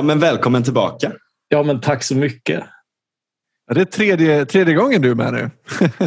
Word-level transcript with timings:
Ja, 0.00 0.04
men 0.04 0.18
välkommen 0.18 0.62
tillbaka. 0.62 1.12
Ja, 1.48 1.62
men 1.62 1.80
tack 1.80 2.02
så 2.04 2.14
mycket. 2.16 2.64
Ja, 3.68 3.74
det 3.74 3.80
är 3.80 3.84
tredje, 3.84 4.44
tredje 4.46 4.74
gången 4.74 5.02
du 5.02 5.10
är 5.10 5.14
med 5.14 5.32
nu. 5.32 5.50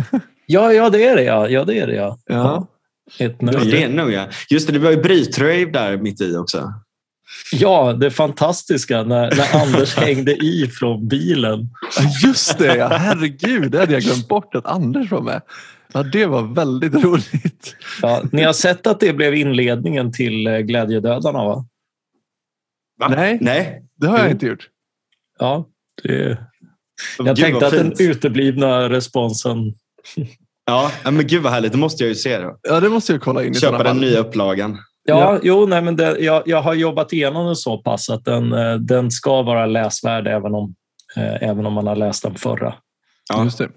Ja, 0.45 0.73
ja 0.73 0.89
det 0.89 1.05
är 1.05 1.15
det 1.15 1.23
ja. 1.23 1.49
Ja, 1.49 1.63
det 1.63 1.79
är 1.79 1.87
det 1.87 1.95
ja. 1.95 2.19
Ja. 2.25 2.67
Ett 3.19 3.35
Ja, 3.39 3.51
nöje. 3.51 3.71
det 3.71 3.83
är 3.83 3.89
nog 3.89 4.11
ja. 4.11 4.27
Just 4.49 4.67
det, 4.67 4.73
det 4.73 4.79
var 4.79 4.91
ju 4.91 4.97
brytrave 5.01 5.65
där 5.65 5.97
mitt 5.97 6.21
i 6.21 6.35
också. 6.35 6.73
Ja, 7.51 7.93
det 7.93 8.11
fantastiska 8.11 9.03
när, 9.03 9.35
när 9.35 9.61
Anders 9.63 9.95
hängde 9.98 10.31
i 10.31 10.67
från 10.67 11.07
bilen. 11.07 11.70
Ja, 11.99 12.29
Just 12.29 12.57
det, 12.57 12.75
ja. 12.75 12.87
herregud. 12.87 13.71
Det 13.71 13.79
hade 13.79 13.93
jag 13.93 14.01
glömt 14.01 14.27
bort 14.27 14.55
att 14.55 14.65
Anders 14.65 15.12
var 15.12 15.21
med. 15.21 15.41
Ja, 15.93 16.03
det 16.03 16.25
var 16.25 16.41
väldigt 16.55 16.93
roligt. 17.03 17.75
Ja, 18.01 18.21
ni 18.31 18.43
har 18.43 18.53
sett 18.53 18.87
att 18.87 18.99
det 18.99 19.13
blev 19.13 19.35
inledningen 19.35 20.12
till 20.12 20.48
eh, 20.48 20.57
Glädjedödarna, 20.57 21.45
va? 21.45 21.65
Va? 22.99 23.07
Nej. 23.07 23.38
Nej. 23.41 23.83
Det 23.95 24.07
har 24.07 24.17
jag 24.20 24.31
inte 24.31 24.45
gjort. 24.45 24.70
Ja. 25.39 25.70
Det, 26.03 26.38
jag 27.17 27.27
Gud, 27.27 27.35
tänkte 27.35 27.67
att 27.67 27.73
den 27.73 27.93
uteblivna 27.99 28.89
responsen... 28.89 29.57
Ja, 30.65 30.91
men 31.03 31.27
gud 31.27 31.43
vad 31.43 31.53
härligt. 31.53 31.71
Det 31.71 31.77
måste 31.77 32.03
jag 32.03 32.09
ju 32.09 32.15
se 32.15 32.39
då. 32.39 32.57
Ja, 32.61 32.79
det 32.79 32.89
måste 32.89 33.11
jag 33.11 33.21
kolla 33.21 33.43
in 33.43 33.53
Köpa 33.53 33.84
den 33.84 33.98
nya 33.98 34.20
upplagan. 34.20 34.77
Ja, 35.03 35.20
Ja. 35.20 35.39
jo, 35.43 35.65
nej, 35.65 35.81
men 35.81 35.95
det, 35.95 36.20
jag, 36.20 36.43
jag 36.45 36.61
har 36.61 36.73
jobbat 36.73 37.13
igenom 37.13 37.45
den 37.45 37.55
så 37.55 37.77
pass 37.77 38.09
att 38.09 38.25
den, 38.25 38.53
eh, 38.53 38.75
den 38.75 39.12
ska 39.12 39.41
vara 39.41 39.65
läsvärd 39.65 40.27
även 40.27 40.55
om, 40.55 40.75
eh, 41.15 41.43
även 41.49 41.65
om 41.65 41.73
man 41.73 41.87
har 41.87 41.96
läst 41.96 42.23
den 42.23 42.35
förra. 42.35 42.73
Ja. 43.34 43.43
Just 43.43 43.57
det. 43.57 43.70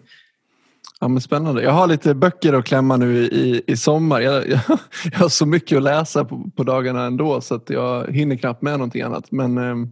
Ja, 1.00 1.08
men 1.08 1.20
spännande. 1.20 1.62
Jag 1.62 1.72
har 1.72 1.86
lite 1.86 2.14
böcker 2.14 2.52
att 2.52 2.64
klämma 2.64 2.97
nu 2.97 3.16
i, 3.19 3.62
i 3.66 3.77
sommar. 3.77 4.20
Jag, 4.20 4.48
jag, 4.48 4.61
jag 5.12 5.19
har 5.19 5.28
så 5.28 5.47
mycket 5.47 5.77
att 5.77 5.83
läsa 5.83 6.25
på, 6.25 6.50
på 6.56 6.62
dagarna 6.62 7.05
ändå 7.05 7.41
så 7.41 7.55
att 7.55 7.70
jag 7.70 8.12
hinner 8.12 8.36
knappt 8.36 8.62
med 8.62 8.72
någonting 8.72 9.03
annat. 9.03 9.33
Men 9.33 9.58
eh, 9.58 9.88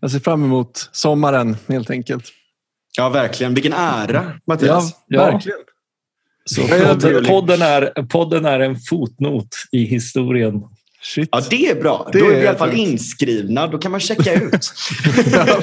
jag 0.00 0.10
ser 0.10 0.18
fram 0.18 0.44
emot 0.44 0.88
sommaren 0.92 1.56
helt 1.68 1.90
enkelt. 1.90 2.24
ja, 2.96 3.08
verkligen. 3.08 3.54
Vilken 3.54 3.72
ära, 3.72 4.32
Mattias. 4.46 4.94
Ja. 5.06 5.24
verkligen. 5.24 5.58
Så 6.44 6.60
Ja, 6.60 6.94
podden, 7.00 7.24
podden, 7.24 7.62
är, 7.62 8.02
podden 8.02 8.44
är 8.44 8.60
en 8.60 8.76
fotnot 8.76 9.48
i 9.72 9.84
historien. 9.84 10.62
Shit. 11.02 11.28
Ja, 11.32 11.40
det 11.50 11.70
är 11.70 11.80
bra. 11.80 12.08
Det 12.12 12.18
Då 12.18 12.24
är 12.24 12.36
vi 12.36 12.42
i 12.44 12.46
alla 12.46 12.58
fall 12.58 12.72
inskrivna. 12.74 13.66
Då 13.66 13.78
kan 13.78 13.90
man 13.90 14.00
checka 14.00 14.34
ut. 14.42 14.72
Ja. 15.32 15.60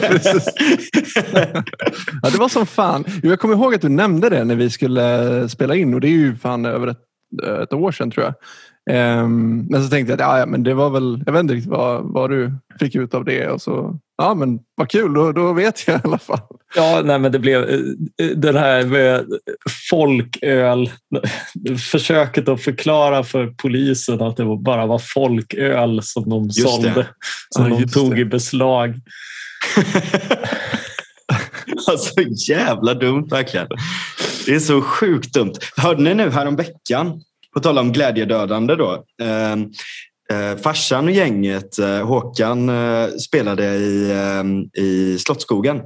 Ja, 2.22 2.30
det 2.30 2.38
var 2.38 2.50
som 2.50 2.66
fan. 2.66 3.06
Jag 3.24 3.40
kommer 3.40 3.56
ihåg 3.56 3.76
att 3.76 3.82
du 3.82 3.90
nämnde 3.90 4.30
det 4.30 4.44
när 4.44 4.56
vi 4.56 4.70
skulle 4.70 5.50
spela 5.50 5.76
in 5.76 5.94
och 5.94 6.02
det 6.02 6.08
är 6.08 6.12
ju 6.12 6.36
fan 6.36 6.66
över 6.66 6.88
ett, 6.88 7.00
ett 7.64 7.74
år 7.74 7.92
sedan 7.92 8.12
tror 8.12 8.26
jag. 8.26 8.34
Ehm, 8.92 9.68
men 9.70 9.84
så 9.84 9.90
tänkte 9.90 10.12
jag 10.12 10.22
att 10.22 10.28
ja, 10.28 10.40
ja, 10.40 10.46
men 10.46 10.64
det 10.64 10.74
var 10.74 10.90
väl, 10.90 11.24
jag 11.26 11.34
vet 11.34 11.40
inte 11.40 11.54
riktigt 11.54 11.72
vad, 11.72 12.04
vad 12.04 12.30
du 12.30 12.54
fick 12.80 12.96
ut 12.96 13.14
av 13.14 13.26
det. 13.26 13.48
Och 13.48 13.62
så, 13.62 14.00
ja 14.20 14.34
men 14.34 14.60
vad 14.76 14.90
kul, 14.90 15.14
då, 15.14 15.32
då 15.32 15.54
vet 15.54 15.88
jag 15.88 15.98
i 15.98 16.02
alla 16.04 16.18
fall. 16.18 16.40
Ja, 16.76 17.02
nej, 17.06 17.20
men 17.20 17.32
det 17.32 17.40
blev 17.40 17.70
eh, 17.70 18.28
den 18.36 18.56
här 18.56 18.84
med 18.86 19.26
folköl. 19.90 20.90
Försöket 21.92 22.50
att 22.50 22.62
förklara 22.62 23.24
för 23.24 23.48
polisen 23.48 24.22
att 24.22 24.38
det 24.38 24.46
bara 24.46 24.86
var 24.86 25.00
folköl 25.14 26.00
som 26.04 26.30
de 26.30 26.44
Just 26.44 26.60
sålde. 26.70 26.90
det. 26.94 27.08
Som 27.50 27.70
Ja, 27.72 27.78
de 27.80 27.88
tog 27.88 28.16
det. 28.16 28.22
i 28.22 28.26
beslag. 28.26 28.94
alltså 31.88 32.14
jävla 32.50 32.94
dumt 32.94 33.28
verkligen. 33.32 33.68
Det 34.46 34.56
är 34.56 34.60
så 34.60 34.82
sjukt 34.82 35.34
dumt. 35.34 35.54
Hörde 35.78 36.02
ni 36.04 36.14
nu 36.14 36.30
häromveckan, 36.30 37.22
på 37.54 37.60
tal 37.60 37.78
om 37.78 37.92
glädjedödande 37.92 38.76
då. 38.76 39.04
Eh, 40.34 40.58
farsan 40.58 41.06
och 41.06 41.12
gänget, 41.12 41.80
eh, 41.80 42.08
Håkan, 42.08 42.70
eh, 42.70 43.08
spelade 43.08 43.66
i, 43.76 44.12
eh, 44.12 44.84
i 44.84 45.18
Slottsskogen. 45.20 45.78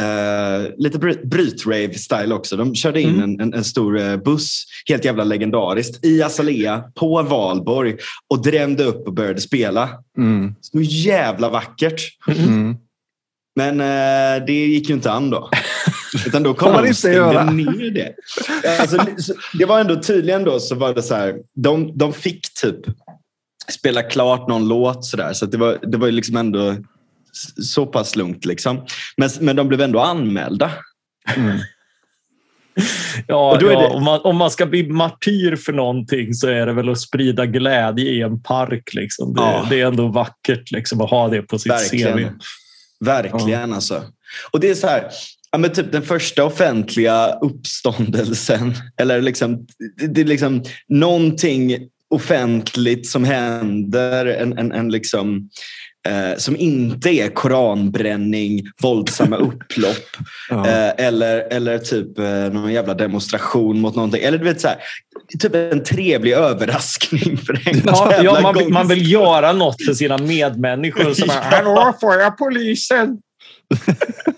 Eh, 0.00 0.70
lite 0.76 0.98
bry- 0.98 1.26
brytrave-style 1.28 2.32
också. 2.32 2.56
De 2.56 2.74
körde 2.74 3.00
in 3.00 3.08
Mm. 3.08 3.22
en, 3.22 3.40
en, 3.40 3.54
en 3.54 3.64
stor 3.64 3.98
eh, 4.00 4.16
buss, 4.16 4.64
helt 4.88 5.04
jävla 5.04 5.24
legendariskt, 5.24 6.04
i 6.04 6.22
Azalea 6.22 6.84
på 6.94 7.22
Valborg 7.22 7.96
och 8.30 8.42
drämde 8.42 8.84
upp 8.84 9.06
och 9.06 9.14
började 9.14 9.40
spela. 9.40 9.88
Mm. 10.18 10.54
Så 10.60 10.80
jävla 10.80 11.48
vackert. 11.48 12.00
Mm. 12.28 12.76
Men 13.56 13.80
eh, 13.80 14.46
det 14.46 14.52
gick 14.66 14.88
ju 14.88 14.94
inte 14.94 15.10
an 15.12 15.30
då. 15.30 15.50
Utan 16.26 16.42
då 16.42 16.54
kom 16.54 16.72
man 16.72 16.86
inte 16.86 16.98
stängde 16.98 17.16
göra. 17.16 17.50
ner 17.50 17.90
det. 17.90 18.14
Alltså, 18.80 18.98
så- 19.18 19.34
det 19.58 19.64
var 19.64 19.80
ändå 19.80 20.02
tydligen 20.02 20.44
då 20.44 20.60
så 20.60 20.74
var 20.74 20.94
det 20.94 21.02
så 21.02 21.14
här. 21.14 21.34
De, 21.54 21.98
de 21.98 22.12
fick 22.12 22.54
typ 22.54 22.76
spela 23.70 24.02
klart 24.02 24.48
någon 24.48 24.68
låt 24.68 25.04
sådär. 25.04 25.32
Så 25.32 25.46
det 25.46 25.56
var, 25.56 25.78
det 25.82 25.96
var 25.98 26.06
ju 26.06 26.12
liksom 26.12 26.36
ändå 26.36 26.76
så 27.62 27.86
pass 27.86 28.16
lugnt 28.16 28.44
liksom. 28.44 28.86
Men, 29.16 29.30
men 29.40 29.56
de 29.56 29.68
blev 29.68 29.80
ändå 29.80 30.00
anmälda. 30.00 30.70
Mm. 31.36 31.58
Ja, 33.28 33.56
Och 33.56 33.62
ja 33.62 33.68
det- 33.80 33.86
om, 33.86 34.04
man, 34.04 34.20
om 34.24 34.36
man 34.36 34.50
ska 34.50 34.66
bli 34.66 34.88
martyr 34.88 35.56
för 35.56 35.72
någonting 35.72 36.34
så 36.34 36.48
är 36.48 36.66
det 36.66 36.72
väl 36.72 36.88
att 36.88 37.00
sprida 37.00 37.46
glädje 37.46 38.04
i 38.10 38.22
en 38.22 38.42
park. 38.42 38.94
Liksom. 38.94 39.34
Det, 39.34 39.40
Ja. 39.42 39.66
det 39.70 39.80
är 39.80 39.86
ändå 39.86 40.08
vackert 40.08 40.70
liksom, 40.70 41.00
att 41.00 41.10
ha 41.10 41.28
det 41.28 41.42
på 41.42 41.58
sitt 41.58 41.72
CV. 41.90 41.96
Verkligen. 41.96 42.38
Verkligen 43.04 43.72
alltså. 43.72 44.02
Och 44.52 44.60
det 44.60 44.70
är 44.70 44.74
så 44.74 44.86
här. 44.86 45.10
Ja, 45.50 45.58
men 45.58 45.72
typ 45.72 45.92
den 45.92 46.02
första 46.02 46.44
offentliga 46.44 47.32
uppståndelsen. 47.32 48.74
Eller 49.00 49.20
liksom, 49.22 49.66
det, 49.96 50.06
det 50.06 50.20
är 50.20 50.24
liksom 50.24 50.62
någonting 50.88 51.88
offentligt 52.10 53.06
som 53.08 53.24
händer. 53.24 54.26
En, 54.26 54.58
en, 54.58 54.72
en 54.72 54.88
liksom, 54.88 55.48
eh, 56.08 56.36
som 56.38 56.56
inte 56.56 57.10
är 57.10 57.28
koranbränning, 57.28 58.62
våldsamma 58.82 59.36
upplopp 59.36 60.16
Ja. 60.50 60.66
eh, 60.66 61.06
eller, 61.06 61.38
eller 61.38 61.78
typ 61.78 62.18
eh, 62.18 62.24
någon 62.24 62.72
jävla 62.72 62.94
demonstration 62.94 63.80
mot 63.80 63.94
någonting. 63.94 64.22
Eller 64.22 64.38
du 64.38 64.44
vet 64.44 64.60
så 64.60 64.68
här, 64.68 64.78
typ 65.38 65.54
en 65.54 65.84
trevlig 65.84 66.32
överraskning 66.32 67.36
för 67.36 67.68
en 67.68 67.82
Ja, 67.86 68.14
ja, 68.22 68.40
man, 68.40 68.54
vill, 68.54 68.68
man 68.68 68.88
vill 68.88 69.12
göra 69.12 69.52
något 69.52 69.84
för 69.84 69.94
sina 69.94 70.18
medmänniskor. 70.18 71.14
Som 71.14 71.28
bara, 71.28 71.40
Hallå, 71.40 71.94
får 72.00 72.14
jag 72.14 72.38
polisen? 72.38 73.18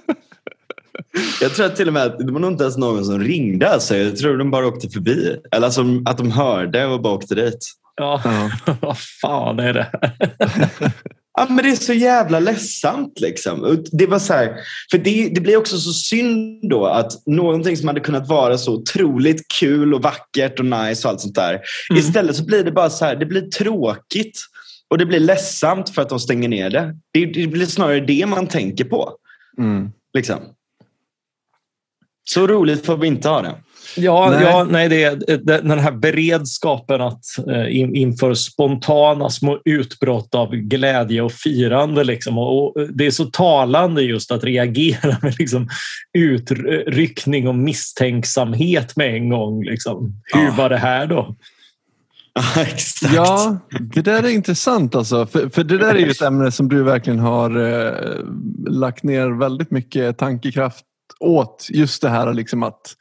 Jag 1.40 1.54
tror 1.54 1.66
att 1.66 1.76
till 1.76 1.88
och 1.88 1.94
med 1.94 2.02
att 2.02 2.18
det 2.18 2.32
var 2.32 2.40
nog 2.40 2.52
inte 2.52 2.64
ens 2.64 2.76
någon 2.76 3.04
som 3.04 3.20
ringde. 3.20 3.70
Alltså. 3.70 3.96
Jag 3.96 4.16
tror 4.16 4.38
de 4.38 4.50
bara 4.50 4.66
åkte 4.66 4.88
förbi. 4.88 5.36
Eller 5.52 5.70
som 5.70 6.06
att 6.06 6.18
de 6.18 6.30
hörde 6.30 6.86
och 6.86 7.02
bara 7.02 7.14
åkte 7.14 7.34
dit. 7.34 7.58
Ja, 7.96 8.20
Ja. 8.24 8.50
vad 8.80 8.98
fan 8.98 9.58
är 9.58 9.72
det? 9.72 9.90
Ja, 11.38 11.46
men 11.48 11.56
det 11.56 11.70
är 11.70 11.76
så 11.76 11.92
jävla 11.92 12.40
ledsamt. 12.40 13.20
Liksom. 13.20 13.84
Det, 13.92 14.06
var 14.06 14.18
så 14.18 14.32
här, 14.32 14.56
för 14.90 14.98
det, 14.98 15.28
det 15.34 15.40
blir 15.40 15.56
också 15.56 15.78
så 15.78 15.92
synd 15.92 16.70
då 16.70 16.86
att 16.86 17.26
någonting 17.26 17.76
som 17.76 17.88
hade 17.88 18.00
kunnat 18.00 18.28
vara 18.28 18.58
så 18.58 18.74
otroligt 18.74 19.48
kul 19.60 19.94
och 19.94 20.02
vackert 20.02 20.58
och 20.58 20.64
nice 20.64 21.08
och 21.08 21.12
allt 21.12 21.20
sånt 21.20 21.34
där. 21.34 21.60
Mm. 21.90 22.00
Istället 22.00 22.36
så 22.36 22.44
blir 22.44 22.64
det 22.64 22.72
bara 22.72 22.90
så 22.90 23.04
här, 23.04 23.16
det 23.16 23.26
blir 23.26 23.40
tråkigt 23.40 24.40
och 24.90 24.98
det 24.98 25.06
blir 25.06 25.20
ledsamt 25.20 25.90
för 25.90 26.02
att 26.02 26.08
de 26.08 26.20
stänger 26.20 26.48
ner 26.48 26.70
det. 26.70 26.94
Det, 27.12 27.26
det 27.26 27.46
blir 27.46 27.66
snarare 27.66 28.00
det 28.00 28.26
man 28.26 28.46
tänker 28.46 28.84
på. 28.84 29.12
Mm. 29.58 29.90
Liksom. 30.14 30.38
Så 32.30 32.46
roligt 32.46 32.86
får 32.86 32.96
vi 32.96 33.06
inte 33.06 33.28
ha 33.28 33.42
det. 33.42 33.54
Ja, 33.96 34.30
Nej. 34.30 34.42
ja 34.42 34.66
nej, 34.70 34.88
det 34.88 35.02
är 35.04 35.62
den 35.62 35.78
här 35.78 35.92
beredskapen 35.92 37.00
att 37.00 37.24
eh, 37.50 37.76
in, 37.76 37.96
inför 37.96 38.34
spontana 38.34 39.30
små 39.30 39.58
utbrott 39.64 40.34
av 40.34 40.50
glädje 40.54 41.22
och 41.22 41.32
firande. 41.32 42.04
Liksom. 42.04 42.38
Och, 42.38 42.74
det 42.94 43.06
är 43.06 43.10
så 43.10 43.24
talande 43.24 44.02
just 44.02 44.32
att 44.32 44.44
reagera 44.44 45.16
med 45.22 45.34
liksom, 45.38 45.68
utryckning 46.18 47.48
och 47.48 47.54
misstänksamhet 47.54 48.96
med 48.96 49.14
en 49.14 49.28
gång. 49.28 49.64
Liksom. 49.64 50.22
Hur 50.34 50.44
Ja. 50.44 50.54
var 50.58 50.68
det 50.68 50.78
här 50.78 51.06
då? 51.06 51.36
Ja, 52.34 52.62
exakt. 52.62 53.14
Ja, 53.14 53.58
det 53.94 54.02
där 54.02 54.22
är 54.22 54.28
intressant. 54.28 54.94
Alltså. 54.94 55.26
För, 55.26 55.48
för 55.48 55.64
det 55.64 55.78
där 55.78 55.94
är 55.94 55.98
ju 55.98 56.10
ett 56.10 56.22
ämne 56.22 56.52
som 56.52 56.68
du 56.68 56.82
verkligen 56.82 57.18
har 57.18 57.50
eh, 57.50 57.92
lagt 58.66 59.02
ner 59.02 59.38
väldigt 59.38 59.70
mycket 59.70 60.18
tankekraft 60.18 60.84
åt. 61.20 61.66
Just 61.70 62.02
det 62.02 62.08
här 62.08 62.34
liksom 62.34 62.62
att 62.62 62.96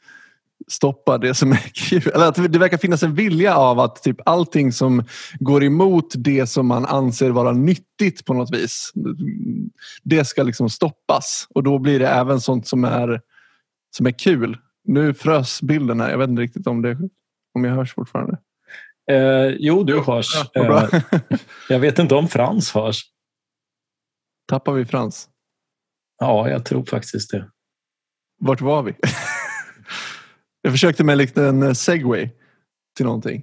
stoppa 0.68 1.18
det 1.18 1.34
som 1.34 1.52
är 1.52 1.70
kul. 1.74 2.12
Eller 2.14 2.26
att 2.26 2.52
det 2.52 2.58
verkar 2.58 2.78
finnas 2.78 3.02
en 3.02 3.14
vilja 3.14 3.56
av 3.56 3.80
att 3.80 4.02
typ 4.02 4.16
allting 4.24 4.72
som 4.72 5.04
går 5.38 5.64
emot 5.64 6.12
det 6.16 6.46
som 6.46 6.66
man 6.66 6.86
anser 6.86 7.30
vara 7.30 7.52
nyttigt 7.52 8.24
på 8.24 8.34
något 8.34 8.54
vis. 8.54 8.92
Det 10.02 10.24
ska 10.24 10.42
liksom 10.42 10.70
stoppas 10.70 11.46
och 11.50 11.62
då 11.62 11.78
blir 11.78 11.98
det 11.98 12.08
även 12.08 12.40
sånt 12.40 12.68
som 12.68 12.84
är, 12.84 13.20
som 13.96 14.06
är 14.06 14.18
kul. 14.18 14.58
Nu 14.84 15.14
frös 15.14 15.62
bilden 15.62 16.00
här. 16.00 16.10
Jag 16.10 16.18
vet 16.18 16.28
inte 16.28 16.42
riktigt 16.42 16.66
om, 16.66 16.82
det, 16.82 16.98
om 17.54 17.64
jag 17.64 17.74
hörs 17.74 17.94
fortfarande. 17.94 18.38
Eh, 19.10 19.54
jo, 19.58 19.84
du 19.84 20.00
hörs. 20.00 20.26
Ja. 20.54 20.88
Eh, 20.92 21.00
jag 21.68 21.78
vet 21.78 21.98
inte 21.98 22.14
om 22.14 22.28
Frans 22.28 22.72
hörs. 22.72 23.02
Tappar 24.48 24.72
vi 24.72 24.84
Frans? 24.84 25.28
Ja, 26.18 26.48
jag 26.50 26.64
tror 26.64 26.84
faktiskt 26.84 27.30
det. 27.30 27.50
Vart 28.38 28.60
var 28.60 28.82
vi? 28.82 28.94
jag 30.62 30.72
försökte 30.72 31.04
med 31.04 31.12
en 31.12 31.18
liten 31.18 31.62
eh, 31.62 31.72
segway 31.72 32.30
till 32.96 33.06
någonting. 33.06 33.42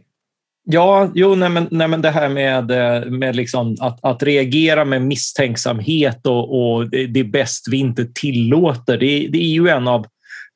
Ja, 0.68 1.12
jo, 1.14 1.36
nej 1.36 1.50
men, 1.50 1.68
nej 1.72 1.88
men 1.88 2.02
det 2.02 2.10
här 2.10 2.30
med, 2.30 2.72
eh, 2.72 3.12
med 3.12 3.36
liksom 3.36 3.76
att, 3.80 4.00
att 4.02 4.24
reagera 4.24 4.86
med 4.86 5.02
misstänksamhet 5.02 6.28
och, 6.28 6.76
och 6.76 6.90
det 6.90 7.20
är 7.20 7.24
bäst 7.24 7.68
vi 7.72 7.78
inte 7.78 8.06
tillåter. 8.06 8.98
Det, 8.98 9.28
det 9.28 9.38
är 9.38 9.54
ju 9.54 9.68
en 9.68 9.88
av, 9.88 10.06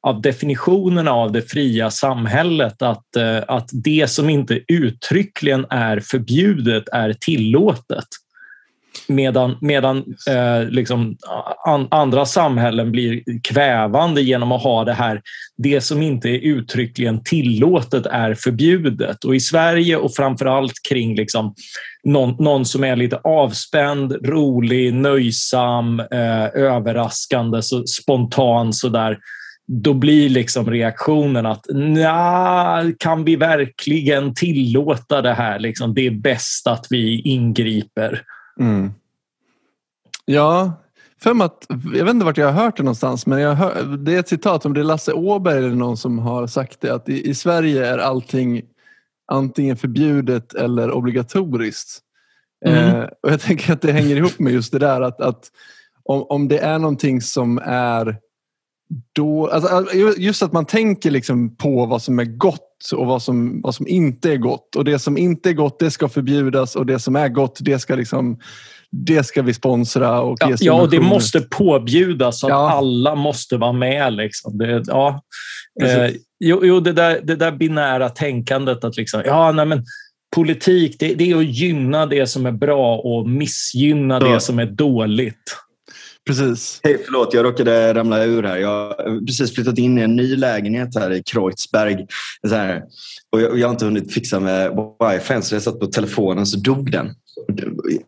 av 0.02 0.22
definitionerna 0.22 1.12
av 1.12 1.32
det 1.32 1.42
fria 1.42 1.92
samhället 1.92 2.82
att, 2.82 3.16
eh, 3.16 3.44
att 3.48 3.70
det 3.72 4.10
som 4.10 4.30
inte 4.30 4.62
uttryckligen 4.68 5.66
är 5.70 6.00
förbjudet 6.00 6.90
är 6.92 7.14
tillåtet. 7.14 8.08
Medan, 9.08 9.58
medan 9.62 9.98
eh, 10.30 10.70
liksom, 10.70 11.18
an, 11.66 11.88
andra 11.92 12.26
samhällen 12.26 12.92
blir 12.92 13.24
kvävande 13.44 14.22
genom 14.22 14.52
att 14.52 14.64
ha 14.64 14.84
det 14.84 14.94
här, 14.94 15.22
det 15.58 15.82
som 15.82 16.02
inte 16.02 16.30
är 16.30 16.40
uttryckligen 16.40 17.24
tillåtet 17.24 18.06
är 18.06 18.34
förbjudet. 18.34 19.24
Och 19.24 19.36
i 19.36 19.40
Sverige 19.40 19.98
och 19.98 20.16
framförallt 20.16 20.74
kring 20.90 21.16
liksom, 21.16 21.54
någon, 22.04 22.36
någon 22.44 22.66
som 22.66 22.84
är 22.84 22.96
lite 22.96 23.18
avspänd, 23.18 24.12
rolig, 24.26 24.94
nöjsam, 24.94 26.00
eh, 26.00 26.46
överraskande, 26.54 27.62
så, 27.62 27.84
spontan 27.88 28.74
sådär, 28.74 29.18
då 29.72 29.94
blir 29.94 30.30
liksom 30.30 30.72
reaktionen 30.72 31.46
att 31.46 31.66
Nja, 31.74 32.92
kan 33.00 33.24
vi 33.24 33.36
verkligen 33.36 34.34
tillåta 34.34 35.22
det 35.22 35.34
här? 35.34 35.60
Liksom, 35.60 35.94
det 35.94 36.08
är 36.08 36.12
bäst 36.12 36.68
att 36.68 36.88
vi 36.90 37.22
ingriper. 37.22 38.22
Mm. 38.60 38.92
Ja, 40.26 40.74
för 41.22 41.44
att, 41.46 41.66
jag 41.70 42.06
vet 42.06 42.14
inte 42.14 42.26
vart 42.26 42.38
jag 42.38 42.52
har 42.52 42.64
hört 42.64 42.78
det 42.78 42.84
någonstans 42.84 43.26
men 43.26 43.40
jag 43.40 43.56
hör, 43.56 43.84
det 43.84 44.16
är 44.16 44.20
ett 44.20 44.28
citat 44.28 44.66
om 44.66 44.74
det 44.74 44.80
är 44.80 44.84
Lasse 44.84 45.14
Åberg 45.14 45.58
eller 45.58 45.76
någon 45.76 45.98
som 45.98 46.20
har 46.20 46.48
sagt 46.48 46.82
det 46.82 46.94
att 46.94 47.10
i, 47.10 47.30
i 47.30 47.36
Sverige 47.36 47.88
är 47.88 47.98
allting 47.98 48.62
antingen 49.32 49.78
förbjudet 49.78 50.54
eller 50.54 50.92
obligatoriskt. 50.92 52.00
Mm. 52.66 52.96
Eh, 52.96 53.04
och 53.24 53.32
Jag 53.32 53.42
tänker 53.42 53.74
att 53.74 53.82
det 53.82 53.92
hänger 53.92 54.16
ihop 54.16 54.40
med 54.40 54.54
just 54.54 54.72
det 54.72 54.80
där 54.80 55.02
att, 55.02 55.22
att 55.22 55.52
om, 56.04 56.26
om 56.30 56.48
det 56.48 56.60
är 56.60 56.80
någonting 56.80 57.22
som 57.22 57.60
är 57.64 58.18
då, 59.14 59.48
alltså, 59.48 59.98
just 60.18 60.44
att 60.44 60.54
man 60.54 60.66
tänker 60.66 61.12
liksom 61.12 61.56
på 61.56 61.86
vad 61.86 62.02
som 62.02 62.20
är 62.20 62.26
gott 62.26 62.69
och 62.96 63.06
vad 63.06 63.22
som, 63.22 63.62
vad 63.62 63.76
som 63.76 63.88
inte 63.88 64.32
är 64.32 64.38
gott. 64.38 64.76
Och 64.76 64.86
det 64.86 65.00
som 65.00 65.18
inte 65.18 65.50
är 65.50 65.54
gott 65.54 65.80
det 65.80 65.92
ska 65.92 66.10
förbjudas 66.10 66.76
och 66.76 66.86
det 66.86 67.00
som 67.00 67.16
är 67.16 67.30
gott 67.30 67.58
det 67.62 67.80
ska 67.80 67.96
liksom 67.96 68.40
det 68.92 69.24
ska 69.24 69.42
vi 69.42 69.54
sponsra. 69.54 70.22
Och 70.22 70.38
ja, 70.40 70.56
ja, 70.60 70.74
och 70.74 70.90
det 70.90 71.00
måste 71.00 71.42
påbjudas 71.42 72.40
så 72.40 72.48
att 72.48 72.52
ja. 72.52 72.72
alla 72.72 73.16
måste 73.16 73.58
vara 73.58 73.74
med. 73.74 74.14
Liksom. 74.14 74.58
Det, 74.58 74.84
ja. 74.88 75.22
Eh, 75.84 76.12
jo, 76.40 76.60
jo, 76.64 76.80
det, 76.80 76.94
där, 76.94 77.22
det 77.24 77.36
där 77.36 77.52
binära 77.52 78.10
tänkandet 78.10 78.84
att 78.84 78.98
liksom, 78.98 79.22
ja, 79.26 79.52
nej, 79.52 79.66
men 79.66 79.84
politik 80.36 80.96
det, 81.00 81.14
det 81.14 81.32
är 81.32 81.36
att 81.36 81.46
gynna 81.46 82.06
det 82.06 82.28
som 82.28 82.46
är 82.46 82.52
bra 82.52 82.98
och 82.98 83.30
missgynna 83.30 84.20
ja. 84.22 84.34
det 84.34 84.40
som 84.40 84.60
är 84.60 84.66
dåligt. 84.66 85.56
Precis. 86.30 86.80
Hej, 86.84 87.02
förlåt, 87.06 87.34
jag 87.34 87.46
råkade 87.46 87.94
ramla 87.94 88.24
ur 88.24 88.44
här. 88.44 88.58
Jag 88.58 88.70
har 88.70 89.26
precis 89.26 89.56
flyttat 89.56 89.78
in 89.78 89.98
i 89.98 90.02
en 90.02 90.16
ny 90.16 90.36
lägenhet 90.36 90.96
här 90.96 91.12
i 91.12 91.24
Kreuzberg. 91.24 92.06
Så 92.48 92.56
här, 92.56 92.84
och 93.32 93.42
jag, 93.42 93.60
jag, 93.60 93.68
har 93.68 93.74
inte 93.74 93.86
hunnit 93.86 94.14
fixa 94.14 94.40
med 94.40 94.72
wifi 95.00 95.42
så 95.42 95.56
jag 95.56 95.62
satt 95.62 95.80
på 95.80 95.88
telefonen 95.88 96.46
så 96.46 96.60
dog 96.60 96.92
den. 96.92 97.10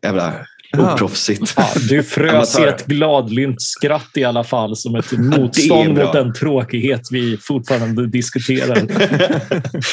Jävla 0.03 0.33
oproffsigt. 0.77 1.53
Ja, 1.57 1.69
du 1.89 2.03
frös 2.03 2.59
i 2.59 2.63
ett 2.63 2.85
gladlynt 2.85 3.61
skratt 3.61 4.09
i 4.15 4.23
alla 4.23 4.43
fall 4.43 4.75
som 4.75 4.95
ett 4.95 5.11
motstånd 5.17 5.97
mot 5.97 6.13
den 6.13 6.33
tråkighet 6.33 7.01
vi 7.11 7.37
fortfarande 7.37 8.07
diskuterar. 8.07 8.81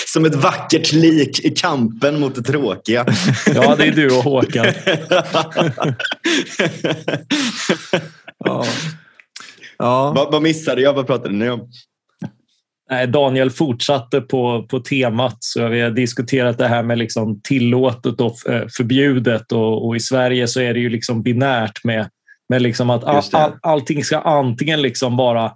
som 0.12 0.24
ett 0.24 0.34
vackert 0.34 0.92
lik 0.92 1.44
i 1.44 1.50
kampen 1.50 2.20
mot 2.20 2.34
det 2.34 2.42
tråkiga. 2.42 3.06
ja, 3.54 3.76
det 3.76 3.84
är 3.84 3.92
du 3.92 4.06
och 4.16 4.24
Håkan. 4.24 4.66
ja. 8.44 8.64
Ja. 9.78 10.12
Vad, 10.16 10.32
vad 10.32 10.42
missade 10.42 10.82
jag? 10.82 10.94
Vad 10.94 11.06
pratade 11.06 11.34
ni 11.34 11.50
om? 11.50 11.60
Daniel 13.08 13.50
fortsatte 13.50 14.20
på, 14.20 14.66
på 14.70 14.80
temat. 14.80 15.36
Så 15.40 15.68
vi 15.68 15.80
har 15.80 15.90
diskuterat 15.90 16.58
det 16.58 16.68
här 16.68 16.82
med 16.82 16.98
liksom 16.98 17.40
tillåtet 17.42 18.20
och 18.20 18.48
eh, 18.48 18.66
förbjudet 18.76 19.52
och, 19.52 19.86
och, 19.86 19.96
i 19.96 20.00
Sverige 20.00 20.48
så 20.48 20.60
är 20.60 20.74
det 20.74 20.80
ju 20.80 20.88
liksom 20.88 21.22
binärt 21.22 21.84
med, 21.84 22.08
med 22.48 22.62
liksom 22.62 22.90
att 22.90 23.04
all, 23.04 23.22
all, 23.32 23.52
allting 23.62 24.04
ska 24.04 24.18
antingen 24.18 24.82
liksom 24.82 25.16
bara 25.16 25.52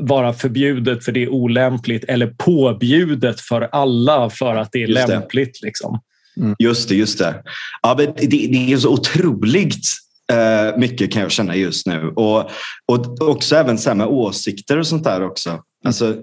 vara 0.00 0.32
förbjudet 0.32 1.04
för 1.04 1.12
det 1.12 1.22
är 1.22 1.28
olämpligt 1.28 2.04
eller 2.04 2.26
påbjudet 2.26 3.40
för 3.40 3.68
alla 3.72 4.30
för 4.30 4.56
att 4.56 4.72
det 4.72 4.82
är 4.82 4.88
just 4.88 5.08
lämpligt. 5.08 5.58
Det. 5.60 5.66
Liksom. 5.66 6.00
Mm. 6.36 6.56
Just 6.58 6.88
det, 6.88 6.94
just 6.94 7.18
det. 7.18 7.42
Ja, 7.82 7.94
det, 7.94 8.26
det 8.26 8.72
är 8.72 8.76
så 8.76 8.92
otroligt 8.92 9.86
uh, 10.32 10.78
mycket 10.78 11.12
kan 11.12 11.22
jag 11.22 11.30
känna 11.30 11.56
just 11.56 11.86
nu. 11.86 12.12
Och, 12.16 12.50
och 12.86 13.20
också 13.20 13.56
även 13.56 13.78
så 13.78 13.94
med 13.94 14.06
åsikter 14.06 14.78
och 14.78 14.86
sånt 14.86 15.04
där 15.04 15.22
också. 15.22 15.62
Alltså, 15.84 16.16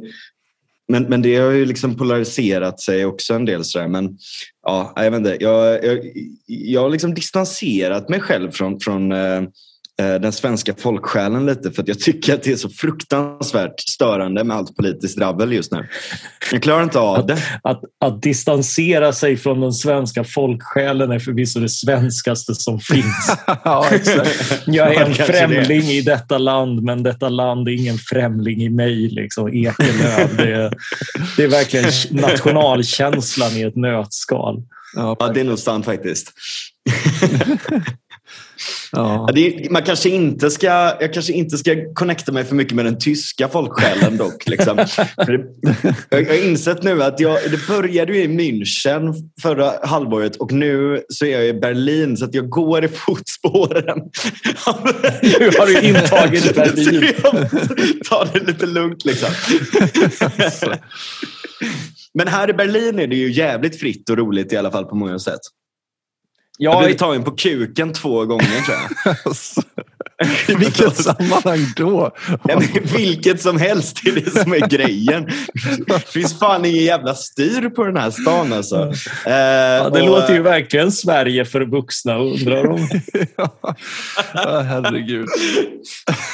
men, 0.88 1.04
men 1.04 1.22
det 1.22 1.36
har 1.36 1.52
ju 1.52 1.66
liksom 1.66 1.98
polariserat 1.98 2.80
sig 2.82 3.06
också 3.06 3.34
en 3.34 3.46
del. 3.46 3.64
Sådär. 3.64 3.88
Men 3.88 4.18
ja, 4.64 4.94
jag 4.96 5.12
vet 5.12 5.18
inte. 5.18 5.38
Jag, 5.40 5.86
jag, 5.86 6.12
jag 6.46 6.82
har 6.82 6.90
liksom 6.90 7.14
distanserat 7.14 8.10
mig 8.10 8.20
själv 8.20 8.52
från, 8.52 8.80
från 8.80 9.12
Eh, 9.12 9.44
den 9.98 10.32
svenska 10.32 10.74
folksjälen 10.78 11.46
lite 11.46 11.72
för 11.72 11.82
att 11.82 11.88
jag 11.88 12.00
tycker 12.00 12.34
att 12.34 12.44
det 12.44 12.52
är 12.52 12.56
så 12.56 12.70
fruktansvärt 12.70 13.80
störande 13.80 14.44
med 14.44 14.58
allt 14.58 14.76
politiskt 14.76 15.18
drabbel 15.18 15.54
just 15.54 15.72
nu. 15.72 15.88
Jag 16.52 16.64
klarar 16.64 16.84
inte 16.84 17.00
av 17.00 17.26
det. 17.26 17.34
Att, 17.34 17.62
att, 17.64 17.84
att 18.06 18.22
distansera 18.22 19.14
sig 19.14 19.38
från 19.38 19.62
den 19.62 19.74
svenska 19.74 20.24
folksjälen 20.24 21.12
är 21.12 21.20
förvisso 21.20 21.60
det 21.60 21.70
svenskaste 21.70 22.56
som 22.56 22.80
finns. 22.80 23.38
ja, 23.64 23.86
jag 24.66 24.96
är 24.96 25.06
en 25.06 25.14
främling 25.14 25.82
det. 25.82 25.94
i 25.94 26.02
detta 26.02 26.38
land 26.38 26.84
men 26.84 27.04
detta 27.04 27.30
land 27.30 27.68
är 27.68 27.72
ingen 27.72 27.98
främling 27.98 28.62
i 28.62 28.70
mig. 28.70 29.10
Liksom. 29.10 29.48
Ekelöv. 29.48 30.38
Det, 30.38 30.54
är, 30.54 30.74
det 31.38 31.44
är 31.44 31.48
verkligen 31.48 32.22
nationalkänslan 32.22 33.52
i 33.52 33.62
ett 33.62 33.76
nötskal. 33.76 34.64
Ja, 34.96 35.32
det 35.34 35.40
är 35.40 35.44
nog 35.44 35.60
sant 35.60 35.86
faktiskt. 35.86 36.32
Ja. 38.92 39.30
Är, 39.36 39.70
man 39.70 39.84
kanske 39.84 40.10
inte 40.10 40.52
ska, 40.52 40.68
jag 41.00 41.14
kanske 41.14 41.34
inte 41.34 41.58
ska 41.58 41.94
connecta 41.94 42.32
mig 42.32 42.44
för 42.44 42.56
mycket 42.56 42.76
med 42.76 42.86
den 42.86 43.00
tyska 43.00 43.48
folksjälen 43.48 44.18
dock. 44.18 44.48
Liksom. 44.48 44.78
jag 46.10 46.26
har 46.26 46.46
insett 46.48 46.84
nu 46.84 47.04
att 47.04 47.20
jag, 47.20 47.52
det 47.52 47.68
började 47.68 48.18
i 48.18 48.28
München 48.28 49.14
förra 49.42 49.88
halvåret 49.88 50.36
och 50.36 50.52
nu 50.52 51.02
så 51.10 51.26
är 51.26 51.32
jag 51.32 51.48
i 51.48 51.54
Berlin 51.54 52.18
så 52.18 52.26
att 52.26 52.34
jag 52.34 52.50
går 52.50 52.86
i 52.86 52.88
fotspåren. 52.88 54.00
nu 55.40 55.46
har 55.60 55.66
du 55.66 55.88
intagit 55.88 56.56
Berlin. 56.56 57.14
Ta 58.10 58.26
det 58.34 58.40
lite 58.40 58.66
lugnt 58.66 59.06
liksom. 59.06 59.30
Men 62.14 62.28
här 62.28 62.50
i 62.50 62.54
Berlin 62.54 63.00
är 63.00 63.08
det 63.08 63.16
ju 63.16 63.32
jävligt 63.32 63.80
fritt 63.80 64.10
och 64.10 64.18
roligt 64.18 64.54
i 64.54 64.58
alla 64.58 64.72
fall 64.72 64.86
på 64.86 64.96
många 64.96 65.20
sätt. 65.20 65.42
Jag 66.58 66.72
har 66.72 66.80
blivit 66.80 66.98
tagen 66.98 67.24
på 67.24 67.32
kuken 67.32 67.94
två 67.94 68.26
gånger 68.26 68.62
tror 68.66 68.78
jag. 69.06 69.16
I 70.50 70.56
vilket 70.60 70.98
sammanhang 70.98 71.60
då? 71.76 72.12
Ja, 72.48 72.62
vilket 72.96 73.42
som 73.42 73.58
helst, 73.58 74.00
det 74.04 74.10
är 74.10 74.16
det 74.16 74.40
som 74.40 74.54
är 74.54 74.68
grejen. 74.68 75.30
Det 75.88 76.08
finns 76.08 76.40
fan 76.40 76.66
ingen 76.66 76.84
jävla 76.84 77.16
styr 77.16 77.70
på 77.70 77.84
den 77.84 77.98
här 77.98 78.12
stan 78.12 78.54
alltså. 78.54 78.94
Ja, 79.26 79.90
det 79.90 80.02
och, 80.02 80.08
låter 80.08 80.34
ju 80.34 80.42
verkligen 80.42 80.92
Sverige 80.92 81.46
för 81.46 81.62
vuxna, 81.62 82.18
undrar 82.18 82.68
om. 82.68 82.88
ja, 84.34 84.60
herregud. 84.60 85.28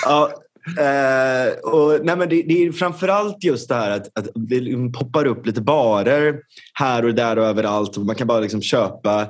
ja, 0.06 0.32
Uh, 0.68 1.72
och, 1.74 2.06
nej, 2.06 2.16
men 2.16 2.30
det, 2.30 2.44
det, 2.48 2.66
är 2.66 2.72
framförallt 2.72 3.44
just 3.44 3.70
det 3.70 3.76
här 3.76 3.92
att, 3.92 4.18
att 4.18 4.28
det 4.36 4.60
liksom 4.60 4.92
poppar 4.92 5.26
upp 5.26 5.46
lite 5.46 5.62
barer 5.62 6.36
här 6.74 7.06
och 7.06 7.16
där 7.16 7.38
och 7.38 7.46
överallt. 7.46 7.98
Och 7.98 8.06
man 8.06 8.16
kan 8.16 8.28
bara 8.28 8.40
liksom 8.40 8.62
köpa 8.62 9.28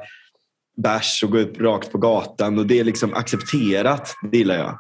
bärs 0.78 1.24
och 1.24 1.32
gå 1.32 1.38
upp 1.38 1.62
rakt 1.62 1.92
på 1.92 1.98
gatan 1.98 2.60
och 2.60 2.66
det 2.66 2.80
är 2.80 2.84
liksom 2.84 3.14
accepterat. 3.14 4.16
Det 4.32 4.38
gillar 4.38 4.56
jag. 4.56 4.78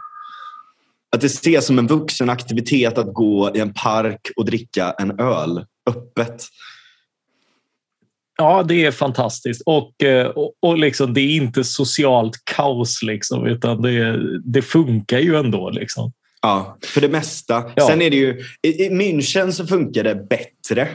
Att 1.16 1.22
det 1.22 1.28
ses 1.28 1.66
som 1.66 1.80
en 1.80 1.88
vuxen 1.88 2.30
aktivitet 2.30 2.98
att 2.98 3.14
gå 3.14 3.52
i 3.56 3.60
en 3.60 3.74
park 3.74 4.32
och 4.36 4.46
dricka 4.46 4.96
en 5.00 5.20
öl 5.20 5.66
öppet. 5.90 6.44
Ja, 8.38 8.64
det 8.64 8.86
är 8.86 8.92
fantastiskt. 8.92 9.62
Och, 9.66 10.04
eh, 10.04 10.28
och, 10.28 10.54
och 10.60 10.78
liksom, 10.78 11.14
det 11.14 11.22
är 11.22 11.36
inte 11.36 11.64
socialt 11.64 12.34
kaos, 12.44 13.04
liksom, 13.04 13.46
utan 13.46 13.82
det, 13.82 14.20
det 14.44 14.62
funkar 14.62 15.20
ju 15.20 15.36
ändå. 15.36 15.70
Liksom. 15.70 16.12
Ja, 16.42 16.78
för 16.86 17.02
det 17.02 17.10
mesta. 17.10 17.72
Ja. 17.76 17.88
Sen 17.88 18.02
är 18.02 18.10
det 18.10 18.16
ju, 18.16 18.44
i, 18.62 18.86
i 18.86 18.90
München 18.90 19.52
så 19.52 19.68
funkar 19.68 20.04
det 20.04 20.16
bättre 20.16 20.88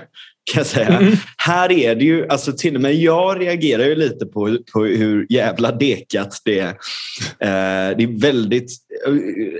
kan 0.53 0.61
jag 0.61 0.67
säga. 0.67 0.99
Mm. 0.99 1.15
Här 1.37 1.73
är 1.73 1.95
det 1.95 2.05
ju, 2.05 2.29
alltså 2.29 2.53
till 2.53 2.75
och 2.75 2.81
med 2.81 2.95
jag 2.95 3.41
reagerar 3.41 3.85
ju 3.85 3.95
lite 3.95 4.27
på, 4.27 4.59
på 4.73 4.85
hur 4.85 5.27
jävla 5.29 5.73
dekat 5.73 6.41
det 6.45 6.59
är. 6.59 6.69
Eh, 7.41 7.97
det 7.97 8.03
är 8.03 8.21
väldigt 8.21 8.71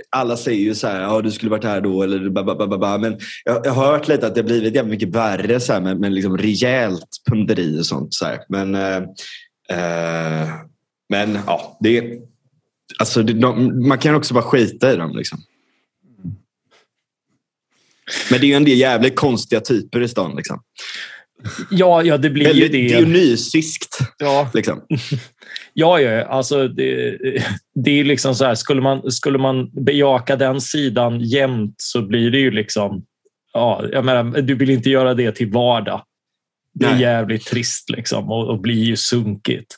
alla 0.09 0.37
säger 0.37 0.61
ju 0.61 0.75
så 0.75 0.87
här, 0.87 1.01
ja 1.01 1.21
du 1.21 1.31
skulle 1.31 1.51
varit 1.51 1.63
här 1.63 1.81
då 1.81 2.03
eller 2.03 2.29
babababa. 2.29 2.97
Men 2.97 3.19
jag, 3.43 3.65
jag 3.65 3.71
har 3.71 3.85
hört 3.85 4.07
lite 4.07 4.27
att 4.27 4.35
det 4.35 4.43
blivit 4.43 4.75
jävligt 4.75 4.91
mycket 4.91 5.15
värre 5.15 5.59
så 5.59 5.73
här, 5.73 5.81
med, 5.81 5.99
med 5.99 6.13
liksom 6.13 6.37
rejält 6.37 7.09
punderi 7.29 7.79
och 7.79 7.85
sånt. 7.85 8.13
Så 8.13 8.25
här. 8.25 8.39
Men, 8.49 8.75
eh, 8.75 8.97
eh, 9.69 10.49
men 11.09 11.39
ja, 11.47 11.77
det, 11.79 12.19
alltså, 12.99 13.23
det, 13.23 13.33
de, 13.33 13.87
man 13.87 13.97
kan 13.97 14.15
också 14.15 14.33
bara 14.33 14.43
skita 14.43 14.93
i 14.93 14.95
dem. 14.95 15.15
Liksom. 15.15 15.39
Men 18.31 18.39
det 18.39 18.45
är 18.45 18.49
ju 18.49 18.53
en 18.53 18.65
del 18.65 18.77
jävligt 18.77 19.15
konstiga 19.15 19.61
typer 19.61 20.01
i 20.01 20.07
stan. 20.07 20.35
Liksom. 20.35 20.61
Ja, 21.71 22.03
ja, 22.03 22.17
det 22.17 22.29
blir 22.29 22.45
Väldigt 22.45 22.73
ju 22.73 22.87
det. 22.87 22.97
dionysiskt. 22.97 23.99
Ja, 24.17 24.51
Liksom. 24.53 24.81
ja, 25.73 25.99
ja 25.99 26.25
alltså 26.25 26.67
det, 26.67 27.17
det 27.75 27.99
är 27.99 28.03
liksom 28.03 28.35
så 28.35 28.45
här, 28.45 28.55
skulle 28.55 28.81
man, 28.81 29.11
skulle 29.11 29.37
man 29.37 29.85
bejaka 29.85 30.35
den 30.35 30.61
sidan 30.61 31.19
jämt 31.19 31.75
så 31.77 32.01
blir 32.01 32.31
det 32.31 32.39
ju 32.39 32.51
liksom, 32.51 33.03
ja, 33.53 33.83
jag 33.91 34.05
menar, 34.05 34.41
du 34.41 34.55
vill 34.55 34.69
inte 34.69 34.89
göra 34.89 35.13
det 35.13 35.31
till 35.31 35.51
vardag. 35.51 36.03
Det 36.73 36.85
är 36.85 36.91
Nej. 36.91 37.01
jävligt 37.01 37.45
trist 37.45 37.89
liksom 37.89 38.31
och, 38.31 38.47
och 38.47 38.61
blir 38.61 38.83
ju 38.83 38.95
sunkigt. 38.95 39.75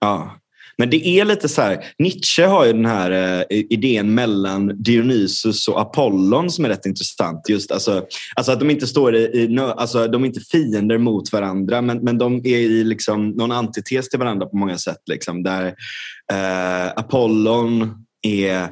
Ja. 0.00 0.38
Men 0.78 0.90
det 0.90 1.08
är 1.08 1.24
lite 1.24 1.48
så 1.48 1.62
här, 1.62 1.84
Nietzsche 1.98 2.44
har 2.44 2.66
ju 2.66 2.72
den 2.72 2.86
här 2.86 3.10
eh, 3.50 3.62
idén 3.70 4.14
mellan 4.14 4.82
Dionysus 4.82 5.68
och 5.68 5.80
Apollon 5.80 6.50
som 6.50 6.64
är 6.64 6.68
rätt 6.68 6.86
intressant. 6.86 7.48
Just 7.48 7.72
alltså, 7.72 8.04
alltså 8.36 8.52
att 8.52 8.60
de 8.60 8.70
inte 8.70 8.86
står 8.86 9.16
i, 9.16 9.18
i 9.18 9.58
alltså 9.58 10.08
de 10.08 10.22
är 10.22 10.26
inte 10.26 10.40
fiender 10.40 10.98
mot 10.98 11.32
varandra 11.32 11.82
men, 11.82 11.98
men 11.98 12.18
de 12.18 12.36
är 12.36 12.58
i 12.58 12.84
liksom 12.84 13.28
någon 13.30 13.52
antites 13.52 14.08
till 14.08 14.18
varandra 14.18 14.46
på 14.46 14.56
många 14.56 14.78
sätt. 14.78 15.00
Liksom, 15.06 15.42
där 15.42 15.66
eh, 16.32 16.86
Apollon 16.96 17.94
är 18.22 18.62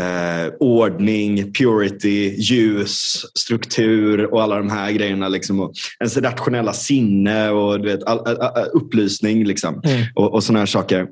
eh, 0.00 0.52
ordning, 0.60 1.52
purity, 1.52 2.34
ljus, 2.38 3.24
struktur 3.34 4.34
och 4.34 4.42
alla 4.42 4.56
de 4.56 4.70
här 4.70 4.92
grejerna. 4.92 5.28
Liksom, 5.28 5.60
och 5.60 5.72
ens 6.00 6.16
rationella 6.16 6.72
sinne 6.72 7.50
och 7.50 7.80
du 7.80 7.88
vet, 7.88 8.02
all, 8.02 8.18
all, 8.18 8.40
all, 8.40 8.68
upplysning 8.72 9.44
liksom, 9.44 9.80
Mm. 9.84 10.06
och, 10.14 10.34
och 10.34 10.44
sådana 10.44 10.58
här 10.58 10.66
saker. 10.66 11.06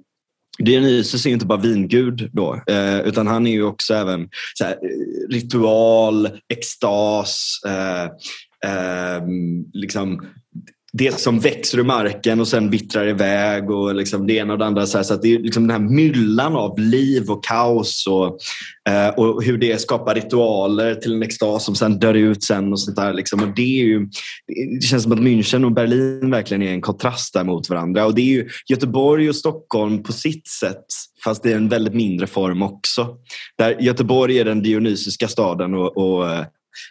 Dionysus 0.58 1.24
är 1.26 1.30
ju 1.30 1.34
inte 1.34 1.46
bara 1.46 1.60
vingud 1.60 2.30
då, 2.32 2.62
eh, 2.66 3.00
utan 3.00 3.26
han 3.26 3.46
är 3.46 3.50
ju 3.50 3.62
också 3.62 3.94
även 3.94 4.28
så 4.54 4.64
här, 4.64 4.72
eh, 4.72 5.28
ritual, 5.30 6.28
extas, 6.48 7.60
eh, 7.66 8.04
eh, 8.70 9.22
liksom 9.72 10.26
det 10.96 11.20
som 11.20 11.40
växer 11.40 11.78
ur 11.78 11.84
marken 11.84 12.40
och 12.40 12.48
sen 12.48 12.70
vittrar 12.70 13.08
iväg 13.08 13.70
och 13.70 13.94
liksom 13.94 14.26
det 14.26 14.32
ena 14.32 14.52
och 14.52 14.58
det 14.58 14.66
andra. 14.66 14.86
Så, 14.86 14.98
här, 14.98 15.02
så 15.02 15.14
att 15.14 15.22
det 15.22 15.34
är 15.34 15.38
liksom 15.38 15.66
den 15.66 15.82
här 15.82 15.88
myllan 15.88 16.56
av 16.56 16.78
liv 16.78 17.30
och 17.30 17.44
kaos 17.44 18.06
och, 18.06 18.38
eh, 18.92 19.08
och 19.08 19.42
hur 19.42 19.58
det 19.58 19.80
skapar 19.80 20.14
ritualer 20.14 20.94
till 20.94 21.14
en 21.14 21.22
extas 21.22 21.64
som 21.64 21.74
sen 21.74 21.98
dör 21.98 22.14
ut 22.14 22.44
sen 22.44 22.72
och 22.72 22.80
sånt 22.80 22.96
där. 22.96 23.12
Liksom. 23.12 23.42
Och 23.42 23.48
det, 23.56 23.80
är 23.80 23.84
ju, 23.84 24.08
det 24.80 24.84
känns 24.84 25.02
som 25.02 25.12
att 25.12 25.18
München 25.18 25.64
och 25.64 25.72
Berlin 25.72 26.30
verkligen 26.30 26.62
är 26.62 26.72
en 26.72 26.80
kontrast 26.80 27.34
där 27.34 27.44
mot 27.44 27.70
varandra. 27.70 28.06
Och 28.06 28.14
det 28.14 28.22
är 28.22 28.32
ju 28.32 28.48
Göteborg 28.68 29.28
och 29.28 29.36
Stockholm 29.36 30.02
på 30.02 30.12
sitt 30.12 30.48
sätt, 30.48 30.84
fast 31.24 31.46
i 31.46 31.52
en 31.52 31.68
väldigt 31.68 31.94
mindre 31.94 32.26
form 32.26 32.62
också. 32.62 33.16
Där 33.58 33.76
Göteborg 33.80 34.38
är 34.38 34.44
den 34.44 34.62
dionysiska 34.62 35.28
staden 35.28 35.74
och, 35.74 35.96
och 35.96 36.30
eh, 36.30 36.44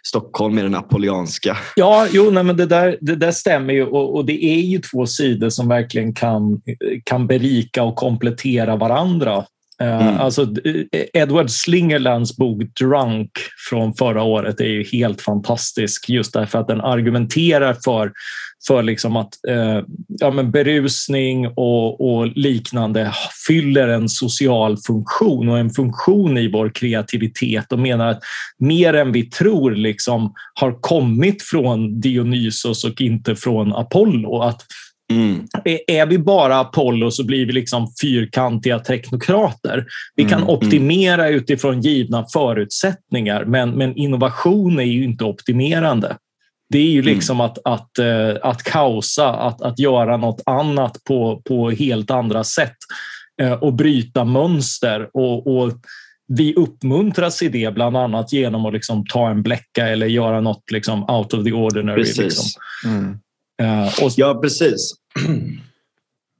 Stockholm 0.06 0.58
är 0.58 0.62
den 0.62 0.74
apollonianska. 0.74 1.56
Ja, 1.76 2.06
jo, 2.12 2.30
nej, 2.30 2.44
men 2.44 2.56
det, 2.56 2.66
där, 2.66 2.98
det 3.00 3.16
där 3.16 3.32
stämmer 3.32 3.74
ju 3.74 3.84
och, 3.84 4.16
och 4.16 4.24
det 4.24 4.44
är 4.44 4.60
ju 4.60 4.78
två 4.78 5.06
sidor 5.06 5.48
som 5.48 5.68
verkligen 5.68 6.14
kan, 6.14 6.60
kan 7.04 7.26
berika 7.26 7.82
och 7.82 7.96
komplettera 7.96 8.76
varandra. 8.76 9.44
Eh, 9.80 10.08
Mm. 10.08 10.20
Alltså, 10.20 10.42
eh, 10.42 11.04
Edward 11.12 11.50
Slingerlands 11.50 12.36
bok 12.36 12.62
Drunk 12.80 13.30
från 13.70 13.94
förra 13.94 14.22
året 14.22 14.60
är 14.60 14.64
ju 14.64 14.84
helt 14.84 15.22
fantastisk 15.22 16.08
just 16.08 16.32
därför 16.32 16.58
att 16.58 16.68
den 16.68 16.80
argumenterar 16.80 17.76
för, 17.84 18.12
för 18.66 18.82
liksom 18.82 19.16
att 19.16 19.44
eh, 19.48 19.82
ja, 20.08 20.30
men 20.30 20.50
berusning 20.50 21.46
och, 21.46 22.00
och 22.00 22.26
liknande 22.26 23.12
fyller 23.46 23.88
en 23.88 24.08
social 24.08 24.76
funktion 24.86 25.48
och 25.48 25.58
en 25.58 25.70
funktion 25.70 26.38
i 26.38 26.50
vår 26.50 26.68
kreativitet 26.68 27.72
och 27.72 27.78
menar 27.78 28.08
att 28.08 28.20
mer 28.58 28.94
än 28.94 29.12
vi 29.12 29.30
tror 29.30 29.70
liksom 29.70 30.32
har 30.54 30.80
kommit 30.80 31.42
från 31.42 32.00
Dionysos 32.00 32.84
och 32.84 33.00
inte 33.00 33.36
från 33.36 33.74
Apollo. 33.74 34.42
Att 34.42 34.62
Mm. 35.12 35.46
är 35.86 36.06
vi 36.06 36.18
bara 36.18 36.60
Apollo 36.60 37.10
så 37.10 37.24
blir 37.24 37.46
vi 37.46 37.52
liksom 37.52 37.92
fyrkantiga 38.02 38.78
teknokrater. 38.78 39.86
Vi 40.16 40.24
kan 40.24 40.42
Mm, 40.42 40.48
optimera 40.48 41.28
utifrån 41.28 41.80
givna 41.80 42.26
förutsättningar, 42.32 43.44
men, 43.44 43.70
men 43.70 43.96
innovation 43.96 44.78
är 44.78 44.84
ju 44.84 45.04
inte 45.04 45.24
optimerande. 45.24 46.16
Det 46.70 46.78
är 46.78 46.90
ju 46.90 47.00
Mm. 47.00 47.14
liksom 47.14 47.40
att, 47.40 47.58
att, 47.64 47.98
eh, 47.98 48.36
att 48.42 48.62
kaosa, 48.62 49.32
att, 49.32 49.62
att 49.62 49.78
göra 49.78 50.16
något 50.16 50.42
annat 50.46 51.04
på, 51.04 51.42
på 51.44 51.70
helt 51.70 52.10
andra 52.10 52.44
sätt 52.44 52.76
eh, 53.42 53.52
och 53.52 53.74
bryta 53.74 54.24
mönster. 54.24 55.08
Och, 55.14 55.46
och 55.46 55.72
vi 56.28 56.54
uppmuntras 56.54 57.42
i 57.42 57.48
det 57.48 57.74
bland 57.74 57.96
annat 57.96 58.32
genom 58.32 58.66
att 58.66 58.72
liksom 58.72 59.06
ta 59.06 59.30
en 59.30 59.42
bläcka 59.42 59.88
eller 59.88 60.06
göra 60.06 60.40
något 60.40 60.70
liksom 60.72 61.10
out 61.10 61.34
of 61.34 61.44
the 61.44 61.52
ordinary. 61.52 61.96
Precis. 62.02 62.18
Liksom. 62.18 62.50
Mm. 62.86 63.18
Eh, 63.62 64.04
och, 64.04 64.12
Ja, 64.16 64.34
precis. 64.42 64.94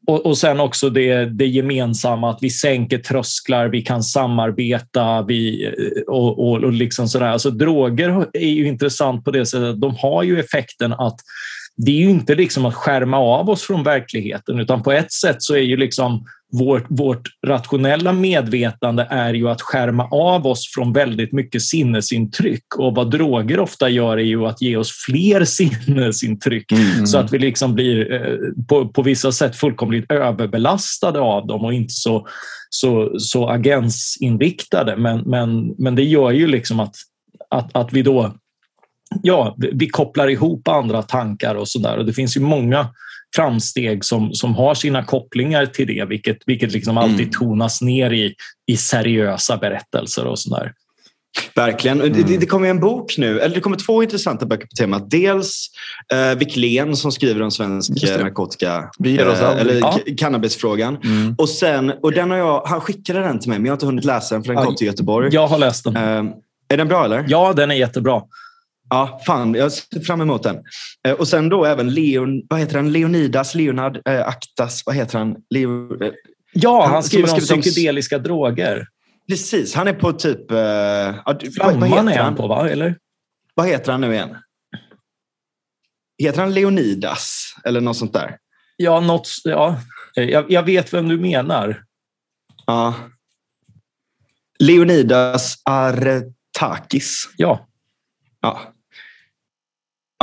och, 0.06 0.26
och 0.26 0.38
sen 0.38 0.60
också 0.60 0.90
det, 0.90 1.24
det 1.24 1.46
gemensamma, 1.46 2.30
att 2.30 2.38
vi 2.40 2.50
sänker 2.50 2.98
trösklar, 2.98 3.68
vi 3.68 3.82
kan 3.82 4.02
samarbeta 4.02 5.22
vi, 5.22 5.74
och, 6.06 6.38
och, 6.38 6.64
och 6.64 6.72
liksom 6.72 7.08
sådär. 7.08 7.26
Alltså, 7.26 7.50
droger 7.50 8.26
är 8.32 8.48
ju 8.48 8.66
intressant 8.66 9.24
på 9.24 9.30
det 9.30 9.46
sättet 9.46 9.68
att 9.68 9.80
de 9.80 9.96
har 9.96 10.22
ju 10.22 10.40
effekten 10.40 10.92
att 10.92 11.16
det 11.76 11.90
är 11.90 11.96
ju 11.96 12.10
inte 12.10 12.34
liksom 12.34 12.66
att 12.66 12.74
skärma 12.74 13.18
av 13.18 13.50
oss 13.50 13.62
från 13.62 13.82
verkligheten 13.82 14.60
utan 14.60 14.82
på 14.82 14.92
ett 14.92 15.12
sätt 15.12 15.36
så 15.38 15.54
är 15.54 15.62
ju 15.62 15.76
liksom 15.76 16.24
vårt, 16.58 16.86
vårt 16.88 17.28
rationella 17.46 18.12
medvetande 18.12 19.06
är 19.10 19.34
ju 19.34 19.48
att 19.48 19.62
skärma 19.62 20.08
av 20.10 20.46
oss 20.46 20.70
från 20.74 20.92
väldigt 20.92 21.32
mycket 21.32 21.62
sinnesintryck 21.62 22.64
och 22.78 22.94
vad 22.94 23.10
droger 23.10 23.60
ofta 23.60 23.88
gör 23.88 24.16
är 24.16 24.24
ju 24.24 24.46
att 24.46 24.62
ge 24.62 24.76
oss 24.76 24.92
fler 25.06 25.44
sinnesintryck 25.44 26.72
Mm. 26.72 27.06
så 27.06 27.18
att 27.18 27.32
vi 27.32 27.38
liksom 27.38 27.74
blir 27.74 28.12
eh, 28.12 28.64
på, 28.68 28.88
på 28.88 29.02
vissa 29.02 29.32
sätt 29.32 29.56
fullkomligt 29.56 30.12
överbelastade 30.12 31.20
av 31.20 31.46
dem 31.46 31.64
och 31.64 31.74
inte 31.74 31.92
så, 31.94 32.26
så, 32.70 33.18
så 33.18 33.48
agentsinriktade. 33.48 34.96
Men, 34.96 35.20
men, 35.20 35.74
men 35.78 35.94
det 35.94 36.02
gör 36.02 36.30
ju 36.30 36.46
liksom 36.46 36.80
att, 36.80 36.94
att, 37.50 37.76
att 37.76 37.92
vi 37.92 38.02
då 38.02 38.34
ja, 39.22 39.56
vi 39.72 39.88
kopplar 39.88 40.28
ihop 40.28 40.68
andra 40.68 41.02
tankar 41.02 41.54
och 41.54 41.68
sådär. 41.68 41.98
Och 41.98 42.06
det 42.06 42.12
finns 42.12 42.36
ju 42.36 42.40
många 42.40 42.88
framsteg 43.36 44.04
som, 44.04 44.32
som 44.32 44.54
har 44.54 44.74
sina 44.74 45.04
kopplingar 45.04 45.66
till 45.66 45.86
det, 45.86 46.04
vilket, 46.08 46.38
vilket 46.46 46.72
liksom 46.72 46.98
alltid 46.98 47.20
Mm. 47.20 47.30
tonas 47.30 47.82
ner 47.82 48.10
i, 48.12 48.34
i 48.66 48.76
seriösa 48.76 49.56
berättelser 49.56 50.26
och 50.26 50.38
sådär. 50.38 50.72
Verkligen. 51.54 52.00
Och 52.00 52.10
Det, 52.10 52.22
det- 52.38 52.46
kommer 52.46 52.66
ju 52.66 52.70
en 52.70 52.80
bok 52.80 53.14
nu, 53.18 53.40
eller 53.40 53.54
det 53.54 53.60
kommer 53.60 53.76
två 53.76 54.02
intressanta 54.02 54.46
böcker 54.46 54.66
på 54.66 54.76
temat. 54.76 55.10
Dels 55.10 55.66
eh, 56.12 56.38
Wiklén 56.38 56.96
som 56.96 57.12
skriver 57.12 57.42
om 57.42 57.50
svensk 57.50 58.04
eh, 58.04 58.20
narkotika, 58.20 58.90
eh, 59.04 59.60
eller 59.60 59.74
Ja. 59.74 59.98
cannabisfrågan. 60.18 60.96
Mm. 61.04 61.34
Och 61.38 61.48
sen, 61.48 61.90
och 62.02 62.12
den 62.12 62.30
har 62.30 62.38
jag, 62.38 62.62
han 62.66 62.80
skickade 62.80 63.20
den 63.20 63.38
till 63.40 63.48
mig 63.48 63.58
men 63.58 63.66
jag 63.66 63.72
har 63.72 63.76
inte 63.76 63.86
hunnit 63.86 64.04
läsa 64.04 64.34
den 64.34 64.44
för 64.44 64.54
den 64.54 64.64
kom 64.64 64.76
till 64.76 64.86
Göteborg. 64.86 65.28
Jag 65.34 65.46
har 65.46 65.58
läst 65.58 65.84
den. 65.84 65.96
Eh, 65.96 66.32
är 66.68 66.76
den 66.76 66.88
bra 66.88 67.04
eller? 67.04 67.24
Ja, 67.28 67.52
den 67.52 67.70
är 67.70 67.74
jättebra. 67.74 68.22
Ja, 68.90 69.20
fan. 69.26 69.54
Jag 69.54 69.72
ser 69.72 70.00
fram 70.00 70.20
emot 70.20 70.42
den. 70.42 70.62
Eh, 71.08 71.12
och 71.12 71.28
sen 71.28 71.48
då 71.48 71.64
även 71.64 71.94
Leon, 71.94 72.42
vad 72.48 72.60
heter 72.60 72.76
han? 72.76 72.92
Leonidas, 72.92 73.54
Leonard, 73.54 74.08
eh, 74.08 74.26
Aktas, 74.28 74.82
vad 74.86 74.94
heter 74.94 75.18
han? 75.18 75.36
Leo, 75.50 76.02
eh, 76.04 76.12
Ja, 76.52 76.82
Han 76.84 76.92
han 76.92 77.02
skriver 77.02 77.32
om 77.54 77.60
psykedeliska 77.60 78.18
droger. 78.18 78.86
precis, 79.28 79.74
han 79.74 79.88
är 79.88 79.92
på 79.92 80.12
typ... 80.12 80.50
Eh, 80.50 80.58
ja, 80.58 81.38
Flamman 81.54 81.82
heter 81.82 81.96
är 81.98 82.16
han? 82.16 82.24
han 82.24 82.34
på, 82.36 82.46
va? 82.46 82.68
Eller? 82.70 82.98
vad 83.54 83.66
heter 83.66 83.92
han 83.92 84.00
nu 84.00 84.12
igen? 84.14 84.36
Heter 86.18 86.40
han 86.40 86.54
Leonidas 86.54 87.54
eller 87.64 87.80
något 87.80 87.96
sånt 87.96 88.12
där? 88.12 88.36
Ja, 88.76 89.00
något, 89.00 89.28
ja. 89.44 89.80
Jag, 90.14 90.50
jag 90.50 90.62
vet 90.62 90.94
vem 90.94 91.08
du 91.08 91.18
menar. 91.18 91.82
Ja. 92.66 92.94
Leonidas 94.58 95.58
Artakis. 95.64 97.28
Ja, 97.36 97.66
Ja. 98.40 98.73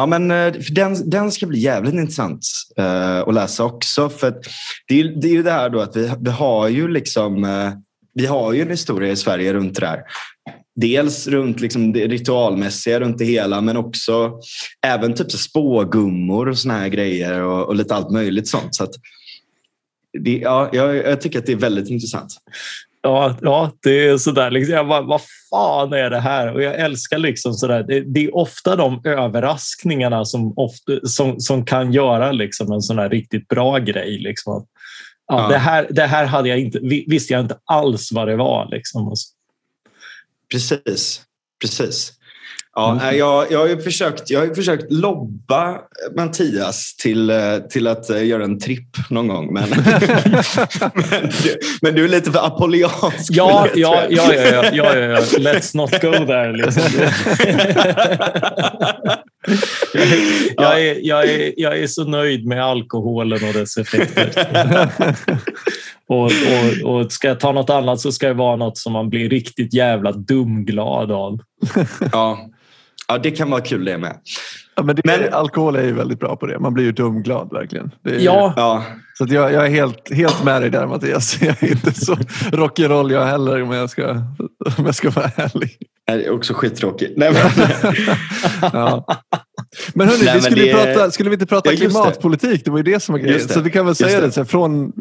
Ja, 0.02 0.06
men 0.06 0.32
eh, 0.32 0.54
den, 0.72 1.10
den 1.10 1.32
ska 1.32 1.46
bli 1.48 1.60
jävligt 1.60 1.94
intressant 1.94 2.46
eh, 2.78 3.20
att 3.20 3.34
läsa 3.34 3.64
också. 3.64 4.10
För 4.10 4.28
att 4.28 4.44
det, 4.88 4.94
är, 4.94 4.98
ju- 5.04 5.16
det 5.16 5.28
är 5.28 5.32
ju 5.32 5.44
det 5.44 5.52
här 5.52 5.70
då 5.70 5.80
att 5.80 5.96
vi, 5.96 6.12
vi 6.22 6.30
har 6.30 6.68
ju 6.68 6.88
liksom 6.88 7.44
eh, 7.44 7.72
vi 8.14 8.26
har 8.26 8.54
ju 8.54 8.62
en 8.62 8.70
historia 8.70 9.12
i 9.12 9.16
Sverige 9.16 9.54
runt 9.54 9.80
det 9.80 9.88
här. 9.88 10.02
Dels 10.76 11.28
runt 11.28 11.60
liksom 11.60 11.94
det 11.94 12.08
ritualmässiga 12.08 13.00
runt 13.00 13.18
det 13.18 13.26
hela 13.26 13.62
men 13.62 13.78
också 13.78 14.40
även 14.88 15.14
typ 15.14 15.32
spågummor 15.32 16.50
och 16.50 16.58
såna 16.58 16.74
här 16.74 16.88
grejer 16.88 17.42
och, 17.42 17.68
och 17.68 17.76
lite 17.76 17.96
allt 17.96 18.12
möjligt 18.12 18.48
sånt. 18.48 18.76
Så 18.76 18.84
att 18.84 18.94
det, 20.20 20.38
ja, 20.38 20.70
jag, 20.74 20.96
jag 20.96 21.22
tycker 21.22 21.40
att 21.40 21.46
det 21.46 21.52
är 21.52 21.56
väldigt 21.58 21.90
intressant. 21.90 22.34
Ja, 23.04 23.36
ja, 23.42 23.72
det 23.84 24.08
är 24.08 24.18
sådär. 24.18 24.52
Liksom, 24.52 24.76
jag 24.76 24.88
bara, 24.88 25.02
vad 25.02 25.22
fan 25.50 25.94
är 25.94 26.10
det 26.10 26.20
här? 26.20 26.54
Och 26.54 26.64
jag 26.64 26.76
älskar 26.76 27.18
liksom 27.18 27.54
sådär. 27.54 27.84
Det, 27.84 28.02
det 28.02 28.26
är 28.26 28.36
ofta 28.36 28.76
de 28.76 29.02
överraskningarna 29.06 30.26
som, 30.26 30.54
ofta, 30.56 30.92
som, 31.04 31.40
som 31.40 31.66
kan 31.66 31.94
göra 31.94 32.32
liksom 32.32 32.72
en 32.72 32.82
sån 32.82 33.00
här 33.00 33.10
riktigt 33.10 33.48
bra 33.48 33.78
grej. 33.78 34.18
Liksom. 34.18 34.66
Ja, 35.28 35.42
ja. 35.42 35.48
Det, 35.48 35.58
här, 35.58 35.88
det 35.90 36.06
här 36.06 36.26
hade 36.26 36.50
jag 36.50 36.60
inte, 36.60 36.80
visste 37.08 37.34
jag 37.34 37.42
inte 37.42 37.58
alls 37.66 38.12
vad 38.12 38.28
det 38.28 38.36
var. 38.36 38.68
Liksom. 38.72 39.16
Precis. 40.52 41.22
Precis. 41.62 42.14
Ja, 42.76 42.92
mm. 42.92 43.18
jag, 43.18 43.52
jag, 43.52 43.60
har 43.60 43.82
försökt, 43.82 44.30
jag 44.30 44.48
har 44.48 44.56
försökt 44.56 44.92
lobba 44.92 45.78
Mattias 46.16 46.96
till, 46.96 47.30
eh, 47.30 47.58
till 47.70 47.88
att 47.88 48.10
eh, 48.10 48.26
göra 48.26 48.44
en 48.44 48.60
tripp 48.60 49.10
någon 49.10 49.28
gång. 49.28 49.54
Men, 49.54 49.70
men, 50.94 51.30
du, 51.44 51.60
men, 51.82 51.96
du, 51.96 52.04
är 52.04 52.10
lite 52.10 52.32
för 52.32 52.46
apollyansk. 52.46 53.30
Ja, 53.30 53.68
ja, 53.76 54.04
ja, 54.10 54.34
ja, 54.34 54.52
ja, 54.52 54.66
ja, 54.74 54.96
ja, 54.96 55.20
Let's 55.38 55.78
not 55.78 55.92
go 55.92 56.12
there. 56.12 56.52
Liksom. 56.52 56.84
jag, 59.94 60.08
jag, 60.58 60.82
är, 60.82 61.08
jag, 61.08 61.30
är, 61.30 61.54
jag 61.58 61.80
är 61.80 61.88
så 61.88 62.04
nöjd 62.04 62.46
med 62.46 62.66
alkoholen 62.66 63.48
och 63.48 63.54
dess 63.54 63.78
effekter. 63.78 64.32
och, 66.08 66.26
och, 66.26 66.96
och 66.96 67.12
ska 67.12 67.28
jag 67.28 67.40
ta 67.40 67.52
något 67.52 67.70
annat 67.70 68.00
så 68.00 68.12
ska 68.12 68.28
det 68.28 68.34
vara 68.34 68.56
något 68.56 68.78
som 68.78 68.94
man 68.94 69.10
blir 69.10 69.30
riktigt 69.30 69.74
jävla 69.74 70.12
dumglad 70.12 71.12
av. 71.12 71.40
ja. 72.12 72.50
Ja, 73.12 73.18
det 73.18 73.32
kan 73.32 73.50
vara 73.50 73.62
kul 73.62 73.86
det 73.86 73.98
med. 73.98 74.18
Ja, 74.76 74.84
men, 74.84 74.96
det, 74.96 75.02
men 75.06 75.34
alkohol 75.34 75.76
är 75.76 75.84
ju 75.84 75.94
väldigt 75.94 76.20
bra 76.20 76.36
på 76.36 76.46
det. 76.46 76.60
Man 76.60 76.74
blir 76.74 76.84
ju 76.84 76.92
dumglad 76.92 77.50
verkligen. 77.52 77.92
Är, 78.06 78.20
ja. 78.20 78.54
ja. 78.56 78.84
Så 79.18 79.26
jag, 79.30 79.54
jag, 79.54 79.66
är 79.66 79.70
helt, 79.70 80.14
helt 80.14 80.44
med 80.44 80.62
dig 80.62 80.70
där 80.70 80.88
Mattias. 80.88 81.38
Jag 81.42 81.64
är 81.64 81.72
inte 81.72 81.94
så 81.94 82.16
rock'n'roll 82.52 83.12
jag 83.12 83.26
heller 83.26 83.64
om 83.64 83.72
jag 83.72 83.90
ska, 83.90 84.12
om 84.78 84.86
jag 84.86 84.96
ska 84.96 85.10
vara 85.10 85.32
ärlig. 85.36 85.78
Jag 86.06 86.22
är 86.22 86.32
också 86.32 86.54
skittråkig. 86.54 87.14
Nej, 87.18 87.34
men... 87.34 87.68
ja. 88.74 89.06
Men 89.94 90.08
hörni, 90.08 90.26
Nej, 90.26 90.36
vi 90.36 90.42
skulle, 90.42 90.64
det... 90.64 90.74
prata, 90.74 91.12
skulle 91.12 91.30
vi 91.30 91.34
inte 91.34 91.46
prata 91.46 91.74
ja, 91.74 91.78
klimatpolitik? 91.78 92.52
Det. 92.52 92.62
det 92.66 92.72
var 92.72 92.78
ju 92.78 92.84
det 92.84 93.00
som 93.00 93.14
var 93.14 93.20
grejen. 93.20 93.50
Så 93.50 93.62
vi 93.62 93.70
kan 93.70 93.86
väl 93.86 93.96
säga 93.96 94.22
det. 94.22 94.32
Så 94.32 94.46
från, 94.46 94.92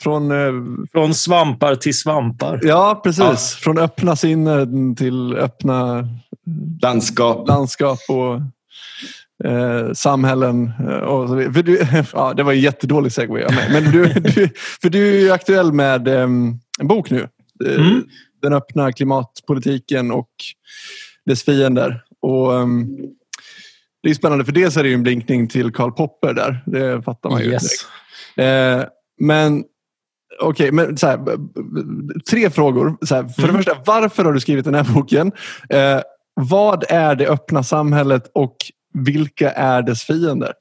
från, 0.00 0.30
eh, 0.30 0.52
från 0.92 1.14
svampar 1.14 1.74
till 1.74 1.98
svampar. 1.98 2.60
Ja, 2.62 3.00
precis. 3.04 3.20
Ja. 3.20 3.36
Från 3.36 3.78
öppna 3.78 4.16
sinnen 4.16 4.96
till 4.96 5.36
öppna 5.36 6.08
landskap, 6.82 7.48
landskap 7.48 7.98
och 8.08 8.34
eh, 9.50 9.92
samhällen. 9.92 10.72
Eh, 10.80 10.96
och 10.96 11.28
så, 11.28 11.34
för 11.34 11.62
du, 11.62 11.86
ja, 12.12 12.34
det 12.34 12.42
var 12.42 12.52
en 12.52 12.60
jättedålig 12.60 13.12
segway 13.12 13.46
Men 13.72 13.92
du, 13.92 14.06
du, 14.34 14.48
för 14.82 14.88
du 14.88 15.16
är 15.16 15.20
ju 15.20 15.30
aktuell 15.30 15.72
med 15.72 16.08
eh, 16.08 16.28
en 16.80 16.88
bok 16.88 17.10
nu. 17.10 17.28
Eh, 17.66 17.86
mm. 17.86 18.04
Den 18.42 18.52
öppna 18.52 18.92
klimatpolitiken 18.92 20.10
och 20.10 20.30
dess 21.26 21.42
fiender. 21.42 22.02
Och, 22.22 22.52
um, 22.52 22.96
det 24.02 24.10
är 24.10 24.14
spännande 24.14 24.44
för 24.44 24.52
dels 24.52 24.76
är 24.76 24.82
det 24.82 24.88
ju 24.88 24.94
en 24.94 25.02
blinkning 25.02 25.48
till 25.48 25.72
Karl 25.72 25.92
Popper 25.92 26.34
där. 26.34 26.62
Det 26.66 27.02
fattar 27.02 27.30
man 27.30 27.42
ju. 27.42 27.50
Yes. 27.50 27.72
Eh, 28.36 28.84
men 29.20 29.64
okej, 30.40 30.70
okay, 30.70 30.72
men 30.72 30.96
så 30.96 31.06
här, 31.06 31.18
tre 32.30 32.50
frågor. 32.50 32.96
Så 33.02 33.14
här, 33.14 33.28
för 33.28 33.42
mm. 33.42 33.52
det 33.52 33.58
första, 33.58 33.82
varför 33.86 34.24
har 34.24 34.32
du 34.32 34.40
skrivit 34.40 34.64
den 34.64 34.74
här 34.74 34.94
boken? 34.94 35.32
Vad 36.40 36.84
är 36.88 37.14
det 37.14 37.26
öppna 37.26 37.62
samhället 37.62 38.30
och 38.34 38.56
vilka 38.94 39.50
är 39.50 39.82
dess 39.82 40.04
fiender? 40.04 40.52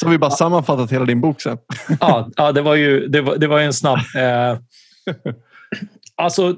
Så 0.00 0.06
har 0.06 0.10
vi 0.10 0.18
bara 0.18 0.30
sammanfattat 0.30 0.92
hela 0.92 1.04
din 1.04 1.20
bok 1.20 1.40
sen. 1.40 1.58
Ja, 2.00 2.30
ja 2.36 2.52
det 2.52 2.62
var 2.62 2.74
ju 2.74 3.06
det 3.06 3.20
var, 3.20 3.36
det 3.36 3.46
var 3.46 3.60
en 3.60 3.72
snabb... 3.72 3.98
Eh, 4.16 4.58
alltså, 6.16 6.56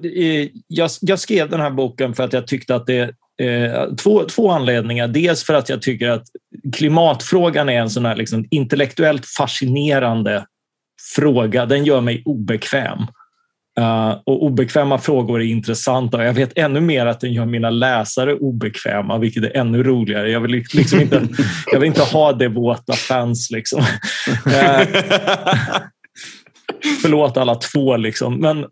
jag, 0.68 0.90
jag, 1.00 1.18
skrev 1.18 1.50
den 1.50 1.60
här 1.60 1.70
boken 1.70 2.14
för 2.14 2.24
att 2.24 2.32
jag 2.32 2.46
tyckte 2.46 2.74
att 2.74 2.86
det 2.86 3.14
Eh, 3.40 3.94
två, 3.94 4.24
två 4.24 4.50
anledningar. 4.50 5.08
Dels 5.08 5.44
för 5.44 5.54
att 5.54 5.68
jag 5.68 5.82
tycker 5.82 6.08
att 6.08 6.26
klimatfrågan 6.72 7.68
är 7.68 7.80
en 7.80 7.90
sån 7.90 8.06
här 8.06 8.16
liksom 8.16 8.46
intellektuellt 8.50 9.26
fascinerande 9.26 10.46
fråga. 11.16 11.66
Den 11.66 11.84
gör 11.84 12.00
mig 12.00 12.22
obekväm. 12.24 12.98
Uh, 13.80 14.20
och 14.26 14.42
obekväma 14.42 14.98
frågor 14.98 15.40
är 15.40 15.46
intressanta. 15.46 16.24
Jag 16.24 16.32
vet 16.32 16.58
ännu 16.58 16.80
mer 16.80 17.06
att 17.06 17.20
den 17.20 17.32
gör 17.32 17.46
mina 17.46 17.70
läsare 17.70 18.34
obekväma, 18.34 19.18
vilket 19.18 19.44
är 19.44 19.56
ännu 19.56 19.82
roligare. 19.82 20.30
Jag 20.30 20.40
vill, 20.40 20.64
liksom 20.72 21.00
inte, 21.00 21.28
jag 21.72 21.80
vill 21.80 21.86
inte 21.86 22.02
ha 22.02 22.32
devota 22.32 22.92
fans. 22.92 23.50
Liksom. 23.50 23.80
Uh, 23.80 23.86
förlåt 27.02 27.36
alla 27.36 27.54
två, 27.54 27.96
liksom. 27.96 28.40
men, 28.40 28.58
uh, 28.58 28.66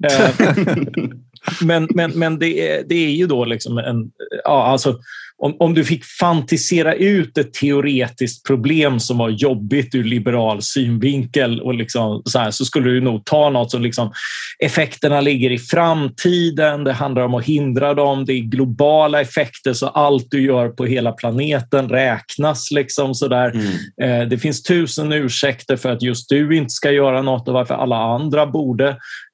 men, 1.61 1.89
men, 1.91 2.11
men 2.11 2.39
det, 2.39 2.71
är, 2.71 2.85
det 2.89 2.95
är 2.95 3.11
ju 3.11 3.27
då 3.27 3.45
liksom 3.45 3.79
en... 3.79 4.11
Ja, 4.45 4.67
alltså, 4.67 4.99
om, 5.43 5.57
om 5.59 5.75
du 5.75 5.85
fick 5.85 6.05
fantisera 6.05 6.95
ut 6.95 7.39
ett 7.39 7.53
teoretiskt 7.53 8.47
problem 8.47 9.01
som 9.01 9.19
var 9.19 9.29
jobbigt 9.29 9.95
ur 9.95 10.05
liberal 10.05 10.63
synvinkel 10.63 11.61
och 11.61 11.75
liksom 11.75 12.23
så, 12.25 12.39
här, 12.39 12.51
så 12.51 12.65
skulle 12.65 12.91
du 12.91 13.01
nog 13.01 13.25
ta 13.25 13.51
något 13.51 13.71
som 13.71 13.83
liksom, 13.83 14.13
effekterna 14.59 15.21
ligger 15.21 15.51
i 15.51 15.59
framtiden, 15.59 16.85
det 16.85 16.93
handlar 16.93 17.23
om 17.23 17.35
att 17.35 17.45
hindra 17.45 17.95
dem, 17.95 18.25
det 18.25 18.33
är 18.33 18.41
globala 18.41 19.21
effekter 19.21 19.73
så 19.73 19.87
allt 19.87 20.27
du 20.31 20.43
gör 20.43 20.69
på 20.69 20.85
hela 20.85 21.13
planeten 21.13 21.89
räknas. 21.89 22.71
Liksom, 22.71 23.15
så 23.15 23.29
där. 23.29 23.51
Mm. 23.51 24.23
Eh, 24.23 24.29
det 24.29 24.39
finns 24.39 24.63
tusen 24.63 25.13
ursäkter 25.13 25.77
för 25.77 25.93
att 25.93 26.03
just 26.03 26.29
du 26.29 26.57
inte 26.57 26.71
ska 26.71 26.91
göra 26.91 27.23
något 27.23 27.49
och 27.49 27.55
varför 27.55 27.75
alla 27.75 27.97
andra 27.97 28.47
borde. 28.47 28.89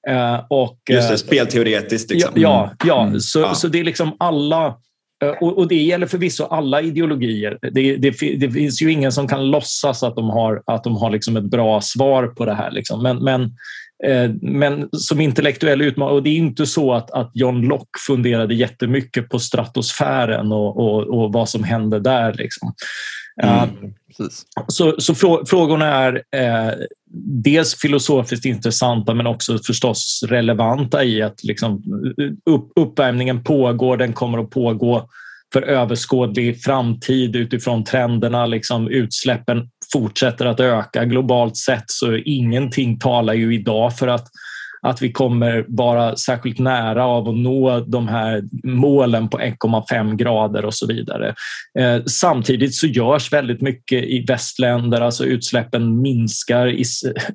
Eh, 0.08 0.40
och, 0.50 0.78
just 0.90 1.10
det, 1.10 1.18
spelteoretiskt. 1.18 2.10
Liksom. 2.10 2.32
Ja, 2.34 2.72
ja, 2.84 3.06
mm. 3.06 3.20
Så, 3.20 3.40
ja. 3.40 3.54
så 3.54 3.68
det 3.68 3.80
är 3.80 3.84
liksom 3.84 4.16
alla 4.18 4.66
Eh, 4.66 4.72
och, 5.40 5.58
och, 5.58 5.68
det 5.68 5.82
gäller 5.82 6.06
förvisso 6.06 6.44
alla 6.44 6.82
ideologier. 6.82 7.58
Det, 7.62 7.96
det, 7.96 8.10
det, 8.36 8.50
finns 8.50 8.82
ju 8.82 8.92
ingen 8.92 9.12
som 9.12 9.28
kan 9.28 9.50
låtsas 9.50 10.02
att 10.02 10.16
de 10.16 10.30
har, 10.30 10.62
att 10.66 10.84
de 10.84 10.96
har 10.96 11.10
liksom 11.10 11.36
ett 11.36 11.50
bra 11.50 11.80
svar 11.80 12.26
på 12.26 12.44
det 12.44 12.54
här. 12.54 12.70
Liksom. 12.70 13.02
Men, 13.02 13.24
men, 13.24 13.42
eh, 14.04 14.30
men 14.42 14.88
som 14.92 15.20
intellektuell 15.20 15.82
utmaning, 15.82 16.16
och 16.16 16.22
det 16.22 16.30
är 16.30 16.36
inte 16.36 16.66
så 16.66 16.92
att, 16.92 17.10
att 17.10 17.30
John 17.34 17.62
Locke 17.62 17.98
funderade 18.06 18.54
jättemycket 18.54 19.28
på 19.28 19.38
stratosfären 19.38 20.52
och, 20.52 20.76
och, 20.76 21.02
och 21.02 21.32
vad 21.32 21.48
som 21.48 21.64
hände 21.64 22.00
där. 22.00 22.32
Liksom. 22.32 22.74
Mm. 23.42 23.54
Uh, 23.54 23.90
så, 24.68 24.94
så 24.98 25.14
frå, 25.14 25.46
frågorna 25.46 25.86
är 25.86 26.22
eh, 26.36 26.74
dels 27.24 27.80
filosofiskt 27.80 28.44
intressanta 28.44 29.14
men 29.14 29.26
också 29.26 29.58
förstås 29.66 30.24
relevanta 30.28 31.04
i 31.04 31.22
att 31.22 31.44
liksom, 31.44 31.82
upp, 32.50 32.72
uppvärmningen 32.76 33.44
pågår, 33.44 33.96
den 33.96 34.12
kommer 34.12 34.38
att 34.38 34.50
pågå 34.50 35.08
för 35.52 35.62
överskådlig 35.62 36.62
framtid 36.62 37.36
utifrån 37.36 37.84
trenderna. 37.84 38.46
Liksom, 38.46 38.88
utsläppen 38.88 39.68
fortsätter 39.92 40.46
att 40.46 40.60
öka 40.60 41.04
globalt 41.04 41.56
sett 41.56 41.84
så 41.86 42.16
ingenting 42.16 42.98
talar 42.98 43.34
ju 43.34 43.54
idag 43.54 43.96
för 43.96 44.08
att 44.08 44.26
att 44.82 45.02
vi 45.02 45.12
kommer 45.12 45.64
vara 45.68 46.16
särskilt 46.16 46.58
nära 46.58 47.04
av 47.06 47.28
att 47.28 47.36
nå 47.36 47.80
de 47.80 48.08
här 48.08 48.42
målen 48.64 49.28
på 49.28 49.38
1,5 49.38 50.16
grader 50.16 50.64
och 50.64 50.74
så 50.74 50.86
vidare. 50.86 51.34
Eh, 51.78 52.04
samtidigt 52.06 52.74
så 52.74 52.86
görs 52.86 53.32
väldigt 53.32 53.60
mycket 53.60 54.04
i 54.04 54.24
västländer, 54.28 55.00
alltså 55.00 55.24
utsläppen 55.24 56.02
minskar. 56.02 56.66
I, 56.66 56.84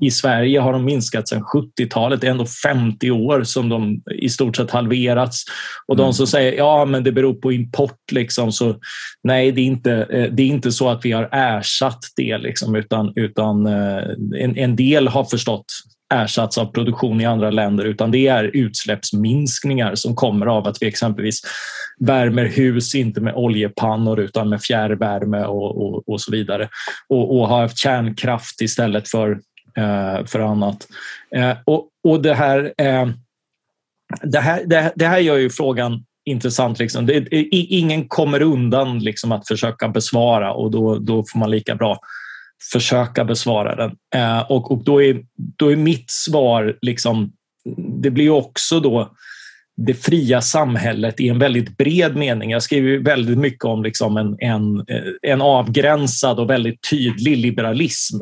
i 0.01 0.11
Sverige 0.11 0.59
har 0.59 0.73
de 0.73 0.85
minskat 0.85 1.27
sedan 1.27 1.43
70-talet, 1.43 2.21
det 2.21 2.27
är 2.27 2.31
ändå 2.31 2.45
50 2.63 3.11
år 3.11 3.43
som 3.43 3.69
de 3.69 4.01
i 4.15 4.29
stort 4.29 4.55
sett 4.55 4.71
halverats. 4.71 5.43
Och 5.87 5.97
de 5.97 6.03
mm. 6.03 6.13
som 6.13 6.27
säger 6.27 6.53
ja 6.53 6.85
men 6.85 7.03
det 7.03 7.11
beror 7.11 7.33
på 7.33 7.51
import, 7.51 8.11
liksom, 8.11 8.51
så 8.51 8.75
nej 9.23 9.51
det 9.51 9.61
är 9.61 9.65
inte, 9.65 9.93
eh, 9.93 10.31
det 10.31 10.43
är 10.43 10.47
inte 10.47 10.71
så 10.71 10.89
att 10.89 11.05
vi 11.05 11.11
har 11.11 11.29
ersatt 11.31 11.99
det, 12.15 12.37
liksom, 12.37 12.75
utan, 12.75 13.13
utan 13.15 13.65
eh, 13.65 14.03
en, 14.39 14.57
en 14.57 14.75
del 14.75 15.07
har 15.07 15.23
förstått 15.23 15.65
ersatts 16.11 16.57
av 16.57 16.65
produktion 16.65 17.21
i 17.21 17.25
andra 17.25 17.51
länder 17.51 17.85
utan 17.85 18.11
det 18.11 18.27
är 18.27 18.43
utsläppsminskningar 18.43 19.95
som 19.95 20.15
kommer 20.15 20.45
av 20.45 20.67
att 20.67 20.77
vi 20.81 20.87
exempelvis 20.87 21.41
värmer 21.99 22.45
hus, 22.45 22.95
inte 22.95 23.21
med 23.21 23.33
oljepannor 23.35 24.19
utan 24.19 24.49
med 24.49 24.61
fjärrvärme 24.61 25.43
och, 25.43 25.81
och, 25.81 26.09
och 26.09 26.21
så 26.21 26.31
vidare 26.31 26.69
och, 27.07 27.39
och, 27.39 27.47
har 27.47 27.61
haft 27.61 27.77
kärnkraft 27.77 28.61
istället 28.61 29.09
för, 29.09 29.31
eh, 29.77 30.25
för 30.25 30.39
annat. 30.39 30.87
Eh, 31.35 31.57
och, 31.65 31.87
och 32.03 32.21
det 32.21 32.33
här, 32.33 32.73
eh, 32.77 33.09
det, 34.21 34.39
här, 34.39 34.63
det, 34.65 34.91
det 34.95 35.07
här 35.07 35.19
gör 35.19 35.37
ju 35.37 35.49
frågan 35.49 36.05
intressant. 36.25 36.79
Liksom. 36.79 37.05
Det, 37.05 37.27
ingen 37.51 38.07
kommer 38.07 38.41
undan 38.41 38.99
liksom, 38.99 39.31
att 39.31 39.47
försöka 39.47 39.87
besvara 39.87 40.53
och 40.53 40.71
då, 40.71 40.95
då 40.95 41.23
får 41.23 41.39
man 41.39 41.51
lika 41.51 41.75
bra 41.75 41.99
försöka 42.71 43.25
besvara 43.25 43.75
den. 43.75 43.91
Eh, 44.15 44.51
och, 44.51 44.71
och 44.71 44.83
då, 44.83 45.03
är, 45.03 45.21
då 45.57 45.71
är 45.71 45.75
mitt 45.75 46.11
svar, 46.11 46.77
liksom, 46.81 47.31
det 48.01 48.11
blir 48.11 48.29
också 48.29 48.79
då 48.79 49.11
det 49.77 49.93
fria 49.93 50.41
samhället 50.41 51.19
i 51.19 51.29
en 51.29 51.39
väldigt 51.39 51.77
bred 51.77 52.15
mening. 52.15 52.51
Jag 52.51 52.63
skriver 52.63 52.97
väldigt 52.97 53.37
mycket 53.37 53.65
om 53.65 53.83
liksom 53.83 54.17
en, 54.17 54.35
en, 54.39 54.77
eh, 54.77 55.31
en 55.31 55.41
avgränsad 55.41 56.39
och 56.39 56.49
väldigt 56.49 56.89
tydlig 56.89 57.37
liberalism. 57.37 58.21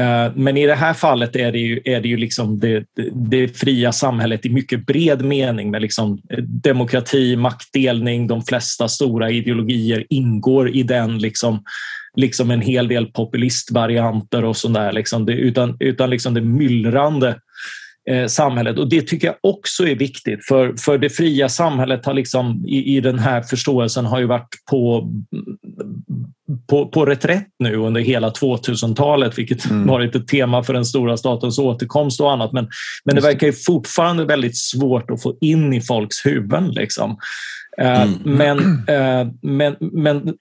Eh, 0.00 0.32
men 0.34 0.56
i 0.56 0.66
det 0.66 0.74
här 0.74 0.94
fallet 0.94 1.36
är 1.36 1.52
det 1.52 1.58
ju, 1.58 1.80
är 1.84 2.00
det, 2.00 2.08
ju 2.08 2.16
liksom 2.16 2.60
det, 2.60 2.84
det, 3.12 3.48
fria 3.48 3.92
samhället 3.92 4.46
i 4.46 4.50
mycket 4.50 4.86
bred 4.86 5.24
mening 5.24 5.70
med 5.70 5.82
liksom 5.82 6.18
eh, 6.30 6.38
demokrati, 6.42 7.36
maktdelning, 7.36 8.26
de 8.26 8.42
flesta 8.42 8.88
stora 8.88 9.30
ideologier 9.30 10.06
ingår 10.08 10.70
i 10.76 10.82
den. 10.82 11.18
Liksom, 11.18 11.62
liksom 12.16 12.50
en 12.50 12.60
hel 12.60 12.88
del 12.88 13.06
populistvarianter 13.06 14.44
och 14.44 14.56
sådär. 14.56 14.92
Liksom 14.92 15.28
utan 15.28 15.76
utan 15.80 16.10
liksom 16.10 16.34
det 16.34 16.40
myllrande 16.40 17.36
eh, 18.10 18.26
samhället. 18.26 18.78
Och 18.78 18.88
Det 18.88 19.02
tycker 19.02 19.26
jag 19.26 19.36
också 19.40 19.88
är 19.88 19.94
viktigt, 19.94 20.46
för, 20.46 20.74
för 20.76 20.98
det 20.98 21.10
fria 21.10 21.48
samhället 21.48 22.06
har 22.06 22.14
liksom, 22.14 22.64
i, 22.66 22.96
i 22.96 23.00
den 23.00 23.18
här 23.18 23.42
förståelsen 23.42 24.06
har 24.06 24.20
ju 24.20 24.26
varit 24.26 24.48
på, 24.70 25.10
på, 26.68 26.88
på 26.88 27.06
reträtt 27.06 27.48
nu 27.58 27.76
under 27.76 28.00
hela 28.00 28.30
2000-talet, 28.30 29.38
vilket 29.38 29.70
mm. 29.70 29.86
varit 29.86 30.14
ett 30.14 30.28
tema 30.28 30.62
för 30.62 30.72
den 30.72 30.84
stora 30.84 31.16
statens 31.16 31.58
återkomst 31.58 32.20
och 32.20 32.32
annat. 32.32 32.52
Men, 32.52 32.68
men 33.04 33.14
det 33.14 33.20
verkar 33.20 33.46
ju 33.46 33.52
fortfarande 33.52 34.24
väldigt 34.24 34.56
svårt 34.56 35.10
att 35.10 35.22
få 35.22 35.36
in 35.40 35.72
i 35.72 35.80
folks 35.80 36.26
huvuden. 36.26 36.68
Liksom. 36.68 37.16
Eh, 37.78 38.02
mm. 38.02 38.18
Men, 38.24 38.58
eh, 38.88 39.32
men, 39.42 39.76
men 39.80 40.34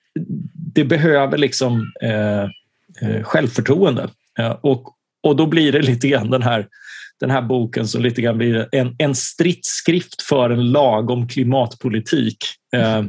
det 0.73 0.83
behöver 0.85 1.37
liksom 1.37 1.91
eh, 2.01 2.47
självförtroende. 3.23 4.09
Och, 4.61 4.95
och 5.23 5.35
då 5.35 5.45
blir 5.45 5.71
det 5.71 5.81
lite 5.81 6.07
grann 6.07 6.29
den 6.29 6.43
här 6.43 6.67
den 7.21 7.31
här 7.31 7.41
boken 7.41 7.87
som 7.87 8.01
lite 8.01 8.21
grann 8.21 8.37
blir 8.37 8.67
en, 8.71 8.95
en 8.97 9.15
stridsskrift 9.15 10.21
för 10.21 10.49
en 10.49 10.71
lagom 10.71 11.27
klimatpolitik. 11.27 12.37
Eh, 12.75 13.03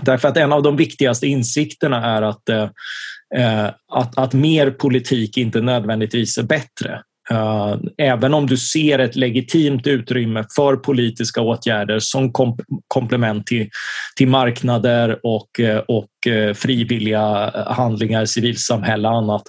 därför 0.00 0.28
att 0.28 0.36
en 0.36 0.52
av 0.52 0.62
de 0.62 0.76
viktigaste 0.76 1.26
insikterna 1.26 2.06
är 2.16 2.22
att, 2.22 2.48
eh, 2.48 3.66
att, 3.92 4.18
att 4.18 4.32
mer 4.32 4.70
politik 4.70 5.36
inte 5.36 5.60
nödvändigtvis 5.60 6.38
är 6.38 6.42
bättre. 6.42 7.02
Eh, 7.30 7.76
även 7.98 8.34
om 8.34 8.46
du 8.46 8.56
ser 8.56 8.98
ett 8.98 9.16
legitimt 9.16 9.86
utrymme 9.86 10.44
för 10.56 10.76
politiska 10.76 11.40
åtgärder 11.40 11.98
som 11.98 12.32
kom 12.32 12.58
komplement 12.88 13.46
till, 13.46 13.70
till 14.16 14.28
marknader 14.28 15.20
och, 15.22 15.60
eh, 15.60 15.78
och 15.78 16.26
eh, 16.26 16.54
frivilliga 16.54 17.50
handlingar, 17.66 18.24
civilsamhälle 18.24 19.08
och 19.08 19.14
annat, 19.14 19.42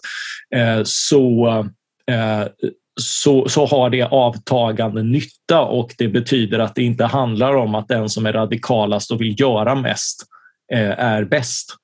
så, 0.83 1.65
så, 3.01 3.49
så 3.49 3.65
har 3.65 3.89
det 3.89 4.03
avtagande 4.03 5.03
nytta 5.03 5.61
och 5.61 5.95
det 5.97 6.07
betyder 6.07 6.59
att 6.59 6.75
det 6.75 6.83
inte 6.83 7.05
handlar 7.05 7.53
om 7.55 7.75
att 7.75 7.87
den 7.87 8.09
som 8.09 8.25
är 8.25 8.33
radikalast 8.33 9.11
och 9.11 9.21
vill 9.21 9.39
göra 9.39 9.75
mest 9.75 10.23
är 10.97 11.23
bäst. 11.23 11.75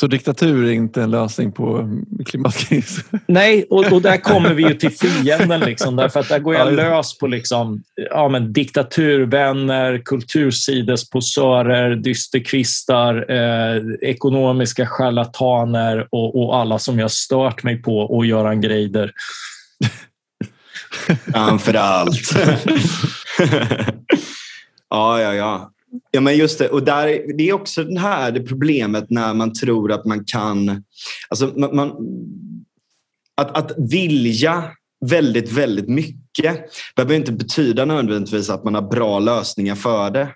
Så 0.00 0.06
diktatur 0.06 0.66
är 0.66 0.72
inte 0.72 1.02
en 1.02 1.10
lösning 1.10 1.52
på 1.52 1.88
klimatkris? 2.26 2.98
Nej, 3.26 3.66
och, 3.70 3.92
och 3.92 4.02
där 4.02 4.16
kommer 4.16 4.54
vi 4.54 4.62
ju 4.62 4.74
till 4.74 4.90
fienden. 4.90 5.60
Liksom, 5.60 5.96
därför 5.96 6.20
att 6.20 6.28
där 6.28 6.38
går 6.38 6.54
jag 6.54 6.72
lös 6.72 7.18
på 7.18 7.26
liksom, 7.26 7.82
ja, 8.10 8.28
men 8.28 8.52
diktaturvänner, 8.52 10.02
kultursidesposörer, 10.04 11.96
dysterkvistar, 11.96 13.30
eh, 13.30 13.82
ekonomiska 14.00 14.86
charlataner 14.86 16.08
och, 16.10 16.42
och, 16.42 16.56
alla 16.56 16.78
som 16.78 16.98
jag 16.98 17.10
stört 17.10 17.62
mig 17.62 17.82
på 17.82 17.98
och 17.98 18.26
Göran 18.26 18.60
Greider. 18.60 19.12
Framför 21.32 21.74
allt. 21.74 22.34
ja, 24.90 25.20
ja, 25.20 25.34
ja. 25.34 25.70
Ja, 26.10 26.20
men 26.20 26.36
just 26.36 26.58
det. 26.58 26.68
Och 26.68 26.84
där, 26.84 27.36
det 27.38 27.48
är 27.48 27.52
också 27.52 27.84
det 27.84 28.00
här 28.00 28.32
det 28.32 28.40
problemet 28.40 29.10
när 29.10 29.34
man 29.34 29.52
tror 29.52 29.92
att 29.92 30.04
man 30.04 30.24
kan... 30.24 30.84
Alltså 31.28 31.52
man, 31.56 31.76
man, 31.76 31.92
att, 33.34 33.56
att 33.56 33.72
vilja 33.90 34.64
väldigt, 35.06 35.52
väldigt 35.52 35.88
mycket 35.88 36.56
behöver 36.96 37.14
inte 37.14 37.32
betyda 37.32 37.84
nödvändigtvis 37.84 38.50
att 38.50 38.64
man 38.64 38.74
har 38.74 38.82
bra 38.82 39.18
lösningar 39.18 39.74
för 39.74 40.10
det. 40.10 40.28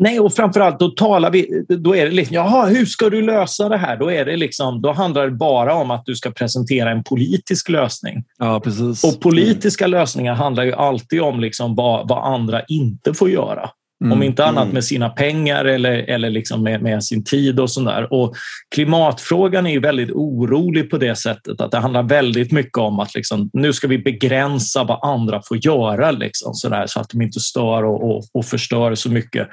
Nej, 0.00 0.20
och 0.20 0.34
framförallt 0.34 0.78
då 0.78 0.88
talar 0.88 1.30
vi, 1.30 1.64
då 1.68 1.96
är 1.96 2.04
det 2.04 2.10
liksom, 2.10 2.34
jaha, 2.34 2.66
hur 2.66 2.86
ska 2.86 3.10
du 3.10 3.22
lösa 3.22 3.68
det 3.68 3.76
här? 3.76 3.96
Då, 3.96 4.10
är 4.10 4.24
det 4.24 4.36
liksom, 4.36 4.82
då 4.82 4.92
handlar 4.92 5.24
det 5.24 5.36
bara 5.36 5.74
om 5.74 5.90
att 5.90 6.02
du 6.06 6.16
ska 6.16 6.30
presentera 6.30 6.90
en 6.90 7.04
politisk 7.04 7.68
lösning. 7.68 8.24
Ja, 8.38 8.60
precis. 8.60 9.04
Och 9.04 9.20
politiska 9.20 9.86
lösningar 9.86 10.34
handlar 10.34 10.64
ju 10.64 10.72
alltid 10.72 11.20
om 11.20 11.40
liksom 11.40 11.74
vad, 11.74 12.08
vad 12.08 12.34
andra 12.34 12.62
inte 12.62 13.14
får 13.14 13.30
göra. 13.30 13.70
Mm, 14.04 14.12
om 14.12 14.22
inte 14.22 14.44
annat 14.44 14.62
mm. 14.62 14.74
med 14.74 14.84
sina 14.84 15.08
pengar 15.08 15.64
eller, 15.64 15.92
eller 15.92 16.30
liksom 16.30 16.62
med, 16.62 16.82
med 16.82 17.04
sin 17.04 17.24
tid 17.24 17.60
och 17.60 17.70
sådär. 17.70 18.12
Och 18.12 18.34
klimatfrågan 18.74 19.66
är 19.66 19.70
ju 19.70 19.80
väldigt 19.80 20.10
orolig 20.10 20.90
på 20.90 20.98
det 20.98 21.16
sättet 21.16 21.60
att 21.60 21.70
det 21.70 21.78
handlar 21.78 22.02
väldigt 22.02 22.52
mycket 22.52 22.78
om 22.78 23.00
att 23.00 23.14
liksom, 23.14 23.50
nu 23.52 23.72
ska 23.72 23.88
vi 23.88 23.98
begränsa 23.98 24.84
vad 24.84 24.98
andra 25.02 25.42
får 25.48 25.66
göra 25.66 26.10
liksom, 26.10 26.54
sådär, 26.54 26.86
så 26.86 27.00
att 27.00 27.08
de 27.08 27.22
inte 27.22 27.40
stör 27.40 27.84
och, 27.84 28.10
och, 28.10 28.24
och, 28.34 28.44
förstör 28.44 28.94
så 28.94 29.10
mycket. 29.10 29.48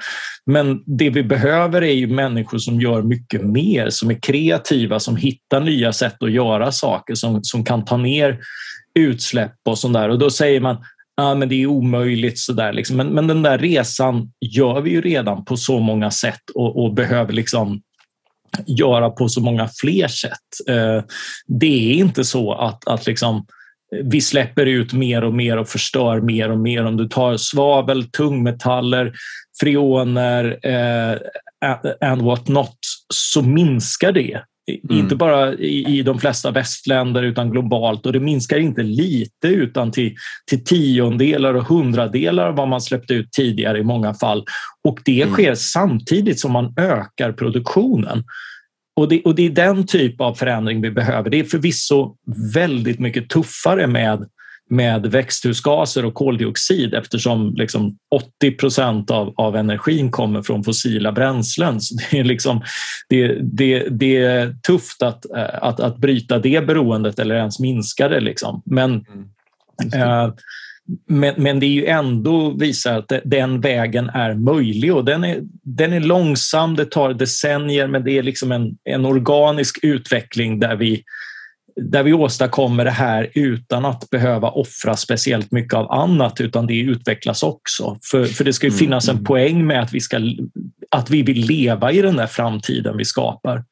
Men 0.46 0.82
det 0.86 1.10
vi 1.10 1.22
behöver 1.22 1.82
är 1.82 1.94
ju 1.94 2.06
människor 2.06 2.58
som 2.58 2.80
gör 2.80 3.02
mycket 3.02 3.42
mer, 3.42 3.90
som 3.90 4.10
är 4.10 4.18
kreativa, 4.22 5.00
som 5.00 5.16
hittar 5.16 5.60
nya 5.60 5.92
sätt 5.92 6.22
att 6.22 6.32
göra 6.32 6.72
saker, 6.72 7.14
som, 7.14 7.44
som 7.44 7.64
kan 7.64 7.84
ta 7.84 7.96
ner 7.96 8.38
utsläpp 8.98 9.52
och 9.64 9.78
sånt 9.78 9.94
där. 9.94 10.08
Och 10.08 10.18
då 10.18 10.30
säger 10.30 10.60
man 10.60 10.76
ja, 11.16 11.34
men 11.34 11.48
det 11.48 11.62
är 11.62 11.66
omöjligt. 11.66 12.38
Sådär, 12.38 12.72
liksom. 12.72 12.96
men, 12.96 13.08
men 13.08 13.26
den 13.26 13.42
där 13.42 13.58
resan 13.58 14.32
gör 14.40 14.80
vi 14.80 14.90
ju 14.90 15.00
redan 15.00 15.44
på 15.44 15.56
så 15.56 15.78
många 15.78 16.10
sätt 16.10 16.50
och, 16.54 16.84
och 16.84 16.94
behöver 16.94 17.32
liksom 17.32 17.82
göra 18.66 19.10
på 19.10 19.28
så 19.28 19.40
många 19.40 19.68
fler 19.80 20.08
sätt. 20.08 20.68
Eh, 20.68 21.04
det 21.46 21.92
är 21.92 21.94
inte 21.94 22.24
så 22.24 22.52
att, 22.52 22.88
att 22.88 23.06
liksom, 23.06 23.36
eh, 23.96 24.04
vi 24.04 24.20
släpper 24.20 24.66
ut 24.66 24.92
mer 24.92 25.24
och 25.24 25.34
mer 25.34 25.56
och 25.56 25.68
förstör 25.68 26.20
mer 26.20 26.50
och 26.50 26.58
mer. 26.58 26.84
Om 26.84 26.96
du 26.96 27.08
tar 27.08 27.36
svavel, 27.36 28.04
tungmetaller, 28.10 29.12
freoner 29.60 30.58
eh, 30.62 31.18
and 32.10 32.22
what 32.22 32.48
not 32.48 32.76
så 33.14 33.42
minskar 33.42 34.12
det 34.12 34.42
Mm. 34.68 34.98
Inte 34.98 35.16
bara 35.16 35.54
i, 35.54 35.98
i, 35.98 36.02
de 36.02 36.18
flesta 36.18 36.50
västländer 36.50 37.22
utan 37.22 37.50
globalt 37.50 38.06
och 38.06 38.12
det 38.12 38.20
minskar 38.20 38.58
inte 38.58 38.82
lite 38.82 39.48
utan 39.48 39.92
till, 39.92 40.14
till 40.46 40.64
tiondelar 40.64 41.54
och 41.54 41.64
hundradelar 41.64 42.48
av 42.48 42.56
vad 42.56 42.68
man 42.68 42.80
släppte 42.80 43.14
ut 43.14 43.32
tidigare 43.32 43.78
i 43.78 43.84
många 43.84 44.14
fall. 44.14 44.44
Och 44.84 45.00
det 45.04 45.22
mm. 45.22 45.34
sker 45.34 45.54
samtidigt 45.54 46.40
som 46.40 46.52
man 46.52 46.74
ökar 46.76 47.32
produktionen. 47.32 48.24
Och 48.96 49.08
det, 49.08 49.22
och 49.22 49.34
det 49.34 49.46
är 49.46 49.50
den 49.50 49.86
typ 49.86 50.20
av 50.20 50.34
förändring 50.34 50.80
vi 50.80 50.90
behöver. 50.90 51.30
Det 51.30 51.40
är 51.40 51.44
förvisso 51.44 52.16
väldigt 52.54 52.98
mycket 52.98 53.28
tuffare 53.28 53.86
med 53.86 54.28
med 54.70 55.06
växthusgaser 55.06 56.04
och 56.04 56.14
koldioxid 56.14 56.94
eftersom 56.94 57.54
liksom 57.54 57.96
80 58.10 58.50
procent 58.50 59.10
av, 59.10 59.34
av 59.36 59.56
energin 59.56 60.10
kommer 60.10 60.42
från 60.42 60.64
fossila 60.64 61.12
bränslen. 61.12 61.80
Så 61.80 61.94
det, 62.10 62.18
är 62.18 62.24
liksom, 62.24 62.62
det, 63.08 63.38
det, 63.42 63.88
det 63.90 64.16
är 64.16 64.54
tufft 64.66 65.02
att, 65.02 65.30
att, 65.62 65.80
att 65.80 65.96
bryta 65.96 66.38
det 66.38 66.66
beroendet 66.66 67.18
eller 67.18 67.34
ens 67.34 67.60
minska 67.60 68.08
det. 68.08 68.20
Liksom. 68.20 68.62
Men, 68.64 68.90
mm. 68.90 70.02
eh, 70.02 70.34
men, 71.08 71.34
men, 71.36 71.60
det 71.60 71.66
är 71.66 71.70
ju 71.70 71.86
ändå 71.86 72.50
visar 72.50 72.98
att 72.98 73.12
den 73.24 73.60
vägen 73.60 74.08
är 74.08 74.34
möjlig 74.34 74.94
och 74.94 75.04
den 75.04 75.24
är, 75.24 75.40
den 75.62 75.92
är 75.92 76.00
långsam, 76.00 76.76
det 76.76 76.84
tar 76.84 77.14
decennier 77.14 77.86
men 77.86 78.04
det 78.04 78.18
är 78.18 78.22
liksom 78.22 78.52
en, 78.52 78.76
en 78.84 79.04
organisk 79.06 79.78
utveckling 79.82 80.60
där 80.60 80.76
vi 80.76 81.02
där 81.80 82.02
vi 82.02 82.12
åstadkommer 82.12 82.84
det 82.84 82.90
här 82.90 83.30
utan 83.34 83.84
att 83.84 84.10
behöva 84.10 84.50
offra 84.50 84.96
speciellt 84.96 85.52
mycket 85.52 85.74
av 85.74 85.92
annat 85.92 86.40
utan 86.40 86.66
det 86.66 86.78
utvecklas 86.78 87.42
också. 87.42 87.98
För, 88.10 88.24
för 88.24 88.44
det 88.44 88.52
ska 88.52 88.66
ju 88.66 88.70
mm, 88.70 88.78
finnas 88.78 89.08
en 89.08 89.14
mm. 89.14 89.24
poäng 89.24 89.66
med 89.66 89.82
att 89.82 89.92
vi, 89.92 90.00
ska, 90.00 90.20
att 90.90 91.10
vi 91.10 91.22
vill 91.22 91.46
leva 91.46 91.92
i 91.92 92.02
den 92.02 92.16
där 92.16 92.26
framtiden 92.26 92.96
vi 92.96 93.04
skapar. 93.04 93.64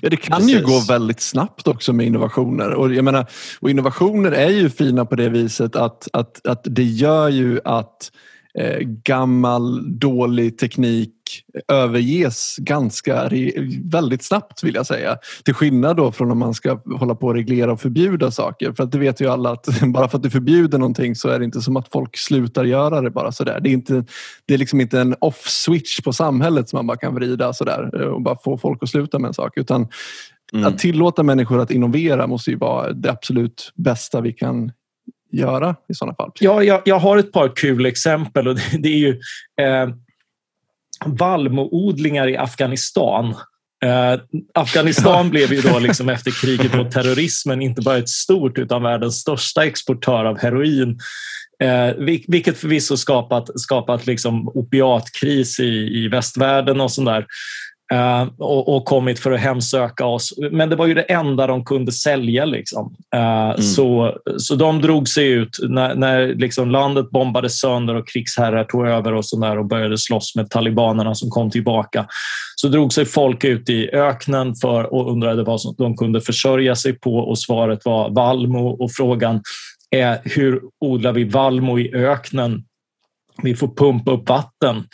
Ja, 0.00 0.08
det 0.08 0.16
kan 0.16 0.38
Precis. 0.38 0.54
ju 0.54 0.62
gå 0.62 0.80
väldigt 0.88 1.20
snabbt 1.20 1.68
också 1.68 1.92
med 1.92 2.06
innovationer. 2.06 2.70
Och, 2.70 2.94
jag 2.94 3.04
menar, 3.04 3.26
och 3.60 3.70
innovationer 3.70 4.32
är 4.32 4.50
ju 4.50 4.70
fina 4.70 5.04
på 5.04 5.16
det 5.16 5.28
viset 5.28 5.76
att, 5.76 6.08
att, 6.12 6.46
att 6.46 6.60
det 6.64 6.84
gör 6.84 7.28
ju 7.28 7.60
att 7.64 8.10
eh, 8.58 8.78
gammal 8.80 9.98
dålig 9.98 10.58
teknik 10.58 11.10
överges 11.68 12.56
ganska 12.58 13.30
väldigt 13.84 14.22
snabbt 14.24 14.64
vill 14.64 14.74
jag 14.74 14.86
säga. 14.86 15.18
Till 15.44 15.54
skillnad 15.54 15.96
då 15.96 16.12
från 16.12 16.30
om 16.30 16.38
man 16.38 16.54
ska 16.54 16.80
hålla 16.98 17.14
på 17.14 17.26
och 17.26 17.34
reglera 17.34 17.72
och 17.72 17.80
förbjuda 17.80 18.30
saker. 18.30 18.72
För 18.72 18.84
att 18.84 18.92
det 18.92 18.98
vet 18.98 19.20
ju 19.20 19.30
alla 19.30 19.50
att 19.50 19.80
bara 19.86 20.08
för 20.08 20.18
att 20.18 20.22
du 20.22 20.30
förbjuder 20.30 20.78
någonting 20.78 21.14
så 21.14 21.28
är 21.28 21.38
det 21.38 21.44
inte 21.44 21.60
som 21.60 21.76
att 21.76 21.88
folk 21.88 22.16
slutar 22.16 22.64
göra 22.64 23.00
det 23.00 23.10
bara 23.10 23.32
sådär. 23.32 23.60
Det 23.60 23.68
är, 23.68 23.72
inte, 23.72 24.04
det 24.46 24.54
är 24.54 24.58
liksom 24.58 24.80
inte 24.80 25.00
en 25.00 25.14
off-switch 25.14 26.02
på 26.04 26.12
samhället 26.12 26.68
som 26.68 26.76
man 26.76 26.86
bara 26.86 26.98
kan 26.98 27.14
vrida 27.14 27.52
sådär 27.52 27.94
och 27.94 28.22
bara 28.22 28.38
få 28.44 28.58
folk 28.58 28.82
att 28.82 28.88
sluta 28.88 29.18
med 29.18 29.28
en 29.28 29.34
sak. 29.34 29.52
Utan 29.56 29.88
mm. 30.52 30.66
att 30.66 30.78
tillåta 30.78 31.22
människor 31.22 31.60
att 31.60 31.70
innovera 31.70 32.26
måste 32.26 32.50
ju 32.50 32.56
vara 32.56 32.92
det 32.92 33.10
absolut 33.10 33.72
bästa 33.74 34.20
vi 34.20 34.32
kan 34.32 34.72
göra 35.38 35.76
i 35.88 35.94
sådana 35.94 36.14
fall? 36.14 36.30
Ja, 36.40 36.62
jag, 36.62 36.82
jag 36.84 36.98
har 36.98 37.18
ett 37.18 37.32
par 37.32 37.56
kul 37.56 37.86
exempel. 37.86 38.48
Och 38.48 38.54
det, 38.54 38.78
det 38.78 38.88
är 38.88 38.98
ju 38.98 39.10
eh, 39.60 39.88
vallmoodlingar 41.06 42.28
i 42.28 42.36
Afghanistan 42.36 43.34
Eh, 43.84 44.20
Afghanistan 44.54 45.30
blev 45.30 45.52
ju 45.52 45.60
då 45.60 45.78
liksom 45.78 46.08
efter 46.08 46.30
kriget 46.30 46.74
mot 46.74 46.90
terrorismen 46.90 47.62
inte 47.62 47.82
bara 47.82 47.98
ett 47.98 48.08
stort 48.08 48.58
utan 48.58 48.82
världens 48.82 49.20
största 49.20 49.64
exportör 49.64 50.24
av 50.24 50.38
heroin. 50.38 50.98
Eh, 51.62 51.94
vilket 52.28 52.58
förvisso 52.58 52.96
skapat, 52.96 53.60
skapat 53.60 54.06
liksom 54.06 54.48
opiatkris 54.48 55.60
i, 55.60 56.04
i 56.04 56.08
västvärlden 56.08 56.80
och 56.80 56.92
sådär. 56.92 57.18
Uh, 57.20 57.26
och, 58.38 58.76
och, 58.76 58.84
kommit 58.84 59.18
för 59.18 59.32
att 59.32 59.40
hemsöka 59.40 60.06
oss. 60.06 60.34
Men 60.50 60.70
det 60.70 60.76
var 60.76 60.86
ju 60.86 60.94
det 60.94 61.02
enda 61.02 61.46
de 61.46 61.64
kunde 61.64 61.92
sälja. 61.92 62.44
Liksom. 62.44 62.94
Uh, 63.14 63.20
mm. 63.20 63.62
så, 63.62 64.18
så 64.38 64.54
de 64.54 64.80
drog 64.80 65.08
sig 65.08 65.28
ut 65.28 65.58
när, 65.68 65.94
när 65.94 66.34
liksom 66.34 66.70
landet 66.70 67.10
bombades 67.10 67.60
sönder 67.60 67.94
och 67.94 68.08
krigsherrar 68.08 68.64
tog 68.64 68.86
över 68.86 69.14
och, 69.14 69.24
så 69.24 69.40
där 69.40 69.58
och 69.58 69.66
började 69.66 69.98
slåss 69.98 70.36
med 70.36 70.50
talibanerna 70.50 71.14
som 71.14 71.30
kom 71.30 71.50
tillbaka. 71.50 72.06
Så 72.56 72.68
drog 72.68 72.92
sig 72.92 73.04
folk 73.04 73.44
ut 73.44 73.70
i 73.70 73.90
öknen 73.90 74.54
för 74.54 74.94
och 74.94 75.12
undrade 75.12 75.42
vad 75.42 75.60
som 75.60 75.74
de 75.78 75.96
kunde 75.96 76.20
försörja 76.20 76.76
sig 76.76 76.92
på 76.92 77.16
och 77.16 77.38
svaret 77.38 77.84
var 77.84 78.10
vallmo 78.10 78.68
och 78.68 78.92
frågan 78.92 79.40
är 79.90 80.20
hur 80.24 80.60
odlar 80.80 81.12
vi 81.12 81.24
vallmo 81.24 81.78
i 81.78 81.94
öknen? 81.94 82.64
Vi 83.42 83.54
får 83.54 83.68
pumpa 83.68 84.12
upp 84.12 84.28
vatten. 84.28 84.84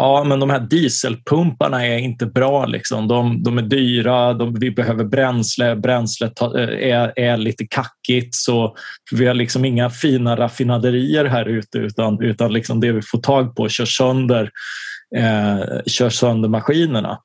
Ja, 0.00 0.24
men 0.24 0.40
de 0.40 0.50
här 0.50 0.60
dieselpumparna 0.60 1.86
är 1.86 1.98
inte 1.98 2.26
bra. 2.26 2.66
Liksom. 2.66 3.08
De, 3.08 3.42
de 3.42 3.58
är 3.58 3.62
dyra, 3.62 4.34
de, 4.34 4.54
vi 4.54 4.70
behöver 4.70 5.04
bränsle, 5.04 5.76
bränslet 5.76 6.40
eh, 6.40 6.48
är, 6.90 7.12
är 7.18 7.36
lite 7.36 7.66
kackigt. 7.66 8.34
Så 8.34 8.76
vi 9.12 9.26
har 9.26 9.34
liksom 9.34 9.64
inga 9.64 9.90
fina 9.90 10.36
raffinaderier 10.36 11.24
här 11.24 11.44
ute 11.44 11.78
utan, 11.78 12.22
utan 12.22 12.52
liksom 12.52 12.80
det 12.80 12.92
vi 12.92 13.02
får 13.02 13.18
tag 13.18 13.56
på 13.56 13.68
kör 13.68 13.84
sönder, 13.84 14.50
eh, 15.16 15.82
kör 15.86 16.10
sönder 16.10 16.48
maskinerna. 16.48 17.18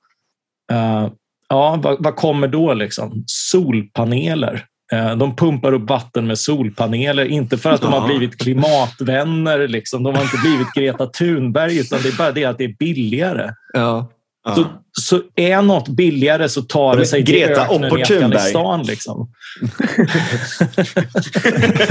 Eh, 0.72 1.10
ja, 1.50 1.80
vad, 1.84 2.04
vad, 2.04 2.16
kommer 2.16 2.48
då? 2.48 2.74
Liksom? 2.74 3.24
Solpaneler. 3.28 4.66
Eh, 4.92 5.16
de 5.16 5.36
pumpar 5.36 5.74
upp 5.74 5.90
vatten 5.90 6.28
med 6.28 6.40
solpaneler, 6.40 7.26
inte 7.26 7.58
för 7.58 7.72
att 7.72 7.82
de 7.82 7.94
har 7.94 8.08
blivit 8.08 8.38
klimatvänner. 8.38 9.68
Liksom. 9.68 10.04
De 10.04 10.16
har 10.16 10.22
inte 10.22 10.38
blivit 10.38 10.68
Greta 10.76 11.08
Thunberg, 11.08 11.80
utan 11.80 12.02
det 12.02 12.10
är 12.10 12.18
bara 12.18 12.32
det 12.32 12.46
att 12.46 12.58
det 12.58 12.64
är 12.64 12.76
billigare. 12.80 13.54
Ja. 13.74 14.12
Så, 14.56 14.66
så 14.92 15.22
är 15.36 15.62
något 15.62 15.88
billigare 15.88 16.50
så 16.50 16.62
tar 16.62 16.98
det 16.98 17.06
sig 17.06 17.22
Greta 17.22 17.66
till 17.66 17.86
öknen 17.86 18.00
i 18.00 18.02
Afghanistan. 18.02 18.84
Liksom. 18.84 19.30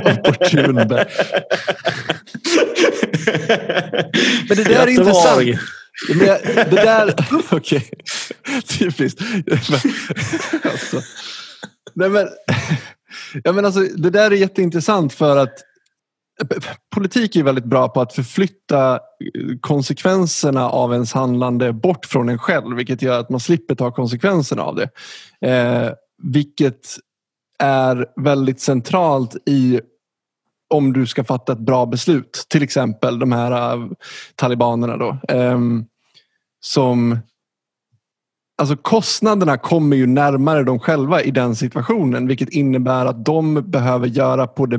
Opportunberg. 0.05 1.05
Men 4.49 4.57
det 4.57 4.65
där 4.65 4.87
är 4.87 4.89
intressant. 4.89 5.59
Men 6.09 6.29
det 6.71 6.71
där... 6.71 7.15
Okej, 7.51 7.91
okay. 8.47 8.61
typiskt. 8.79 9.21
alltså. 10.65 11.03
Nej, 11.99 12.11
men, 12.11 12.29
ja, 13.45 13.53
men 13.53 13.65
alltså, 13.65 13.81
det 13.81 14.11
där 14.11 14.31
är 14.31 14.37
jätteintressant 14.37 15.13
för 15.13 15.37
att 15.37 15.55
politik 16.95 17.37
är 17.37 17.43
väldigt 17.43 17.65
bra 17.65 17.89
på 17.89 18.01
att 18.01 18.13
förflytta 18.13 19.01
konsekvenserna 19.61 20.71
av 20.71 20.93
ens 20.93 21.13
handlande 21.13 21.73
bort 21.73 22.07
från 22.07 22.29
en 22.29 22.39
själv 22.39 22.77
vilket 22.77 23.03
gör 23.03 23.21
att 23.21 23.31
man 23.31 23.41
slipper 23.41 23.75
ta 23.75 23.91
konsekvenserna 23.91 24.63
av 24.63 24.77
det. 24.77 24.91
Eh, 25.49 25.93
vilket 26.23 26.97
är 27.59 28.07
väldigt 28.17 28.61
centralt 28.61 29.37
i 29.47 29.81
om 30.75 30.93
du 30.93 31.07
ska 31.07 31.25
fatta 31.25 31.53
ett 31.53 31.59
bra 31.59 31.87
beslut. 31.87 32.47
Till 32.49 32.63
exempel 32.63 33.19
de 33.19 33.33
här 33.33 33.77
uh, 33.77 33.91
talibanerna 34.35 34.97
då. 34.97 35.19
Eh, 35.29 35.59
som 36.61 37.19
Alltså 38.61 38.77
kostnaderna 38.77 39.59
kommer 39.59 39.97
ju 39.97 40.07
närmare 40.07 40.65
dem 40.65 40.79
själva 40.79 41.23
i 41.23 41.31
den 41.31 41.57
situationen 41.57 42.27
vilket 42.27 42.49
innebär 42.49 43.07
att 43.07 43.25
de 43.25 43.71
behöver 43.71 44.07
göra 44.07 44.47
på 44.47 44.67
det, 44.67 44.79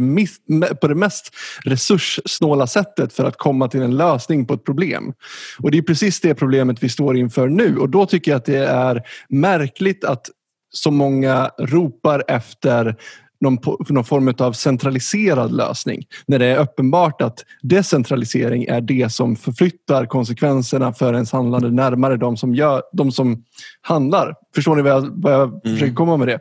på 0.81 0.87
det 0.87 0.95
mest 0.95 1.35
resurssnåla 1.65 2.67
sättet 2.67 3.13
för 3.13 3.25
att 3.25 3.37
komma 3.37 3.67
till 3.67 3.81
en 3.81 3.97
lösning 3.97 4.45
på 4.45 4.53
ett 4.53 4.63
problem. 4.63 5.13
Och 5.59 5.71
Det 5.71 5.77
är 5.77 5.81
precis 5.81 6.21
det 6.21 6.35
problemet 6.35 6.83
vi 6.83 6.89
står 6.89 7.17
inför 7.17 7.47
nu 7.47 7.77
och 7.77 7.89
då 7.89 8.05
tycker 8.05 8.31
jag 8.31 8.37
att 8.37 8.45
det 8.45 8.65
är 8.65 9.01
märkligt 9.29 10.03
att 10.03 10.29
så 10.71 10.91
många 10.91 11.51
ropar 11.59 12.23
efter 12.27 12.95
någon, 13.41 13.57
någon 13.89 14.03
form 14.03 14.33
av 14.37 14.53
centraliserad 14.53 15.51
lösning. 15.51 16.05
När 16.25 16.39
det 16.39 16.45
är 16.45 16.57
uppenbart 16.57 17.21
att 17.21 17.45
decentralisering 17.61 18.63
är 18.65 18.81
det 18.81 19.11
som 19.11 19.35
förflyttar 19.35 20.05
konsekvenserna 20.05 20.93
för 20.93 21.13
ens 21.13 21.31
handlande 21.31 21.71
närmare 21.71 22.17
de 22.17 22.37
som, 22.37 22.55
gör, 22.55 22.81
de 22.93 23.11
som 23.11 23.43
handlar. 23.81 24.35
Förstår 24.55 24.75
ni 24.75 24.81
vad 24.81 24.91
jag, 24.91 25.09
vad 25.13 25.33
jag 25.33 25.49
mm. 25.49 25.61
försöker 25.61 25.93
komma 25.93 26.17
med 26.17 26.27
det? 26.27 26.39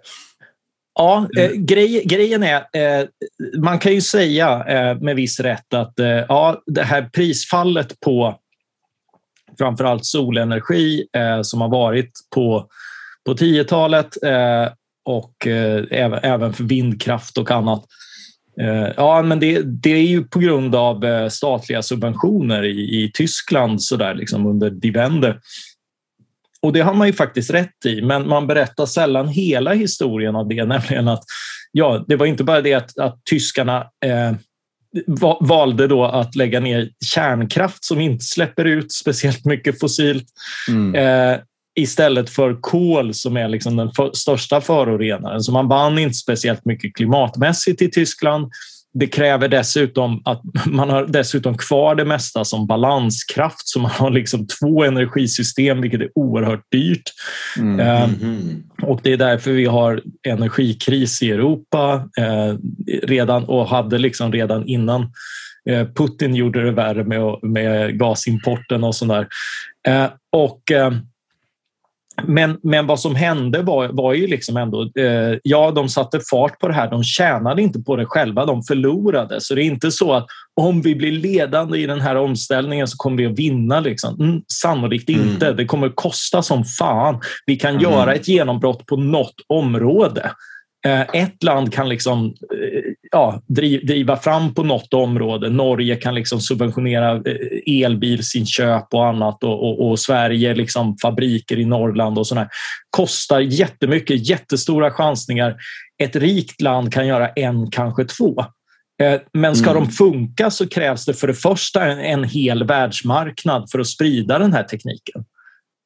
Ja, 0.95 1.29
eh, 1.39 1.51
grej, 1.51 2.03
grejen 2.05 2.43
är, 2.43 2.57
eh, 2.57 3.07
man 3.59 3.79
kan 3.79 3.93
ju 3.93 4.01
säga 4.01 4.65
eh, 4.65 5.01
med 5.01 5.17
viss 5.17 5.41
rätt 5.41 5.75
att 5.75 6.01
eh, 6.01 6.09
ja, 6.09 6.63
det 6.67 6.83
här 6.83 7.03
prisfallet 7.03 8.01
på 8.01 8.39
framförallt 9.59 10.05
solenergi 10.05 11.07
eh, 11.13 11.43
som 11.43 11.61
har 11.61 11.69
varit 11.69 12.11
på, 12.35 12.67
på 13.27 13.35
10-talet 13.35 14.23
eh, 14.23 14.73
och 15.09 15.47
eh, 15.47 15.85
även 16.23 16.53
för 16.53 16.65
vindkraft 16.65 17.39
och 17.39 17.51
annat. 17.51 17.85
Eh, 18.61 18.93
ja, 18.97 19.23
men 19.23 19.41
det, 19.41 19.63
det, 19.63 19.91
är 19.91 20.07
ju 20.07 20.25
på 20.25 20.39
grund 20.39 20.75
av 20.75 21.05
eh, 21.05 21.29
statliga 21.29 21.83
subventioner 21.83 22.65
i, 22.65 23.05
i 23.05 23.11
Tyskland 23.15 23.83
så 23.83 23.97
där, 23.97 24.15
liksom 24.15 24.47
under 24.47 24.71
Die 24.71 25.35
Och 26.63 26.73
det 26.73 26.81
har 26.81 26.95
man 26.95 27.07
ju 27.07 27.13
faktiskt 27.13 27.51
rätt 27.51 27.87
i, 27.87 28.03
men 28.03 28.29
man 28.29 28.47
berättar 28.47 28.87
sällan 28.87 29.29
hela 29.29 29.73
historien 29.73 30.37
av 30.37 30.49
det, 30.49 30.65
nämligen 30.65 31.09
att 31.09 31.25
ja, 31.73 32.05
det 32.09 32.17
var 32.17 32.27
inte 32.27 32.45
bara 32.45 32.61
det 32.61 32.75
att, 32.75 32.99
att 32.99 33.21
tyskarna 33.31 33.81
eh, 34.05 34.33
valde 35.41 35.87
då 35.87 36.05
att 36.05 36.35
lägga 36.35 36.61
ner 36.61 36.91
kärnkraft 37.05 37.85
som 37.85 38.01
inte 38.01 38.25
släpper 38.25 38.65
ut 38.65 38.93
speciellt 38.93 39.45
mycket 39.45 39.81
fossilt. 39.81 40.27
Mm. 40.69 40.95
Eh, 40.95 41.41
istället 41.79 42.31
för 42.31 42.59
kol 42.61 43.15
som 43.15 43.37
är 43.37 43.49
liksom 43.49 43.77
den 43.77 43.93
för, 43.93 44.11
största 44.15 44.61
förorenaren. 44.61 45.41
Så 45.41 45.53
man 45.53 45.69
vann 45.69 45.99
inte 45.99 46.15
speciellt 46.15 46.65
mycket 46.65 46.97
klimatmässigt 46.97 47.83
i 47.83 47.91
Tyskland. 47.91 48.53
Det 48.95 49.07
kräver 49.07 49.49
dessutom 49.49 50.23
att 50.25 50.43
man 50.67 50.91
har 50.91 51.07
dessutom 51.07 51.59
kvar 51.59 51.95
det 51.95 52.05
mesta 52.05 52.45
som 52.45 52.67
balanskraft, 52.67 53.69
så 53.69 53.81
man 53.81 53.91
har 53.91 54.11
liksom 54.11 54.47
två 54.47 54.85
energisystem, 54.85 55.81
vilket 55.81 56.01
är 56.01 56.11
oerhört 56.15 56.65
dyrt. 56.73 57.13
Mm, 57.59 57.81
eh, 57.81 58.05
mm, 58.05 58.63
och 58.83 59.01
det 59.03 59.13
är 59.13 59.17
därför 59.17 59.53
vi 59.53 59.65
har 59.65 60.03
energikris 60.29 61.23
i 61.23 61.31
Europa 61.31 62.09
eh, 62.19 62.55
redan 63.03 63.45
och 63.45 63.69
hade 63.69 63.99
liksom 63.99 64.33
redan 64.33 64.67
innan 64.67 65.03
eh, 65.71 65.87
Putin 65.97 66.35
gjorde 66.35 66.65
det 66.65 66.73
värre 66.73 67.05
med, 67.05 67.39
med 67.43 67.99
gasimporten 67.99 68.85
och 68.85 68.95
sådär. 68.95 69.29
Eh, 69.89 70.07
och 70.33 70.71
eh, 70.71 70.93
men, 72.27 72.59
men 72.63 72.87
vad 72.87 73.01
som 73.01 73.15
hände 73.15 73.63
var, 73.63 73.89
var 73.89 74.15
ju 74.15 74.27
liksom 74.27 74.57
ändå, 74.57 74.83
eh, 74.83 75.39
ja 75.43 75.71
de 75.71 75.89
satte 75.89 76.21
fart 76.31 76.59
på 76.59 76.69
det 76.69 76.75
här, 76.75 76.91
de 76.91 77.05
tjänade 77.05 77.63
inte 77.63 77.81
på 77.81 77.97
det 77.97 78.07
själva, 78.07 78.47
de 78.47 78.63
förlorade. 78.63 79.41
Så 79.41 79.55
det 79.55 79.63
är 79.63 79.65
inte 79.65 79.91
så 79.91 80.13
att 80.13 80.27
om 80.61 80.83
vi 80.83 80.95
blir 80.95 81.13
ledande 81.13 81.79
i 81.79 81.87
den 81.87 82.01
här 82.01 82.17
omställningen 82.17 82.89
så 82.89 82.97
kommer 82.97 83.17
vi 83.17 83.27
att 83.27 83.39
vinna. 83.39 83.81
Liksom. 83.81 84.21
Mm, 84.21 84.41
sannolikt 84.63 85.09
mm. 85.09 85.29
inte, 85.29 85.53
det 85.53 85.65
kommer 85.65 85.89
kosta 85.89 86.43
som 86.43 86.65
fan. 86.65 87.21
Vi 87.47 87.57
kan 87.57 87.71
mm. 87.71 87.83
göra 87.83 88.15
ett 88.15 88.29
genombrott 88.29 88.87
på 88.87 88.97
något 88.97 89.35
område. 89.47 90.31
Eh, 90.87 91.01
ett 91.01 91.43
land 91.43 91.73
kan 91.73 91.89
liksom, 91.89 92.27
eh, 92.27 92.93
ja, 93.11 93.43
driva 93.83 94.17
fram 94.17 94.55
på 94.55 94.63
något 94.63 94.95
område. 94.95 95.51
Norge 95.51 95.97
kan 95.97 96.15
liksom 96.15 96.41
subventionera 96.41 97.15
eh, 97.15 97.85
elbilsinköp 97.85 98.95
och 98.95 99.07
annat 99.07 99.45
och, 99.45 99.69
och, 99.69 99.91
och 99.91 99.99
Sverige 99.99 100.55
liksom 100.55 100.97
fabriker 101.03 101.59
i 101.59 101.65
Norrland 101.65 102.19
och 102.19 102.27
sådär. 102.27 102.49
Kostar 102.91 103.41
jättemycket, 103.41 104.29
jättestora 104.29 104.91
chansningar. 104.91 105.57
Ett 106.03 106.17
rikt 106.17 106.61
land 106.61 106.93
kan 106.93 107.07
göra 107.07 107.29
en, 107.29 107.71
kanske 107.71 108.05
två. 108.05 108.45
Men 109.33 109.57
ska 109.57 109.71
mm. 109.71 109.85
de 109.85 109.91
funka 109.91 110.51
så 110.51 110.69
krävs 110.69 111.05
det 111.05 111.15
för 111.15 111.27
det 111.27 111.35
första 111.35 111.85
en, 111.85 111.99
en 111.99 112.25
hel 112.25 112.65
världsmarknad 112.65 113.71
för 113.71 113.79
att 113.79 113.87
sprida 113.87 114.39
den 114.39 114.53
här 114.53 114.63
tekniken. 114.63 115.25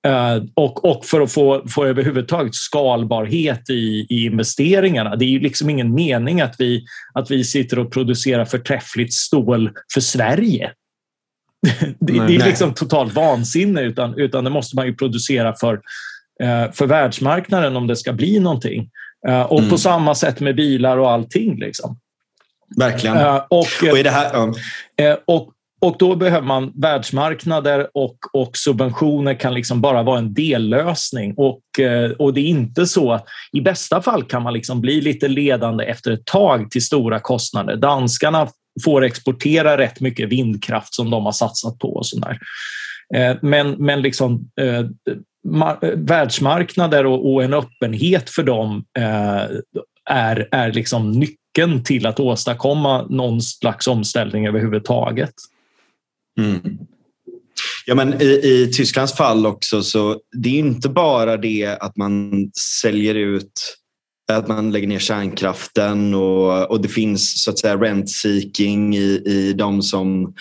Uh, 0.08 0.44
och, 0.54 0.84
och 0.84 1.04
för 1.04 1.20
att 1.20 1.32
få, 1.32 1.68
få 1.68 1.84
överhuvudtaget 1.84 2.54
skalbarhet 2.54 3.70
i, 3.70 4.06
i 4.08 4.24
investeringarna. 4.24 5.16
Det 5.16 5.24
är 5.24 5.28
ju 5.28 5.40
liksom 5.40 5.70
ingen 5.70 5.94
mening 5.94 6.40
att 6.40 6.54
vi, 6.58 6.84
att 7.14 7.30
vi 7.30 7.44
sitter 7.44 7.78
och 7.78 7.92
producerar 7.92 8.44
förträffligt 8.44 9.12
stål 9.12 9.70
för 9.94 10.00
Sverige. 10.00 10.72
det, 11.80 12.12
nej, 12.12 12.26
det, 12.26 12.36
är 12.36 12.46
liksom 12.46 12.74
totalt 12.74 13.14
vansinne 13.14 13.80
utan, 13.80 14.18
utan 14.18 14.44
det 14.44 14.50
måste 14.50 14.76
man 14.76 14.86
ju 14.86 14.94
producera 14.94 15.54
för, 15.60 15.74
uh, 15.74 16.72
för 16.72 16.86
världsmarknaden 16.86 17.76
om 17.76 17.86
det 17.86 17.96
ska 17.96 18.12
bli 18.12 18.40
någonting. 18.40 18.90
Uh, 19.28 19.42
och 19.42 19.58
mm. 19.58 19.70
på 19.70 19.78
samma 19.78 20.14
sätt 20.14 20.40
med 20.40 20.56
bilar 20.56 20.96
och 20.96 21.10
allting. 21.10 21.58
Liksom. 21.58 21.98
Verkligen. 22.76 23.16
och, 23.50 23.58
och, 23.58 23.66
det 24.04 24.10
här, 24.10 24.48
och 25.24 25.52
och 25.82 25.96
då 25.98 26.16
behöver 26.16 26.46
man 26.46 26.72
världsmarknader 26.74 27.88
och, 27.94 28.16
och 28.32 28.56
subventioner 28.56 29.34
kan 29.34 29.54
liksom 29.54 29.80
bara 29.80 30.02
vara 30.02 30.18
en 30.18 30.34
dellösning. 30.34 31.34
Och, 31.36 31.80
eh, 31.80 32.10
och 32.10 32.34
det 32.34 32.40
är 32.40 32.46
inte 32.46 32.86
så 32.86 33.12
att 33.12 33.24
i 33.52 33.60
bästa 33.60 34.02
fall 34.02 34.24
kan 34.24 34.42
man 34.42 34.52
liksom 34.52 34.80
bli 34.80 35.00
lite 35.00 35.28
ledande 35.28 35.84
efter 35.84 36.10
ett 36.10 36.24
tag 36.24 36.70
till 36.70 36.82
stora 36.84 37.20
kostnader. 37.20 37.76
Danskarna 37.76 38.48
får 38.84 39.04
exportera 39.04 39.78
rätt 39.78 40.00
mycket 40.00 40.28
vindkraft 40.28 40.94
som 40.94 41.10
de 41.10 41.24
har 41.24 41.32
satsat 41.32 41.78
på. 41.78 41.88
Och 41.88 42.06
sådär. 42.06 42.38
Eh, 43.14 43.36
men, 43.42 43.70
men 43.70 44.02
liksom, 44.02 44.50
eh, 44.60 44.86
världsmarknader 45.94 47.06
och, 47.06 47.32
och, 47.32 47.44
en 47.44 47.54
öppenhet 47.54 48.30
för 48.30 48.42
dem 48.42 48.84
eh, 48.98 49.56
är, 50.10 50.48
är 50.50 50.72
liksom 50.72 51.12
nyckeln 51.12 51.84
till 51.84 52.06
att 52.06 52.20
åstadkomma 52.20 53.06
någon 53.10 53.40
slags 53.40 53.86
omställning 53.86 54.46
överhuvudtaget. 54.46 55.34
Mm. 56.40 56.78
Ja, 57.86 57.94
men 57.94 58.22
i, 58.22 58.24
I 58.24 58.72
Tysklands 58.72 59.16
fall 59.16 59.46
också, 59.46 59.82
så 59.82 60.20
det 60.42 60.48
är 60.48 60.58
inte 60.58 60.88
bara 60.88 61.36
det 61.36 61.78
att 61.80 61.96
man 61.96 62.32
säljer 62.82 63.14
ut 63.14 63.76
att 64.32 64.48
man 64.48 64.70
lägger 64.70 64.88
ner 64.88 64.98
kärnkraften 64.98 66.14
och, 66.14 66.70
och 66.70 66.82
det 66.82 66.88
finns 66.88 67.42
så 67.42 67.50
att 67.50 67.58
säga 67.58 67.76
rent-seeking 67.76 68.96
i, 68.96 69.22
i 69.26 69.52
de 69.52 69.82
som 69.82 70.34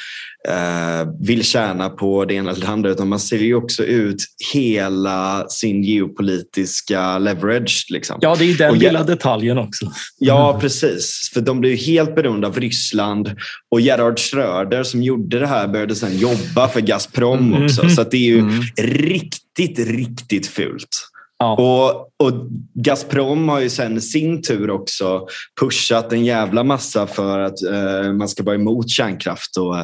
eh, 0.48 1.10
vill 1.20 1.44
tjäna 1.44 1.89
på 1.89 2.26
det 2.26 2.34
ena 2.34 2.52
eller 2.52 2.62
det 2.62 2.67
andra 2.67 2.89
utan 2.89 3.08
man 3.08 3.20
ser 3.20 3.38
ju 3.38 3.56
också 3.56 3.84
ut 3.84 4.24
hela 4.54 5.46
sin 5.50 5.84
geopolitiska 5.84 7.17
leverage. 7.17 7.88
Liksom. 7.89 8.17
Ja, 8.22 8.36
det 8.39 8.52
är 8.52 8.58
den 8.58 8.72
och, 8.72 8.78
lilla 8.78 9.04
detaljen 9.04 9.58
också. 9.58 9.91
Ja, 10.17 10.58
precis. 10.62 11.30
För 11.34 11.41
de 11.41 11.60
blir 11.60 11.78
helt 11.78 12.15
beroende 12.15 12.48
av 12.48 12.60
Ryssland 12.60 13.36
och 13.72 13.82
Gerhard 13.82 14.20
Schröder 14.20 14.84
som 14.84 15.04
gjorde 15.04 15.39
det 15.39 15.48
här 15.48 15.67
började 15.67 15.96
sedan 15.96 16.17
jobba 16.17 16.67
för 16.67 16.82
Gazprom 16.82 17.54
mm. 17.54 17.65
också. 17.65 17.89
Så 17.89 18.04
det 18.04 18.17
är 18.17 18.22
ju 18.22 18.39
mm. 18.39 18.62
riktigt, 18.78 19.80
riktigt 19.80 20.48
fult. 20.48 21.11
Ja. 21.42 21.54
Och, 21.54 22.28
och, 22.28 22.48
Gazprom 22.74 23.50
har 23.50 23.60
ju 23.60 23.70
sen 23.70 24.02
sin 24.02 24.42
tur 24.42 24.70
också 24.70 25.28
pushat 25.60 26.14
en 26.14 26.26
jävla 26.26 26.64
massa 26.64 27.08
för 27.08 27.40
att 27.40 27.64
eh, 27.64 28.14
man 28.14 28.28
ska 28.28 28.44
vara 28.44 28.56
emot 28.56 28.90
kärnkraft 28.90 29.58
och, 29.58 29.76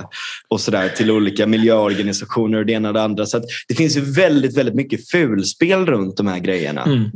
och 0.48 0.62
sådär 0.62 0.90
till 0.90 1.12
olika 1.12 1.48
miljöorganisationer 1.48 2.58
och 2.58 2.66
det 2.66 2.74
ena 2.74 2.88
och 2.88 2.94
det 2.94 3.02
andra. 3.02 3.26
Så 3.26 3.42
det 3.68 3.76
finns 3.76 3.98
ju 3.98 4.02
väldigt, 4.02 4.58
väldigt 4.58 4.76
mycket 4.76 5.10
fulspel 5.10 5.86
runt 5.86 6.18
de 6.18 6.28
här 6.28 6.40
grejerna. 6.40 6.84
Mm 6.84 7.12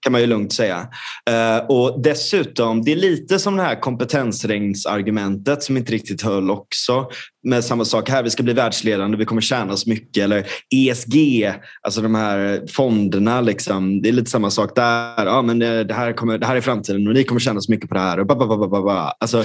kan 0.00 0.12
man 0.12 0.20
ju 0.20 0.26
lugnt 0.26 0.52
säga. 0.52 0.88
Eh, 1.30 1.66
och 1.68 2.02
dessutom, 2.02 2.84
det 2.84 2.92
är 2.92 2.96
lite 2.96 3.38
som 3.38 3.56
det 3.56 3.62
här 3.62 3.80
kompetensregnsargumentet 3.80 5.62
som 5.62 5.76
inte 5.76 5.92
riktigt 5.92 6.22
höll 6.22 6.50
också. 6.50 7.08
Med 7.44 7.64
samma 7.64 7.84
sak 7.84 8.10
här, 8.10 8.22
vi 8.22 8.30
ska 8.30 8.42
bli 8.42 8.52
världsledande, 8.52 9.16
vi 9.16 9.24
kommer 9.24 9.40
tjäna 9.40 9.76
så 9.76 9.90
mycket. 9.90 10.24
Eller 10.24 10.46
ESG, 10.74 11.52
alltså 11.82 12.00
de 12.00 12.14
här 12.14 12.62
fonderna. 12.68 13.40
Liksom. 13.40 14.02
Det 14.02 14.08
är 14.08 14.12
lite 14.12 14.30
samma 14.30 14.50
sak 14.50 14.76
där. 14.76 15.26
Ja, 15.26 15.42
men 15.42 15.62
eh, 15.62 15.80
det, 15.80 15.94
här 15.94 16.12
kommer, 16.12 16.38
det 16.38 16.46
här 16.46 16.56
är 16.56 16.60
framtiden 16.60 17.08
och 17.08 17.14
ni 17.14 17.24
kommer 17.24 17.40
tjäna 17.40 17.60
så 17.60 17.72
mycket 17.72 17.88
på 17.88 17.94
det 17.94 18.00
här. 18.00 18.20
Och 18.20 18.26
ba, 18.26 19.12
Alltså, 19.20 19.44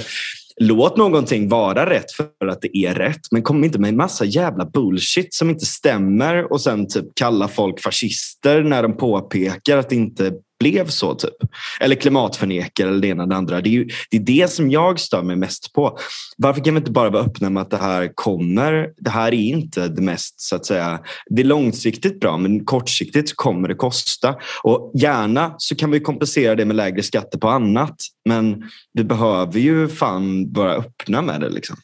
låt 0.60 0.96
någonting 0.96 1.48
vara 1.48 1.90
rätt 1.90 2.12
för 2.12 2.48
att 2.48 2.62
det 2.62 2.76
är 2.76 2.94
rätt. 2.94 3.20
Men 3.30 3.42
kom 3.42 3.64
inte 3.64 3.78
med 3.78 3.88
en 3.88 3.96
massa 3.96 4.24
jävla 4.24 4.64
bullshit 4.64 5.34
som 5.34 5.50
inte 5.50 5.66
stämmer 5.66 6.52
och 6.52 6.60
sen 6.60 6.88
typ 6.88 7.04
kalla 7.14 7.48
folk 7.48 7.80
fascister 7.80 8.62
när 8.62 8.82
de 8.82 8.96
påpekar 8.96 9.78
att 9.78 9.88
det 9.88 9.96
inte 9.96 10.32
blev 10.58 10.86
så. 10.86 11.14
typ. 11.14 11.34
Eller 11.80 11.96
klimatförnekare 11.96 12.88
eller 12.88 13.00
det 13.00 13.08
ena 13.08 13.22
eller 13.22 13.30
det 13.30 13.36
andra. 13.36 13.60
Det 13.60 13.68
är, 13.68 13.72
ju, 13.72 13.88
det 14.10 14.16
är 14.16 14.20
det 14.20 14.50
som 14.50 14.70
jag 14.70 15.00
stör 15.00 15.22
mig 15.22 15.36
mest 15.36 15.72
på. 15.72 15.98
Varför 16.36 16.64
kan 16.64 16.74
vi 16.74 16.78
inte 16.78 16.90
bara 16.90 17.10
vara 17.10 17.22
öppna 17.22 17.50
med 17.50 17.60
att 17.62 17.70
det 17.70 17.76
här 17.76 18.10
kommer? 18.14 18.90
Det 18.96 19.10
här 19.10 19.28
är 19.28 19.42
inte 19.42 19.88
det 19.88 20.02
mest, 20.02 20.40
så 20.40 20.56
att 20.56 20.66
säga, 20.66 21.00
det 21.26 21.42
är 21.42 21.46
långsiktigt 21.46 22.20
bra 22.20 22.36
men 22.36 22.64
kortsiktigt 22.64 23.28
så 23.28 23.34
kommer 23.34 23.68
det 23.68 23.74
kosta. 23.74 24.34
Och 24.62 24.92
gärna 24.94 25.54
så 25.58 25.76
kan 25.76 25.90
vi 25.90 26.00
kompensera 26.00 26.54
det 26.54 26.64
med 26.64 26.76
lägre 26.76 27.02
skatter 27.02 27.38
på 27.38 27.48
annat. 27.48 27.96
Men 28.28 28.62
vi 28.92 29.04
behöver 29.04 29.60
ju 29.60 29.88
fan 29.88 30.52
vara 30.52 30.74
öppna 30.74 31.22
med 31.22 31.40
det. 31.40 31.48
Liksom. 31.48 31.76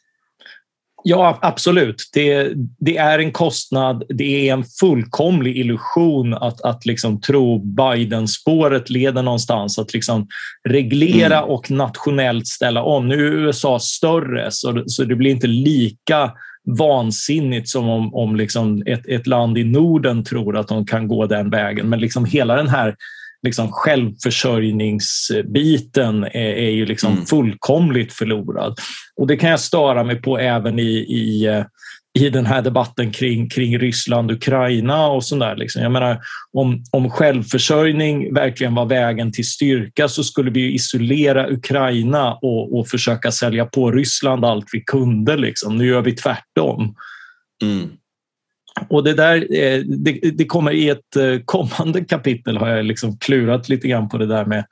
Ja, 1.05 1.39
absolut. 1.43 2.11
Det, 2.13 2.53
det, 2.79 2.97
är 2.97 3.19
en 3.19 3.33
kostnad. 3.33 4.03
Det 4.09 4.49
är 4.49 4.53
en 4.53 4.65
fullkomlig 4.81 5.57
illusion 5.57 6.35
att, 6.35 6.61
att 6.61 6.87
liksom 6.87 7.21
tro 7.21 7.59
Biden-spåret 7.59 8.91
leder 8.91 9.23
någonstans. 9.23 9.79
Att 9.79 9.95
liksom 9.95 10.27
reglera 10.69 11.39
mm. 11.39 11.51
och 11.51 11.71
nationellt 11.71 12.47
ställa 12.47 12.83
om. 12.83 13.09
Nu 13.09 13.27
är 13.27 13.33
USA 13.33 13.79
större, 13.79 14.51
så, 14.51 14.83
så 14.87 15.05
det 15.05 15.15
blir 15.15 15.31
inte 15.31 15.47
lika 15.47 16.33
vansinnigt 16.79 17.69
som 17.69 17.89
om, 17.89 18.15
om 18.15 18.37
liksom 18.37 18.83
ett, 18.87 19.07
ett 19.07 19.27
land 19.27 19.59
i 19.59 19.65
Norden 19.65 20.25
tror 20.25 20.57
att 20.57 20.69
de 20.69 20.87
kan 20.87 21.09
gå 21.09 21.27
den 21.27 21.51
vägen. 21.51 21.89
Men 21.89 22.01
liksom 22.01 22.25
hela 22.25 22.57
den 22.57 22.69
här 22.69 22.95
liksom 23.43 23.73
självförsörjningsbiten 23.73 26.25
är, 26.25 26.31
är 26.35 26.71
ju 26.71 26.87
liksom 26.87 27.13
mm. 27.13 27.27
fullkomligt 27.27 28.13
förlorad. 28.13 28.79
Och 29.17 29.27
det 29.27 29.37
kan 29.37 29.51
jag 29.51 29.61
störa 29.61 30.05
mig 30.05 30.23
på 30.23 30.39
även 30.39 30.79
i, 30.79 30.93
i, 30.93 31.65
i 32.19 32.31
den 32.31 32.47
här 32.47 32.63
debatten 32.63 33.11
kring, 33.11 33.49
kring 33.49 33.79
Ryssland, 33.79 34.31
Ukraina 34.31 35.07
och 35.07 35.25
sådär. 35.25 35.57
Liksom. 35.57 35.83
Jag 35.83 35.93
menar, 35.93 36.21
om, 36.53 36.85
om 36.91 37.11
självförsörjning 37.11 38.35
verkligen 38.35 38.75
var 38.75 38.87
vägen 38.87 39.33
till 39.33 39.49
styrka 39.49 40.09
så 40.09 40.25
skulle 40.25 40.51
vi 40.51 40.75
isolera 40.75 41.51
Ukraina 41.51 42.35
och, 42.35 42.79
och 42.79 42.89
försöka 42.89 43.33
sälja 43.33 43.67
på 43.67 43.91
Ryssland 43.91 44.45
allt 44.45 44.67
vi 44.73 44.81
kunde. 44.81 45.37
Liksom. 45.37 45.79
Nu 45.79 45.87
gör 45.87 46.03
vi 46.03 46.13
tvärtom. 46.13 46.95
Mm. 47.63 47.91
Och 48.89 49.05
det 49.05 49.15
där 49.15 49.37
eh, 49.37 49.79
det, 49.79 50.13
det, 50.35 50.45
kommer 50.45 50.73
i 50.73 50.89
ett 50.89 51.17
eh, 51.17 51.39
kommande 51.45 52.05
kapitel 52.09 52.57
har 52.57 52.69
jag 52.69 52.85
liksom 52.85 53.19
klurat 53.19 53.69
lite 53.69 53.89
grann 53.89 54.09
på 54.09 54.19
det 54.19 54.27
där 54.27 54.45
med 54.45 54.65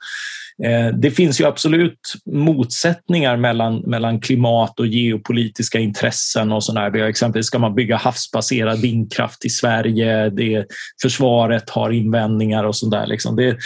eh, 0.63 0.95
det 0.97 1.11
finns 1.11 1.41
ju 1.41 1.45
absolut 1.45 1.99
motsättningar 2.31 3.37
mellan, 3.37 3.79
mellan 3.79 4.19
klimat 4.19 4.79
och 4.79 4.87
geopolitiska 4.87 5.79
intressen 5.79 6.51
och 6.51 6.63
sådär. 6.63 6.89
Vi 6.89 7.01
har 7.01 7.07
exempelvis 7.07 7.47
ska 7.47 7.59
man 7.59 7.75
bygga 7.75 7.97
havsbaserad 7.97 8.81
vindkraft 8.81 9.45
i 9.45 9.49
Sverige? 9.49 10.29
Det, 10.29 10.65
försvaret 11.01 11.69
har 11.69 11.91
invändningar 11.91 12.63
och 12.63 12.75
sådär. 12.75 13.07
Liksom. 13.07 13.35
Det, 13.35 13.57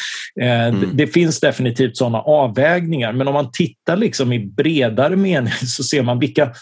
mm. 0.42 0.80
det, 0.80 0.88
det, 0.94 1.08
finns 1.08 1.40
definitivt 1.40 1.98
sådana 1.98 2.22
avvägningar, 2.22 3.14
men 3.14 3.28
om 3.28 3.34
man 3.34 3.52
tittar 3.52 3.98
liksom 3.98 4.34
i 4.34 4.40
bredare 4.40 5.16
mening 5.16 5.54
så 5.68 5.84
ser 5.84 6.04
man 6.04 6.20
vilka, 6.20 6.54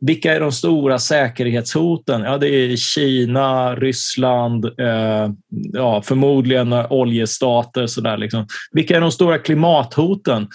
vilka 0.00 0.34
är 0.34 0.40
de 0.40 0.52
stora 0.52 0.98
säkerhetshoten? 0.98 2.22
Ja, 2.22 2.38
det 2.38 2.48
är 2.48 2.76
Kina, 2.76 3.74
Ryssland, 3.74 4.64
eh, 4.64 5.30
ja, 5.72 6.02
förmodligen 6.02 6.72
oljestater. 6.72 7.86
Så 7.86 8.00
där, 8.00 8.16
liksom. 8.16 8.46
Vilka 8.72 8.96
är 8.96 9.00
de 9.00 9.12
stora 9.12 9.38
klimathoten? 9.38 10.48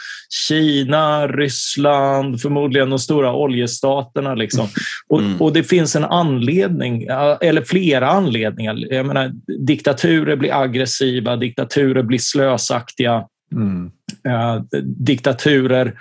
Kina, 0.47 1.27
Ryssland, 1.27 2.41
förmodligen 2.41 2.89
de 2.89 2.99
stora 2.99 3.33
oljestaterna. 3.33 4.35
Liksom. 4.35 4.67
Och, 5.07 5.19
mm. 5.19 5.41
och, 5.41 5.53
det 5.53 5.63
finns 5.63 5.95
en 5.95 6.05
anledning, 6.05 7.03
eller 7.41 7.61
flera 7.61 8.09
anledningar. 8.09 8.93
Jag 8.93 9.05
menar, 9.05 9.31
diktaturer 9.59 10.35
blir 10.35 10.61
aggressiva, 10.61 11.35
diktaturer 11.35 12.03
blir 12.03 12.19
slösaktiga. 12.19 13.23
Mm. 13.55 13.91
Eh, 14.27 14.61
diktaturer 14.83 15.85
Eh, 15.87 15.93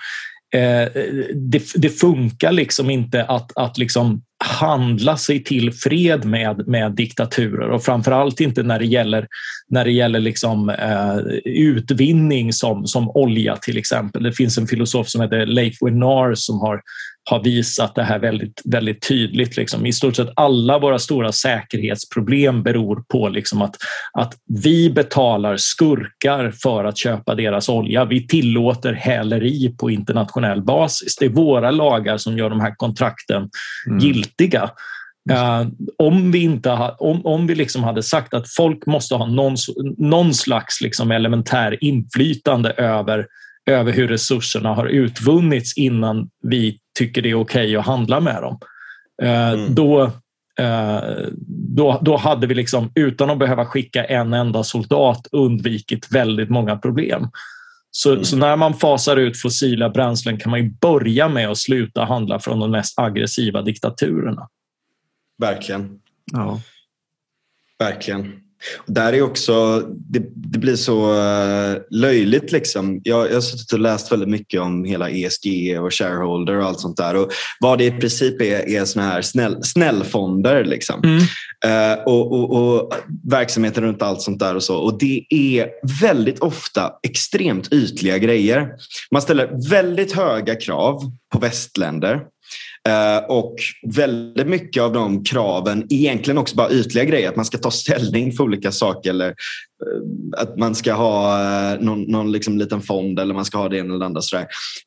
Eh, 0.54 0.88
det, 1.34 1.62
det, 1.74 1.88
funkar 1.88 2.52
liksom 2.52 2.90
inte 2.90 3.24
att, 3.24 3.56
att 3.56 3.78
liksom 3.78 4.22
handla 4.44 5.16
sig 5.16 5.44
till 5.44 5.72
fred 5.72 6.24
med, 6.24 6.68
med 6.68 6.92
diktaturer 6.92 7.70
och 7.70 7.84
framförallt 7.84 8.40
inte 8.40 8.62
när 8.62 8.78
det 8.78 8.86
gäller, 8.86 9.26
när 9.68 9.84
det 9.84 9.92
gäller 9.92 10.20
liksom, 10.20 10.70
eh, 10.70 11.16
utvinning 11.44 12.52
som, 12.52 12.86
som 12.86 13.10
olja 13.10 13.56
till 13.56 13.78
exempel. 13.78 14.22
Det 14.22 14.32
finns 14.32 14.58
en 14.58 14.66
filosof 14.66 15.08
som 15.08 15.20
heter 15.20 15.46
Leif 15.46 15.74
Winnar 15.80 16.34
som 16.34 16.60
har 16.60 16.80
har 17.30 17.44
visat 17.44 17.94
det 17.94 18.02
här 18.02 18.18
väldigt, 18.18 18.62
väldigt 18.64 19.08
tydligt. 19.08 19.56
Liksom. 19.56 19.86
I 19.86 19.92
stort 19.92 20.16
sett 20.16 20.28
alla 20.36 20.78
våra 20.78 20.98
stora 20.98 21.32
säkerhetsproblem 21.32 22.62
beror 22.62 23.04
på 23.08 23.28
liksom 23.28 23.62
att, 23.62 23.76
att 24.12 24.34
vi 24.64 24.90
betalar 24.90 25.56
skurkar 25.56 26.50
för 26.62 26.84
att 26.84 26.96
köpa 26.96 27.34
deras 27.34 27.68
olja. 27.68 28.04
Vi 28.04 28.26
tillåter 28.26 28.92
häleri 28.92 29.74
på 29.78 29.90
internationell 29.90 30.62
basis. 30.62 31.16
Det 31.16 31.24
är 31.24 31.30
våra 31.30 31.70
lagar 31.70 32.16
som 32.16 32.38
gör 32.38 32.50
de 32.50 32.60
här 32.60 32.74
kontrakten 32.76 33.48
mm. 33.86 33.98
giltiga. 33.98 34.70
Uh, 35.30 35.68
om 35.98 36.32
vi, 36.32 36.38
inte 36.38 36.70
ha, 36.70 36.96
om, 36.98 37.26
om 37.26 37.46
vi 37.46 37.54
liksom 37.54 37.84
hade 37.84 38.02
sagt 38.02 38.34
att 38.34 38.54
folk 38.56 38.86
måste 38.86 39.14
ha 39.14 39.26
någon, 39.26 39.56
någon 39.98 40.34
slags 40.34 40.80
liksom 40.80 41.10
elementär 41.10 41.84
inflytande 41.84 42.70
över 42.70 43.26
över 43.66 43.92
hur 43.92 44.08
resurserna 44.08 44.74
har 44.74 44.86
utvunnits 44.86 45.76
innan 45.76 46.28
vi 46.42 46.78
tycker 46.98 47.22
det 47.22 47.30
är 47.30 47.34
okej 47.34 47.64
okay 47.64 47.76
att 47.76 47.86
handla 47.86 48.20
med 48.20 48.42
dem. 48.42 48.58
Eh, 49.22 49.50
mm. 49.50 49.74
Då, 49.74 50.02
eh, 50.58 51.00
då, 51.48 52.00
då 52.02 52.16
hade 52.16 52.46
vi 52.46 52.54
liksom, 52.54 52.92
utan 52.94 53.30
att 53.30 53.38
behöva 53.38 53.66
skicka 53.66 54.04
en 54.04 54.32
enda 54.32 54.64
soldat 54.64 55.26
undvikit 55.32 56.12
väldigt 56.12 56.50
många 56.50 56.76
problem. 56.76 57.28
Så, 57.90 58.12
mm. 58.12 58.24
så, 58.24 58.36
när 58.36 58.56
man 58.56 58.74
fasar 58.74 59.16
ut 59.16 59.40
fossila 59.40 59.90
bränslen 59.90 60.38
kan 60.38 60.50
man 60.50 60.60
ju 60.60 60.70
börja 60.70 61.28
med 61.28 61.48
att 61.48 61.58
sluta 61.58 62.04
handla 62.04 62.38
från 62.38 62.60
de 62.60 62.70
mest 62.70 62.98
aggressiva 62.98 63.62
diktaturerna. 63.62 64.48
Verkligen. 65.38 66.00
Ja. 66.32 66.60
Verkligen. 67.78 68.49
Där 68.86 69.12
är 69.12 69.22
också, 69.22 69.84
det, 69.88 70.22
det 70.34 70.58
blir 70.58 70.76
så 70.76 71.12
uh, 71.12 71.76
löjligt. 71.90 72.52
Liksom. 72.52 73.00
Jag, 73.04 73.28
jag 73.28 73.34
har 73.34 73.40
suttit 73.40 73.72
och 73.72 73.80
läst 73.80 74.12
väldigt 74.12 74.28
mycket 74.28 74.60
om 74.60 74.84
hela 74.84 75.10
ESG 75.10 75.78
och 75.80 75.94
shareholder 75.94 76.56
och 76.56 76.64
allt 76.64 76.80
sånt 76.80 76.96
där. 76.96 77.16
Och 77.16 77.32
vad 77.60 77.78
det 77.78 77.84
i 77.84 77.90
princip 77.90 78.42
är, 78.42 78.68
är 78.68 78.84
såna 78.84 79.06
här 79.06 79.22
snäll, 79.22 79.64
snällfonder. 79.64 80.64
Liksom. 80.64 81.02
Mm. 81.04 81.18
Uh, 81.66 82.02
och, 82.04 82.32
och, 82.32 82.52
och, 82.52 82.94
verksamheter 83.30 83.82
runt 83.82 84.02
allt 84.02 84.22
sånt 84.22 84.38
där. 84.38 84.54
Och 84.54 84.62
så. 84.62 84.76
Och 84.76 84.98
det 84.98 85.24
är 85.30 85.68
väldigt 86.00 86.38
ofta 86.38 86.92
extremt 87.02 87.72
ytliga 87.72 88.18
grejer. 88.18 88.68
Man 89.10 89.22
ställer 89.22 89.70
väldigt 89.70 90.12
höga 90.12 90.54
krav 90.54 91.02
på 91.32 91.38
västländer. 91.38 92.20
Eh, 92.88 93.24
och 93.28 93.56
väldigt 93.82 94.46
mycket 94.46 94.82
av 94.82 94.92
de 94.92 95.24
kraven, 95.24 95.86
egentligen 95.90 96.38
också 96.38 96.56
bara 96.56 96.70
ytliga 96.70 97.04
grejer, 97.04 97.28
att 97.28 97.36
man 97.36 97.44
ska 97.44 97.58
ta 97.58 97.70
ställning 97.70 98.32
för 98.32 98.44
olika 98.44 98.72
saker 98.72 99.10
eller 99.10 99.28
eh, 99.28 100.42
att 100.42 100.56
man 100.56 100.74
ska 100.74 100.92
ha 100.92 101.40
eh, 101.40 101.80
någon, 101.80 102.02
någon 102.02 102.32
liksom 102.32 102.58
liten 102.58 102.80
fond 102.80 103.18
eller 103.18 103.34
man 103.34 103.44
ska 103.44 103.58
ha 103.58 103.68
det 103.68 103.78
ena 103.78 103.94
eller 103.94 104.06
andra. 104.06 104.20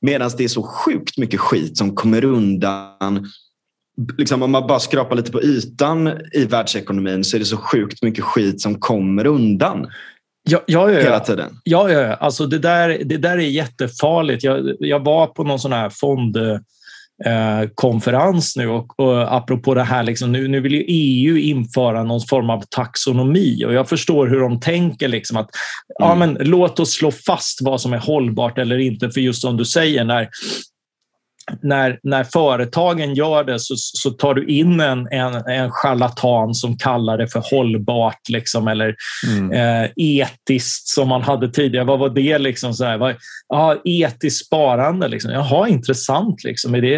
Medan 0.02 0.32
det 0.38 0.44
är 0.44 0.48
så 0.48 0.64
sjukt 0.64 1.18
mycket 1.18 1.40
skit 1.40 1.78
som 1.78 1.96
kommer 1.96 2.26
undan 2.26 3.28
Liksom 4.18 4.44
om 4.44 4.52
man 4.52 4.68
bara 4.68 4.80
skrapar 4.80 5.16
lite 5.16 5.32
på 5.32 5.42
ytan 5.42 6.20
i 6.32 6.46
världsekonomin 6.46 7.24
så 7.24 7.38
är 7.38 7.40
det 7.40 7.46
så 7.46 7.58
sjukt 7.58 8.04
mycket 8.04 8.24
skit 8.24 8.62
som 8.62 8.80
kommer 8.80 9.26
undan. 9.26 9.88
Ja, 10.50 10.62
ja, 10.66 10.92
ja, 10.92 11.00
hela 11.00 11.20
tiden. 11.20 11.60
Ja, 11.64 11.92
ja. 11.92 12.14
Alltså 12.14 12.46
det, 12.46 12.60
där, 12.60 13.02
det 13.06 13.18
där 13.18 13.38
är 13.38 13.42
jättefarligt. 13.42 14.44
Jag, 14.44 14.76
jag 14.80 15.06
var 15.06 15.28
på 15.28 15.44
någon 15.44 15.60
sån 15.60 15.74
här 15.74 15.90
fond 15.90 16.38
Eh, 17.26 17.70
konferens 17.76 18.56
nu 18.56 18.68
och, 18.68 19.00
och 19.00 19.36
apropå 19.36 19.74
det 19.74 19.84
här, 19.84 20.04
liksom, 20.04 20.32
nu, 20.32 20.48
nu 20.48 20.60
vill 20.60 20.74
ju 20.74 20.84
EU 20.88 21.38
införa 21.38 22.04
någon 22.04 22.22
form 22.22 22.50
av 22.50 22.64
taxonomi 22.70 23.66
och 23.66 23.74
jag 23.74 23.90
förstår 23.90 24.28
hur 24.28 24.40
de 24.40 24.60
tänker 24.60 25.08
liksom 25.08 25.38
att 25.38 25.50
mm. 26.00 26.10
ja, 26.10 26.16
men, 26.16 26.38
låt 26.40 26.80
oss 26.80 26.94
slå 26.94 27.12
fast 27.12 27.60
vad 27.62 27.82
som 27.82 27.94
är 27.94 27.98
hållbart 27.98 28.58
eller 28.58 28.78
inte. 28.78 29.10
För 29.10 29.22
just 29.22 29.42
som 29.42 29.58
du 29.58 29.66
säger, 29.66 30.04
när 30.04 30.30
när, 31.62 32.00
när 32.04 32.24
företagen 32.24 33.16
gör 33.16 33.44
det 33.44 33.60
så, 33.60 33.74
så 33.78 34.10
tar 34.10 34.34
du 34.34 34.48
in 34.48 34.80
en, 34.80 35.08
en, 35.12 35.36
en 35.36 35.72
charlatan 35.72 36.54
som 36.54 36.78
kallar 36.78 37.18
det 37.18 37.28
för 37.28 37.44
hållbart 37.52 38.30
liksom, 38.30 38.68
eller 38.68 38.96
mm. 39.28 39.52
eh, 39.52 39.90
etiskt 39.96 40.88
som 40.88 41.08
man 41.08 41.22
hade 41.22 41.50
tidigare. 41.50 41.86
Vad 41.86 42.00
var 42.00 42.10
det? 42.10 42.38
Liksom, 42.38 42.74
så 42.74 42.86
här, 42.86 42.98
vad, 42.98 43.16
ja, 43.50 43.82
etiskt 43.86 44.46
sparande. 44.46 45.08
Liksom. 45.08 45.32
Jaha, 45.32 45.68
intressant. 45.68 46.44
Liksom. 46.44 46.76
Är, 46.76 46.82
det, 46.82 46.96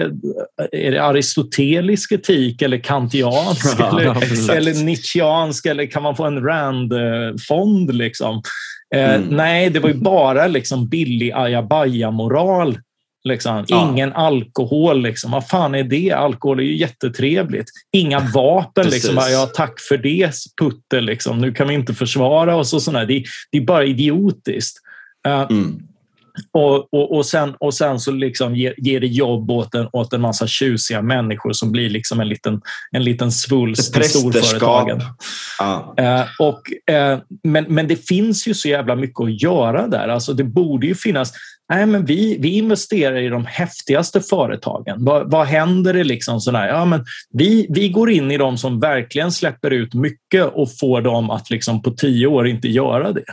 är 0.72 0.92
det 0.92 1.04
aristotelisk 1.04 2.12
etik 2.12 2.62
eller 2.62 2.78
kantiansk 2.78 3.76
ja, 3.80 3.90
eller, 3.90 4.52
eller 4.52 4.84
nietzscheansk 4.84 5.66
eller 5.66 5.86
kan 5.86 6.04
man 6.04 6.16
få 6.16 6.24
en 6.24 6.44
Rand-fond? 6.44 7.96
Liksom? 7.96 8.42
Eh, 8.96 9.16
mm. 9.16 9.28
Nej, 9.30 9.70
det 9.70 9.80
var 9.80 9.90
ju 9.90 9.96
bara 9.96 10.48
liksom 10.48 10.88
billig 10.88 11.32
ajabaja-moral 11.32 12.78
Liksom. 13.26 13.66
Ja. 13.68 13.90
Ingen 13.92 14.14
alkohol. 14.14 15.02
Liksom. 15.02 15.32
Vad 15.32 15.48
fan 15.48 15.76
är 15.76 15.84
det? 15.84 16.12
Alkohol 16.12 16.60
är 16.60 16.64
ju 16.64 16.78
jättetrevligt. 16.78 17.70
Inga 17.92 18.20
vapen. 18.20 18.90
liksom. 18.90 19.16
Ja, 19.16 19.52
tack 19.56 19.80
för 19.80 19.98
det, 19.98 20.32
Putte. 20.62 21.02
Liksom. 21.02 21.42
Nu 21.42 21.52
kan 21.52 21.68
vi 21.68 21.74
inte 21.74 21.94
försvara 21.94 22.56
oss. 22.56 22.74
Och 22.74 22.82
sådär. 22.82 23.06
Det, 23.06 23.24
det 23.52 23.58
är 23.58 23.62
bara 23.62 23.86
idiotiskt. 23.86 24.78
Uh, 25.28 25.48
mm. 25.50 25.88
Och, 26.52 26.94
och, 26.94 27.16
och, 27.16 27.26
sen, 27.26 27.56
och 27.60 27.74
sen 27.74 28.00
så 28.00 28.12
liksom 28.12 28.56
ger, 28.56 28.74
ger 28.78 29.00
det 29.00 29.08
jobb 29.08 29.52
åt 29.52 29.76
en, 29.76 29.88
åt 29.94 30.14
en 30.14 30.22
massa 30.22 30.48
tjusiga 30.48 31.02
människor 31.02 31.54
som 31.54 31.72
blir 31.72 31.90
liksom 31.90 32.20
en 32.20 32.28
liten, 32.28 32.62
en 32.92 33.04
liten 33.04 33.32
svulst 33.32 33.98
i 33.98 34.04
storföretagen. 34.04 35.02
Ja. 35.60 35.96
Uh, 36.00 36.48
och, 36.48 36.62
uh, 36.92 37.20
men, 37.44 37.66
men 37.68 37.88
det 37.88 38.08
finns 38.08 38.48
ju 38.48 38.54
så 38.54 38.68
jävla 38.68 38.96
mycket 38.96 39.20
att 39.20 39.42
göra 39.42 39.88
där. 39.88 40.08
Alltså 40.08 40.34
det 40.34 40.44
borde 40.44 40.88
ju 40.88 40.96
finnas 40.96 41.34
Nej, 41.70 41.86
men 41.86 42.06
vi, 42.06 42.38
vi 42.40 42.50
investerar 42.58 43.18
i 43.18 43.30
de 43.30 43.46
häftigaste 43.46 44.22
företagen. 44.22 45.06
Vad, 45.06 45.32
vad 45.32 45.48
händer 45.48 45.94
det? 45.94 46.04
Liksom 46.04 46.42
sådär? 46.42 46.68
Ja, 46.68 46.86
men 46.86 47.06
vi, 47.32 47.68
vi 47.70 47.90
går 47.90 48.12
in 48.12 48.32
i 48.32 48.38
de 48.38 48.58
som 48.58 48.80
verkligen 48.80 49.32
släpper 49.32 49.72
ut 49.72 49.94
mycket 49.94 50.46
och 50.54 50.78
får 50.80 51.02
dem 51.02 51.30
att 51.30 51.50
liksom 51.50 51.82
på 51.82 51.92
tio 51.92 52.28
år 52.28 52.48
inte 52.48 52.68
göra 52.68 53.12
det. 53.12 53.26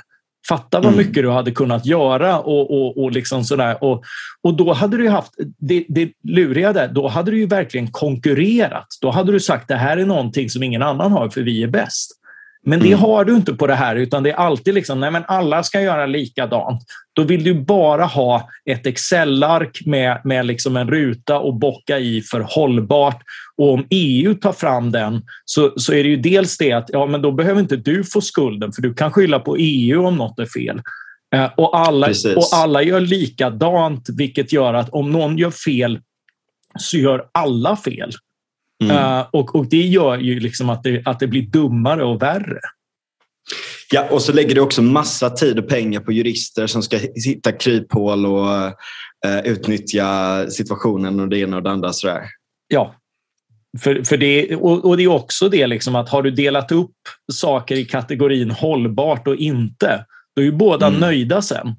Fatta 0.48 0.80
vad 0.80 0.92
mm. 0.92 0.96
mycket 0.96 1.16
mm. 1.16 1.30
du 1.30 1.36
hade 1.36 1.50
kunnat 1.50 1.86
göra 1.86 2.38
och, 2.38 2.70
och, 2.70 3.04
och, 3.04 3.12
liksom 3.12 3.44
sådär. 3.44 3.84
Och, 3.84 4.02
och 4.42 4.54
då 4.54 4.72
hade 4.72 4.96
du 4.96 5.08
haft, 5.08 5.32
det, 5.58 5.84
det 5.88 6.12
luriga 6.22 6.72
där, 6.72 6.88
då 6.88 7.08
hade 7.08 7.30
du 7.30 7.38
ju 7.38 7.46
verkligen 7.46 7.90
konkurrerat. 7.90 8.86
Då 9.00 9.10
hade 9.10 9.32
du 9.32 9.40
sagt 9.40 9.68
det 9.68 9.76
här 9.76 9.96
är 9.96 10.06
någonting 10.06 10.50
som 10.50 10.62
ingen 10.62 10.82
annan 10.82 11.12
har 11.12 11.28
för 11.28 11.40
vi 11.40 11.62
är 11.62 11.68
bäst. 11.68 12.21
Men 12.66 12.80
det 12.80 12.86
mm. 12.86 12.98
har 12.98 13.24
du 13.24 13.34
inte 13.34 13.54
på 13.54 13.66
det 13.66 13.74
här, 13.74 13.96
utan 13.96 14.22
det 14.22 14.30
är 14.30 14.34
alltid 14.34 14.74
liksom, 14.74 15.00
nej 15.00 15.10
men 15.10 15.24
alla 15.28 15.62
ska 15.62 15.80
göra 15.80 16.06
likadant. 16.06 16.82
Då 17.12 17.22
vill 17.22 17.44
du 17.44 17.54
bara 17.54 18.04
ha 18.04 18.48
ett 18.70 18.86
Excel-ark 18.86 19.82
med, 19.86 20.20
med 20.24 20.46
liksom 20.46 20.76
en 20.76 20.90
ruta 20.90 21.38
och 21.38 21.54
bocka 21.54 21.98
i 21.98 22.22
för 22.22 22.40
hållbart. 22.40 23.22
Och 23.56 23.72
om 23.72 23.86
EU 23.90 24.34
tar 24.34 24.52
fram 24.52 24.92
den 24.92 25.22
så, 25.44 25.72
så 25.76 25.92
är 25.92 26.02
det 26.02 26.08
ju 26.08 26.16
dels 26.16 26.58
det 26.58 26.72
att 26.72 26.90
ja, 26.92 27.06
men 27.06 27.22
då 27.22 27.32
behöver 27.32 27.60
inte 27.60 27.76
du 27.76 28.04
få 28.04 28.20
skulden, 28.20 28.72
för 28.72 28.82
du 28.82 28.94
kan 28.94 29.12
skylla 29.12 29.40
på 29.40 29.56
EU 29.56 30.06
om 30.06 30.16
något 30.16 30.38
är 30.38 30.46
fel. 30.46 30.80
Eh, 31.34 31.50
och, 31.56 31.78
alla, 31.78 32.08
och 32.36 32.48
alla 32.52 32.82
gör 32.82 33.00
likadant, 33.00 34.08
vilket 34.18 34.52
gör 34.52 34.74
att 34.74 34.88
om 34.90 35.12
någon 35.12 35.38
gör 35.38 35.50
fel 35.50 36.00
så 36.78 36.96
gör 36.96 37.24
alla 37.32 37.76
fel. 37.76 38.10
Mm. 38.84 38.96
Uh, 38.96 39.26
och, 39.32 39.54
och 39.54 39.66
det 39.68 39.82
gör 39.82 40.18
ju 40.18 40.40
liksom 40.40 40.70
att 40.70 40.82
det, 40.82 41.02
att 41.04 41.20
det 41.20 41.26
blir 41.26 41.42
dummare 41.42 42.04
och 42.04 42.22
värre. 42.22 42.60
Ja, 43.92 44.08
och 44.10 44.22
så 44.22 44.32
lägger 44.32 44.54
du 44.54 44.60
också 44.60 44.82
massa 44.82 45.30
tid 45.30 45.58
och 45.58 45.68
pengar 45.68 46.00
på 46.00 46.12
jurister 46.12 46.66
som 46.66 46.82
ska 46.82 46.98
hitta 47.26 47.52
kryphål 47.52 48.26
och 48.26 48.66
uh, 49.26 49.40
utnyttja 49.44 50.46
situationen 50.50 51.20
och 51.20 51.28
det 51.28 51.38
ena 51.38 51.56
och 51.56 51.62
det 51.62 51.70
andra. 51.70 51.92
Sådär. 51.92 52.22
Ja, 52.68 52.94
för, 53.78 54.02
för 54.02 54.16
det, 54.16 54.56
och, 54.56 54.84
och, 54.84 54.96
det 54.96 55.02
är 55.02 55.08
också 55.08 55.48
det 55.48 55.66
liksom 55.66 55.96
att 55.96 56.08
har 56.08 56.22
du 56.22 56.30
delat 56.30 56.72
upp 56.72 56.96
saker 57.32 57.76
i 57.76 57.84
kategorin 57.84 58.50
hållbart 58.50 59.26
och 59.26 59.36
inte, 59.36 60.04
då 60.36 60.42
är 60.42 60.46
ju 60.46 60.52
båda 60.52 60.86
mm. 60.86 61.00
nöjda 61.00 61.42
sen. 61.42 61.74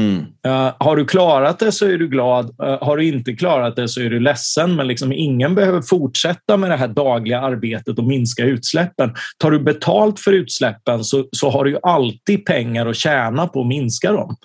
Mm. 0.00 0.18
Uh, 0.46 0.74
har 0.78 0.96
du 0.96 1.04
klarat 1.04 1.58
det 1.58 1.72
så 1.72 1.86
är 1.86 1.98
du 1.98 2.08
glad. 2.08 2.44
Uh, 2.62 2.84
har 2.84 2.96
du 2.96 3.08
inte 3.08 3.32
klarat 3.32 3.76
det 3.76 3.88
så 3.88 4.00
är 4.00 4.10
du 4.10 4.20
ledsen. 4.20 4.76
Men 4.76 4.86
liksom 4.86 5.12
ingen 5.12 5.54
behöver 5.54 5.82
fortsätta 5.82 6.56
med 6.56 6.70
det 6.70 6.76
här 6.76 6.88
dagliga 6.88 7.40
arbetet 7.40 7.98
och 7.98 8.04
minska 8.04 8.44
utsläppen. 8.44 9.14
Tar 9.38 9.50
du 9.50 9.60
betalt 9.60 10.20
för 10.20 10.32
utsläppen 10.32 11.04
så, 11.04 11.28
så 11.32 11.50
har 11.50 11.64
du 11.64 11.70
ju 11.70 11.78
alltid 11.82 12.44
pengar 12.44 12.86
att 12.86 12.96
tjäna 12.96 13.46
på 13.46 13.60
att 13.60 13.66
minska 13.66 14.12
dem. 14.12 14.36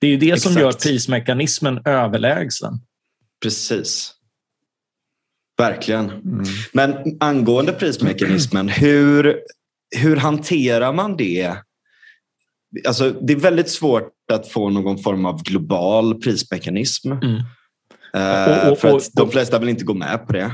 Det 0.00 0.06
är 0.06 0.10
ju 0.10 0.16
det 0.16 0.30
Exakt. 0.30 0.54
som 0.54 0.62
gör 0.62 0.72
prismekanismen 0.72 1.80
överlägsen. 1.84 2.72
Precis. 3.42 4.14
Verkligen. 5.58 6.10
Mm. 6.10 6.44
Men 6.72 6.94
angående 7.20 7.72
prismekanismen, 7.72 8.68
hur, 8.68 9.40
hur 9.96 10.16
hanterar 10.16 10.92
man 10.92 11.16
det 11.16 11.56
alltså, 12.86 13.10
det 13.10 13.32
är 13.32 13.36
väldigt 13.36 13.70
svårt 13.70 14.10
att 14.32 14.48
få 14.48 14.70
någon 14.70 14.98
form 14.98 15.26
av 15.26 15.42
global 15.42 16.14
prismekanism. 16.14 17.12
Mm. 17.12 17.42
Uh, 18.16 18.66
och, 18.66 18.72
och, 18.72 18.78
för 18.78 18.96
att 18.96 19.10
de 19.12 19.30
flesta 19.30 19.58
vill 19.58 19.68
inte 19.68 19.84
gå 19.84 19.94
med 19.94 20.26
på 20.26 20.32
det. 20.32 20.50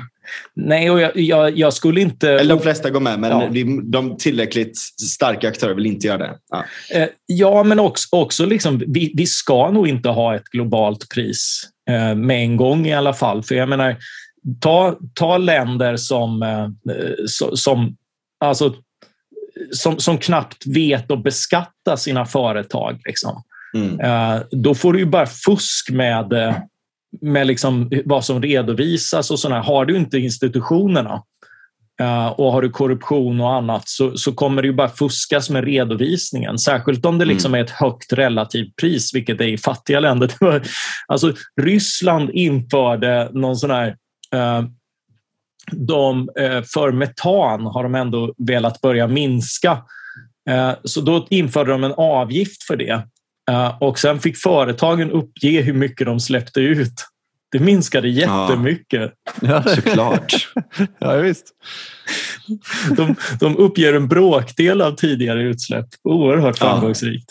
Nej, 0.54 0.90
och 0.90 1.00
jag, 1.00 1.16
jag, 1.16 1.58
jag 1.58 1.72
skulle 1.72 2.00
inte... 2.00 2.30
Eller 2.30 2.54
de 2.54 2.62
flesta 2.62 2.90
går 2.90 3.00
med, 3.00 3.20
men 3.20 3.30
ja. 3.30 3.48
de, 3.52 3.90
de 3.90 4.16
tillräckligt 4.16 4.78
starka 5.10 5.48
aktörer 5.48 5.74
vill 5.74 5.86
inte 5.86 6.06
göra 6.06 6.18
det. 6.18 6.38
Ja, 6.50 6.64
uh, 7.02 7.08
ja 7.26 7.62
men 7.62 7.80
också, 7.80 8.08
också 8.10 8.46
liksom, 8.46 8.82
vi, 8.86 9.12
vi 9.14 9.26
ska 9.26 9.70
nog 9.70 9.88
inte 9.88 10.08
ha 10.08 10.34
ett 10.34 10.44
globalt 10.44 11.08
pris 11.08 11.68
uh, 11.90 12.14
med 12.14 12.42
en 12.42 12.56
gång 12.56 12.86
i 12.86 12.94
alla 12.94 13.12
fall. 13.12 13.42
För 13.42 13.54
jag 13.54 13.68
menar, 13.68 13.96
ta, 14.60 14.98
ta 15.14 15.38
länder 15.38 15.96
som, 15.96 16.44
som 17.54 17.96
alltså, 18.44 18.74
som, 19.72 19.98
som 19.98 20.18
knappt 20.18 20.66
vet 20.66 21.10
att 21.10 21.22
beskatta 21.22 21.96
sina 21.96 22.26
företag. 22.26 23.00
Liksom. 23.04 23.42
Mm. 23.74 24.00
Uh, 24.00 24.42
då 24.50 24.74
får 24.74 24.92
du 24.92 24.98
ju 24.98 25.06
bara 25.06 25.26
fusk 25.26 25.90
med, 25.90 26.32
eh, 26.32 26.56
med 27.20 27.46
liksom 27.46 27.90
vad 28.04 28.24
som 28.24 28.42
redovisas 28.42 29.30
och 29.30 29.38
sådär. 29.38 29.60
Har 29.60 29.84
du 29.84 29.96
inte 29.96 30.18
institutionerna 30.18 31.22
uh, 32.02 32.26
och 32.26 32.52
har 32.52 32.62
du 32.62 32.70
korruption 32.70 33.40
och 33.40 33.54
annat 33.54 33.88
så, 33.88 34.16
så 34.16 34.32
kommer 34.32 34.62
det 34.62 34.68
ju 34.68 34.74
bara 34.74 34.88
fuskas 34.88 35.50
med 35.50 35.64
redovisningen. 35.64 36.58
Särskilt 36.58 37.06
om 37.06 37.18
det 37.18 37.24
liksom 37.24 37.50
mm. 37.50 37.60
är 37.60 37.64
ett 37.64 37.70
högt 37.70 38.12
relativt 38.12 38.76
pris, 38.76 39.14
vilket 39.14 39.38
det 39.38 39.44
är 39.44 39.48
i 39.48 39.58
fattiga 39.58 40.00
länder. 40.00 40.30
alltså, 41.06 41.32
Ryssland 41.62 42.30
införde 42.30 43.30
någon 43.32 43.56
sån 43.56 43.70
här 43.70 43.96
de, 45.72 46.28
eh, 46.38 46.62
för 46.62 46.92
metan 46.92 47.66
har 47.66 47.82
de 47.82 47.94
ändå 47.94 48.34
velat 48.38 48.80
börja 48.80 49.06
minska. 49.06 49.82
Eh, 50.50 50.72
så 50.84 51.00
då 51.00 51.26
införde 51.30 51.72
de 51.72 51.84
en 51.84 51.94
avgift 51.96 52.62
för 52.62 52.76
det. 52.76 53.02
Och 53.80 53.98
sen 53.98 54.20
fick 54.20 54.36
företagen 54.36 55.10
uppge 55.10 55.60
hur 55.60 55.72
mycket 55.72 56.06
de 56.06 56.20
släppte 56.20 56.60
ut. 56.60 56.92
Det 57.52 57.58
minskade 57.58 58.08
jättemycket. 58.08 59.12
Ja, 59.40 59.62
såklart. 59.62 60.52
ja, 60.98 61.16
visst. 61.16 61.46
De, 62.96 63.14
de 63.40 63.56
uppger 63.56 63.94
en 63.94 64.08
bråkdel 64.08 64.80
av 64.80 64.92
tidigare 64.92 65.42
utsläpp. 65.42 65.86
Oerhört 66.04 66.58
framgångsrikt. 66.58 67.30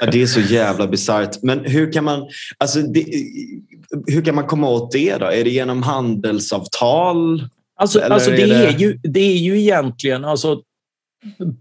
Ja, 0.00 0.06
det 0.12 0.22
är 0.22 0.26
så 0.26 0.40
jävla 0.40 0.86
bisarrt. 0.86 1.42
Men 1.42 1.64
hur 1.64 1.92
kan 1.92 2.04
man 2.04 2.28
alltså 2.58 2.80
det, 2.80 3.06
hur 4.06 4.24
kan 4.24 4.34
man 4.34 4.46
komma 4.46 4.68
åt 4.68 4.92
det 4.92 5.16
då? 5.16 5.26
Är 5.26 5.44
det 5.44 5.50
genom 5.50 5.82
handelsavtal? 5.82 7.48
Alltså, 7.76 8.00
alltså 8.00 8.30
det, 8.30 8.42
är 8.42 8.48
det... 8.48 8.66
Är 8.66 8.78
ju, 8.78 8.98
det 9.02 9.20
är 9.20 9.36
ju 9.36 9.60
egentligen 9.60 10.24
alltså, 10.24 10.60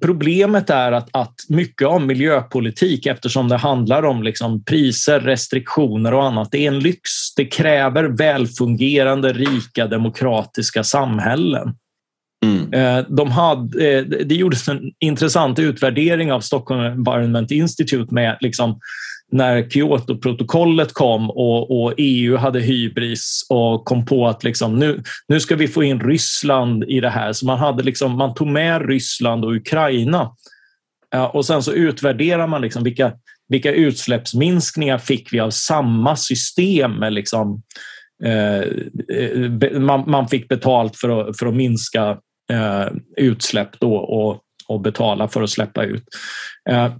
Problemet 0.01 0.69
är 0.69 0.91
att, 0.91 1.09
att 1.11 1.35
mycket 1.49 1.87
av 1.87 2.01
miljöpolitik, 2.01 3.05
eftersom 3.05 3.49
det 3.49 3.57
handlar 3.57 4.03
om 4.03 4.23
liksom 4.23 4.63
priser, 4.63 5.19
restriktioner 5.19 6.13
och 6.13 6.23
annat, 6.23 6.51
det 6.51 6.65
är 6.65 6.67
en 6.67 6.79
lyx. 6.79 7.09
Det 7.35 7.45
kräver 7.45 8.03
välfungerande, 8.03 9.33
rika, 9.33 9.87
demokratiska 9.87 10.83
samhällen. 10.83 11.75
Mm. 12.45 12.73
Eh, 12.73 13.05
de 13.09 13.31
hade, 13.31 13.89
eh, 13.89 14.03
det 14.05 14.35
gjordes 14.35 14.67
en 14.67 14.91
intressant 14.99 15.59
utvärdering 15.59 16.31
av 16.31 16.39
Stockholm 16.39 16.81
Environment 16.81 17.51
Institute 17.51 18.13
med 18.13 18.37
liksom 18.41 18.79
när 19.31 19.69
Kyotoprotokollet 19.69 20.93
kom 20.93 21.31
och, 21.31 21.83
och, 21.83 21.93
EU 21.97 22.37
hade 22.37 22.59
hybris 22.59 23.45
och 23.49 23.85
kom 23.85 24.05
på 24.05 24.27
att 24.27 24.43
liksom, 24.43 24.79
nu, 24.79 25.03
nu 25.27 25.39
ska 25.39 25.55
vi 25.55 25.67
få 25.67 25.83
in 25.83 25.99
Ryssland 25.99 26.83
i 26.83 26.99
det 26.99 27.09
här. 27.09 27.33
Så 27.33 27.45
man, 27.45 27.59
hade 27.59 27.83
liksom, 27.83 28.17
man 28.17 28.33
tog 28.33 28.47
med 28.47 28.89
Ryssland 28.89 29.45
och 29.45 29.55
Ukraina. 29.55 30.31
Och 31.31 31.45
sen 31.45 31.63
så 31.63 31.71
utvärderar 31.71 32.47
man 32.47 32.61
liksom 32.61 32.83
vilka, 32.83 33.13
vilka 33.47 33.71
utsläppsminskningar 33.71 34.97
fick 34.97 35.33
vi 35.33 35.39
av 35.39 35.49
samma 35.49 36.15
system. 36.15 36.91
Med 36.91 37.13
liksom, 37.13 37.61
eh, 38.23 39.79
man, 39.79 40.03
man, 40.07 40.27
fick 40.27 40.47
betalt 40.47 40.97
för 40.97 41.29
att, 41.29 41.37
för 41.37 41.45
att 41.45 41.55
minska 41.55 42.17
eh, 42.51 42.87
utsläpp 43.17 43.79
då 43.79 43.95
och, 43.95 44.41
och 44.67 44.81
betala 44.81 45.27
för 45.27 45.41
att 45.41 45.49
släppa 45.49 45.83
ut. 45.83 46.03
Eh, 46.69 46.93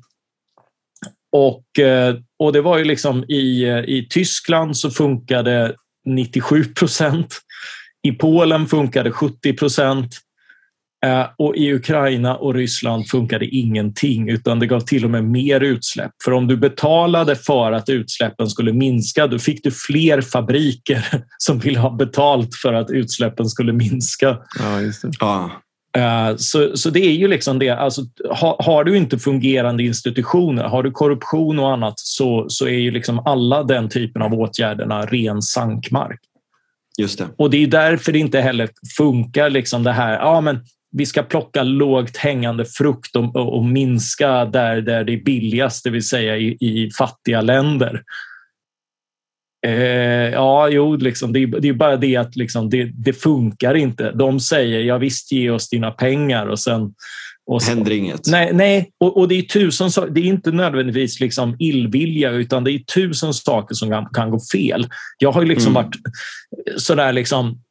och, 1.31 1.79
eh, 1.79 2.15
och 2.39 2.53
det 2.53 2.61
var 2.61 2.77
ju 2.77 2.83
liksom 2.83 3.23
i, 3.23 3.65
i 3.87 4.07
Tyskland 4.09 4.77
så 4.77 4.89
funkade 4.89 5.75
97 6.05 6.63
procent. 6.63 7.41
I 8.03 8.11
Polen 8.11 8.67
funkade 8.67 9.11
70 9.11 9.53
procent. 9.53 10.17
Eh, 11.05 11.25
och 11.37 11.55
i 11.55 11.73
Ukraina 11.73 12.35
och 12.35 12.53
Ryssland 12.53 13.07
funkade 13.07 13.45
ingenting 13.45 14.29
utan 14.29 14.59
det 14.59 14.67
gav 14.67 14.79
till 14.79 15.05
och 15.05 15.11
med 15.11 15.23
mer 15.23 15.61
utsläpp. 15.61 16.11
För 16.23 16.31
om 16.31 16.47
du 16.47 16.57
betalade 16.57 17.35
för 17.35 17.71
att 17.71 17.89
utsläppen 17.89 18.49
skulle 18.49 18.73
minska 18.73 19.27
då 19.27 19.39
fick 19.39 19.63
du 19.63 19.71
fler 19.71 20.21
fabriker 20.21 21.05
som 21.37 21.59
ville 21.59 21.79
ha 21.79 21.89
betalt 21.89 22.55
för 22.55 22.73
att 22.73 22.89
utsläppen 22.89 23.45
skulle 23.45 23.73
minska. 23.73 24.37
Ja, 24.59 24.81
just 24.81 25.01
det. 25.01 25.11
Ja. 25.19 25.51
Eh, 25.97 26.35
så, 26.37 26.77
så 26.77 26.89
det 26.89 26.99
är 26.99 27.13
ju 27.13 27.27
liksom 27.27 27.59
det. 27.59 27.69
Alltså, 27.69 28.01
har, 28.29 28.55
har, 28.59 28.83
du 28.83 28.97
inte 28.97 29.19
fungerande 29.19 29.83
institutioner, 29.83 30.63
har 30.63 30.83
du 30.83 30.91
korruption 30.91 31.59
och 31.59 31.71
annat 31.71 31.93
så, 31.99 32.45
så 32.49 32.67
är 32.67 32.79
ju 32.79 32.91
liksom 32.91 33.19
alla 33.19 33.63
den 33.63 33.89
typen 33.89 34.21
av 34.21 34.33
åtgärderna 34.33 35.05
ren 35.05 35.41
sankmark. 35.41 36.19
Just 36.99 37.17
det. 37.17 37.27
Och 37.37 37.49
det 37.49 37.63
är 37.63 37.67
därför 37.67 38.11
det 38.11 38.19
inte 38.19 38.41
heller 38.41 38.69
funkar 38.97 39.49
liksom 39.49 39.83
det 39.83 39.91
här. 39.91 40.13
Ja, 40.13 40.41
men 40.41 40.59
vi 40.91 41.05
ska 41.05 41.23
plocka 41.23 41.63
lågt 41.63 42.17
hängande 42.17 42.65
frukt 42.65 43.15
och, 43.15 43.35
och, 43.35 43.57
och 43.57 43.65
minska 43.65 44.45
där, 44.45 44.81
där 44.81 45.03
det 45.03 45.13
är 45.13 45.23
billigast, 45.23 45.83
det 45.83 45.89
vill 45.89 46.07
säga 46.07 46.37
i, 46.37 46.57
i 46.61 46.91
fattiga 46.97 47.41
länder. 47.41 48.03
Eh, 49.67 50.29
ja, 50.33 50.69
jo, 50.69 50.95
liksom, 50.95 51.33
det, 51.33 51.45
det, 51.45 51.69
är 51.69 51.73
bara 51.73 51.97
det 51.97 52.15
att 52.15 52.35
liksom, 52.35 52.69
det, 52.69 52.83
det, 52.83 53.13
funkar 53.13 53.75
inte. 53.75 54.11
De 54.11 54.39
säger 54.39 54.79
ja 54.79 54.97
visst, 54.97 55.31
ge 55.31 55.49
oss 55.49 55.69
dina 55.69 55.91
pengar 55.91 56.45
och 56.45 56.59
sen... 56.59 56.93
Och 57.45 57.61
så, 57.61 57.69
händer 57.69 57.91
inget. 57.91 58.27
Nej, 58.27 58.53
nej 58.53 58.91
och, 58.97 59.17
och, 59.17 59.27
det 59.27 59.35
är 59.35 59.41
tusen 59.41 59.89
Det 60.11 60.21
är 60.21 60.25
inte 60.25 60.51
nödvändigtvis 60.51 61.19
liksom 61.19 61.55
illvilja 61.59 62.31
utan 62.31 62.63
det 62.63 62.71
är 62.71 62.79
tusen 62.79 63.33
saker 63.33 63.75
som 63.75 63.89
kan, 63.89 64.05
kan 64.05 64.29
gå 64.29 64.39
fel. 64.51 64.87
Jag 65.17 65.31
har 65.31 65.45
liksom 65.45 65.71
mm. 65.71 65.83
varit 65.83 65.95
sådär 66.77 67.13
liksom 67.13 67.61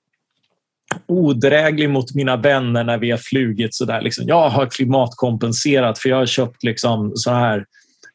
odräglig 1.07 1.91
mot 1.91 2.14
mina 2.14 2.36
vänner 2.36 2.84
när 2.84 2.99
vi 2.99 3.11
har 3.11 3.18
flugit. 3.18 3.74
Sådär, 3.74 4.01
liksom. 4.01 4.24
Jag 4.28 4.49
har 4.49 4.66
klimatkompenserat 4.66 5.99
för 5.99 6.09
jag 6.09 6.16
har 6.16 6.26
köpt 6.26 6.64
liksom, 6.64 7.12
så 7.14 7.30
här 7.30 7.64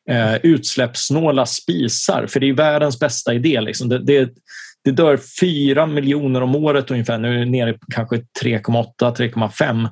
eh, 0.09 0.35
utsläppssnåla 0.35 1.45
spisar, 1.45 2.27
för 2.27 2.39
det 2.39 2.49
är 2.49 2.53
världens 2.53 2.99
bästa 2.99 3.33
idé. 3.33 3.61
Liksom. 3.61 3.89
Det, 3.89 3.99
det, 3.99 4.29
det 4.83 4.91
dör 4.91 5.19
fyra 5.41 5.85
miljoner 5.85 6.41
om 6.41 6.55
året 6.55 6.91
ungefär, 6.91 7.17
nu 7.17 7.35
är 7.35 7.39
det 7.39 7.45
nere 7.45 7.73
på 7.73 7.85
kanske 7.93 8.15
3,8-3,5 8.43 9.87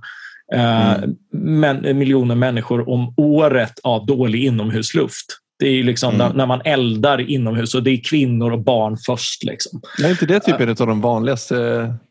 eh, 0.53 1.03
mm. 1.33 1.97
miljoner 1.97 2.35
människor 2.35 2.89
om 2.89 3.13
året 3.17 3.73
av 3.83 4.05
dålig 4.05 4.43
inomhusluft. 4.43 5.25
Det 5.59 5.67
är 5.67 5.83
liksom 5.83 6.15
mm. 6.15 6.31
när 6.37 6.45
man 6.45 6.61
eldar 6.65 7.29
inomhus 7.29 7.75
och 7.75 7.83
det 7.83 7.91
är 7.91 8.03
kvinnor 8.03 8.51
och 8.51 8.63
barn 8.63 8.97
först. 9.05 9.43
Liksom. 9.43 9.81
är 10.03 10.09
inte 10.09 10.25
det 10.25 10.39
typ 10.39 10.59
ett 10.59 10.81
av 10.81 10.87
de 10.87 11.01
vanligaste 11.01 11.55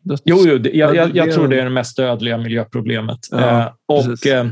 döds... 0.01 0.21
Jo, 0.25 0.37
jo 0.45 0.59
jag, 0.73 0.95
jag, 0.95 1.15
jag, 1.15 1.33
tror 1.33 1.47
det 1.47 1.59
är 1.59 1.63
det 1.63 1.69
mest 1.69 1.97
dödliga 1.97 2.37
miljöproblemet. 2.37 3.19
Ja, 3.31 3.61
eh, 3.61 3.71
och, 3.87 4.27
eh, 4.27 4.45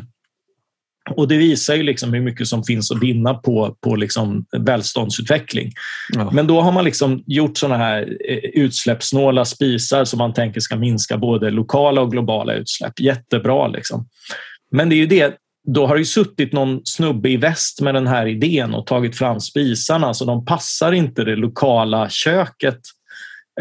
och 1.12 1.28
det 1.28 1.38
visar 1.38 1.76
ju 1.76 1.84
liksom 1.84 2.14
hur 2.14 2.22
mycket 2.22 2.48
som 2.48 2.64
finns 2.64 2.92
att 2.92 3.04
vinna 3.04 3.34
på, 3.34 3.78
på 3.82 3.96
liksom 3.96 4.46
välståndsutveckling. 4.58 5.72
Ja. 6.14 6.32
Men 6.32 6.48
då 6.48 6.62
har 6.62 6.72
man 6.72 6.86
liksom 6.86 7.24
gjort 7.28 7.58
såna 7.58 7.78
här 7.78 8.18
eh, 8.30 8.38
utsläppssnåla 8.38 9.46
spisar 9.46 10.06
som 10.06 10.18
man 10.18 10.34
tänker 10.34 10.60
ska 10.60 10.76
minska 10.76 11.18
både 11.18 11.50
lokala 11.50 12.02
och 12.02 12.12
globala 12.12 12.54
utsläpp. 12.54 13.00
Jättebra. 13.00 13.68
Liksom. 13.68 14.08
Men 14.72 14.90
det 14.90 14.96
är 14.96 14.98
ju 14.98 15.06
det, 15.06 15.36
då 15.68 15.88
har 15.88 15.96
det 15.96 16.02
ju 16.02 16.06
suttit 16.06 16.54
någon 16.54 16.82
snubbe 16.84 17.30
i 17.30 17.38
väst 17.38 17.82
med 17.82 17.94
den 17.94 18.08
här 18.08 18.26
idén 18.26 18.74
och 18.74 18.88
tagit 18.88 19.18
fram 19.18 19.40
spisarna 19.40 20.14
så 20.14 20.26
de 20.26 20.46
passar 20.46 20.92
inte 20.92 21.24
det 21.24 21.36
lokala 21.36 22.10
köket. 22.10 22.80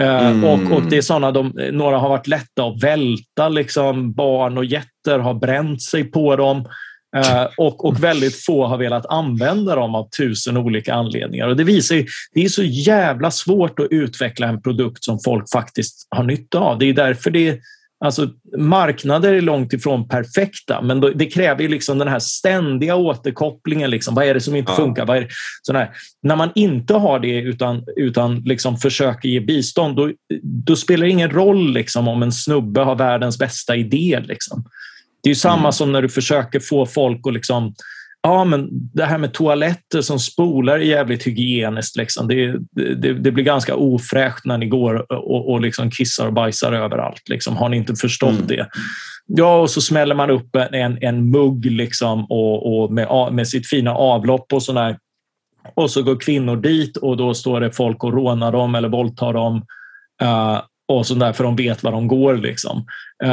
Eh, 0.01 0.27
mm. 0.27 0.45
Och, 0.45 0.77
och, 0.77 0.83
det 0.91 0.97
är 0.97 1.03
såna, 1.03 1.33
de, 1.33 1.53
några 1.73 1.99
har 1.99 2.09
varit 2.09 2.27
lätta 2.27 2.65
att 2.65 2.83
välta, 2.83 3.49
liksom, 3.49 4.13
barn 4.13 4.59
och 4.59 4.65
jätter 4.65 5.19
har 5.19 5.35
bränt 5.35 5.83
sig 5.83 6.05
på 6.05 6.37
dem. 6.37 6.65
Uh, 7.17 7.49
och, 7.57 7.85
och 7.85 8.05
väldigt 8.05 8.45
få 8.45 8.67
har 8.67 8.79
velat 8.79 9.07
använda 9.07 9.75
dem 9.75 9.95
av 9.95 10.09
tusen 10.19 10.57
olika 10.57 10.95
anledningar. 10.95 11.49
Och 11.49 11.57
det 11.57 11.65
visar 11.65 11.95
ju, 11.97 12.07
det 12.35 12.45
är 12.45 12.49
så 12.49 12.63
jävla 12.63 13.31
svårt 13.31 13.81
att 13.81 13.87
utveckla 13.91 14.47
en 14.47 14.63
produkt 14.63 15.05
som 15.05 15.19
folk 15.25 15.51
faktiskt 15.53 16.09
har 16.11 16.25
nytta 16.25 16.59
av. 16.59 16.79
Det 16.79 16.87
är 16.87 16.95
därför 16.95 17.31
det 17.31 17.61
Alltså, 18.05 18.29
marknader 18.59 19.35
är 19.35 19.41
långt 19.41 19.73
ifrån 19.73 20.09
perfekta, 20.09 20.83
men 20.83 21.01
det 21.01 21.27
kräver 21.27 21.69
liksom 21.69 21.99
den 21.99 22.09
här 22.09 22.19
ständiga 22.19 22.97
återkopplingen. 22.97 23.91
Liksom. 23.91 24.15
Vad 24.15 24.25
är 24.25 24.35
det 24.35 24.41
som 24.41 24.57
inte 24.57 24.73
ja. 24.73 24.77
funkar? 24.77 25.07
Vad 25.07 25.17
är. 25.17 25.91
När 26.23 26.37
man 26.37 26.51
inte 26.55 26.95
har 26.95 27.21
det 27.21 27.41
utan, 27.41 27.85
utan 27.97 28.37
liksom 28.37 28.77
försöker 28.77 29.29
ge 29.29 29.41
bistånd, 29.41 29.97
då, 29.97 30.13
då 30.43 30.77
spelar 30.77 31.07
det 31.07 31.11
ingen 31.13 31.31
roll 31.31 31.73
liksom, 31.73 32.09
om 32.09 32.23
en 32.23 32.33
snubbe 32.33 32.81
har 32.81 32.97
världens 32.97 33.39
bästa 33.39 33.77
idé. 33.77 34.23
Liksom. 34.25 34.65
Det 35.23 35.31
är 35.31 35.35
samma 35.35 35.59
mm. 35.59 35.73
som 35.73 35.93
när 35.93 36.03
du 36.03 36.09
försöker 36.09 36.61
få 36.61 36.87
folk 36.87 37.27
att 37.27 37.35
liksom 37.35 37.75
Ja, 38.23 38.45
men 38.45 38.69
det 38.71 39.05
här 39.05 39.19
med 39.19 39.33
toaletter 39.33 40.01
som 40.01 40.19
spolar 40.19 40.75
är 40.75 40.79
jävligt 40.79 41.27
hygieniskt. 41.27 41.97
Liksom. 41.97 42.29
Det, 42.29 42.57
det, 42.95 43.15
det, 43.15 43.33
blir 43.33 43.45
ganska 43.45 43.75
ofräscht 43.75 44.45
när 44.45 44.59
ni 44.59 44.67
går 44.67 45.13
och, 45.13 45.53
och 45.53 45.61
liksom 45.61 45.91
kissar 45.91 46.27
och 46.27 46.33
bajsar 46.33 46.73
överallt. 46.73 47.29
Liksom. 47.29 47.57
Har 47.57 47.69
ni 47.69 47.77
inte 47.77 47.95
förstått 47.95 48.31
mm. 48.31 48.47
det? 48.47 48.69
Ja, 49.27 49.61
och 49.61 49.71
så 49.71 49.81
smäller 49.81 50.15
man 50.15 50.31
upp 50.31 50.57
en, 50.57 50.99
en 51.03 51.31
mugg 51.31 51.67
liksom, 51.67 52.25
och, 52.25 52.83
och 52.83 52.93
med, 52.93 53.29
med 53.33 53.49
sitt 53.49 53.69
fina 53.69 53.95
avlopp 53.95 54.53
och 54.53 54.63
sådär. 54.63 54.99
Och 55.75 55.91
så 55.91 56.03
går 56.03 56.21
kvinnor 56.21 56.57
dit 56.57 56.97
och 56.97 57.17
då 57.17 57.35
står 57.35 57.61
det 57.61 57.73
folk 57.73 58.05
och 58.05 58.13
rånar 58.13 58.53
dem 58.53 58.75
eller 58.75 58.89
våldtar 58.89 59.33
dem. 59.33 59.57
Uh, 60.23 60.61
och 60.99 61.07
så 61.07 61.15
där, 61.15 61.33
för 61.33 61.45
de 61.45 61.57
vet 61.57 61.83
var 61.83 61.93
de 61.93 62.09
går. 62.09 62.37
Liksom. 62.37 62.79
Uh, 63.25 63.31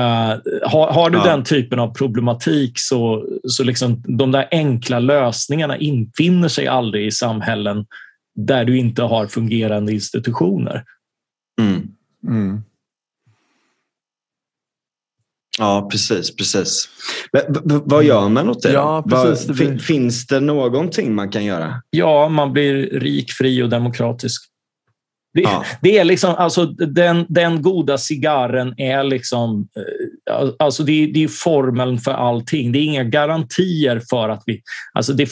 har, 0.63 0.91
har, 0.91 1.09
du 1.09 1.17
ja. 1.17 1.23
den 1.23 1.43
typen 1.43 1.79
av 1.79 1.93
problematik 1.93 2.71
så, 2.75 3.25
så 3.47 3.63
liksom, 3.63 4.03
de 4.07 4.31
där 4.31 4.47
enkla 4.51 4.99
lösningarna 4.99 5.77
infinner 5.77 6.47
sig 6.47 6.67
aldrig 6.67 7.07
i 7.07 7.11
samhällen 7.11 7.85
där 8.35 8.65
du 8.65 8.77
inte 8.77 9.03
har 9.03 9.27
fungerande 9.27 9.93
institutioner. 9.93 10.83
Mm. 11.61 11.87
Mm. 12.27 12.61
Ja, 15.59 15.87
precis. 15.91 16.35
precis. 16.35 16.89
Men, 17.31 17.43
vad 17.85 18.03
gör 18.03 18.29
man 18.29 18.49
åt 18.49 18.61
det? 18.61 18.71
Ja, 18.71 19.03
precis, 19.09 19.47
vad, 19.47 19.57
det 19.57 19.79
Finns 19.79 20.27
det 20.27 20.39
någonting 20.39 21.15
man 21.15 21.29
kan 21.29 21.45
göra? 21.45 21.81
Ja, 21.89 22.29
man 22.29 22.53
blir 22.53 22.73
rik, 22.99 23.31
fri 23.31 23.63
och 23.63 23.69
demokratisk. 23.69 24.51
Det, 25.37 25.43
ja. 25.43 25.63
det 25.81 25.97
är 25.97 26.03
liksom, 26.03 26.35
alltså, 26.35 26.65
den, 26.65 27.25
den 27.29 27.61
goda 27.61 27.97
cigarren 27.97 28.73
är 28.77 29.03
liksom... 29.03 29.67
Eh, 29.77 30.49
alltså 30.59 30.83
det, 30.83 31.11
det 31.13 31.23
är 31.23 31.27
formeln 31.27 31.97
för 31.97 32.11
allting. 32.11 32.71
Det 32.71 32.79
är 32.79 32.83
inga 32.83 33.03
garantier 33.03 34.01
för 34.09 34.29
att 34.29 34.43
vi... 34.45 34.61
Alltså 34.93 35.13
det, 35.13 35.29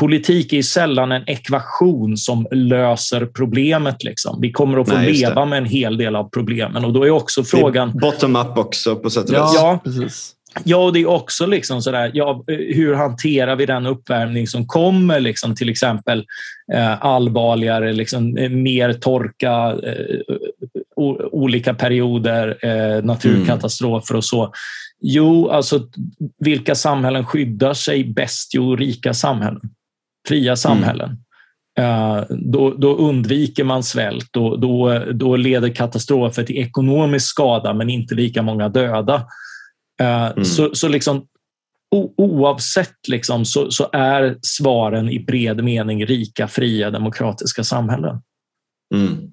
politik 0.00 0.52
är 0.52 0.62
sällan 0.62 1.12
en 1.12 1.28
ekvation 1.28 2.16
som 2.16 2.46
löser 2.50 3.26
problemet. 3.26 4.04
Liksom. 4.04 4.40
Vi 4.40 4.52
kommer 4.52 4.78
att 4.78 4.88
få 4.88 4.94
Nej, 4.94 5.12
leva 5.12 5.44
med 5.44 5.58
en 5.58 5.66
hel 5.66 5.96
del 5.96 6.16
av 6.16 6.30
problemen 6.30 6.84
och 6.84 6.92
då 6.92 7.04
är 7.04 7.10
också 7.10 7.44
frågan... 7.44 7.92
Bottom-up 7.98 8.58
också 8.58 8.96
på 8.96 9.10
sätt 9.10 9.24
och 9.24 9.30
vis. 9.30 9.36
Ja, 9.36 9.52
ja, 9.54 9.80
precis. 9.84 10.35
Ja, 10.64 10.76
och 10.76 10.92
det 10.92 11.00
är 11.00 11.06
också 11.06 11.46
liksom 11.46 11.82
sådär, 11.82 12.10
ja, 12.14 12.44
hur 12.46 12.94
hanterar 12.94 13.56
vi 13.56 13.66
den 13.66 13.86
uppvärmning 13.86 14.46
som 14.46 14.66
kommer? 14.66 15.20
Liksom, 15.20 15.54
till 15.54 15.68
exempel 15.68 16.24
eh, 16.72 17.04
allvarligare, 17.04 17.92
liksom, 17.92 18.36
eh, 18.36 18.50
mer 18.50 18.92
torka, 18.92 19.78
eh, 19.82 20.36
olika 21.32 21.74
perioder, 21.74 22.58
eh, 22.62 23.04
naturkatastrofer 23.04 24.16
och 24.16 24.24
så. 24.24 24.52
Jo, 25.00 25.50
alltså 25.50 25.80
vilka 26.38 26.74
samhällen 26.74 27.24
skyddar 27.24 27.74
sig 27.74 28.04
bäst? 28.04 28.54
Jo, 28.54 28.76
rika 28.76 29.14
samhällen. 29.14 29.60
Fria 30.28 30.56
samhällen. 30.56 31.08
Mm. 31.08 31.20
Uh, 31.80 32.24
då, 32.28 32.70
då, 32.70 32.96
undviker 32.96 33.64
man 33.64 33.82
svält. 33.82 34.28
Då, 34.30 34.56
då, 34.56 35.02
då 35.12 35.36
leder 35.36 35.68
katastrofer 35.68 36.42
till 36.42 36.58
ekonomisk 36.58 37.26
skada 37.26 37.74
men 37.74 37.90
inte 37.90 38.14
lika 38.14 38.42
många 38.42 38.68
döda. 38.68 39.26
Eh, 40.00 40.26
mm. 40.26 40.44
Så, 40.44 40.74
så 40.74 40.88
liksom, 40.88 41.26
oavsett 42.16 43.08
liksom, 43.08 43.44
så, 43.44 43.70
så, 43.70 43.88
är 43.92 44.36
svaren 44.42 45.10
i 45.10 45.18
bred 45.18 45.64
mening 45.64 46.06
rika, 46.06 46.48
fria, 46.48 46.90
demokratiska 46.90 47.64
samhällen. 47.64 48.20
Mm. 48.94 49.30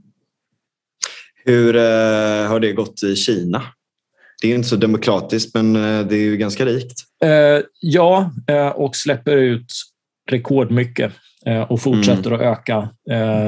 Hur 1.45 1.75
uh, 1.75 2.47
har 2.47 2.59
det 2.59 2.73
gått 2.73 3.03
i 3.03 3.15
Kina? 3.15 3.63
Det 4.41 4.51
är 4.51 4.55
inte 4.55 4.67
så 4.67 4.75
demokratiskt, 4.75 5.55
men 5.55 5.75
uh, 5.75 6.07
det 6.07 6.15
är 6.15 6.23
ju 6.23 6.37
ganska 6.37 6.65
rikt. 6.65 6.99
Uh, 7.25 7.65
ja, 7.79 8.31
och 8.75 8.95
släpper 8.95 9.37
ut 9.37 9.73
rekordmycket 10.31 11.13
och 11.69 11.81
fortsätter 11.81 12.31
mm. 12.31 12.41
att 12.41 12.57
öka. 12.57 12.89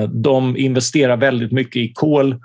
De 0.09 0.57
investerar 0.57 1.18
väldigt 1.18 1.51
mycket 1.51 1.76
i 1.76 1.93
kol. 1.93 2.39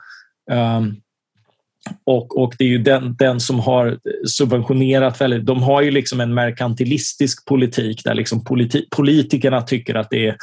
Och, 2.06 2.42
och 2.42 2.54
det 2.58 2.64
är 2.64 2.68
ju 2.68 2.78
den, 2.78 3.16
den 3.18 3.40
som 3.40 3.60
har 3.60 3.98
subventionerat 4.26 5.20
väldigt. 5.20 5.46
De 5.46 5.62
har 5.62 5.82
ju 5.82 5.90
liksom 5.90 6.20
en 6.20 6.34
merkantilistisk 6.34 7.44
politik 7.44 8.04
där 8.04 8.14
liksom 8.14 8.44
politi, 8.44 8.86
politikerna 8.90 9.62
tycker 9.62 9.94
att 9.94 10.10
det 10.10 10.26
är, 10.26 10.36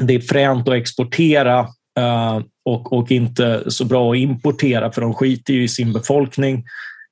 det 0.00 0.14
är 0.14 0.20
fränt 0.20 0.68
att 0.68 0.74
exportera 0.74 1.60
uh, 1.98 2.40
och, 2.64 2.92
och 2.92 3.10
inte 3.10 3.70
så 3.70 3.84
bra 3.84 4.12
att 4.12 4.18
importera 4.18 4.92
för 4.92 5.00
de 5.00 5.14
skiter 5.14 5.54
ju 5.54 5.62
i 5.62 5.68
sin 5.68 5.92
befolkning. 5.92 6.64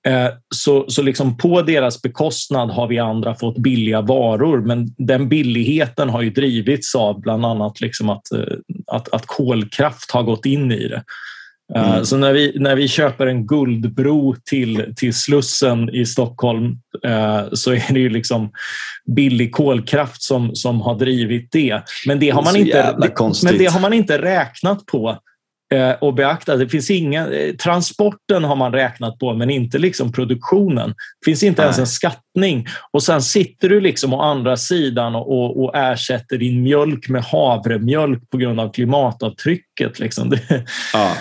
Eh, 0.06 0.28
så, 0.54 0.84
så 0.88 1.02
liksom 1.02 1.36
på 1.36 1.62
deras 1.62 2.02
bekostnad 2.02 2.70
har 2.70 2.86
vi 2.86 2.98
andra 2.98 3.34
fått 3.34 3.58
billiga 3.58 4.00
varor 4.00 4.60
men 4.60 4.94
den 4.98 5.28
billigheten 5.28 6.08
har 6.08 6.22
ju 6.22 6.30
drivits 6.30 6.94
av 6.94 7.20
bland 7.20 7.46
annat 7.46 7.80
liksom 7.80 8.08
att, 8.08 8.32
eh, 8.32 8.56
att, 8.86 9.08
att 9.08 9.26
kolkraft 9.26 10.10
har 10.10 10.22
gått 10.22 10.46
in 10.46 10.72
i 10.72 10.88
det. 10.88 11.02
Eh, 11.76 11.92
mm. 11.92 12.04
Så 12.04 12.16
när 12.16 12.32
vi, 12.32 12.52
när 12.56 12.76
vi 12.76 12.88
köper 12.88 13.26
en 13.26 13.46
guldbro 13.46 14.36
till, 14.44 14.94
till 14.96 15.14
Slussen 15.14 15.94
i 15.94 16.06
Stockholm 16.06 16.66
uh, 17.06 17.52
så 17.52 17.72
är 17.72 17.92
det 17.92 18.00
ju 18.00 18.08
liksom 18.08 18.50
billig 19.16 19.52
kolkraft 19.52 20.22
som, 20.22 20.54
som 20.54 20.80
har 20.80 20.94
drivit 20.94 21.52
det. 21.52 21.82
Men 22.06 22.18
det 22.18 22.30
har 22.30 22.42
man, 22.42 22.56
inte, 22.56 22.96
men 23.44 23.58
det 23.58 23.66
har 23.66 23.80
man 23.80 23.92
inte 23.92 24.22
räknat 24.22 24.86
på 24.86 25.18
uh, 25.74 25.90
och 26.00 26.14
beaktat. 26.14 26.58
Det 26.58 26.68
finns 26.68 26.90
inga, 26.90 27.28
transporten 27.62 28.44
har 28.44 28.56
man 28.56 28.72
räknat 28.72 29.18
på 29.18 29.34
men 29.34 29.50
inte 29.50 29.78
liksom 29.78 30.12
produktionen. 30.12 30.88
Det 30.88 31.24
finns 31.24 31.42
inte 31.42 31.62
Nej. 31.62 31.66
ens 31.66 31.78
en 31.78 31.86
skattning. 31.86 32.66
Och 32.90 33.02
sen 33.02 33.22
sitter 33.22 33.68
du 33.68 33.80
liksom 33.80 34.14
å 34.14 34.20
andra 34.20 34.56
sidan 34.56 35.14
och, 35.14 35.64
och 35.64 35.76
ersätter 35.76 36.38
din 36.38 36.62
mjölk 36.62 37.08
med 37.08 37.24
havremjölk 37.24 38.30
på 38.30 38.36
grund 38.36 38.60
av 38.60 38.72
klimatavtrycket. 38.72 39.98
Liksom. 39.98 40.30
Det, 40.48 40.64
ja. 40.92 41.16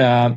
Eh, 0.00 0.32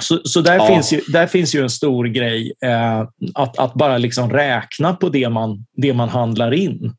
så, 0.00 0.20
så 0.24 0.40
där, 0.40 0.54
ja. 0.54 0.66
finns 0.66 0.92
ju, 0.92 1.00
där 1.08 1.26
finns 1.26 1.54
ju 1.54 1.62
en 1.62 1.70
stor 1.70 2.04
grej, 2.04 2.52
eh, 2.64 3.00
att, 3.34 3.58
att 3.58 3.74
bara 3.74 3.98
liksom 3.98 4.30
räkna 4.30 4.94
på 4.94 5.08
det 5.08 5.28
man, 5.28 5.66
det 5.76 5.94
man 5.94 6.08
handlar 6.08 6.54
in. 6.54 6.94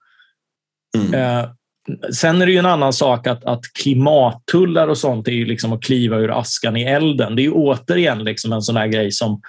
Mm. 0.97 1.13
Eh, 1.13 1.49
sen 2.13 2.41
är 2.41 2.45
det 2.45 2.51
ju 2.51 2.57
en 2.57 2.65
annan 2.65 2.93
sak 2.93 3.27
att, 3.27 3.45
att 3.45 3.61
klimattullar 3.79 4.87
och 4.87 4.97
sånt 4.97 5.27
är 5.27 5.31
ju 5.31 5.45
liksom 5.45 5.73
att 5.73 5.83
kliva 5.83 6.17
ur 6.17 6.39
askan 6.39 6.77
i 6.77 6.83
elden. 6.83 7.35
Det 7.35 7.41
är 7.41 7.43
ju 7.43 7.51
återigen 7.51 8.23
liksom 8.23 8.53
en 8.53 8.61
sån 8.61 8.77
här 8.77 8.87
grej 8.87 9.11
som 9.11 9.41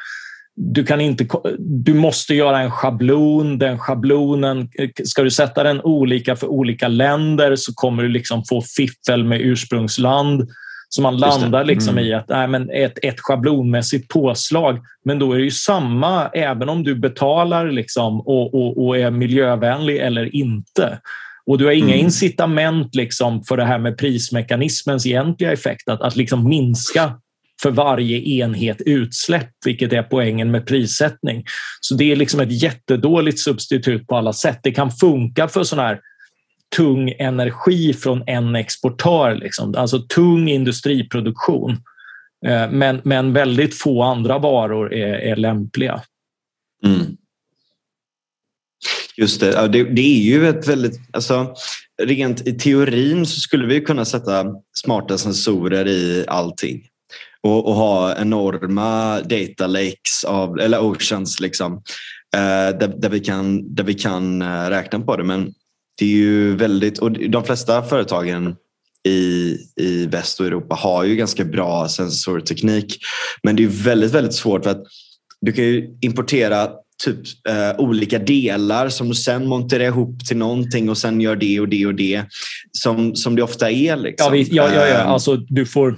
du, 0.57 0.85
kan 0.85 1.01
inte, 1.01 1.27
du 1.59 1.95
måste 1.95 2.35
göra 2.35 2.61
en 2.61 2.71
schablon. 2.71 3.59
Den 3.59 3.79
schablonen, 3.79 4.69
ska 5.05 5.23
du 5.23 5.31
sätta 5.31 5.63
den 5.63 5.81
olika 5.81 6.37
för 6.37 6.47
olika 6.47 6.89
länder 6.89 7.57
så 7.57 7.75
kommer 7.75 8.03
du 8.03 8.09
liksom 8.09 8.45
få 8.45 8.63
fiffel 8.77 9.25
med 9.25 9.41
ursprungsland. 9.41 10.49
Så 10.89 11.03
man 11.03 11.17
landar 11.17 11.65
liksom 11.65 11.99
mm. 11.99 12.05
i 12.05 12.15
att 12.15 12.29
nej, 12.29 12.49
men 12.49 12.71
ett, 12.71 12.99
ett 13.03 13.21
schablonmässigt 13.21 14.09
påslag. 14.09 14.79
Men 15.05 15.19
då 15.19 15.33
är 15.33 15.39
det 15.39 15.45
ju 15.45 15.51
samma 15.51 16.29
även 16.29 16.69
om 16.69 16.85
du 16.85 16.95
betalar 16.95 17.71
liksom 17.71 18.21
och, 18.21 18.55
och, 18.55 18.87
och 18.87 18.99
är 18.99 19.11
miljövänlig 19.11 19.97
eller 19.97 20.35
inte. 20.35 20.99
Och 21.47 21.59
du 21.59 21.65
har 21.65 21.73
inga 21.73 21.95
mm. 21.95 22.05
incitament 22.05 22.95
liksom 22.95 23.45
för 23.45 23.57
det 23.57 23.65
här 23.65 23.79
med 23.79 23.99
prismekanismens 23.99 25.07
egentliga 25.07 25.53
effekt, 25.53 25.89
att, 25.89 26.01
att 26.01 26.17
liksom 26.17 26.49
minska 26.49 27.13
för 27.63 27.71
varje 27.71 28.19
enhet 28.19 28.81
utsläpp, 28.81 29.51
vilket 29.65 29.93
är 29.93 30.03
poängen 30.03 30.51
med 30.51 30.67
prissättning. 30.67 31.45
Så 31.81 31.95
det 31.95 32.13
är 32.13 32.17
liksom 32.17 32.41
ett 32.41 32.63
jättedåligt 32.63 33.39
substitut 33.39 34.07
på 34.07 34.17
alla 34.17 34.33
sätt. 34.33 34.61
Det 34.63 34.71
kan 34.71 34.91
funka 34.91 35.49
för 35.49 35.63
sådana 35.63 35.89
här 35.89 36.01
tung 36.77 37.15
energi 37.19 37.95
från 37.95 38.23
en 38.27 38.57
exportör, 38.57 39.35
liksom. 39.35 39.75
alltså 39.75 39.99
tung 39.99 40.49
industriproduktion. 40.49 41.71
Eh, 42.47 42.71
men, 42.71 43.01
men 43.05 43.33
väldigt 43.33 43.75
få 43.75 44.03
andra 44.03 44.39
varor 44.39 44.95
är, 44.95 45.15
är 45.15 45.37
lämpliga. 45.37 46.03
Mm. 46.85 47.17
Just 49.17 49.41
det. 49.41 49.69
det, 49.69 49.85
det 49.85 50.03
är 50.03 50.23
ju 50.23 50.49
ett 50.49 50.69
väldigt... 50.69 51.01
Alltså, 51.13 51.55
rent 52.03 52.47
i 52.47 52.53
teorin 52.53 53.27
så 53.27 53.41
skulle 53.41 53.67
vi 53.67 53.81
kunna 53.81 54.05
sätta 54.05 54.47
smarta 54.77 55.19
sensorer 55.19 55.89
i 55.89 56.25
allting 56.29 56.83
och, 57.43 57.69
och 57.69 57.75
ha 57.75 58.17
enorma 58.17 59.21
data 59.21 59.67
lakes 59.67 60.25
av, 60.27 60.61
eller 60.61 60.81
oceans 60.81 61.41
liksom, 61.41 61.73
eh, 62.37 62.79
där, 62.79 62.95
där, 62.99 63.09
vi 63.09 63.21
kan, 63.21 63.75
där 63.75 63.85
vi 63.85 63.95
kan 63.95 64.43
eh, 64.43 64.71
räkna 64.71 65.01
på 65.01 65.17
det. 65.17 65.25
Men 65.25 65.55
det 65.99 66.05
är 66.05 66.09
ju 66.09 66.57
väldigt, 66.57 66.99
och 66.99 67.13
de 67.13 67.45
flesta 67.45 67.83
företagen 67.83 68.57
i, 69.09 69.57
i 69.81 70.07
väst 70.07 70.41
och 70.41 70.47
Europa 70.47 70.75
har 70.75 71.05
ju 71.05 71.17
ganska 71.17 71.45
bra 71.45 71.89
sensorteknik. 71.89 72.99
Men 73.43 73.57
det 73.57 73.65
är 73.65 73.69
väldigt, 73.69 74.13
väldigt 74.13 74.35
svårt 74.35 74.65
för 74.65 74.71
att 74.71 74.83
du 75.41 75.53
kan 75.53 75.65
ju 75.65 75.99
importera 76.01 76.69
typ 77.05 77.19
eh, 77.49 77.81
olika 77.81 78.19
delar 78.19 78.89
som 78.89 79.09
du 79.09 79.15
sen 79.15 79.47
monterar 79.47 79.85
ihop 79.85 80.27
till 80.29 80.37
någonting 80.37 80.91
och 80.91 80.99
sen 80.99 81.21
gör 81.21 81.37
det 81.37 81.61
och 81.61 81.69
det 81.69 81.87
och 81.87 81.95
det. 81.95 82.25
Som, 82.73 83.17
som 83.17 83.37
det 83.37 83.43
ofta 83.43 83.71
är. 83.71 83.97
Liksom. 83.97 84.25
Ja, 84.27 84.31
visst, 84.31 84.53
ja, 84.53 84.75
ja, 84.75 84.87
ja. 84.87 85.01
Ehm. 85.01 85.09
Alltså, 85.09 85.37
du 85.37 85.67
får 85.67 85.97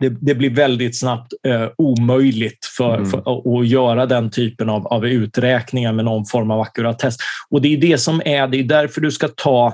det, 0.00 0.08
det, 0.20 0.34
blir 0.34 0.50
väldigt 0.50 0.98
snabbt 0.98 1.32
eh, 1.46 1.68
omöjligt 1.78 2.66
för, 2.76 2.94
mm. 2.94 3.10
för, 3.10 3.18
att 3.60 3.66
göra 3.66 4.06
den 4.06 4.30
typen 4.30 4.68
av, 4.68 4.86
av 4.86 5.06
uträkningar 5.06 5.92
med 5.92 6.04
någon 6.04 6.26
form 6.26 6.50
av 6.50 6.60
akkuratess. 6.60 7.16
Och 7.50 7.62
det 7.62 7.68
är 7.68 7.76
det 7.76 7.98
som 7.98 8.22
är, 8.24 8.48
det 8.48 8.58
är 8.58 8.64
därför 8.64 9.00
du 9.00 9.12
ska 9.12 9.28
ta 9.28 9.66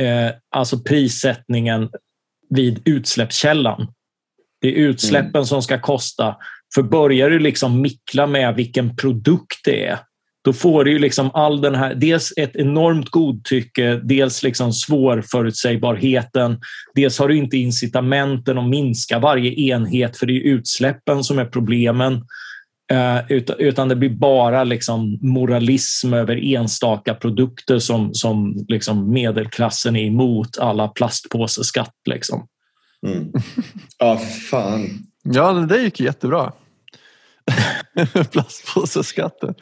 eh, 0.00 0.30
alltså 0.50 0.78
prissättningen 0.78 1.90
vid 2.50 2.82
utsläppskällan. 2.84 3.86
Det 4.60 4.68
är 4.68 4.72
utsläppen 4.72 5.34
mm. 5.34 5.44
som 5.44 5.62
ska 5.62 5.80
kosta. 5.80 6.36
För 6.74 6.82
börjar 6.82 7.30
du 7.30 7.38
liksom 7.38 7.80
mickla 7.80 8.26
med 8.26 8.54
vilken 8.54 8.96
produkt 8.96 9.60
det 9.64 9.86
är, 9.86 9.98
då 10.44 10.52
får 10.52 10.84
du 10.84 10.90
ju 10.90 10.98
liksom 10.98 11.30
all 11.34 11.60
den 11.60 11.74
här, 11.74 11.94
dels 11.94 12.32
ett 12.36 12.56
enormt 12.56 13.10
godtycke, 13.10 14.00
dels 14.02 14.42
liksom 14.42 14.72
svårförutsägbarheten, 14.72 16.60
dels 16.94 17.18
har 17.18 17.28
du 17.28 17.36
inte 17.36 17.56
incitamenten 17.56 18.58
att 18.58 18.68
minska 18.68 19.18
varje 19.18 19.52
enhet 19.52 20.16
för 20.16 20.26
det 20.26 20.32
är 20.32 20.40
utsläppen 20.40 21.24
som 21.24 21.38
är 21.38 21.44
problemen. 21.44 22.14
Uh, 22.92 23.32
utan, 23.58 23.88
det 23.88 23.96
blir 23.96 24.10
bara 24.10 24.64
liksom 24.64 25.18
moralism 25.22 26.14
över 26.14 26.54
enstaka 26.54 27.14
produkter 27.14 27.78
som, 27.78 28.14
som 28.14 28.64
liksom 28.68 29.12
medelklassen 29.12 29.96
är 29.96 30.04
emot 30.04 30.58
alla 30.58 30.88
plastpåseskatt. 30.88 31.94
Liksom. 32.10 32.46
Mm. 33.06 33.32
Ja, 33.98 34.20
fan. 34.50 34.88
Ja, 35.22 35.52
det 35.52 35.82
gick 35.82 36.00
jättebra. 36.00 36.52
plastpåseskatten. 38.32 39.54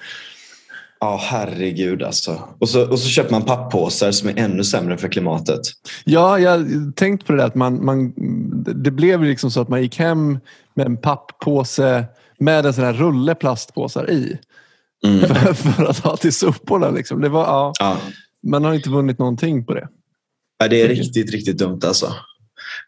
Ja, 1.03 1.21
herregud 1.23 2.03
alltså. 2.03 2.49
Och 2.59 2.69
så, 2.69 2.91
och 2.91 2.99
så 2.99 3.09
köper 3.09 3.31
man 3.31 3.43
papppåsar 3.43 4.11
som 4.11 4.29
är 4.29 4.39
ännu 4.39 4.65
sämre 4.65 4.99
för 4.99 5.09
klimatet. 5.09 5.61
Ja, 6.05 6.39
jag 6.39 6.51
har 6.51 6.93
tänkt 6.93 7.27
på 7.27 7.33
det 7.33 7.39
där 7.39 7.47
att 7.47 7.55
man, 7.55 7.85
man, 7.85 8.13
det 8.85 8.91
blev 8.91 9.23
liksom 9.23 9.51
så 9.51 9.61
att 9.61 9.69
man 9.69 9.83
gick 9.83 9.99
hem 9.99 10.39
med 10.75 10.87
en 10.87 10.97
papppåse 10.97 12.05
med 12.39 12.67
en 12.67 12.75
sån 12.75 12.85
här 12.85 12.93
rulle 12.93 13.35
plastpåsar 13.35 14.11
i. 14.11 14.39
Mm. 15.07 15.21
För, 15.29 15.55
för 15.55 15.85
att 15.85 15.99
ha 15.99 16.17
till 16.17 16.33
soporna. 16.33 16.91
Liksom. 16.91 17.21
Det 17.21 17.29
var, 17.29 17.45
ja, 17.45 17.73
Ja. 17.79 17.97
man 18.47 18.65
har 18.65 18.75
inte 18.75 18.91
vunnit 18.91 19.19
någonting 19.19 19.65
på 19.65 19.75
det. 19.75 19.89
Ja, 20.59 20.69
det 20.69 20.83
är 20.83 20.89
riktigt, 20.89 21.31
riktigt 21.31 21.59
dumt 21.59 21.81
alltså. 21.87 22.13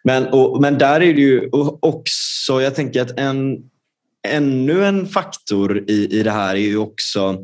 Men, 0.04 0.26
och, 0.26 0.60
men 0.60 0.78
där 0.78 1.00
är 1.00 1.14
det 1.14 1.20
ju 1.20 1.48
också, 1.80 2.62
jag 2.62 2.74
tänker 2.74 3.02
att 3.02 3.18
en, 3.18 3.56
ännu 4.28 4.84
en 4.84 5.06
faktor 5.06 5.84
i, 5.90 6.18
i 6.18 6.22
det 6.22 6.30
här 6.30 6.54
är 6.54 6.60
ju 6.60 6.76
också 6.76 7.38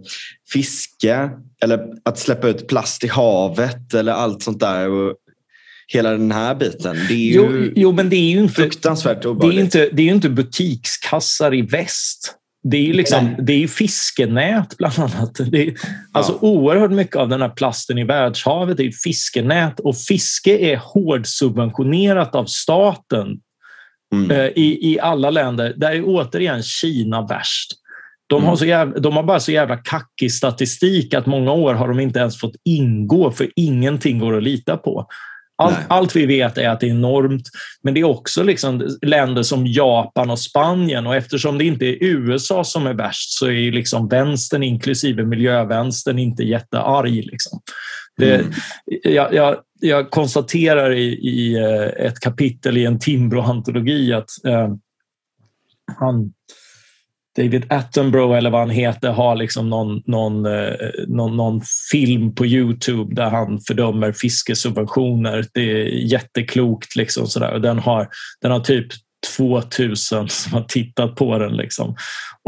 fiske 0.53 1.31
eller 1.63 1.87
att 2.05 2.19
släppa 2.19 2.49
ut 2.49 2.69
plast 2.69 3.05
i 3.05 3.09
havet 3.09 3.95
eller 3.95 4.13
allt 4.13 4.43
sånt 4.43 4.61
där. 4.61 4.91
Och 4.91 5.17
hela 5.93 6.11
den 6.11 6.33
här 6.33 6.55
biten. 6.55 6.97
Det 7.09 7.15
är 7.15 7.19
ju 7.19 7.35
Jo, 7.35 7.73
jo, 7.77 7.93
men 7.93 8.11
det 8.11 8.17
är 8.17 8.31
ju 8.31 8.41
inte, 8.41 8.55
fruktansvärt 8.55 9.23
det 9.23 9.27
är 9.27 9.31
obehagligt. 9.31 9.61
inte, 9.61 9.89
det 9.93 10.03
är 10.03 10.07
ju 10.07 10.13
inte 10.13 10.29
butikskassar 10.29 11.55
i 11.55 11.63
väst. 11.63 12.37
Det 12.63 12.77
är 12.77 12.83
ju 12.83 12.93
liksom, 12.93 13.35
det 13.39 13.53
är 13.53 13.69
fiskenät 13.69 14.77
bland 14.77 14.99
annat. 14.99 15.41
Det 15.51 15.69
är, 15.69 15.75
alltså 16.13 16.39
oerhört 16.41 16.91
mycket 16.91 17.17
av 17.17 17.29
den 17.29 17.43
här 17.43 17.49
plasten 17.49 17.99
i 17.99 18.05
världshavet 18.05 18.81
är 18.81 18.91
fiskenät 19.05 19.81
och 19.81 19.97
fiske 19.97 20.59
är 20.59 20.77
hårdsubventionerat 20.77 22.35
av 22.35 22.45
staten 22.45 23.27
Mm. 24.15 24.31
eh, 24.31 24.47
i, 24.47 24.93
i 24.93 25.01
alla 25.01 25.31
länder. 25.31 25.75
Där 25.77 25.93
är 25.93 26.03
återigen 26.07 26.63
Kina 26.63 27.27
värst. 27.27 27.73
De 28.27 28.45
har, 28.45 28.57
så 28.57 28.65
jävla, 28.65 28.99
de 28.99 29.17
har 29.17 29.23
bara 29.23 29.41
så 29.41 29.53
jävla 29.53 29.77
kackig 29.77 30.33
statistik 30.33 31.15
att 31.15 31.27
många 31.27 31.53
år 31.53 31.75
har 31.75 31.89
de 31.89 32.01
inte 32.01 32.19
ens 32.19 32.41
fått 32.41 32.55
ingå 32.65 33.31
för 33.31 33.49
ingenting 33.57 34.19
går 34.19 34.37
att 34.37 34.43
lita 34.43 34.77
på. 34.77 35.07
Allt, 35.63 35.79
allt 35.89 36.17
vi 36.17 36.27
vet 36.27 36.59
är 36.59 36.69
att 36.69 36.81
det 36.81 36.87
är 36.87 36.91
enormt, 36.91 37.49
men 37.83 37.95
det 37.95 38.01
är 38.01 38.05
också 38.05 38.43
liksom 38.43 38.99
länder 39.03 39.43
som 39.43 39.67
Japan 39.67 40.31
och 40.31 40.39
Spanien 40.39 41.07
och 41.07 41.17
eftersom 41.17 41.59
det 41.59 41.65
inte 41.65 41.85
är 41.85 42.05
USA 42.05 42.65
som 42.65 42.87
är 42.87 42.95
värst 42.95 43.31
så 43.31 43.47
är 43.47 43.73
liksom 43.73 44.09
vänstern, 44.09 44.63
inklusive 44.63 45.25
miljövänstern, 45.25 46.19
inte 46.19 46.43
jättearg. 46.43 47.15
Liksom. 47.15 47.61
Det, 48.17 48.35
Mm. 48.35 48.53
jag, 49.03 49.35
jag, 49.35 49.57
jag 49.81 50.11
konstaterar 50.11 50.93
i, 50.93 51.05
i 51.13 51.55
eh, 51.55 52.07
ett 52.07 52.21
kapitel 52.21 52.77
i 52.77 52.85
en 52.85 52.99
Timbro-antologi 52.99 54.13
att 54.13 54.31
eh, 54.47 54.69
han, 55.99 56.33
David 57.37 57.73
Attenborough 57.73 58.39
eller 58.39 58.51
vad 58.51 58.61
han 58.61 58.71
heter 58.71 59.11
har 59.11 59.37
liksom 59.37 59.71
någon, 59.71 60.03
någon, 60.07 60.47
eh, 60.47 60.73
någon, 61.09 61.37
någon 61.37 61.61
film 61.93 62.35
på 62.35 62.47
Youtube 62.47 63.15
där 63.15 63.31
han 63.31 63.61
fördömer 63.61 64.13
fiskesubventioner. 64.13 65.45
Det 65.55 65.71
är 65.71 65.85
jätteklokt. 65.87 66.97
Liksom 66.97 67.27
sådär. 67.27 67.59
Den, 67.59 67.79
har, 67.79 68.09
den 68.41 68.51
har 68.51 68.61
typ 68.61 68.87
2000 69.37 70.29
som 70.29 70.53
har 70.53 70.63
tittat 70.63 71.17
på 71.17 71.39
den. 71.39 71.57
Liksom. 71.57 71.97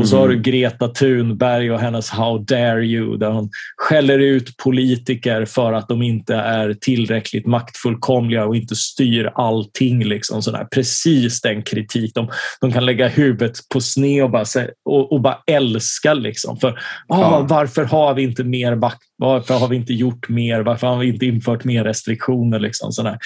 Och 0.03 0.09
så 0.09 0.17
Mm. 0.17 0.23
har 0.23 0.29
du 0.37 0.43
Greta 0.43 0.89
Thunberg 0.89 1.71
och 1.73 1.81
hennes 1.81 2.11
How 2.11 2.39
dare 2.39 2.85
you 2.85 3.17
där 3.17 3.31
hon 3.31 3.51
skäller 3.77 4.19
ut 4.19 4.57
politiker 4.57 5.45
för 5.45 5.73
att 5.73 5.89
de 5.89 6.03
inte 6.03 6.35
är 6.35 6.75
tillräckligt 6.75 7.47
maktfullkomliga 7.47 8.45
och 8.45 8.57
inte 8.57 8.77
styr 8.77 9.31
allting. 9.35 10.05
Liksom, 10.05 10.43
sådär. 10.43 10.67
Precis 10.75 11.41
den 11.41 11.63
kritik. 11.63 12.15
De, 12.15 12.29
de 12.61 12.73
kan 12.73 12.87
lägga 12.87 13.09
huvudet 13.09 13.53
på 13.73 13.81
sned 13.81 14.25
och 14.25 14.31
bara, 14.31 14.45
och, 14.85 15.13
och 15.13 15.21
bara 15.21 15.39
älska. 15.47 16.15
Liksom. 16.15 16.57
För, 16.57 16.79
ah. 17.09 17.41
Varför 17.41 17.85
har 17.85 18.15
vi 18.15 18.23
inte 18.23 18.45
mer 18.45 18.75
makt? 18.75 19.03
Varför 19.17 19.55
har 19.55 19.69
vi 19.69 19.77
inte 19.77 19.93
gjort 19.95 20.29
mer? 20.29 20.61
Varför 20.61 20.87
har 20.87 20.97
vi 20.99 21.09
inte 21.09 21.27
infört 21.27 21.65
mer 21.65 21.85
restriktioner? 21.85 22.59
Liksom, 22.59 22.93
sådär. 22.93 23.19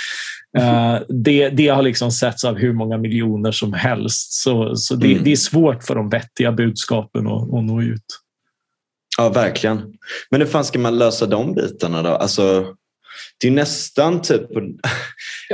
Eh, 0.59 0.97
det, 1.09 1.49
det 1.49 1.69
har 1.69 1.83
liksom 1.83 2.11
setts 2.11 2.45
av 2.45 2.57
hur 2.59 2.73
många 2.73 2.99
miljoner 2.99 3.53
som 3.53 3.73
helst. 3.73 4.33
Så, 4.33 4.77
så 4.77 4.95
det, 4.95 5.07
Mm. 5.13 5.25
det 5.25 5.33
är 5.33 5.37
svårt 5.37 5.85
för 5.85 5.95
de 5.95 6.09
vettiga 6.09 6.53
budskapen 6.67 7.27
att, 7.27 7.55
att 7.55 7.65
nå 7.65 7.83
ut. 7.83 8.21
Ja, 9.19 9.29
verkligen. 9.29 9.83
Men 10.31 10.41
hur 10.41 10.49
fan 10.49 10.65
ska 10.65 10.79
man 10.79 10.99
lösa 10.99 11.27
de 11.27 11.55
bitarna 11.55 12.03
då? 12.03 12.09
Alltså, 12.09 12.67
det 13.41 13.49
är 13.49 13.53
nästan 13.53 14.23
typ... 14.23 14.43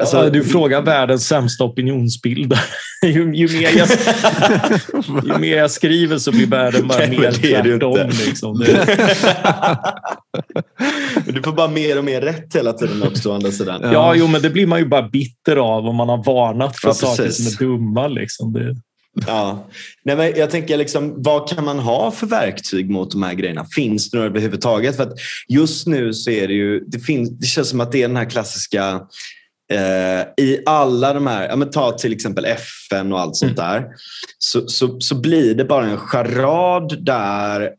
Alltså- 0.00 0.16
ja, 0.16 0.30
du 0.30 0.44
frågar 0.44 0.82
världens 0.82 1.26
sämsta 1.26 1.64
opinionsbildare. 1.64 2.60
ju, 3.02 3.34
ju, 3.34 3.58
mer 3.58 3.78
jag, 3.78 3.88
ju 5.24 5.38
mer 5.38 5.56
jag 5.56 5.70
skriver 5.70 6.18
så 6.18 6.32
blir 6.32 6.46
världen 6.46 6.88
bara 6.88 6.98
Nej, 6.98 7.18
mer 7.18 7.32
tvärtom. 7.32 8.10
Liksom. 8.26 8.64
Du 11.26 11.42
får 11.42 11.52
bara 11.52 11.68
mer 11.68 11.98
och 11.98 12.04
mer 12.04 12.20
rätt 12.20 12.56
hela 12.56 12.72
tiden 12.72 13.02
också 13.02 13.30
å 13.30 13.34
andra 13.34 13.50
sidan. 13.50 13.80
Ja. 13.82 13.92
ja, 13.92 14.14
jo, 14.14 14.26
men 14.26 14.42
det 14.42 14.50
blir 14.50 14.66
man 14.66 14.78
ju 14.78 14.86
bara 14.86 15.08
bitter 15.08 15.56
av 15.56 15.86
om 15.86 15.96
man 15.96 16.08
har 16.08 16.24
varnat 16.24 16.80
för 16.80 16.88
Ja, 16.88 16.94
saker 16.94 17.30
som 17.30 17.46
är 17.46 17.58
dumma. 17.58 18.08
Liksom. 18.08 18.52
Det, 18.52 18.76
Ja. 19.26 19.68
Nej, 20.04 20.16
men 20.16 20.32
jag 20.36 20.50
tänker, 20.50 20.76
liksom, 20.76 21.14
vad 21.16 21.48
kan 21.48 21.64
man 21.64 21.78
ha 21.78 22.10
för 22.10 22.26
verktyg 22.26 22.90
mot 22.90 23.10
de 23.10 23.22
här 23.22 23.34
grejerna? 23.34 23.66
Finns 23.74 24.10
det 24.10 24.16
några 24.16 24.30
överhuvudtaget? 24.30 24.96
För 24.96 25.02
att 25.02 25.18
just 25.48 25.86
nu 25.86 26.12
så 26.12 26.30
är 26.30 26.48
det 26.48 26.54
ju, 26.54 26.80
det, 26.80 26.98
finns, 26.98 27.30
det 27.30 27.46
känns 27.46 27.68
som 27.68 27.80
att 27.80 27.92
det 27.92 28.02
är 28.02 28.08
den 28.08 28.16
här 28.16 28.30
klassiska 28.30 29.00
eh, 29.72 30.44
i 30.44 30.62
alla 30.66 31.12
de 31.14 31.26
här, 31.26 31.48
ja, 31.48 31.56
men 31.56 31.70
ta 31.70 31.92
till 31.92 32.12
exempel 32.12 32.44
FN 32.44 33.12
och 33.12 33.20
allt 33.20 33.36
sånt 33.36 33.56
där, 33.56 33.86
så, 34.38 34.68
så, 34.68 35.00
så 35.00 35.20
blir 35.20 35.54
det 35.54 35.64
bara 35.64 35.86
en 35.86 35.98
charad 35.98 37.04
där 37.04 37.70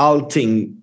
allting 0.00 0.80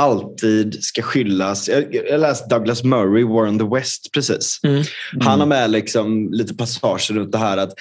alltid 0.00 0.84
ska 0.84 1.02
skyllas. 1.02 1.68
Jag, 1.68 1.94
jag 1.94 2.20
läste 2.20 2.48
Douglas 2.48 2.84
Murray, 2.84 3.24
War 3.24 3.46
on 3.46 3.58
the 3.58 3.64
West, 3.64 4.12
precis. 4.12 4.60
Mm. 4.62 4.84
Han 5.20 5.40
har 5.40 5.46
med 5.46 5.70
liksom 5.70 6.32
lite 6.32 6.54
passager 6.54 7.14
runt 7.14 7.32
det 7.32 7.38
här 7.38 7.56
att 7.56 7.72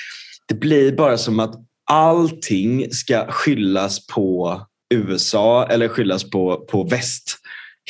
det 0.50 0.56
blir 0.56 0.91
bara 0.91 1.18
som 1.18 1.39
att 1.39 1.56
allting 1.91 2.91
ska 2.91 3.26
skyllas 3.32 4.08
på 4.08 4.62
USA 4.93 5.68
eller 5.68 5.88
skyllas 5.88 6.30
på, 6.30 6.66
på 6.72 6.84
väst 6.84 7.38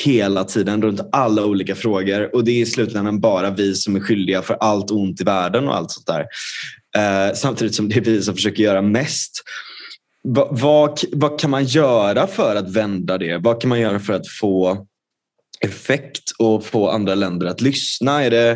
hela 0.06 0.44
tiden 0.44 0.82
runt 0.82 1.02
alla 1.12 1.46
olika 1.46 1.76
frågor 1.76 2.36
och 2.36 2.44
det 2.44 2.52
är 2.52 2.62
i 2.62 2.66
slutändan 2.66 3.20
bara 3.20 3.50
vi 3.50 3.76
som 3.76 3.96
är 3.96 4.00
skyldiga 4.00 4.42
för 4.42 4.54
allt 4.54 4.92
ont 4.92 5.22
i 5.22 5.24
världen 5.24 5.68
och 5.68 5.76
allt 5.76 5.92
sånt 5.92 6.08
där. 6.08 6.26
Eh, 6.98 7.34
samtidigt 7.36 7.76
som 7.76 7.90
det 7.90 7.96
är 7.96 8.02
vi 8.02 8.22
som 8.22 8.36
försöker 8.36 8.64
göra 8.64 8.82
mest. 8.82 9.44
Va, 10.24 10.48
vad, 10.52 11.00
vad 11.12 11.40
kan 11.40 11.50
man 11.50 11.66
göra 11.66 12.28
för 12.28 12.56
att 12.56 12.70
vända 12.70 13.18
det? 13.18 13.38
Vad 13.38 13.62
kan 13.62 13.70
man 13.70 13.80
göra 13.80 14.00
för 14.00 14.14
att 14.14 14.28
få 14.28 14.86
effekt 15.66 16.32
och 16.40 16.66
få 16.66 16.90
andra 16.90 17.16
länder 17.16 17.48
att 17.48 17.62
lyssna? 17.62 18.24
Är 18.24 18.30
det, 18.30 18.52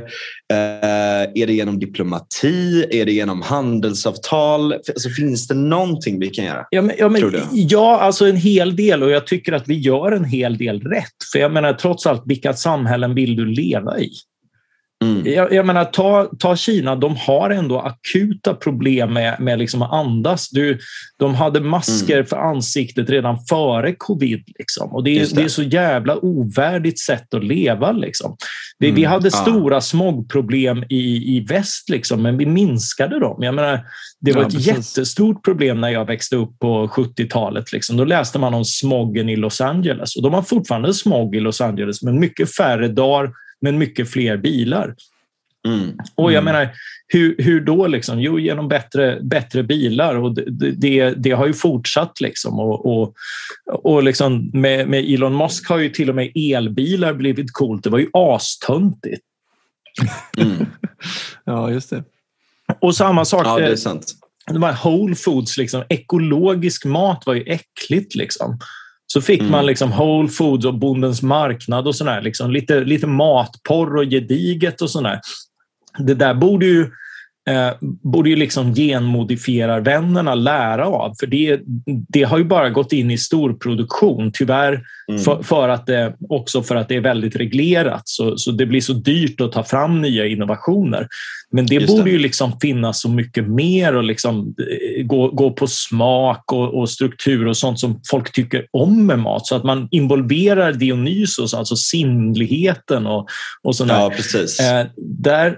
eh, 0.52 1.42
är 1.42 1.48
det 1.48 1.54
genom 1.54 1.80
diplomati? 1.80 2.86
Är 2.92 3.06
det 3.06 3.12
genom 3.12 3.42
handelsavtal? 3.42 4.74
Alltså, 4.74 5.10
finns 5.10 5.48
det 5.48 5.56
någonting 5.56 6.20
vi 6.20 6.30
kan 6.30 6.46
göra? 6.46 6.66
Ja, 6.70 6.82
men, 6.82 6.96
ja, 7.00 7.10
men, 7.10 7.22
ja, 7.52 8.00
alltså 8.00 8.26
en 8.26 8.38
hel 8.38 8.76
del 8.76 9.04
och 9.04 9.12
jag 9.12 9.28
tycker 9.28 9.54
att 9.54 9.68
vi 9.68 9.80
gör 9.80 10.12
en 10.12 10.26
hel 10.26 10.58
del 10.58 10.82
rätt. 10.82 11.32
För 11.32 11.40
jag 11.40 11.52
menar 11.52 11.74
trots 11.74 12.08
allt, 12.08 12.24
vilka 12.26 12.54
samhällen 12.54 13.16
vill 13.16 13.36
du 13.36 13.46
leva 13.46 14.00
i? 14.00 14.12
Mm. 15.04 15.34
Jag, 15.34 15.54
jag 15.54 15.66
menar, 15.66 15.86
ta, 15.86 16.30
ta 16.40 16.56
Kina, 16.56 16.96
de 16.96 17.16
har 17.16 17.50
ändå 17.50 17.80
akuta 17.80 18.54
problem 18.54 19.14
med, 19.14 19.40
med 19.40 19.60
liksom 19.60 19.82
att 19.82 19.94
andas. 19.94 20.50
Du, 20.50 20.80
de 21.20 21.36
hade 21.36 21.60
masker 21.62 22.24
för 22.24 22.38
ansiktet 22.38 23.10
redan 23.10 23.40
före 23.50 23.96
covid. 23.98 24.44
Liksom. 24.60 24.94
Och 24.94 25.04
det, 25.04 25.20
är, 25.20 25.20
det. 25.20 25.36
det. 25.36 25.42
är 25.44 25.48
så 25.48 25.64
jävla 25.64 26.26
ovärdigt 26.26 27.00
sätt 27.00 27.34
att 27.34 27.44
leva. 27.44 27.92
Liksom. 27.92 28.36
Vi, 28.80 28.88
Mm, 28.94 29.02
vi 29.02 29.04
hade 29.06 29.28
ja. 29.28 29.32
stora 29.32 29.82
smogproblem 29.82 30.84
i, 30.90 31.36
i 31.38 31.46
väst, 31.50 31.90
liksom, 31.90 32.22
men 32.22 32.38
vi 32.38 32.46
minskade 32.46 33.20
dem. 33.20 33.44
Jag 33.44 33.56
menar, 33.56 33.80
det 34.22 34.32
var 34.32 34.42
Ja, 34.42 34.48
ett 34.48 34.54
precis. 34.54 34.68
jättestort 34.98 35.46
problem 35.46 35.82
när 35.82 35.90
jag 35.90 36.06
växte 36.06 36.36
upp 36.36 36.60
på 36.60 36.88
70-talet. 36.88 37.72
Liksom. 37.74 37.98
Då 37.98 38.06
läste 38.06 38.40
man 38.40 38.54
om 38.54 38.66
smoggen 38.66 39.30
i 39.30 39.36
Los 39.36 39.62
Angeles. 39.62 40.16
Och 40.16 40.24
de 40.24 40.34
har 40.34 40.42
fortfarande 40.42 40.94
smog 40.94 41.36
i 41.36 41.40
Los 41.40 41.62
Angeles, 41.62 42.02
men 42.02 42.20
mycket 42.20 42.56
färre 42.56 42.88
dagar, 42.88 43.32
men 43.64 43.78
mycket 43.78 44.10
fler 44.10 44.38
bilar. 44.38 44.96
Mm. 45.68 45.98
Och 46.16 46.32
jag 46.32 46.42
Mm. 46.42 46.46
menar, 46.54 46.70
hur, 47.08 47.36
hur 47.38 47.62
då? 47.62 47.88
Liksom? 47.88 48.22
Jo, 48.22 48.40
genom 48.40 48.68
bättre, 48.68 49.20
bättre 49.22 49.64
bilar. 49.64 50.16
Och 50.16 50.36
det, 50.36 50.72
det, 50.72 51.10
det 51.10 51.32
har 51.32 51.48
ju 51.48 51.54
fortsatt. 51.54 52.22
Liksom. 52.22 52.60
Och, 52.60 52.86
och, 52.86 53.16
och 53.68 54.04
liksom 54.04 54.50
med, 54.54 54.88
med 54.88 55.06
Elon 55.14 55.38
Musk 55.38 55.70
har 55.70 55.78
ju 55.78 55.90
till 55.90 56.10
och 56.10 56.16
med 56.16 56.32
elbilar 56.36 57.14
blivit 57.14 57.54
coolt. 57.54 57.84
Det 57.84 57.90
var 57.90 58.00
ju 58.00 58.10
astöntigt. 58.14 59.24
Mm. 60.38 60.66
Ja, 61.46 61.72
just 61.72 61.90
det. 61.90 62.04
Och 62.80 62.96
samma 62.96 63.26
sak, 63.26 63.46
Ja, 63.46 63.58
det 63.58 63.66
är 63.66 63.70
eh, 63.70 63.76
sant. 63.76 64.14
de 64.46 64.64
här 64.64 64.78
Whole 64.84 65.16
Foods, 65.16 65.58
liksom, 65.58 65.84
ekologisk 65.90 66.86
mat 66.86 67.24
var 67.26 67.34
ju 67.34 67.44
äckligt. 67.44 68.16
Liksom. 68.16 68.60
Så 69.14 69.22
fick 69.22 69.40
Mm. 69.40 69.52
man 69.52 69.66
liksom 69.66 69.92
Whole 69.92 70.30
Foods 70.30 70.66
och 70.66 70.74
Bondens 70.74 71.22
marknad 71.22 71.88
och 71.88 71.96
sådär. 71.96 72.22
Liksom, 72.22 72.52
lite, 72.52 72.80
lite 72.80 73.08
matporr 73.08 73.96
och 73.98 74.06
gediget 74.06 74.82
och 74.82 74.90
sådär. 74.90 75.20
Det 75.98 76.14
där 76.14 76.34
borde 76.34 76.66
ju 76.66 76.92
eh, 77.50 77.72
borde 77.82 78.30
ju 78.30 78.36
liksom 78.36 78.74
genmodifierarvännerna 78.74 80.36
lära 80.36 80.88
av. 80.88 81.14
För 81.20 81.28
det, 81.28 81.62
det 81.86 82.24
har 82.24 82.38
ju 82.38 82.44
bara 82.44 82.70
gått 82.70 82.94
in 82.94 83.12
i 83.12 83.18
storproduktion, 83.18 84.32
tyvärr 84.34 84.82
mm. 85.08 85.22
för, 85.22 85.44
för, 85.44 85.70
att 85.70 85.86
det, 85.86 86.16
också 86.30 86.64
för 86.64 86.76
att 86.76 86.90
det 86.90 86.96
är 86.96 87.02
väldigt 87.02 87.36
reglerat. 87.36 88.02
Så, 88.06 88.38
så 88.38 88.52
det 88.52 88.66
blir 88.66 88.82
så 88.82 88.94
dyrt 88.94 89.42
att 89.42 89.52
ta 89.52 89.64
fram 89.64 90.02
nya 90.02 90.28
innovationer. 90.28 91.08
Men 91.52 91.66
det 91.66 91.76
Just 91.76 91.88
borde 91.88 92.04
det. 92.04 92.10
ju 92.10 92.20
liksom 92.20 92.60
finnas 92.60 93.02
så 93.02 93.10
mycket 93.10 93.48
mer 93.48 93.96
och 93.96 94.04
liksom 94.04 94.56
eh, 94.60 95.04
gå, 95.06 95.28
gå 95.28 95.52
på 95.52 95.68
smak 95.68 96.52
och, 96.52 96.80
och, 96.80 96.90
struktur 96.90 97.48
och 97.48 97.58
sånt 97.58 97.80
som 97.80 98.02
folk 98.10 98.32
tycker 98.32 98.66
om 98.72 99.06
med 99.06 99.20
mat. 99.20 99.48
Så 99.48 99.56
att 99.56 99.64
man 99.64 99.88
involverar 99.92 100.74
Dionysos, 100.74 101.54
alltså 101.54 101.76
sinnligheten 101.76 103.08
och, 103.08 103.28
och 103.64 103.76
sådär. 103.76 104.00
Ja, 104.00 104.12
precis. 104.16 104.60
Eh, 104.60 104.88
där, 104.98 105.58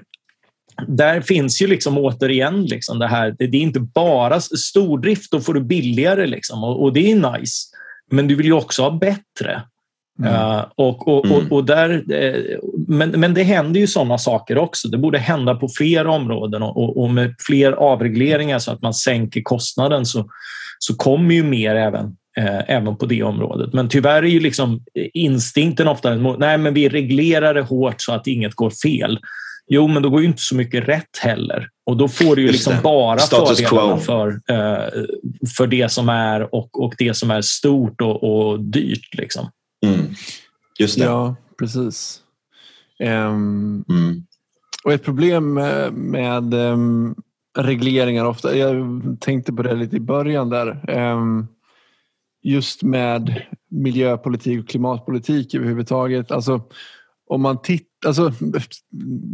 där 0.88 1.22
finns 1.22 1.62
ju 1.62 1.68
liksom 1.68 1.98
återigen 1.98 2.66
liksom 2.66 3.00
det 3.00 3.08
här, 3.08 3.36
det 3.38 3.46
är 3.46 3.56
inte 3.56 3.80
bara 3.80 4.42
stordrift, 4.42 5.32
då 5.32 5.42
får 5.42 5.54
du 5.54 5.62
billigare 5.62 6.28
liksom, 6.28 6.64
och, 6.64 6.84
och 6.84 6.94
det 6.94 7.12
är 7.12 7.32
nice. 7.32 7.68
Men 8.12 8.28
du 8.28 8.36
vill 8.36 8.46
ju 8.46 8.54
också 8.54 8.82
ha 8.84 8.92
bättre. 8.92 9.62
Mm. 10.20 10.34
Uh, 10.34 10.66
och, 10.76 11.08
och, 11.08 11.26
mm. 11.26 11.38
och, 11.38 11.52
och, 11.52 11.66
där, 11.66 11.90
uh, 11.90 12.60
men, 12.88 13.10
men 13.10 13.34
det 13.34 13.44
händer 13.44 13.80
ju 13.80 13.88
sådana 13.88 14.18
saker 14.18 14.58
också. 14.58 14.88
Det 14.88 14.98
borde 14.98 15.18
hända 15.18 15.56
på 15.56 15.68
fler 15.78 16.08
områden 16.08 16.64
och, 16.64 17.04
och, 17.04 17.10
med 17.10 17.36
fler 17.40 17.72
avregleringar 17.72 18.60
så 18.60 18.72
att 18.72 18.82
man 18.82 18.94
sänker 18.94 19.42
kostnaden 19.42 20.06
så, 20.06 20.30
så 20.80 20.96
kommer 20.96 21.36
ju 21.36 21.44
mer 21.44 21.76
även, 21.76 22.06
uh, 22.40 22.62
även 22.68 22.98
på 22.98 23.06
det 23.06 23.24
området. 23.24 23.74
Men 23.74 23.90
tyvärr 23.90 24.24
är 24.24 24.28
ju 24.28 24.40
liksom 24.40 24.84
instinkten 25.14 25.88
ofta 25.88 26.16
nej 26.16 26.58
men 26.58 26.74
vi 26.74 26.90
reglerar 26.90 27.54
det 27.54 27.62
hårt 27.62 28.02
så 28.02 28.14
att 28.14 28.28
inget 28.28 28.56
går 28.56 28.70
fel. 28.70 29.20
Jo, 29.68 29.88
men 29.88 30.04
då 30.04 30.10
går 30.10 30.22
ju 30.22 30.28
inte 30.28 30.42
så 30.42 30.56
mycket 30.56 30.88
rätt 30.88 31.18
heller. 31.22 31.70
Och 31.86 31.98
då 31.98 32.08
får 32.08 32.36
du 32.36 32.42
ju 32.42 32.52
liksom 32.52 32.74
bara 32.84 33.20
Status 33.20 33.58
fördelarna 33.58 33.98
för, 33.98 34.30
eh, 34.30 35.04
för 35.58 35.68
det 35.68 35.92
som 35.92 36.10
är 36.10 36.56
och, 36.56 36.84
och 36.84 36.94
det 36.98 37.14
som 37.14 37.32
är 37.32 37.42
stort 37.42 38.02
och, 38.02 38.24
och 38.24 38.60
dyrt. 38.60 39.14
Liksom. 39.14 39.50
Mm. 39.86 40.00
Just 40.80 41.00
det. 41.00 41.06
Ja, 41.06 41.36
precis. 41.60 42.22
Um, 43.00 43.86
mm. 43.90 44.26
Och 44.84 44.94
ett 44.94 45.04
problem 45.04 45.54
med, 45.54 45.94
med 45.94 46.54
um, 46.54 47.16
regleringar 47.58 48.26
ofta, 48.26 48.58
jag 48.58 49.02
tänkte 49.20 49.54
på 49.54 49.64
det 49.64 49.76
lite 49.76 49.96
i 49.96 50.00
början 50.00 50.50
där. 50.50 50.98
Um, 50.98 51.48
just 52.44 52.84
med 52.84 53.42
miljöpolitik 53.70 54.64
och 54.64 54.70
klimatpolitik 54.70 55.56
överhuvudtaget. 55.56 56.32
Alltså, 56.32 56.62
om 57.28 57.42
man 57.42 57.62
tittar 57.62 57.95
alltså, 58.06 58.34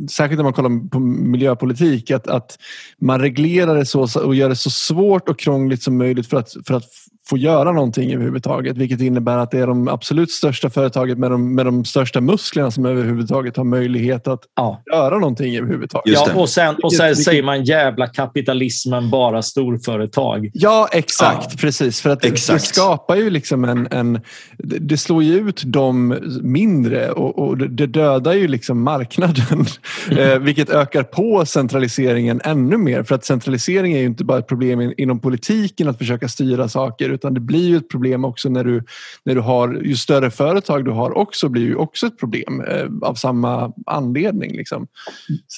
särskilt 0.09 0.37
när 0.37 0.43
man 0.43 0.53
kollar 0.53 0.89
på 0.89 0.99
miljöpolitik, 0.99 2.11
att, 2.11 2.27
att 2.27 2.57
man 3.01 3.21
reglerar 3.21 3.75
det 3.75 3.85
så 3.85 4.19
och 4.19 4.35
gör 4.35 4.49
det 4.49 4.55
så 4.55 4.69
svårt 4.69 5.29
och 5.29 5.39
krångligt 5.39 5.83
som 5.83 5.97
möjligt 5.97 6.27
för 6.27 6.37
att, 6.37 6.55
för 6.67 6.73
att 6.73 6.85
få 7.29 7.37
göra 7.37 7.71
någonting 7.71 8.13
överhuvudtaget. 8.13 8.77
Vilket 8.77 9.01
innebär 9.01 9.37
att 9.37 9.51
det 9.51 9.59
är 9.59 9.67
de 9.67 9.87
absolut 9.87 10.31
största 10.31 10.69
företaget 10.69 11.17
med 11.17 11.31
de, 11.31 11.55
med 11.55 11.65
de 11.65 11.85
största 11.85 12.21
musklerna 12.21 12.71
som 12.71 12.85
överhuvudtaget 12.85 13.57
har 13.57 13.63
möjlighet 13.63 14.27
att 14.27 14.39
ja. 14.55 14.83
göra 14.93 15.19
någonting 15.19 15.57
överhuvudtaget. 15.57 16.13
Ja, 16.13 16.33
och 16.35 16.49
sen, 16.49 16.75
och 16.83 16.93
sen 16.93 17.07
vilket, 17.07 17.23
säger 17.23 17.43
man 17.43 17.63
jävla 17.63 18.07
kapitalismen, 18.07 19.09
bara 19.09 19.41
storföretag. 19.41 20.51
Ja, 20.53 20.87
exakt. 20.91 21.47
Ja. 21.51 21.57
Precis. 21.59 22.01
För 22.01 22.09
att 22.09 22.25
exakt. 22.25 22.61
det 22.61 22.67
skapar 22.67 23.15
ju 23.15 23.29
liksom 23.29 23.63
en, 23.63 23.87
en... 23.91 24.21
Det 24.57 24.97
slår 24.97 25.23
ju 25.23 25.49
ut 25.49 25.61
de 25.65 26.17
mindre 26.41 27.11
och, 27.11 27.39
och 27.39 27.57
det 27.57 27.87
dödar 27.87 28.33
ju 28.33 28.47
liksom 28.47 28.83
marknaden. 28.83 29.65
Mm. 30.11 30.43
vilket 30.43 30.69
ökar 30.69 31.03
på 31.03 31.45
centraliseringen 31.45 32.41
ännu 32.43 32.77
mer. 32.77 33.03
För 33.03 33.15
att 33.15 33.25
centralisering 33.25 33.93
är 33.93 33.99
ju 33.99 34.05
inte 34.05 34.23
bara 34.23 34.39
ett 34.39 34.47
problem 34.47 34.93
inom 34.97 35.19
politiken 35.19 35.87
att 35.87 35.97
försöka 35.97 36.27
styra 36.27 36.67
saker 36.67 37.10
utan 37.11 37.33
det 37.33 37.39
blir 37.39 37.67
ju 37.67 37.77
ett 37.77 37.89
problem 37.89 38.25
också 38.25 38.49
när 38.49 38.63
du, 38.63 38.83
när 39.25 39.35
du 39.35 39.41
har, 39.41 39.81
ju 39.83 39.95
större 39.95 40.31
företag 40.31 40.85
du 40.85 40.91
har 40.91 41.17
också 41.17 41.49
blir 41.49 41.63
ju 41.63 41.75
också 41.75 42.07
ett 42.07 42.19
problem 42.19 42.63
eh, 42.67 43.09
av 43.09 43.13
samma 43.13 43.73
anledning. 43.85 44.51
Liksom. 44.57 44.87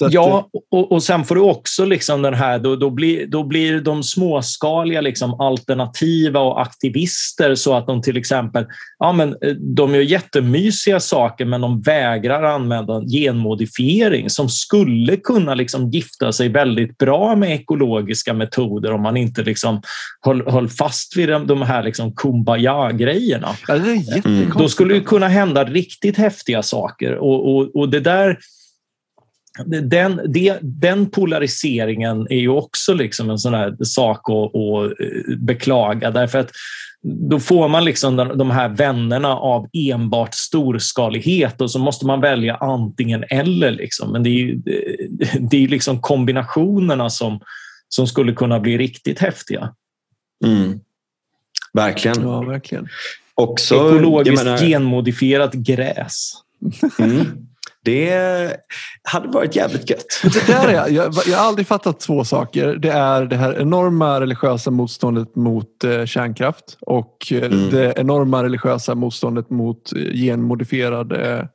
Att, 0.04 0.12
ja, 0.12 0.48
och, 0.70 0.92
och 0.92 1.02
sen 1.02 1.24
får 1.24 1.34
du 1.34 1.40
också 1.40 1.84
liksom 1.84 2.22
den 2.22 2.34
här, 2.34 2.58
då, 2.58 2.76
då, 2.76 2.90
blir, 2.90 3.26
då 3.26 3.44
blir 3.44 3.80
de 3.80 4.02
småskaliga 4.02 5.00
liksom 5.00 5.40
alternativa 5.40 6.40
och 6.40 6.62
aktivister 6.62 7.54
så 7.54 7.74
att 7.74 7.86
de 7.86 8.02
till 8.02 8.16
exempel, 8.16 8.66
ja 8.98 9.12
men 9.12 9.28
eh, 9.28 9.52
de 9.54 9.94
gör 9.94 10.02
jättemysiga 10.02 11.00
saker 11.00 11.44
men 11.44 11.60
de 11.60 11.82
vägrar 11.82 12.42
använda 12.42 13.00
genmodifiering 13.00 14.30
som 14.30 14.48
skulle 14.48 15.16
kunna 15.16 15.54
liksom 15.54 15.90
gifta 15.90 16.32
sig 16.32 16.48
väldigt 16.48 16.98
bra 16.98 17.36
med 17.36 17.54
ekologiska 17.54 18.34
metoder 18.34 18.92
om 18.92 19.02
man 19.02 19.16
inte 19.16 19.42
liksom 19.42 19.82
höll, 20.20 20.50
höll 20.50 20.68
fast 20.68 21.16
vid 21.16 21.28
de, 21.46 21.58
de 21.58 21.62
här 21.62 21.82
liksom 21.82 22.14
kumbaya-grejerna. 22.14 23.48
Ja, 23.68 23.74
mm. 23.74 24.52
Då 24.58 24.68
skulle 24.68 24.94
det 24.94 25.00
kunna 25.00 25.28
hända 25.28 25.64
riktigt 25.64 26.16
häftiga 26.16 26.62
saker. 26.62 27.14
Och, 27.14 27.56
och, 27.56 27.76
och 27.76 27.88
det 27.88 28.00
där 28.00 28.38
den, 29.64 30.20
det, 30.28 30.58
den 30.62 31.10
polariseringen 31.10 32.26
är 32.30 32.38
ju 32.38 32.48
också 32.48 32.94
liksom 32.94 33.30
en 33.30 33.38
sån 33.38 33.54
här 33.54 33.84
sak 33.84 34.30
att, 34.30 34.56
att 34.56 35.00
eh, 35.00 35.36
beklaga 35.38 36.10
därför 36.10 36.38
att 36.38 36.50
då 37.06 37.40
får 37.40 37.68
man 37.68 37.84
liksom 37.84 38.16
de 38.16 38.50
här 38.50 38.68
vännerna 38.68 39.36
av 39.36 39.68
enbart 39.72 40.34
storskalighet 40.34 41.60
och 41.60 41.70
så 41.70 41.78
måste 41.78 42.06
man 42.06 42.20
välja 42.20 42.56
antingen 42.56 43.24
eller. 43.30 43.70
Liksom. 43.70 44.12
Men 44.12 44.22
det 44.22 44.30
är 44.30 44.32
ju 44.32 44.62
det 45.40 45.64
är 45.64 45.68
liksom 45.68 46.00
kombinationerna 46.00 47.10
som, 47.10 47.40
som 47.88 48.06
skulle 48.06 48.32
kunna 48.32 48.60
bli 48.60 48.78
riktigt 48.78 49.18
häftiga. 49.18 49.74
Mm. 50.44 50.80
Verkligen. 51.74 52.22
Ja, 52.22 52.40
verkligen. 52.40 52.88
Också, 53.34 53.74
Ekologiskt 53.74 54.44
menar, 54.44 54.58
genmodifierat 54.58 55.52
gräs. 55.52 56.32
Mm. 56.98 57.26
Det 57.84 58.56
hade 59.02 59.28
varit 59.28 59.56
jävligt 59.56 59.90
gött. 59.90 60.06
Det 60.22 60.46
där 60.46 60.68
är, 60.68 60.88
jag, 60.90 61.14
jag 61.26 61.38
har 61.38 61.46
aldrig 61.46 61.66
fattat 61.66 62.00
två 62.00 62.24
saker. 62.24 62.74
Det 62.74 62.90
är 62.90 63.24
det 63.24 63.36
här 63.36 63.60
enorma 63.60 64.20
religiösa 64.20 64.70
motståndet 64.70 65.36
mot 65.36 65.84
eh, 65.84 66.04
kärnkraft 66.04 66.78
och 66.80 67.16
eh, 67.30 67.44
mm. 67.44 67.70
det 67.70 67.94
enorma 67.96 68.44
religiösa 68.44 68.94
motståndet 68.94 69.50
mot 69.50 69.92
eh, 69.92 70.12
genmodifierade 70.12 71.48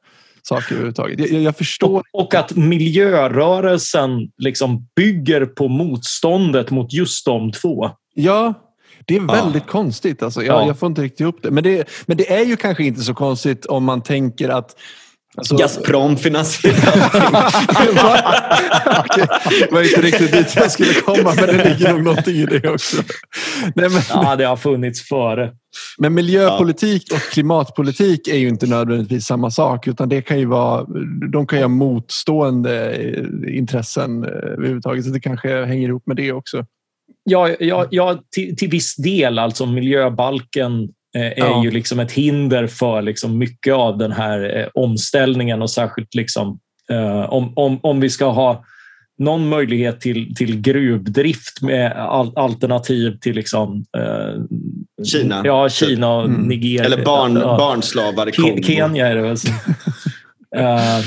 saker 0.43 0.71
överhuvudtaget. 0.71 1.19
Jag, 1.19 1.41
jag 1.41 1.57
förstår. 1.57 2.03
Och, 2.11 2.25
och, 2.25 2.35
att 2.35 2.55
miljörörelsen 2.55 4.31
liksom 4.37 4.87
bygger 4.95 5.45
på 5.45 5.67
motståndet 5.67 6.71
mot 6.71 6.93
just 6.93 7.25
de 7.25 7.51
två. 7.51 7.89
Ja, 8.13 8.53
det 9.09 9.15
är 9.15 9.41
väldigt 9.41 9.63
ja. 9.67 9.71
konstigt. 9.71 10.23
Alltså. 10.23 10.43
Jag, 10.43 10.61
ja. 10.61 10.67
jag, 10.67 10.79
får 10.79 10.87
inte 10.87 11.01
riktigt 11.01 11.19
ihop 11.19 11.39
det. 11.41 11.51
Men, 11.51 11.63
det. 11.63 11.89
men 12.05 12.17
det 12.17 12.33
är 12.33 12.45
ju 12.45 12.55
kanske 12.55 12.83
inte 12.83 13.01
så 13.01 13.13
konstigt 13.13 13.65
om 13.65 13.83
man 13.83 14.01
tänker 14.01 14.49
att 14.49 14.75
Alltså, 15.37 15.55
Gazprom 15.55 16.17
finansierar 16.17 16.75
okay. 19.05 19.27
Det 19.59 19.71
var 19.71 19.81
inte 19.81 20.01
riktigt 20.01 20.31
dit 20.31 20.55
jag 20.55 20.71
skulle 20.71 20.93
komma, 20.93 21.33
men 21.35 21.45
det 21.45 21.69
ligger 21.69 21.93
nog 21.93 22.03
någonting 22.03 22.35
i 22.35 22.45
det 22.45 22.69
också. 22.69 22.97
Nej, 23.75 23.89
men, 23.89 24.01
ja, 24.09 24.35
det 24.35 24.43
har 24.43 24.57
funnits 24.57 25.01
före. 25.01 25.51
Men 25.97 26.13
miljöpolitik 26.13 27.03
och 27.13 27.19
klimatpolitik 27.19 28.27
är 28.27 28.37
ju 28.37 28.47
inte 28.47 28.67
nödvändigtvis 28.67 29.25
samma 29.25 29.51
sak, 29.51 29.87
utan 29.87 30.09
det 30.09 30.21
kan 30.21 30.39
ju 30.39 30.45
vara, 30.45 30.85
de 31.31 31.47
kan 31.47 31.59
ju 31.59 31.63
ha 31.63 31.69
motstående 31.69 32.95
intressen 33.47 34.23
eh, 34.23 34.29
överhuvudtaget, 34.29 35.05
så 35.05 35.11
det 35.11 35.19
kanske 35.19 35.65
hänger 35.65 35.87
ihop 35.87 36.07
med 36.07 36.15
det 36.15 36.31
också. 36.31 36.65
Ja, 37.23 37.49
ja, 37.59 37.87
ja 37.91 38.23
till, 38.35 38.55
till 38.55 38.69
viss 38.69 38.95
del. 38.95 39.39
Alltså 39.39 39.65
miljöbalken 39.65 40.89
eh, 41.15 41.21
är 41.21 41.33
ja. 41.37 41.63
ju 41.63 41.71
liksom 41.71 41.99
ett 41.99 42.11
hinder 42.11 42.67
för 42.67 43.01
liksom 43.01 43.37
mycket 43.37 43.73
av 43.73 43.97
den 43.97 44.11
här 44.11 44.57
eh, 44.57 44.67
omställningen 44.73 45.61
och 45.61 45.69
särskilt 45.69 46.15
liksom, 46.15 46.59
eh, 46.91 47.33
om, 47.33 47.53
om, 47.55 47.79
om 47.83 47.99
vi 47.99 48.09
ska 48.09 48.25
ha 48.25 48.63
någon 49.19 49.49
möjlighet 49.49 50.01
till, 50.01 50.35
till 50.35 50.61
gruvdrift 50.61 51.61
med 51.61 51.91
al 51.91 52.31
alternativ 52.35 53.17
till 53.19 53.35
liksom, 53.35 53.85
eh, 53.97 54.43
Kina. 55.05 55.41
Ja, 55.45 55.69
Kina 55.69 56.13
och 56.13 56.25
mm. 56.25 56.41
Nigeria. 56.41 56.85
Eller 56.85 57.05
barn, 57.05 57.35
ja. 57.35 57.57
barnslavar 57.57 58.29
i 58.29 58.31
Kongo. 58.31 58.63
Kenya 58.63 59.07
är 59.07 59.15
det 59.15 59.21
väl. 59.21 59.37
uh, 60.57 60.95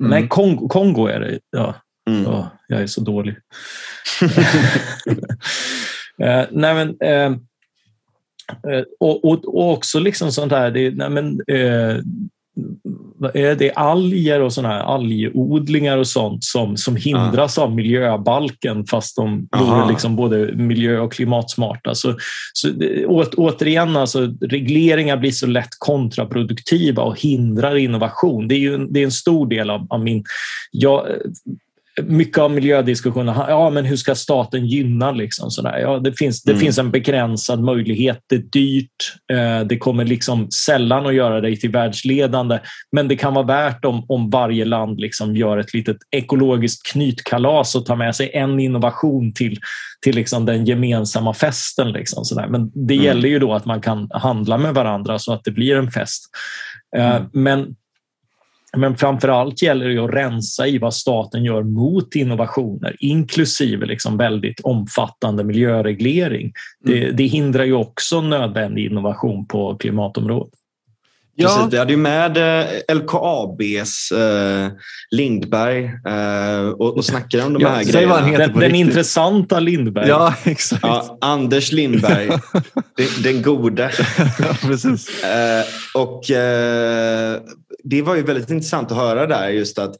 mm. 0.00 0.10
Nej, 0.10 0.28
Kongo, 0.28 0.68
Kongo 0.68 1.06
är 1.06 1.20
det. 1.20 1.38
Ja. 1.50 1.74
Mm. 2.10 2.26
Oh, 2.26 2.46
jag 2.68 2.80
är 2.80 2.86
så 2.86 3.00
dålig. 3.00 3.36
uh, 6.22 6.44
nej, 6.50 6.74
men, 6.74 6.88
uh, 6.88 7.36
och, 9.00 9.24
och, 9.24 9.44
och, 9.44 9.72
också 9.72 9.98
liksom 9.98 10.32
sånt 10.32 10.52
här, 10.52 10.70
det, 10.70 10.90
nej, 10.90 11.10
men, 11.10 11.40
är 13.34 13.54
det 13.54 13.72
alger 13.72 14.40
och 14.40 14.52
såna 14.52 14.68
här 14.68 14.80
algodlingar 14.80 15.98
och 15.98 16.06
sånt 16.06 16.44
som, 16.44 16.76
som 16.76 16.96
hindras 16.96 17.58
ah. 17.58 17.62
av 17.62 17.74
miljöbalken 17.74 18.86
fast 18.86 19.16
de 19.16 19.48
vore 19.58 19.88
liksom 19.88 20.16
både 20.16 20.52
miljö 20.52 20.98
och 20.98 21.12
klimatsmarta. 21.12 21.94
Så, 21.94 22.16
så 22.52 22.68
å, 23.06 23.24
återigen, 23.36 23.96
alltså, 23.96 24.34
regleringar 24.40 25.16
blir 25.16 25.30
så 25.30 25.46
lätt 25.46 25.70
kontraproduktiva 25.78 27.02
och 27.02 27.20
hindrar 27.20 27.76
innovation. 27.76 28.48
Det 28.48 28.54
är 28.54 28.60
ju 28.60 28.74
en, 28.74 28.92
det 28.92 29.00
är 29.00 29.04
en 29.04 29.12
stor 29.12 29.46
del 29.46 29.70
av, 29.70 29.86
av 29.90 30.00
min... 30.00 30.24
Jag, 30.70 31.06
mycket 32.02 32.38
av 32.38 32.50
miljödiskussionen, 32.50 33.34
ja 33.48 33.70
men 33.70 33.84
hur 33.84 33.96
ska 33.96 34.14
staten 34.14 34.66
gynna? 34.66 35.12
Liksom, 35.12 35.50
sådär. 35.50 35.78
Ja, 35.78 35.98
det, 35.98 36.12
finns, 36.12 36.42
det 36.42 36.52
mm. 36.52 36.60
finns 36.60 36.78
en 36.78 36.90
begränsad 36.90 37.60
möjlighet, 37.60 38.18
det 38.26 38.36
är 38.36 38.42
dyrt, 38.52 39.14
eh, 39.32 39.66
det 39.66 39.78
kommer 39.78 40.04
liksom 40.04 40.50
sällan 40.50 41.06
att 41.06 41.14
göra 41.14 41.40
dig 41.40 41.56
till 41.56 41.70
världsledande, 41.70 42.58
men 42.92 43.08
det 43.08 43.16
kan 43.16 43.34
vara 43.34 43.46
värt 43.46 43.84
om, 43.84 44.04
om 44.08 44.30
varje 44.30 44.64
land 44.64 45.00
liksom 45.00 45.36
gör 45.36 45.58
ett 45.58 45.74
litet 45.74 45.96
ekologiskt 46.10 46.86
knytkalas 46.92 47.74
och 47.74 47.86
tar 47.86 47.96
med 47.96 48.16
sig 48.16 48.30
en 48.34 48.60
innovation 48.60 49.32
till, 49.32 49.58
till 50.02 50.14
liksom 50.14 50.46
den 50.46 50.64
gemensamma 50.64 51.34
festen. 51.34 51.92
Liksom, 51.92 52.24
sådär. 52.24 52.46
Men 52.46 52.70
det 52.74 52.94
mm. 52.94 53.06
gäller 53.06 53.28
ju 53.28 53.38
då 53.38 53.54
att 53.54 53.64
man 53.64 53.80
kan 53.80 54.08
handla 54.10 54.58
med 54.58 54.74
varandra 54.74 55.18
så 55.18 55.32
att 55.32 55.44
det 55.44 55.50
blir 55.50 55.76
en 55.76 55.90
fest. 55.90 56.24
Eh, 56.96 57.16
mm. 57.16 57.28
Men 57.32 57.76
men 58.76 58.96
framför 58.96 59.28
allt 59.28 59.62
gäller 59.62 59.88
det 59.88 59.98
att 59.98 60.14
rensa 60.14 60.66
i 60.66 60.78
vad 60.78 60.94
staten 60.94 61.44
gör 61.44 61.62
mot 61.62 62.14
innovationer, 62.14 62.96
inklusive 62.98 63.86
liksom 63.86 64.16
väldigt 64.16 64.60
omfattande 64.60 65.44
miljöreglering. 65.44 66.52
Det, 66.84 67.02
mm. 67.02 67.16
det 67.16 67.24
hindrar 67.24 67.64
ju 67.64 67.72
också 67.72 68.20
nödvändig 68.20 68.86
innovation 68.86 69.46
på 69.46 69.76
klimatområdet. 69.76 70.54
Ja. 71.38 71.48
Precis, 71.48 71.72
vi 71.72 71.78
hade 71.78 71.92
ju 71.92 71.96
med 71.96 72.36
eh, 72.36 72.94
LKABs 72.94 74.12
eh, 74.12 74.68
Lindberg 75.10 75.84
eh, 75.84 76.68
och, 76.68 76.96
och 76.96 77.04
snackade 77.04 77.44
om 77.44 77.52
de 77.52 77.62
ja, 77.62 77.68
här 77.68 77.84
grejerna. 77.84 78.38
Den, 78.38 78.52
den 78.52 78.74
intressanta 78.74 79.60
Lindberg. 79.60 80.08
Ja, 80.08 80.34
exakt. 80.44 80.82
Ja, 80.82 81.18
Anders 81.20 81.72
Lindberg, 81.72 82.28
den, 82.96 83.06
den 83.22 83.42
gode. 83.42 83.90
ja, 84.38 84.56
precis. 84.62 85.24
Eh, 85.24 85.64
och 85.94 86.30
eh, 86.30 87.40
det 87.88 88.02
var 88.02 88.16
ju 88.16 88.22
väldigt 88.22 88.50
intressant 88.50 88.90
att 88.90 88.96
höra 88.96 89.26
där 89.26 89.48
just 89.48 89.78
att 89.78 89.96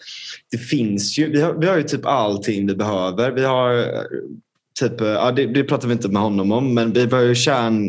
det 0.51 0.59
finns 0.59 1.19
ju, 1.19 1.31
vi 1.31 1.41
har, 1.41 1.55
vi 1.55 1.67
har 1.67 1.77
ju 1.77 1.83
typ 1.83 2.07
allting 2.07 2.67
vi 2.67 2.75
behöver. 2.75 3.31
Vi 3.31 3.45
har 3.45 3.89
typ, 4.79 5.01
eh, 5.01 5.07
ja, 5.07 5.33
det, 5.33 5.47
det 5.47 5.65
pratar 5.65 5.89
vi 5.89 5.93
inte 5.93 6.09
med 6.09 6.23
honom 6.23 6.53
om, 6.53 6.75
men 6.75 6.93
vi 6.93 7.05
har 7.05 7.21
ju 7.21 7.35
kärn, 7.35 7.87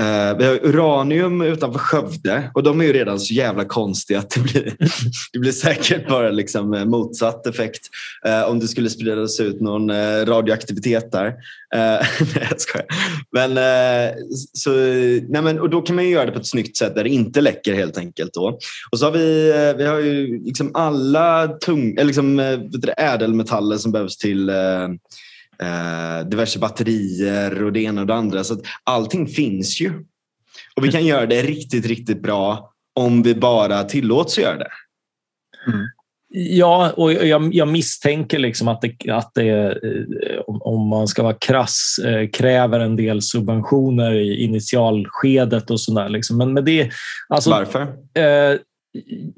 eh, 0.00 0.38
vi 0.38 0.44
har 0.44 0.66
uranium 0.66 1.42
utanför 1.42 1.78
Skövde 1.78 2.50
och 2.54 2.62
de 2.62 2.80
är 2.80 2.84
ju 2.84 2.92
redan 2.92 3.20
så 3.20 3.34
jävla 3.34 3.64
konstiga 3.64 4.18
att 4.18 4.30
det 4.30 4.40
blir, 4.40 4.76
det 5.32 5.38
blir 5.38 5.52
säkert 5.52 6.08
bara 6.08 6.30
liksom 6.30 6.74
eh, 6.74 6.84
motsatt 6.84 7.46
effekt 7.46 7.80
eh, 8.26 8.42
om 8.42 8.58
det 8.60 8.68
skulle 8.68 8.90
spridas 8.90 9.40
ut 9.40 9.60
någon 9.60 9.90
eh, 9.90 10.24
radioaktivitet 10.24 11.12
där. 11.12 11.26
Eh, 11.26 11.30
nej, 12.34 12.46
jag 12.50 12.60
skojar. 12.60 12.86
Men, 13.32 13.50
eh, 13.50 14.14
så, 14.52 14.70
nej, 15.28 15.42
men, 15.42 15.60
och 15.60 15.70
då 15.70 15.82
kan 15.82 15.96
man 15.96 16.04
ju 16.04 16.10
göra 16.10 16.26
det 16.26 16.32
på 16.32 16.38
ett 16.38 16.46
snyggt 16.46 16.76
sätt 16.76 16.94
där 16.94 17.04
det 17.04 17.10
inte 17.10 17.40
läcker 17.40 17.74
helt 17.74 17.98
enkelt. 17.98 18.34
Då. 18.34 18.58
Och 18.90 18.98
så 18.98 19.04
har 19.04 19.12
vi, 19.12 19.52
vi 19.78 19.86
har 19.86 19.98
ju 19.98 20.44
liksom 20.44 20.70
alla 20.74 21.48
tung, 21.48 21.96
liksom, 21.96 22.40
ädelmetaller 22.96 23.76
som 23.76 23.92
behövs 23.92 24.16
till 24.16 24.50
eh, 25.62 26.28
diverse 26.28 26.58
batterier 26.58 27.64
och 27.64 27.72
det 27.72 27.80
ena 27.80 28.00
och 28.00 28.06
det 28.06 28.14
andra. 28.14 28.44
Så 28.44 28.54
att 28.54 28.60
allting 28.84 29.26
finns 29.26 29.80
ju. 29.80 29.92
Och 30.76 30.84
vi 30.84 30.92
kan 30.92 31.06
göra 31.06 31.26
det 31.26 31.42
riktigt, 31.42 31.86
riktigt 31.86 32.22
bra 32.22 32.72
om 32.94 33.22
vi 33.22 33.34
bara 33.34 33.84
tillåts 33.84 34.38
göra 34.38 34.58
det. 34.58 34.70
Mm. 35.66 35.86
Ja, 36.36 36.92
och 36.96 37.12
jag, 37.12 37.54
jag, 37.54 37.68
misstänker 37.68 38.38
liksom 38.38 38.68
att 38.68 38.80
det, 38.80 39.10
att 39.10 39.34
det 39.34 39.48
eh, 39.48 40.40
om 40.46 40.88
man 40.88 41.08
ska 41.08 41.22
vara 41.22 41.34
krass, 41.34 41.96
eh, 42.04 42.28
kräver 42.28 42.80
en 42.80 42.96
del 42.96 43.22
subventioner 43.22 44.14
i 44.14 44.44
initialskedet 44.44 45.70
och 45.70 45.80
sådär. 45.80 46.08
Liksom. 46.08 46.38
Men, 46.38 46.52
men 46.52 46.64
det, 46.64 46.90
alltså, 47.28 47.50
Varför? 47.50 47.80
Eh, 48.14 48.58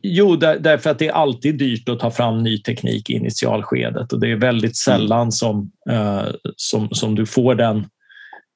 Jo, 0.03 0.37
där, 0.37 0.59
därför 0.59 0.91
att 0.91 0.99
det 0.99 1.09
är 1.09 1.13
alltid 1.13 1.59
dyrt 1.59 1.89
att 1.89 2.01
ta 2.01 2.11
fram 2.11 2.43
ny 2.43 2.59
teknik 2.59 3.11
i 3.11 3.13
initialskedet 3.13 4.13
och 4.13 4.21
det 4.21 4.31
är 4.31 4.37
väldigt 4.37 4.87
mm. 4.87 4.99
sällan 4.99 5.33
som, 5.33 5.71
eh, 5.91 6.25
som, 6.57 6.89
som 6.91 7.15
du 7.15 7.27
får 7.27 7.55
den, 7.55 7.77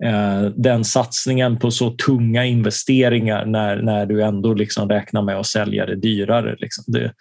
eh, 0.05 0.43
den 0.57 0.85
satsningen 0.85 1.59
på 1.59 1.71
så 1.71 1.91
tunga 1.91 2.45
investeringar 2.45 3.47
när, 3.47 3.83
när 3.83 4.07
du 4.07 4.23
ändå 4.23 4.55
liksom 4.55 4.89
räknar 4.89 5.23
med 5.23 5.37
att 5.37 5.47
sälja 5.47 5.87
det 5.87 5.97
dyrare. 5.97 6.57
Liksom. 6.59 6.85
Det, 6.87 7.13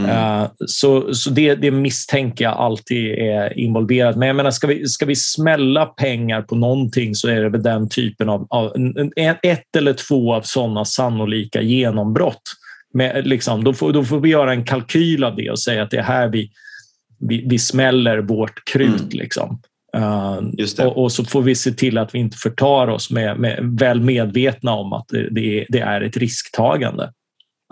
Mm. 0.00 0.10
Uh, 0.10 0.50
så 0.66 1.14
så 1.14 1.30
det, 1.30 1.54
det 1.54 1.70
misstänker 1.70 2.44
jag 2.44 2.56
alltid 2.56 3.18
är 3.18 3.58
involverat. 3.58 4.16
Men 4.16 4.28
jag 4.28 4.36
menar, 4.36 4.50
ska 4.50 4.66
vi, 4.66 4.88
ska 4.88 5.06
vi 5.06 5.16
smälla 5.16 5.86
pengar 5.86 6.42
på 6.42 6.54
någonting 6.54 7.14
så 7.14 7.28
är 7.28 7.42
det 7.42 7.48
väl 7.48 7.62
den 7.62 7.88
typen 7.88 8.28
av, 8.28 8.46
av 8.50 8.72
ett 9.42 9.76
eller 9.76 9.92
två 9.92 10.34
av 10.34 10.42
sådana 10.42 10.84
sannolika 10.84 11.62
genombrott 11.62 12.42
med, 12.94 13.26
liksom, 13.26 13.64
då, 13.64 13.74
får, 13.74 13.92
då 13.92 14.04
får 14.04 14.20
vi 14.20 14.28
göra 14.28 14.52
en 14.52 14.64
kalkyl 14.64 15.24
av 15.24 15.36
det 15.36 15.50
och 15.50 15.60
säga 15.60 15.82
att 15.82 15.90
det 15.90 15.96
är 15.96 16.02
här 16.02 16.28
vi, 16.28 16.50
vi, 17.28 17.44
vi 17.46 17.58
smäller 17.58 18.18
vårt 18.18 18.64
krut. 18.72 19.00
Mm. 19.00 19.08
Liksom. 19.10 19.60
Uh, 19.96 20.86
och, 20.86 21.02
och, 21.02 21.12
så 21.12 21.24
får 21.24 21.42
vi 21.42 21.54
se 21.54 21.70
till 21.70 21.98
att 21.98 22.14
vi 22.14 22.18
inte 22.18 22.36
förtar 22.36 22.88
oss 22.88 23.10
med, 23.10 23.40
med 23.40 23.58
väl 23.80 24.00
medvetna 24.00 24.72
om 24.72 24.92
att 24.92 25.08
det, 25.08 25.28
det, 25.30 25.66
det, 25.68 25.80
är 25.80 26.00
ett 26.00 26.16
risktagande. 26.16 27.12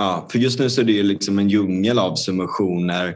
Ja, 0.01 0.29
för 0.33 0.39
just 0.39 0.59
nu 0.59 0.71
så 0.71 0.81
är 0.81 0.85
det 0.85 0.93
ju 0.93 1.03
liksom 1.03 1.39
en 1.39 1.49
djungel 1.49 1.99
av 1.99 2.15
subventioner 2.15 3.15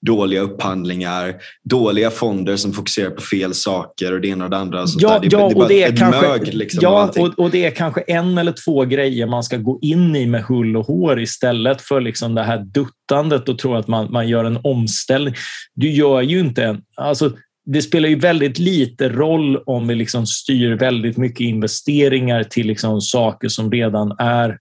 dåliga 0.00 0.40
upphandlingar, 0.40 1.34
dåliga 1.64 2.10
fonder 2.10 2.56
som 2.56 2.72
fokuserar 2.72 3.10
på 3.10 3.22
fel 3.22 3.54
saker 3.54 4.12
och 4.12 4.20
det 4.20 4.28
ena 4.28 4.44
och 4.44 4.50
det 4.50 4.56
andra. 4.56 4.84
ja, 4.96 5.18
det, 5.18 5.28
ja, 5.30 5.48
det, 5.48 5.54
och 5.54 5.68
det 5.68 5.82
är 5.82 5.96
kanske, 5.96 6.28
mög, 6.28 6.54
liksom, 6.54 6.78
ja 6.82 7.12
och, 7.18 7.38
och, 7.38 7.50
det 7.50 7.64
är 7.64 7.70
kanske 7.70 8.00
en 8.00 8.38
eller 8.38 8.54
två 8.64 8.84
grejer 8.84 9.26
man 9.26 9.42
ska 9.42 9.56
gå 9.56 9.78
in 9.82 10.16
i 10.16 10.26
med 10.26 10.42
hull 10.42 10.76
och 10.76 10.86
hår 10.86 11.20
istället 11.20 11.82
för 11.82 12.00
liksom 12.00 12.34
det 12.34 12.42
här 12.42 12.58
duttandet 12.58 13.48
och 13.48 13.58
tro 13.58 13.74
att 13.74 13.88
man, 13.88 14.12
man 14.12 14.28
gör 14.28 14.44
en 14.44 14.58
omställning. 14.62 15.34
Du 15.74 15.92
gör 15.92 16.22
ju 16.22 16.40
inte 16.40 16.64
en... 16.64 16.82
Alltså, 16.96 17.32
det 17.66 17.82
spelar 17.82 18.08
ju 18.08 18.18
väldigt 18.18 18.58
lite 18.58 19.08
roll 19.08 19.56
om 19.66 19.88
vi 19.88 19.94
liksom 19.94 20.26
styr 20.26 20.72
väldigt 20.72 21.16
mycket 21.16 21.40
investeringar 21.40 22.44
till 22.44 22.66
liksom 22.66 23.00
saker 23.00 23.48
som 23.48 23.70
redan 23.70 24.16
är 24.18 24.58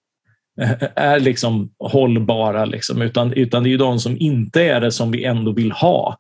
är 0.95 1.20
liksom 1.20 1.72
hållbara, 1.80 2.66
liksom, 2.66 3.01
utan, 3.01 3.34
utan 3.34 3.64
det 3.64 3.70
är 3.70 3.72
ju 3.72 3.78
de 3.78 3.99
som 3.99 4.18
inte 4.20 4.62
är 4.64 4.82
det 4.82 4.91
som 4.91 5.12
vi 5.12 5.24
ändå 5.24 5.51
vill 5.51 5.72
ha. 5.72 6.18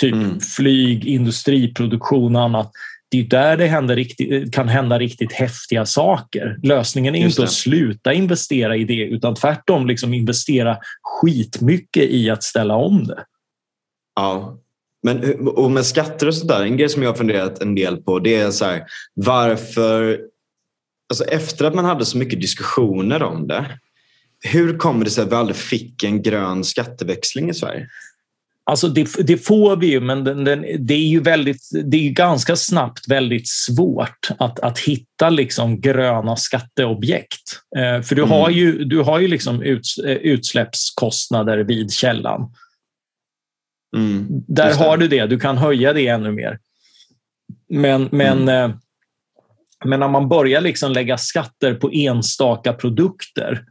Typ 0.00 0.14
mm. 0.14 0.40
flyg, 0.40 1.06
industriproduktion 1.06 2.36
och 2.36 2.42
annat. 2.42 2.70
Det 3.10 3.20
är 3.20 3.24
där 3.24 3.56
det 3.56 3.66
händer 3.66 3.96
riktigt, 3.96 4.54
kan 4.54 4.68
hända 4.68 4.98
riktigt 4.98 5.32
häftiga 5.32 5.86
saker. 5.86 6.58
Lösningen 6.62 7.14
är 7.14 7.22
Just 7.22 7.38
inte 7.38 7.42
det. 7.42 7.44
att 7.44 7.52
sluta 7.52 8.12
investera 8.12 8.76
i 8.76 8.84
det 8.84 9.04
utan 9.04 9.34
tvärtom 9.34 9.86
liksom 9.86 10.14
investera 10.14 10.76
skitmycket 11.02 12.10
i 12.10 12.30
att 12.30 12.42
ställa 12.42 12.74
om 12.74 13.06
det. 13.06 13.24
Ja, 14.16 14.58
men 15.02 15.48
och 15.48 15.70
med 15.70 15.86
skatter 15.86 16.26
och 16.26 16.34
sådär, 16.34 16.62
en 16.62 16.76
grej 16.76 16.88
som 16.88 17.02
jag 17.02 17.10
har 17.10 17.16
funderat 17.16 17.62
en 17.62 17.74
del 17.74 17.96
på 17.96 18.18
det 18.18 18.34
är 18.34 18.50
så 18.50 18.64
här, 18.64 18.82
varför 19.14 20.20
alltså 21.22 21.34
efter 21.34 21.64
att 21.64 21.74
man 21.74 21.84
hade 21.84 22.04
så 22.04 22.18
mycket 22.18 22.40
diskussioner 22.40 23.22
om 23.22 23.48
det, 23.48 23.78
hur 24.40 24.78
kommer 24.78 25.04
det 25.04 25.10
sig 25.10 25.24
att 25.24 25.32
vi 25.32 25.36
aldrig 25.36 25.56
fick 25.56 26.04
en 26.04 26.22
grön 26.22 26.64
skatteväxling 26.64 27.50
i 27.50 27.54
Sverige? 27.54 27.88
Alltså 28.66 28.88
det, 28.88 29.26
det 29.26 29.38
får 29.38 29.76
vi 29.76 29.86
ju, 29.86 30.00
men 30.00 30.24
den, 30.24 30.44
den, 30.44 30.66
det 30.78 30.94
är 30.94 31.08
ju 31.08 31.20
väldigt, 31.20 31.70
det 31.84 31.96
är 31.96 32.10
ganska 32.10 32.56
snabbt 32.56 33.08
väldigt 33.08 33.48
svårt 33.48 34.28
att, 34.38 34.60
att 34.60 34.78
hitta 34.78 35.30
liksom 35.30 35.80
gröna 35.80 36.36
skatteobjekt. 36.36 37.60
Eh, 37.76 38.02
för 38.02 38.14
du 38.14 38.22
mm. 38.22 38.30
har 38.30 38.50
ju, 38.50 38.84
du 38.84 39.00
har 39.00 39.20
ju 39.20 39.28
liksom 39.28 39.62
uts, 39.62 39.98
eh, 39.98 40.16
utsläppskostnader 40.16 41.58
vid 41.58 41.92
källan. 41.92 42.52
Mm. 43.96 44.26
Där 44.48 44.74
har 44.74 44.96
du 44.96 45.08
det, 45.08 45.26
du 45.26 45.40
kan 45.40 45.58
höja 45.58 45.92
det 45.92 46.08
ännu 46.08 46.32
mer. 46.32 46.58
Men, 47.68 48.08
men 48.12 48.42
mm. 48.42 48.70
eh, 48.70 48.76
men 49.84 50.00
när 50.00 50.08
man 50.08 50.28
börjar 50.28 50.60
liksom 50.60 50.92
lägga 50.92 51.18
skatter 51.18 51.74
på 51.74 51.90
enstaka 51.92 52.72
produkter 52.72 53.64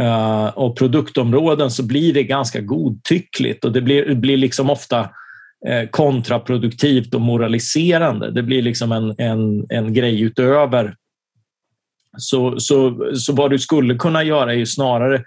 uh, 0.00 0.46
och 0.46 0.78
produktområden 0.78 1.70
så 1.70 1.82
blir 1.82 2.14
det 2.14 2.22
ganska 2.22 2.60
godtyckligt 2.60 3.64
och 3.64 3.72
det 3.72 3.80
blir, 3.80 4.14
blir 4.14 4.36
liksom 4.36 4.70
ofta 4.70 5.00
eh, 5.66 5.88
kontraproduktivt 5.90 7.14
och 7.14 7.20
moraliserande. 7.20 8.30
Det 8.30 8.42
blir 8.42 8.62
liksom 8.62 8.92
en, 8.92 9.14
en, 9.18 9.66
en 9.68 9.94
grej 9.94 10.20
utöver. 10.20 10.96
Så, 12.18 12.60
så, 12.60 13.10
så 13.14 13.32
vad 13.32 13.50
du 13.50 13.58
skulle 13.58 13.94
kunna 13.94 14.22
göra 14.22 14.52
är 14.52 14.56
ju 14.56 14.66
snarare 14.66 15.24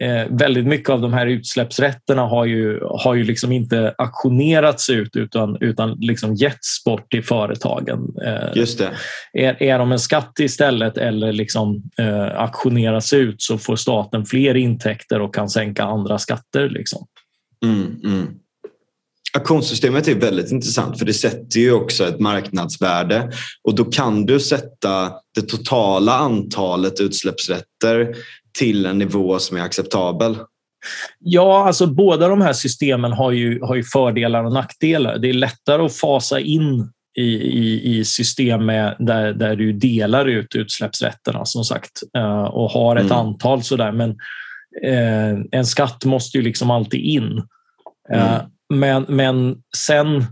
eh, 0.00 0.26
väldigt 0.30 0.66
mycket 0.66 0.90
av 0.90 1.00
de 1.00 1.12
här 1.12 1.26
utsläppsrätterna 1.26 2.22
har 2.22 2.44
ju, 2.44 2.80
har 2.82 3.14
ju 3.14 3.24
liksom 3.24 3.52
inte 3.52 3.94
auktionerats 3.98 4.90
ut 4.90 5.16
utan, 5.16 5.56
utan 5.60 5.96
liksom 6.00 6.34
getts 6.34 6.84
bort 6.84 7.10
till 7.10 7.24
företagen. 7.24 8.14
Eh, 8.24 8.56
Just 8.56 8.78
det. 8.78 8.90
Är, 9.32 9.62
är 9.62 9.78
de 9.78 9.92
en 9.92 9.98
skatt 9.98 10.32
istället 10.40 10.98
eller 10.98 11.32
liksom, 11.32 11.82
eh, 11.98 12.40
auktioneras 12.40 13.12
ut 13.12 13.42
så 13.42 13.58
får 13.58 13.76
staten 13.76 14.26
fler 14.26 14.54
intäkter 14.54 15.20
och 15.20 15.34
kan 15.34 15.48
sänka 15.48 15.84
andra 15.84 16.18
skatter. 16.18 16.68
Liksom. 16.68 17.06
Mm, 17.64 18.00
mm. 18.04 18.26
Auktionssystemet 19.36 20.08
är 20.08 20.14
väldigt 20.14 20.52
intressant 20.52 20.98
för 20.98 21.06
det 21.06 21.14
sätter 21.14 21.60
ju 21.60 21.72
också 21.72 22.04
ett 22.04 22.20
marknadsvärde 22.20 23.32
och 23.64 23.74
då 23.74 23.84
kan 23.84 24.26
du 24.26 24.40
sätta 24.40 25.12
det 25.34 25.42
totala 25.42 26.12
antalet 26.12 27.00
utsläppsrätter 27.00 28.14
till 28.58 28.86
en 28.86 28.98
nivå 28.98 29.38
som 29.38 29.56
är 29.56 29.60
acceptabel. 29.60 30.36
Ja, 31.18 31.66
alltså 31.66 31.86
båda 31.86 32.28
de 32.28 32.40
här 32.40 32.52
systemen 32.52 33.12
har 33.12 33.32
ju, 33.32 33.60
har 33.62 33.74
ju 33.74 33.82
fördelar 33.82 34.44
och 34.44 34.52
nackdelar. 34.52 35.18
Det 35.18 35.28
är 35.28 35.32
lättare 35.32 35.82
att 35.82 35.96
fasa 35.96 36.40
in 36.40 36.92
i, 37.18 37.34
i, 37.34 37.98
i 37.98 38.04
system 38.04 38.66
med, 38.66 38.96
där, 38.98 39.32
där 39.32 39.56
du 39.56 39.72
delar 39.72 40.26
ut 40.26 40.54
utsläppsrätterna 40.54 41.44
som 41.44 41.64
sagt 41.64 42.02
eh, 42.16 42.44
och 42.44 42.70
har 42.70 42.96
ett 42.96 43.02
mm. 43.02 43.16
antal 43.16 43.62
sådär. 43.62 43.92
Men 43.92 44.10
eh, 44.84 45.40
en 45.50 45.66
skatt 45.66 46.04
måste 46.04 46.38
ju 46.38 46.44
liksom 46.44 46.70
alltid 46.70 47.00
in. 47.00 47.42
Eh, 48.12 48.34
mm. 48.34 48.46
Men, 48.74 49.06
men 49.08 49.56
sen 49.76 50.24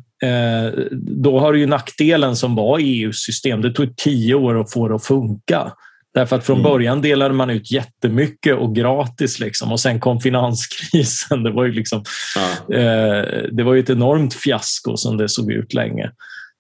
då 0.92 1.38
har 1.38 1.52
du 1.52 1.58
ju 1.58 1.66
nackdelen 1.66 2.36
som 2.36 2.54
var 2.54 2.78
EUs 2.78 3.16
system. 3.16 3.62
Det 3.62 3.70
tog 3.70 3.96
tio 3.96 4.34
år 4.34 4.60
att 4.60 4.72
få 4.72 4.88
det 4.88 4.94
att 4.94 5.04
funka. 5.04 5.72
Därför 6.16 6.36
att 6.36 6.46
från 6.46 6.60
mm. 6.60 6.72
början 6.72 7.02
delade 7.02 7.34
man 7.34 7.50
ut 7.50 7.70
jättemycket 7.70 8.56
och 8.56 8.74
gratis 8.74 9.40
liksom. 9.40 9.72
och 9.72 9.80
sen 9.80 10.00
kom 10.00 10.20
finanskrisen. 10.20 11.42
Det 11.44 11.50
var 11.50 11.64
ju, 11.64 11.72
liksom, 11.72 12.04
ja. 12.36 12.74
eh, 12.76 13.42
det 13.52 13.62
var 13.62 13.74
ju 13.74 13.80
ett 13.80 13.90
enormt 13.90 14.34
fiasko 14.34 14.96
som 14.96 15.16
det 15.16 15.28
såg 15.28 15.52
ut 15.52 15.74
länge. 15.74 16.04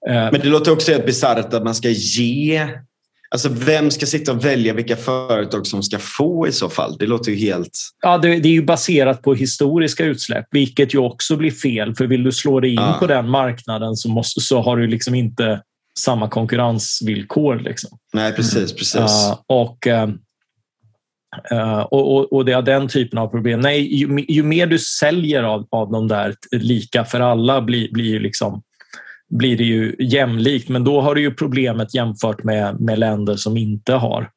Eh, 0.08 0.14
Men 0.32 0.40
det 0.40 0.48
låter 0.48 0.72
också 0.72 0.92
helt 0.92 1.06
bisarrt 1.06 1.54
att 1.54 1.64
man 1.64 1.74
ska 1.74 1.88
ge 1.90 2.68
Alltså 3.30 3.48
vem 3.48 3.90
ska 3.90 4.06
sitta 4.06 4.32
och 4.32 4.44
välja 4.44 4.74
vilka 4.74 4.96
företag 4.96 5.66
som 5.66 5.82
ska 5.82 5.98
få 5.98 6.48
i 6.48 6.52
så 6.52 6.68
fall? 6.68 6.96
Det 6.98 7.06
låter 7.06 7.32
ju 7.32 7.38
helt... 7.38 7.78
Ja, 8.02 8.18
det, 8.18 8.28
det 8.28 8.48
är 8.48 8.52
ju 8.52 8.62
baserat 8.62 9.22
på 9.22 9.34
historiska 9.34 10.04
utsläpp, 10.04 10.46
vilket 10.50 10.94
ju 10.94 10.98
också 10.98 11.36
blir 11.36 11.50
fel. 11.50 11.94
För 11.94 12.06
vill 12.06 12.24
du 12.24 12.32
slå 12.32 12.60
dig 12.60 12.70
in 12.70 12.76
ja. 12.76 12.96
på 13.00 13.06
den 13.06 13.30
marknaden 13.30 13.96
så, 13.96 14.08
måste, 14.08 14.40
så 14.40 14.60
har 14.60 14.76
du 14.76 14.86
liksom 14.86 15.14
inte 15.14 15.62
samma 15.98 16.28
konkurrensvillkor. 16.28 17.56
Liksom. 17.56 17.98
Nej, 18.12 18.32
precis. 18.32 18.72
precis. 18.72 18.96
Uh, 19.28 19.38
och, 19.46 19.86
uh, 21.52 21.80
och, 21.80 22.32
och, 22.32 22.44
det 22.44 22.52
är 22.52 22.62
den 22.62 22.88
typen 22.88 23.18
av 23.18 23.28
problem. 23.28 23.60
Nej, 23.60 23.96
ju, 23.96 24.24
ju, 24.28 24.42
mer 24.42 24.66
du 24.66 24.78
säljer 24.78 25.42
av, 25.42 25.66
av 25.70 25.90
de 25.90 26.08
där 26.08 26.34
lika 26.52 27.04
för 27.04 27.20
alla 27.20 27.62
blir, 27.62 27.92
blir, 27.92 28.20
liksom, 28.20 28.62
blir 29.28 29.56
det 29.56 29.64
ju 29.64 29.96
jämlikt. 29.98 30.68
Men 30.68 30.84
då 30.84 31.00
har 31.00 31.14
du 31.14 31.20
ju 31.20 31.34
problemet 31.34 31.94
jämfört 31.94 32.44
med, 32.44 32.80
med 32.80 32.98
länder 32.98 33.36
som 33.36 33.56
inte 33.56 33.92
har. 33.92 34.30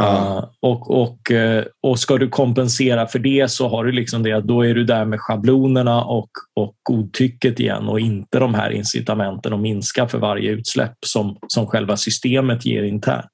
Uh, 0.00 0.44
och, 0.60 1.02
och, 1.02 1.30
eh, 1.30 1.64
och 1.82 1.98
ska 1.98 2.18
du 2.18 2.28
kompensera 2.28 3.06
för 3.06 3.18
det 3.18 3.50
så 3.50 3.68
har 3.68 3.84
du 3.84 3.92
liksom 3.92 4.22
det 4.22 4.40
då 4.40 4.66
är 4.66 4.74
du 4.74 4.84
där 4.84 5.04
med 5.04 5.20
schablonerna 5.20 6.04
och, 6.04 6.30
och 6.54 6.74
godtycket 6.82 7.60
igen 7.60 7.88
och 7.88 8.00
inte 8.00 8.38
de 8.38 8.54
här 8.54 8.70
incitamenten 8.70 9.52
att 9.52 9.60
minska 9.60 10.08
för 10.08 10.18
varje 10.18 10.50
utsläpp 10.50 10.94
som, 11.06 11.38
som 11.48 11.66
själva 11.66 11.96
systemet 11.96 12.66
ger 12.66 12.82
internt. 12.82 13.30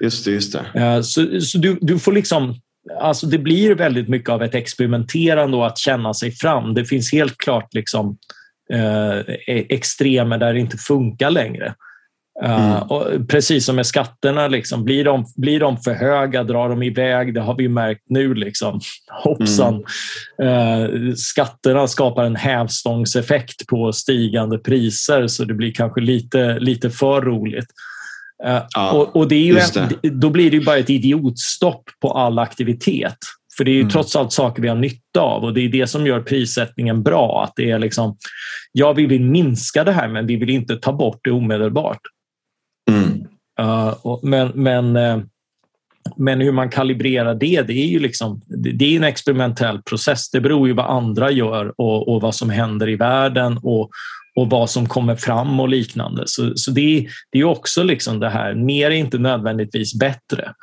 Just 0.00 0.24
det. 0.24 0.30
Just 0.30 0.52
det. 0.52 0.96
Uh, 0.96 1.02
så 1.02 1.40
så 1.40 1.58
du, 1.58 1.78
du 1.80 1.98
får 1.98 2.12
liksom 2.12 2.54
Alltså 3.00 3.26
det 3.26 3.38
blir 3.38 3.74
väldigt 3.74 4.08
mycket 4.08 4.30
av 4.30 4.42
ett 4.42 4.54
experimenterande 4.54 5.56
och 5.56 5.66
att 5.66 5.78
känna 5.78 6.14
sig 6.14 6.30
fram. 6.30 6.74
Det 6.74 6.84
finns 6.84 7.12
helt 7.12 7.38
klart 7.38 7.74
liksom, 7.74 8.18
eh, 8.72 9.18
e-, 9.46 9.66
extremer 9.68 10.38
där 10.38 10.54
det 10.54 10.60
inte 10.60 10.76
funkar 10.76 11.30
längge. 11.30 11.74
Mm. 12.44 12.72
Uh, 12.72 13.26
precis 13.26 13.64
som 13.64 13.76
med 13.76 13.86
skatterna, 13.86 14.48
liksom, 14.48 14.84
blir, 14.84 15.04
de, 15.04 15.24
blir 15.36 15.60
de 15.60 15.76
för 15.76 15.92
höga, 15.92 16.44
drar 16.44 16.68
de 16.68 16.82
iväg? 16.82 17.34
Det 17.34 17.40
har 17.40 17.56
vi 17.56 17.68
märkt 17.68 18.04
nu. 18.08 18.34
Liksom. 18.34 18.80
Hoppsan! 19.24 19.84
Mm. 20.42 20.52
Uh, 20.52 21.14
skatterna 21.14 21.86
skapar 21.86 22.24
en 22.24 22.36
hävstångseffekt 22.36 23.66
på 23.66 23.92
stigande 23.92 24.58
priser 24.58 25.26
så 25.26 25.44
det 25.44 25.54
blir 25.54 25.72
kanske 25.72 26.00
lite, 26.00 26.58
lite 26.58 26.90
för 26.90 27.20
roligt. 27.20 27.68
Uh, 28.46 28.62
ja, 28.74 28.90
och, 28.90 29.16
och, 29.16 29.28
det 29.28 29.50
är 29.50 29.78
en, 29.78 30.20
Då 30.20 30.30
blir 30.30 30.50
det 30.50 30.60
bara 30.60 30.76
ett 30.76 30.90
idiotstopp 30.90 31.82
på 32.00 32.10
all 32.10 32.38
aktivitet. 32.38 33.18
För 33.56 33.64
det 33.64 33.70
är 33.70 33.74
ju 33.74 33.80
mm. 33.80 33.90
trots 33.90 34.16
allt 34.16 34.32
saker 34.32 34.62
vi 34.62 34.68
har 34.68 34.76
nytta 34.76 35.20
av 35.20 35.44
och 35.44 35.54
det 35.54 35.60
är 35.60 35.68
det 35.68 35.86
som 35.86 36.06
gör 36.06 36.20
prissättningen 36.20 37.02
bra. 37.02 37.44
Att 37.44 37.52
det 37.56 37.70
är 37.70 37.78
liksom, 37.78 38.16
ja, 38.72 38.92
vi 38.92 39.06
vill 39.06 39.22
minska 39.22 39.84
det 39.84 39.92
här 39.92 40.08
men 40.08 40.26
vi 40.26 40.36
vill 40.36 40.50
inte 40.50 40.76
ta 40.76 40.92
bort 40.92 41.20
det 41.22 41.30
omedelbart. 41.30 42.00
Mm. 42.88 43.26
Uh, 43.60 44.18
men, 44.22 44.48
men, 44.54 44.96
uh, 44.96 45.24
men 46.16 46.40
hur 46.40 46.52
man 46.52 46.70
kalibrerar 46.70 47.34
det, 47.34 47.62
det 47.62 47.72
är 47.72 47.86
ju 47.86 47.98
liksom, 47.98 48.40
det 48.46 48.84
är 48.84 48.96
en 48.96 49.04
experimentell 49.04 49.82
process. 49.82 50.30
Det 50.30 50.40
beror 50.40 50.68
ju 50.68 50.74
vad 50.74 50.86
andra 50.86 51.30
gör 51.30 51.72
och, 51.76 52.08
och 52.08 52.20
vad 52.20 52.34
som 52.34 52.50
händer 52.50 52.88
i 52.88 52.96
världen 52.96 53.58
och, 53.62 53.90
och 54.36 54.50
vad 54.50 54.70
som 54.70 54.88
kommer 54.88 55.16
fram 55.16 55.60
och 55.60 55.68
liknande. 55.68 56.22
Så, 56.26 56.52
så 56.56 56.70
det, 56.70 57.06
det 57.30 57.38
är 57.38 57.44
också 57.44 57.82
liksom 57.82 58.20
det 58.20 58.28
här, 58.28 58.54
mer 58.54 58.86
är 58.86 58.94
inte 58.94 59.18
nödvändigtvis 59.18 59.98
bättre. 59.98 60.54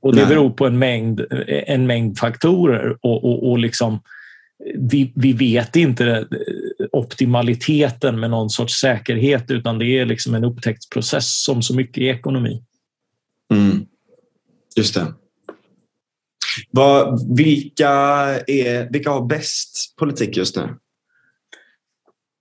Och 0.00 0.14
det 0.14 0.20
Nej. 0.20 0.28
beror 0.28 0.50
på 0.50 0.66
en 0.66 0.78
mängd, 0.78 1.20
en 1.46 1.86
mängd 1.86 2.18
faktorer 2.18 2.96
och, 3.00 3.24
och, 3.24 3.50
och 3.50 3.58
liksom, 3.58 4.00
vi, 4.78 5.12
vi 5.14 5.32
vet 5.32 5.76
inte 5.76 6.26
optimaliteten 6.96 8.20
med 8.20 8.30
någon 8.30 8.50
sorts 8.50 8.80
säkerhet 8.80 9.50
utan 9.50 9.78
det 9.78 9.98
är 9.98 10.06
liksom 10.06 10.34
en 10.34 10.44
upptäcktsprocess 10.44 11.44
som 11.44 11.62
så 11.62 11.74
mycket 11.74 11.98
i 11.98 12.06
ekonomi. 12.06 12.62
Mm. 13.52 13.86
Just 14.76 14.94
det. 14.94 15.14
Vad, 16.70 17.36
vilka, 17.36 17.90
är, 18.46 18.92
vilka 18.92 19.10
har 19.10 19.26
bäst 19.26 19.96
politik 19.96 20.36
just 20.36 20.56
nu? 20.56 20.74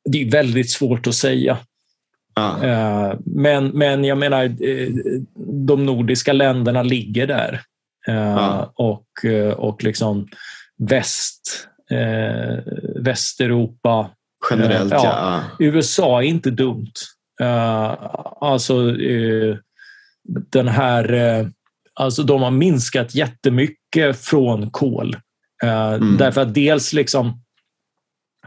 Det 0.10 0.22
är 0.22 0.32
väldigt 0.32 0.72
svårt 0.72 1.08
att 1.08 1.16
säga. 1.16 1.58
Ah. 2.34 3.14
Men, 3.26 3.68
men 3.68 4.04
jag 4.04 4.18
menar, 4.18 4.44
eh, 4.44 4.90
de 5.68 5.86
nordiska 5.86 6.34
länderna 6.34 6.84
ligger 6.84 7.28
där. 7.28 7.62
Ah. 8.08 8.66
Och, 8.76 9.08
och 9.56 9.84
liksom 9.84 10.28
väst, 10.78 11.68
Västeuropa, 12.96 14.10
Generellt, 14.50 14.92
ja. 14.92 15.04
ja. 15.04 15.66
USA 15.66 16.22
är 16.24 16.28
inte 16.28 16.52
dumt. 16.52 16.94
Uh, 17.42 17.96
alltså, 18.42 18.78
uh, 18.80 19.58
den 20.52 20.68
här... 20.68 21.52
Alltså, 22.00 22.24
de 22.24 22.42
har 22.42 22.52
minskat 22.52 23.16
jättemycket 23.16 24.20
från 24.20 24.72
kol. 24.72 25.18
Mm. 25.64 26.18
Därför 26.18 26.42
att 26.42 26.54
dels 26.54 26.94
liksom 26.94 27.42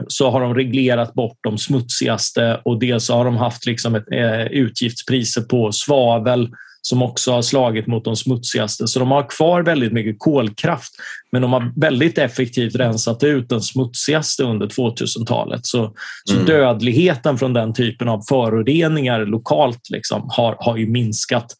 så 0.07 0.30
har 0.30 0.41
de 0.41 0.55
reglerat 0.55 1.14
bort 1.14 1.39
de 1.41 1.59
smutsigaste 1.59 2.61
och 2.64 2.78
dels 2.78 3.09
har 3.09 3.24
de 3.24 3.36
haft 3.36 3.66
liksom 3.66 3.95
ett, 3.95 4.05
utgiftspriser 4.51 5.43
på 5.43 5.72
svavel 5.72 6.51
som 6.82 7.02
också 7.02 7.32
har 7.32 7.42
slagit 7.42 7.86
mot 7.86 8.04
de 8.04 8.16
smutsigaste. 8.16 8.86
Så 8.86 8.98
de 8.98 9.10
har 9.10 9.28
kvar 9.28 9.62
väldigt 9.62 9.92
mycket 9.92 10.16
kolkraft 10.18 10.92
men 11.32 11.42
de 11.42 11.52
har 11.52 11.72
väldigt 11.76 12.18
effektivt 12.18 12.74
rensat 12.74 13.22
ut 13.22 13.48
den 13.48 13.60
smutsigaste 13.60 14.42
under 14.42 14.66
2000-talet. 14.66 15.66
Så, 15.66 15.92
så 16.24 16.34
mm. 16.34 16.46
dödligheten 16.46 17.38
från 17.38 17.52
den 17.52 17.74
typen 17.74 18.08
av 18.08 18.22
föroreningar 18.28 19.26
lokalt 19.26 19.90
liksom, 19.90 20.28
har, 20.30 20.56
har 20.60 20.76
ju 20.76 20.86
minskat 20.86 21.54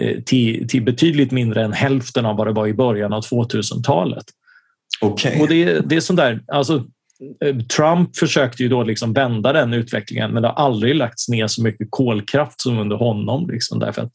eh, 0.00 0.22
till, 0.22 0.68
till 0.68 0.82
betydligt 0.82 1.30
mindre 1.30 1.64
än 1.64 1.72
hälften 1.72 2.26
av 2.26 2.36
vad 2.36 2.46
det 2.46 2.52
var 2.52 2.66
i 2.66 2.74
början 2.74 3.12
av 3.12 3.22
2000-talet. 3.22 4.24
Okay. 5.00 5.40
Och 5.40 5.48
det, 5.48 5.80
det 5.88 5.96
är 5.96 6.00
sånt 6.00 6.16
där, 6.16 6.40
alltså, 6.52 6.84
eh, 7.44 7.56
Trump 7.56 8.16
försökte 8.16 8.62
ju 8.62 8.68
då 8.68 8.82
liksom 8.82 9.12
vända 9.12 9.52
den 9.52 9.74
utvecklingen 9.74 10.30
men 10.30 10.42
det 10.42 10.48
har 10.48 10.54
aldrig 10.54 10.94
lagts 10.94 11.28
ner 11.28 11.46
så 11.46 11.62
mycket 11.62 11.86
kolkraft 11.90 12.60
som 12.60 12.78
under 12.78 12.96
honom. 12.96 13.50
Liksom, 13.50 13.78
därför 13.78 14.02
att 14.02 14.12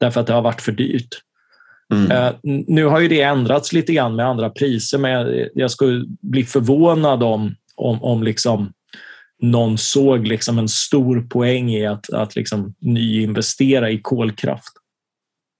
därför 0.00 0.20
att 0.20 0.26
det 0.26 0.32
har 0.32 0.42
varit 0.42 0.62
för 0.62 0.72
dyrt. 0.72 1.08
Mm. 1.94 2.10
Uh, 2.10 2.34
nu 2.66 2.84
har 2.84 3.00
ju 3.00 3.08
det 3.08 3.20
ändrats 3.20 3.72
lite 3.72 3.92
grann 3.92 4.16
med 4.16 4.26
andra 4.26 4.50
priser 4.50 4.98
men 4.98 5.10
jag, 5.10 5.48
jag 5.54 5.70
skulle 5.70 6.04
bli 6.22 6.44
förvånad 6.44 7.22
om, 7.22 7.54
om, 7.76 8.02
om 8.02 8.22
liksom 8.22 8.72
någon 9.42 9.78
såg 9.78 10.26
liksom 10.26 10.58
en 10.58 10.68
stor 10.68 11.20
poäng 11.20 11.70
i 11.70 11.86
att, 11.86 12.12
att 12.12 12.36
liksom 12.36 12.74
nyinvestera 12.78 13.90
i 13.90 14.00
kolkraft. 14.00 14.72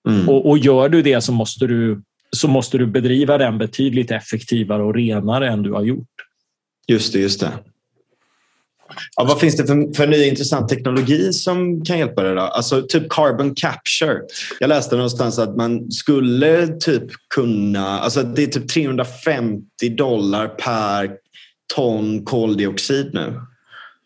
Mm. 0.08 0.28
Och, 0.28 0.48
och, 0.48 0.58
gör 0.58 0.88
du 0.88 1.02
det 1.02 1.20
så 1.20 1.32
måste 1.32 1.66
du, 1.66 2.02
så 2.30 2.48
måste 2.48 2.78
du 2.78 2.86
bedriva 2.86 3.38
den 3.38 3.58
betydligt 3.58 4.10
effektivare 4.10 4.82
och 4.82 4.94
renare 4.94 5.48
än 5.48 5.62
du 5.62 5.72
har 5.72 5.84
gjort. 5.84 6.08
Just 6.88 7.12
det, 7.12 7.18
just 7.18 7.40
det. 7.40 7.52
Ja, 9.16 9.24
vad 9.24 9.40
finns 9.40 9.56
det 9.56 9.66
för, 9.66 9.94
för 9.94 10.06
ny 10.06 10.24
intressant 10.24 10.68
teknologi 10.68 11.32
som 11.32 11.84
kan 11.84 11.98
hjälpa 11.98 12.22
dig? 12.22 12.34
Då? 12.34 12.40
Alltså 12.40 12.82
typ 12.82 13.08
carbon 13.10 13.54
capture. 13.54 14.20
Jag 14.60 14.68
läste 14.68 14.96
någonstans 14.96 15.38
att 15.38 15.56
man 15.56 15.90
skulle 15.90 16.66
typ 16.66 17.04
kunna... 17.34 18.00
Alltså 18.00 18.22
det 18.22 18.42
är 18.42 18.46
typ 18.46 18.68
350 18.68 19.88
dollar 19.96 20.48
per 20.48 21.10
ton 21.74 22.24
koldioxid 22.24 23.10
nu. 23.14 23.40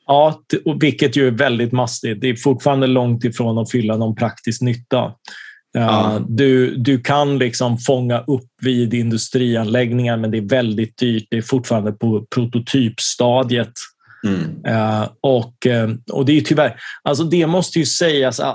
Ja, 0.06 0.42
vilket 0.80 1.16
ju 1.16 1.26
är 1.26 1.30
väldigt 1.30 1.72
mastigt. 1.72 2.20
Det 2.20 2.28
är 2.28 2.36
fortfarande 2.36 2.86
långt 2.86 3.24
ifrån 3.24 3.58
att 3.58 3.70
fylla 3.70 3.96
någon 3.96 4.14
praktisk 4.14 4.62
nytta. 4.62 5.12
Ja. 5.72 6.20
Du, 6.28 6.76
du 6.76 7.00
kan 7.00 7.38
liksom 7.38 7.78
fånga 7.78 8.20
upp 8.20 8.50
vid 8.62 8.94
industrianläggningar 8.94 10.16
men 10.16 10.30
det 10.30 10.38
är 10.38 10.48
väldigt 10.48 10.98
dyrt. 10.98 11.26
Det 11.30 11.36
är 11.36 11.42
fortfarande 11.42 11.92
på 11.92 12.26
prototypstadiet. 12.34 13.72
Mm. 14.26 14.64
Eh, 14.66 15.08
och, 15.20 15.66
eh, 15.66 15.90
och 16.12 16.24
det 16.24 16.36
är 16.36 16.40
tyvärr, 16.40 16.80
alltså 17.02 17.24
det 17.24 17.46
måste 17.46 17.78
ju 17.78 17.86
sägas, 17.86 18.40
uh, 18.40 18.46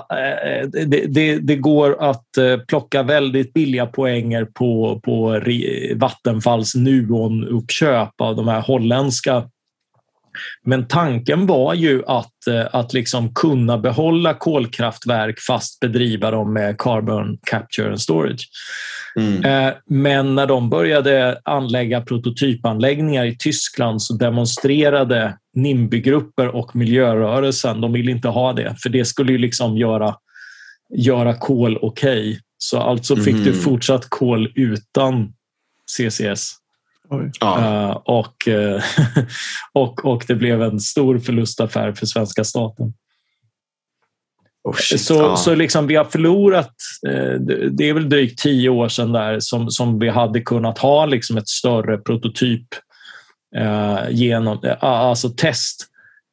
det, 0.72 1.06
det, 1.06 1.38
det, 1.38 1.56
går 1.56 2.02
att 2.10 2.26
plocka 2.68 3.02
väldigt 3.02 3.52
billiga 3.52 3.86
poänger 3.86 4.44
på, 4.44 5.00
på 5.04 5.42
Vattenfalls 5.94 6.74
Nuon-uppköp 6.74 8.20
av 8.20 8.36
de 8.36 8.48
här 8.48 8.60
holländska 8.60 9.44
men 10.64 10.88
tanken 10.88 11.46
var 11.46 11.74
ju 11.74 12.02
att, 12.06 12.32
att 12.70 12.92
liksom 12.92 13.34
kunna 13.34 13.78
behålla 13.78 14.34
kolkraftverk 14.34 15.40
fast 15.40 15.80
bedriva 15.80 16.30
dem 16.30 16.52
med 16.52 16.78
carbon 16.78 17.38
capture 17.42 17.88
and 17.88 18.00
storage. 18.00 18.48
Mm. 19.16 19.72
Men 19.86 20.34
när 20.34 20.46
de 20.46 20.70
började 20.70 21.40
anlägga 21.44 22.00
prototypanläggningar 22.00 23.24
i 23.24 23.36
Tyskland 23.36 24.02
så 24.02 24.14
demonstrerade 24.14 25.38
NIMBY-grupper 25.54 26.48
och 26.48 26.76
miljörörelsen, 26.76 27.80
de 27.80 27.92
ville 27.92 28.10
inte 28.10 28.28
ha 28.28 28.52
det, 28.52 28.76
för 28.82 28.88
det 28.88 29.04
skulle 29.04 29.32
ju 29.32 29.38
liksom 29.38 29.76
göra, 29.76 30.14
göra 30.94 31.34
kol 31.34 31.78
okej. 31.82 32.30
Okay. 32.30 32.40
Så 32.58 32.78
alltså 32.78 33.16
fick 33.16 33.34
mm. 33.34 33.44
du 33.44 33.52
fortsatt 33.52 34.06
kol 34.08 34.52
utan 34.54 35.32
CCS. 35.96 36.52
Uh, 37.42 37.90
och, 37.90 38.48
uh, 38.48 38.82
och, 39.72 40.04
och 40.04 40.24
det 40.28 40.34
blev 40.34 40.62
en 40.62 40.80
stor 40.80 41.18
förlustaffär 41.18 41.92
för 41.92 42.06
svenska 42.06 42.44
staten. 42.44 42.94
Oh 44.66 44.76
shit, 44.76 45.00
så, 45.00 45.14
ja. 45.14 45.36
så 45.36 45.54
liksom 45.54 45.86
vi 45.86 45.94
har 45.94 46.04
förlorat, 46.04 46.74
uh, 47.08 47.40
det 47.70 47.88
är 47.88 47.94
väl 47.94 48.08
drygt 48.08 48.38
tio 48.38 48.68
år 48.68 48.88
sedan 48.88 49.12
där 49.12 49.40
som, 49.40 49.70
som 49.70 49.98
vi 49.98 50.08
hade 50.08 50.40
kunnat 50.40 50.78
ha 50.78 51.06
liksom 51.06 51.36
ett 51.36 51.48
större 51.48 51.98
prototyp 51.98 52.66
eh, 53.56 53.98
genom, 54.10 54.58
eh, 54.64 54.84
alltså 54.84 55.30
test. 55.30 55.86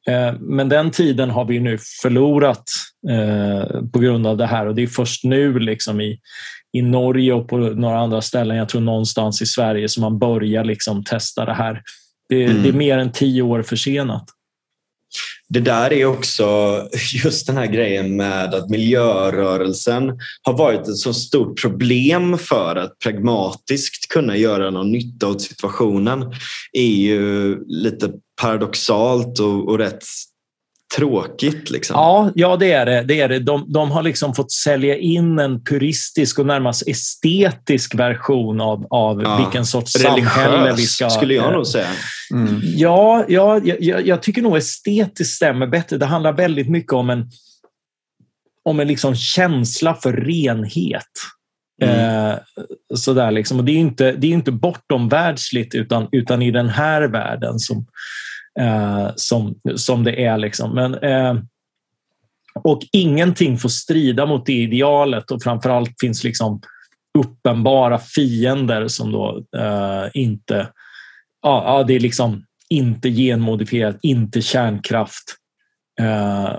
Eh, 0.08 0.34
men 0.40 0.68
den 0.68 0.90
tiden 0.90 1.30
har 1.30 1.44
vi 1.44 1.60
nu 1.60 1.78
förlorat 2.02 2.64
eh, 3.10 3.82
på 3.92 3.98
grund 3.98 4.26
av 4.26 4.36
det 4.36 4.46
här 4.46 4.66
och 4.66 4.74
det 4.74 4.82
är 4.82 4.86
först 4.86 5.24
nu 5.24 5.58
liksom 5.58 6.00
i, 6.00 6.18
i 6.72 6.82
Norge 6.82 7.32
och 7.32 7.48
på 7.48 7.56
några 7.56 7.98
andra 7.98 8.22
ställen, 8.22 8.56
jag 8.56 8.68
tror 8.68 8.80
någonstans 8.80 9.42
i 9.42 9.46
Sverige, 9.46 9.88
som 9.88 10.00
man 10.00 10.18
börjar 10.18 10.64
liksom 10.64 11.04
testa 11.04 11.44
det 11.44 11.54
här. 11.54 11.82
Det, 12.28 12.44
mm. 12.44 12.62
det 12.62 12.68
är 12.68 12.72
mer 12.72 12.98
än 12.98 13.12
tio 13.12 13.42
år 13.42 13.62
försenat 13.62 14.24
det 15.48 15.60
där 15.60 15.92
är 15.92 16.04
också 16.04 16.80
just 17.24 17.46
den 17.46 17.56
här 17.56 17.66
grejen 17.66 18.16
med 18.16 18.54
att 18.54 18.70
miljörörelsen 18.70 20.12
har 20.42 20.52
varit 20.52 20.88
ett 20.88 20.96
så 20.96 21.14
stort 21.14 21.60
problem 21.60 22.38
för 22.38 22.76
att 22.76 22.98
pragmatiskt 22.98 24.08
kunna 24.08 24.36
göra 24.36 24.70
någon 24.70 24.92
nytta 24.92 25.28
åt 25.28 25.42
situationen. 25.42 26.32
Är 26.72 26.96
ju 26.96 27.58
lite 27.66 28.12
paradoxalt 28.40 29.40
och, 29.40 29.68
och 29.68 29.78
rätt 29.78 30.04
tråkigt. 30.96 31.70
Liksom. 31.70 31.94
Ja, 31.94 32.30
ja, 32.34 32.56
det 32.56 32.72
är 32.72 32.86
det. 32.86 33.02
det, 33.02 33.20
är 33.20 33.28
det. 33.28 33.38
De, 33.38 33.72
de 33.72 33.90
har 33.90 34.02
liksom 34.02 34.34
fått 34.34 34.52
sälja 34.52 34.96
in 34.96 35.38
en 35.38 35.64
puristisk 35.64 36.38
och 36.38 36.46
närmast 36.46 36.88
estetisk 36.88 37.94
version 37.94 38.60
av, 38.60 38.86
av 38.90 39.22
ja, 39.22 39.36
vilken 39.36 39.66
sorts 39.66 39.92
samhälle 39.92 40.74
vi 40.76 40.82
ska... 40.82 41.10
skulle 41.10 41.34
jag 41.34 41.52
nog 41.52 41.66
säga. 41.66 41.86
Mm. 42.32 42.60
Ja, 42.62 43.24
ja 43.28 43.60
jag, 43.64 44.06
jag, 44.06 44.22
tycker 44.22 44.42
nog 44.42 44.56
estetiskt 44.56 45.36
stämmer 45.36 45.66
bättre. 45.66 45.98
Det 45.98 46.06
handlar 46.06 46.32
väldigt 46.32 46.70
mycket 46.70 46.92
om 46.92 47.10
en, 47.10 47.30
om 48.64 48.80
en 48.80 48.88
liksom 48.88 49.16
känsla 49.16 49.94
för 49.94 50.12
renhet. 50.12 51.02
Mm. 51.82 52.30
Eh, 52.30 52.38
sådär 52.94 53.30
liksom. 53.30 53.58
och 53.58 53.64
det 53.64 53.72
är 53.72 53.76
inte, 53.76 54.12
det 54.12 54.26
är 54.26 54.30
inte 54.30 54.52
bortom 54.52 55.08
världsligt 55.08 55.74
utan, 55.74 56.08
utan 56.12 56.42
i 56.42 56.50
den 56.50 56.68
här 56.68 57.02
världen 57.02 57.58
som, 57.58 57.86
eh, 58.60 59.10
som, 59.16 59.54
som 59.76 60.04
det 60.04 60.24
är. 60.24 60.38
Liksom. 60.38 60.74
Men, 60.74 60.94
eh, 60.94 61.34
och 62.54 62.80
ingenting 62.92 63.58
får 63.58 63.68
strida 63.68 64.26
mot 64.26 64.46
det 64.46 64.52
idealet 64.52 65.30
och 65.30 65.42
framförallt 65.42 66.00
finns 66.00 66.24
liksom 66.24 66.60
uppenbara 67.18 67.98
fiender 67.98 68.88
som 68.88 69.12
då 69.12 69.44
eh, 69.56 70.04
inte... 70.14 70.68
Ja, 71.42 71.64
ja, 71.66 71.82
det 71.82 71.94
är 71.94 72.00
liksom 72.00 72.44
inte 72.68 73.10
genmodifierat, 73.10 73.98
inte 74.02 74.42
kärnkraft. 74.42 75.24
Eh, 76.00 76.56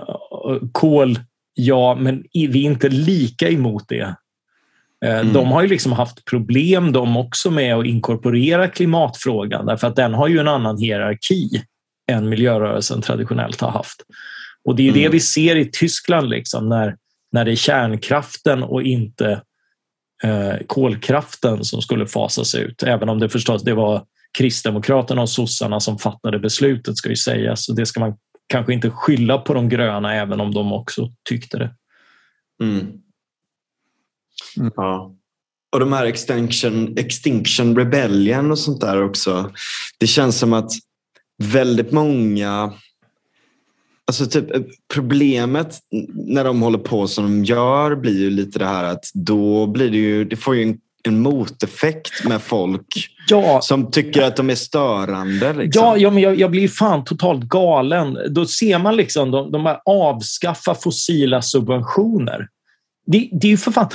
kol, 0.72 1.18
ja, 1.54 1.94
men 1.94 2.24
vi 2.32 2.66
är 2.66 2.70
inte 2.70 2.88
lika 2.88 3.48
emot 3.48 3.84
det. 3.88 4.16
Eh, 5.04 5.18
mm. 5.18 5.32
De 5.32 5.46
har 5.46 5.62
ju 5.62 5.68
liksom 5.68 5.92
haft 5.92 6.24
problem 6.24 6.92
de 6.92 7.16
också 7.16 7.50
med 7.50 7.74
att 7.74 7.86
inkorporera 7.86 8.68
klimatfrågan 8.68 9.66
därför 9.66 9.86
att 9.86 9.96
den 9.96 10.14
har 10.14 10.28
ju 10.28 10.38
en 10.38 10.48
annan 10.48 10.78
hierarki 10.78 11.62
än 12.06 12.28
miljörörelsen 12.28 13.02
traditionellt 13.02 13.60
har 13.60 13.70
haft. 13.70 14.02
Och 14.64 14.76
det 14.76 14.82
är 14.82 14.88
mm. 14.88 15.02
det 15.02 15.08
vi 15.08 15.20
ser 15.20 15.56
i 15.56 15.70
Tyskland 15.70 16.28
liksom, 16.28 16.68
när, 16.68 16.96
när 17.32 17.44
det 17.44 17.52
är 17.52 17.56
kärnkraften 17.56 18.62
och 18.62 18.82
inte 18.82 19.42
eh, 20.24 20.54
kolkraften 20.66 21.64
som 21.64 21.82
skulle 21.82 22.06
fasas 22.06 22.54
ut. 22.54 22.82
Även 22.82 23.08
om 23.08 23.18
det 23.18 23.28
förstås 23.28 23.64
det 23.64 23.74
var 23.74 24.04
Kristdemokraterna 24.38 25.22
och 25.22 25.30
sossarna 25.30 25.80
som 25.80 25.98
fattade 25.98 26.38
beslutet 26.38 26.96
ska 26.96 27.08
ju 27.08 27.16
sägas. 27.16 27.68
Och 27.68 27.76
det 27.76 27.86
ska 27.86 28.00
man 28.00 28.16
kanske 28.46 28.72
inte 28.72 28.90
skylla 28.90 29.38
på 29.38 29.54
de 29.54 29.68
gröna 29.68 30.14
även 30.14 30.40
om 30.40 30.54
de 30.54 30.72
också 30.72 31.12
tyckte 31.28 31.58
det. 31.58 31.74
Mm. 32.62 32.92
Mm. 34.56 34.72
Ja. 34.76 35.14
Och 35.72 35.80
de 35.80 35.92
här 35.92 36.06
Extinction, 36.06 36.98
Extinction 36.98 37.76
Rebellion 37.76 38.50
och 38.50 38.58
sånt 38.58 38.80
där 38.80 39.02
också. 39.02 39.52
Det 39.98 40.06
känns 40.06 40.38
som 40.38 40.52
att 40.52 40.70
väldigt 41.38 41.92
många 41.92 42.72
Alltså 44.08 44.26
typ, 44.26 44.46
problemet 44.94 45.78
när 46.14 46.44
de 46.44 46.62
håller 46.62 46.78
på 46.78 47.06
som 47.08 47.24
de 47.24 47.44
gör 47.44 47.96
blir 47.96 48.18
ju 48.18 48.30
lite 48.30 48.58
det 48.58 48.66
här 48.66 48.84
att 48.84 49.04
då 49.14 49.66
blir 49.66 49.90
det 49.90 49.96
ju, 49.96 50.24
det 50.24 50.36
får 50.36 50.56
ju 50.56 50.62
en, 50.62 50.78
en 51.04 51.22
moteffekt 51.22 52.24
med 52.24 52.42
folk 52.42 53.08
ja. 53.28 53.60
som 53.62 53.90
tycker 53.90 54.22
att 54.22 54.36
de 54.36 54.50
är 54.50 54.54
störande. 54.54 55.52
Liksom. 55.52 55.82
Ja, 55.84 55.96
ja 55.96 56.10
men 56.10 56.22
jag, 56.22 56.38
jag, 56.38 56.50
blir 56.50 56.68
fan 56.68 57.04
totalt 57.04 57.44
galen. 57.44 58.18
Då 58.30 58.46
ser 58.46 58.78
man 58.78 58.96
liksom, 58.96 59.30
de, 59.30 59.52
de 59.52 59.76
avskaffa 59.84 60.74
fossila 60.74 61.42
subventioner. 61.42 62.48
Det, 63.06 63.28
det 63.32 63.46
är 63.46 63.50
ju 63.50 63.56
för 63.56 63.72
fan, 63.72 63.88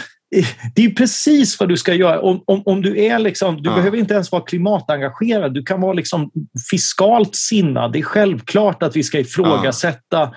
det 0.75 0.85
är 0.85 0.89
precis 0.89 1.59
vad 1.59 1.69
du 1.69 1.77
ska 1.77 1.93
göra. 1.93 2.21
Om, 2.21 2.43
om, 2.45 2.61
om 2.65 2.81
du 2.81 3.03
är 3.03 3.19
liksom, 3.19 3.61
du 3.61 3.69
ja. 3.69 3.75
behöver 3.75 3.97
inte 3.97 4.13
ens 4.13 4.31
vara 4.31 4.43
klimatengagerad. 4.43 5.53
Du 5.53 5.63
kan 5.63 5.81
vara 5.81 5.93
liksom 5.93 6.31
fiskalt 6.69 7.35
sinnad. 7.35 7.93
Det 7.93 7.99
är 7.99 8.03
självklart 8.03 8.83
att 8.83 8.95
vi 8.95 9.03
ska 9.03 9.19
ifrågasätta 9.19 9.99
ja. 10.09 10.33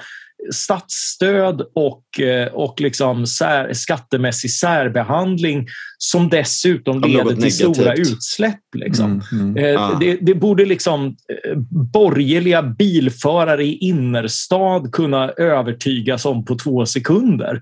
statsstöd 0.52 1.62
och, 1.74 2.20
eh, 2.20 2.46
och 2.46 2.80
liksom 2.80 3.26
sär, 3.26 3.72
skattemässig 3.72 4.50
särbehandling 4.50 5.66
som 5.98 6.28
dessutom 6.28 7.00
leder 7.00 7.24
till 7.24 7.34
negativt. 7.34 7.76
stora 7.76 7.94
utsläpp. 7.94 8.74
Liksom. 8.74 9.22
Mm, 9.32 9.56
mm. 9.56 9.72
Ja. 9.72 9.96
Det, 10.00 10.18
det, 10.20 10.34
borde 10.34 10.64
liksom 10.64 11.06
eh, 11.06 11.56
borgerliga 11.92 12.62
bilförare 12.62 13.64
i 13.64 13.78
innerstad 13.78 14.92
kunna 14.92 15.28
övertygas 15.30 16.24
om 16.24 16.44
på 16.44 16.54
två 16.54 16.86
sekunder. 16.86 17.60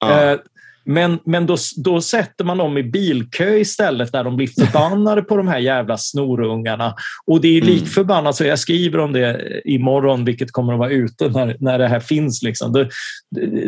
Ja. 0.00 0.38
Men, 0.84 1.18
men 1.24 1.46
då, 1.46 1.56
då 1.76 2.00
sätter 2.00 2.44
man 2.44 2.58
dem 2.58 2.78
i 2.78 2.82
bilkö 2.82 3.56
istället 3.56 4.12
där 4.12 4.24
de 4.24 4.36
blir 4.36 4.46
förbannade 4.46 5.22
på 5.22 5.36
de 5.36 5.48
här 5.48 5.58
jävla 5.58 5.98
snorungarna. 5.98 6.94
Och 7.26 7.40
det 7.40 7.48
är 7.48 7.62
mm. 7.62 7.74
lik 7.74 7.88
förbannat, 7.88 8.36
så 8.36 8.44
jag 8.44 8.58
skriver 8.58 8.98
om 8.98 9.12
det 9.12 9.60
imorgon, 9.64 10.24
vilket 10.24 10.52
kommer 10.52 10.72
att 10.72 10.78
vara 10.78 10.90
ute 10.90 11.28
när, 11.28 11.56
när 11.60 11.78
det 11.78 11.88
här 11.88 12.00
finns. 12.00 12.42
Liksom. 12.42 12.72
Du, 12.72 12.88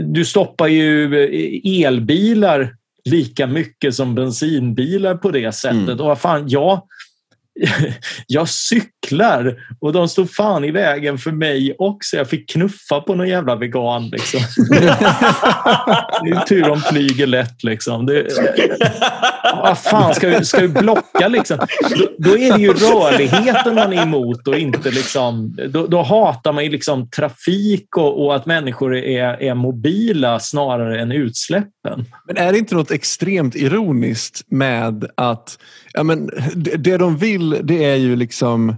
du 0.02 0.24
stoppar 0.24 0.66
ju 0.66 1.14
elbilar 1.84 2.74
lika 3.04 3.46
mycket 3.46 3.94
som 3.94 4.14
bensinbilar 4.14 5.14
på 5.14 5.30
det 5.30 5.52
sättet. 5.52 5.78
Mm. 5.78 6.00
Och 6.00 6.06
vad 6.06 6.20
fan, 6.20 6.44
ja, 6.48 6.86
jag 8.26 8.48
cyklar 8.48 9.56
och 9.80 9.92
de 9.92 10.08
stod 10.08 10.30
fan 10.30 10.64
i 10.64 10.70
vägen 10.70 11.18
för 11.18 11.30
mig 11.30 11.74
också. 11.78 12.16
Jag 12.16 12.30
fick 12.30 12.50
knuffa 12.50 13.00
på 13.00 13.14
någon 13.14 13.28
jävla 13.28 13.56
vegan. 13.56 14.08
Liksom. 14.08 14.40
det 16.22 16.30
är 16.30 16.44
tur 16.46 16.62
de 16.62 16.80
flyger 16.80 17.26
lätt. 17.26 17.64
Liksom. 17.64 18.06
Det, 18.06 18.26
vad 19.56 19.78
fan, 19.78 20.14
ska 20.14 20.28
vi, 20.28 20.44
ska 20.44 20.60
vi 20.60 20.68
blocka 20.68 21.28
liksom? 21.28 21.58
Då, 21.90 22.06
då, 22.18 22.38
är 22.38 22.52
det 22.52 22.62
ju 22.62 22.72
rörligheten 22.72 23.74
man 23.74 23.92
är 23.92 24.02
emot 24.02 24.48
och 24.48 24.58
inte 24.58 24.90
liksom... 24.90 25.56
Då, 25.68 25.86
då 25.86 26.02
hatar 26.02 26.52
man 26.52 26.64
ju 26.64 26.70
liksom 26.70 27.10
trafik 27.10 27.96
och, 27.96 28.24
och, 28.24 28.36
att 28.36 28.46
människor 28.46 28.96
är, 28.96 29.42
är 29.42 29.54
mobila 29.54 30.40
snarare 30.40 31.00
än 31.00 31.12
utsläppen. 31.12 32.04
Men 32.26 32.36
är 32.36 32.52
det 32.52 32.58
inte 32.58 32.74
något 32.74 32.90
extremt 32.90 33.56
ironiskt 33.56 34.42
med 34.48 35.04
att 35.14 35.58
ja, 35.92 36.02
men, 36.02 36.30
det, 36.54 36.76
det 36.76 36.96
de 36.96 37.16
vill 37.16 37.43
det 37.50 37.84
är 37.84 37.96
ju 37.96 38.16
liksom 38.16 38.76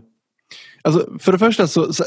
Alltså, 0.86 1.06
för 1.18 1.32
det 1.32 1.38
första 1.38 1.66
så, 1.66 1.92
så 1.92 2.04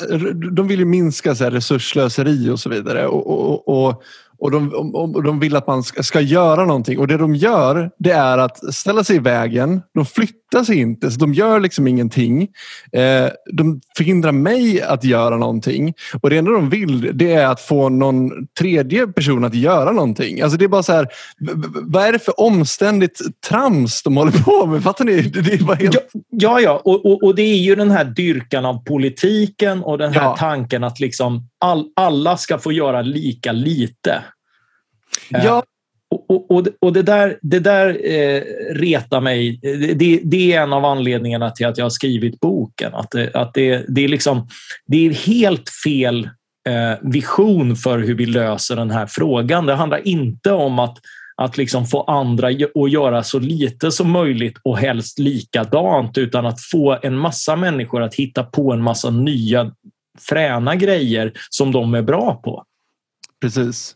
de 0.51 0.67
vill 0.67 0.79
ju 0.79 0.85
minska 0.85 1.35
så 1.35 1.43
här 1.43 1.51
resursslöseri 1.51 2.49
och 2.49 2.59
så 2.59 2.69
vidare. 2.69 3.07
Och, 3.07 3.27
och, 3.27 3.67
och, 3.67 4.03
och 4.37 4.51
de, 4.51 4.73
och 4.93 5.23
de 5.23 5.39
vill 5.39 5.55
att 5.55 5.67
man 5.67 5.83
ska, 5.83 6.03
ska, 6.03 6.21
göra 6.21 6.65
någonting. 6.65 6.99
Och 6.99 7.07
det 7.07 7.17
de 7.17 7.35
gör 7.35 7.91
det 7.97 8.11
är 8.11 8.37
att 8.37 8.75
ställa 8.75 9.03
sig 9.03 9.15
i 9.15 9.19
vägen. 9.19 9.81
De 9.93 10.05
flyttar 10.05 10.38
sig 10.65 10.79
inte, 10.79 11.11
så 11.11 11.19
de 11.19 11.33
gör 11.33 11.59
liksom 11.59 11.87
ingenting. 11.87 12.41
Eh, 12.91 13.29
de 13.53 13.81
förhindrar 13.97 14.31
mig 14.31 14.81
att 14.81 15.03
göra 15.03 15.37
någonting. 15.37 15.93
Och 16.21 16.29
det 16.29 16.37
enda 16.37 16.51
de 16.51 16.69
vill 16.69 17.11
det 17.13 17.33
är 17.33 17.45
att 17.45 17.61
få 17.61 17.89
någon 17.89 18.47
tredje 18.47 19.07
person 19.07 19.45
att 19.45 19.55
göra 19.55 19.91
någonting. 19.91 20.41
Alltså 20.41 20.57
det 20.57 20.65
är 20.65 20.69
bara 20.69 20.83
så 20.83 20.93
här, 20.93 21.07
vad 21.81 22.05
är 22.05 22.13
det 22.13 22.19
för 22.19 22.39
omständigt 22.39 23.21
trams 23.49 24.03
de 24.03 24.17
håller 24.17 24.43
på 24.43 24.65
med? 24.65 24.83
Fattar 24.83 25.05
ni? 25.05 25.21
Det 25.21 25.53
är 25.53 25.63
bara 25.63 25.75
helt... 25.75 25.97
Ja, 26.29 26.59
ja, 26.59 26.81
och, 26.85 27.05
och, 27.05 27.23
och, 27.23 27.35
det 27.35 27.41
är 27.41 27.57
ju 27.57 27.75
den 27.75 27.91
här 27.91 28.05
dyrkan 28.05 28.65
av 28.65 28.83
politiken 28.83 29.83
och 29.83 29.97
den 29.97 30.13
här 30.13 30.23
ja. 30.23 30.35
tanken 30.39 30.83
att 30.83 30.99
liksom 30.99 31.49
all, 31.59 31.85
alla 31.95 32.37
ska 32.37 32.57
få 32.57 32.71
göra 32.71 33.01
lika 33.01 33.51
lite. 33.51 34.23
Ja. 35.29 35.63
Och, 36.11 36.51
och, 36.51 36.67
och 36.79 36.93
det 36.93 37.01
där, 37.01 37.39
det 37.41 37.59
där 37.59 37.89
eh, 37.89 38.41
retar 38.73 39.21
mig. 39.21 39.59
Eh, 39.63 39.95
det, 39.97 40.21
det, 40.23 40.53
är 40.53 40.61
en 40.61 40.73
av 40.73 40.85
anledningarna 40.85 41.51
till 41.51 41.65
att 41.65 41.77
jag 41.77 41.85
har 41.85 41.89
skrivit 41.89 42.39
boken. 42.39 42.93
Att, 42.93 43.11
det, 43.11 43.33
att 43.33 43.53
det, 43.53 43.85
det, 43.87 44.03
är, 44.03 44.07
liksom, 44.07 44.47
det 44.87 45.07
är 45.07 45.13
helt 45.13 45.69
fel 45.83 46.29
eh, 46.69 46.97
vision 47.01 47.75
för 47.75 47.99
hur 47.99 48.15
vi 48.15 48.25
löser 48.25 48.75
den 48.75 48.91
här 48.91 49.05
frågan. 49.05 49.65
Det 49.65 49.75
handlar 49.75 50.07
inte 50.07 50.51
om 50.51 50.79
att, 50.79 50.97
att 51.35 51.57
liksom 51.57 51.85
få 51.85 52.03
andra 52.03 52.47
att 52.47 52.91
göra 52.91 53.23
så 53.23 53.39
lite 53.39 53.91
som 53.91 54.11
möjligt 54.11 54.57
och 54.63 54.77
helst 54.77 55.19
likadant 55.19 56.17
utan 56.17 56.45
att 56.45 56.61
få 56.61 56.99
en 57.01 57.17
massa 57.17 57.55
människor 57.55 58.01
att 58.01 58.15
hitta 58.15 58.43
på 58.43 58.73
en 58.73 58.81
massa 58.81 59.09
nya 59.09 59.71
fräna 60.19 60.75
grejer 60.75 61.33
som 61.49 61.71
de 61.71 61.93
är 61.93 62.01
bra 62.01 62.35
på. 62.43 62.63
Precis. 63.41 63.95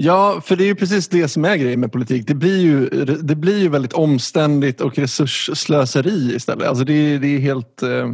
Ja, 0.00 0.40
för 0.44 0.56
det 0.56 0.64
är 0.64 0.66
ju 0.66 0.74
precis 0.74 1.08
det 1.08 1.28
som 1.28 1.44
är 1.44 1.56
grejen 1.56 1.80
med 1.80 1.92
politik. 1.92 2.26
Det 2.26 2.34
blir 2.34 2.58
ju, 2.58 2.88
det 3.04 3.36
blir 3.36 3.58
ju 3.58 3.68
väldigt 3.68 3.92
omständigt 3.92 4.80
och 4.80 4.98
resursslöseri 4.98 6.34
istället. 6.34 6.68
Alltså 6.68 6.84
det, 6.84 7.18
det 7.18 7.36
är 7.36 7.38
helt 7.38 7.82
eh, 7.82 8.12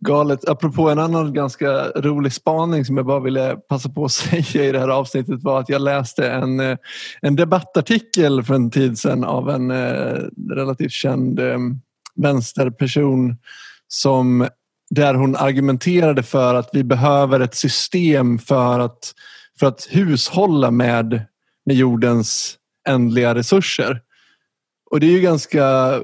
galet. 0.00 0.48
Apropå 0.48 0.90
en 0.90 0.98
annan 0.98 1.32
ganska 1.32 1.88
rolig 1.96 2.32
spaning 2.32 2.84
som 2.84 2.96
jag 2.96 3.06
bara 3.06 3.20
ville 3.20 3.56
passa 3.56 3.88
på 3.88 4.04
att 4.04 4.12
säga 4.12 4.64
i 4.64 4.72
det 4.72 4.78
här 4.78 4.88
avsnittet 4.88 5.42
var 5.42 5.60
att 5.60 5.68
jag 5.68 5.82
läste 5.82 6.30
en, 6.30 6.60
eh, 6.60 6.78
en 7.20 7.36
debattartikel 7.36 8.42
för 8.42 8.54
en 8.54 8.70
tid 8.70 8.98
sedan 8.98 9.24
av 9.24 9.50
en 9.50 9.70
eh, 9.70 10.18
relativt 10.50 10.92
känd 10.92 11.40
eh, 11.40 11.58
vänsterperson 12.14 13.36
som 13.88 14.48
där 14.90 15.14
hon 15.14 15.36
argumenterade 15.36 16.22
för 16.22 16.54
att 16.54 16.70
vi 16.72 16.84
behöver 16.84 17.40
ett 17.40 17.54
system 17.54 18.38
för 18.38 18.80
att 18.80 19.14
för 19.58 19.66
att 19.66 19.86
hushålla 19.90 20.70
med, 20.70 21.24
med 21.66 21.76
jordens 21.76 22.58
ändliga 22.88 23.34
resurser. 23.34 24.00
Och 24.90 25.00
det 25.00 25.06
är 25.06 25.10
ju 25.10 25.20
ganska 25.20 25.94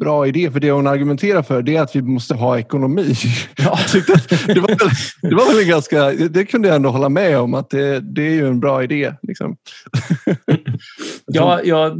bra 0.00 0.26
idé 0.26 0.50
för 0.50 0.60
det 0.60 0.70
hon 0.70 0.86
argumenterar 0.86 1.42
för 1.42 1.62
det 1.62 1.76
är 1.76 1.82
att 1.82 1.96
vi 1.96 2.02
måste 2.02 2.34
ha 2.34 2.58
ekonomi. 2.58 3.14
Ja. 3.56 3.78
det, 4.46 4.60
var 4.60 4.68
väl, 4.68 4.90
det 5.22 5.34
var 5.34 5.56
väl 5.56 5.64
ganska, 5.64 6.10
det 6.12 6.44
kunde 6.44 6.68
jag 6.68 6.74
ändå 6.74 6.90
hålla 6.90 7.08
med 7.08 7.38
om 7.38 7.54
att 7.54 7.70
det, 7.70 8.00
det 8.00 8.22
är 8.22 8.30
ju 8.30 8.46
en 8.46 8.60
bra 8.60 8.82
idé. 8.82 9.14
Liksom. 9.22 9.56
ja, 11.26 11.60
ja, 11.64 11.96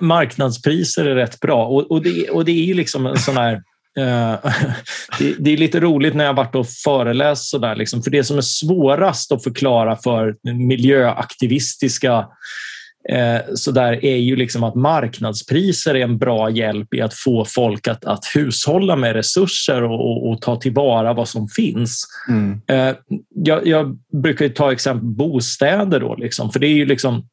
marknadspriser 0.00 1.04
är 1.04 1.14
rätt 1.14 1.40
bra 1.40 1.66
och, 1.66 1.90
och, 1.90 2.02
det, 2.02 2.30
och 2.30 2.44
det 2.44 2.52
är 2.52 2.64
ju 2.64 2.74
liksom 2.74 3.06
en 3.06 3.18
sån 3.18 3.36
här 3.36 3.62
det, 5.38 5.52
är 5.52 5.56
lite 5.56 5.80
roligt 5.80 6.14
när 6.14 6.24
jag 6.24 6.34
varit 6.34 6.54
och 6.54 6.68
föreläst 6.68 7.50
sådär, 7.50 7.76
liksom, 7.76 8.02
för 8.02 8.10
det 8.10 8.24
som 8.24 8.36
är 8.36 8.40
svårast 8.40 9.32
att 9.32 9.44
förklara 9.44 9.96
för 9.96 10.36
miljöaktivistiska 10.42 12.26
eh, 13.08 13.38
så 13.54 13.70
där 13.70 14.04
är 14.04 14.16
ju 14.16 14.36
liksom 14.36 14.64
att 14.64 14.74
marknadspriser 14.74 15.94
är 15.94 16.04
en 16.04 16.18
bra 16.18 16.50
hjälp 16.50 16.94
i 16.94 17.00
att 17.00 17.14
få 17.14 17.44
folk 17.44 17.88
att, 17.88 18.04
att 18.04 18.24
hushålla 18.34 18.96
med 18.96 19.12
resurser 19.12 19.82
och, 19.82 20.10
och, 20.10 20.30
och 20.30 20.42
ta 20.42 20.56
tillvara 20.56 21.12
vad 21.12 21.28
som 21.28 21.48
finns. 21.48 22.04
Mm. 22.28 22.60
Eh, 22.66 22.96
jag, 23.34 23.66
jag, 23.66 23.98
brukar 24.22 24.48
ta 24.48 24.72
exempel 24.72 25.08
bostäder 25.08 26.00
då, 26.00 26.16
liksom, 26.16 26.52
för 26.52 26.60
det 26.60 26.66
är 26.66 26.74
ju 26.74 26.86
liksom 26.86 27.28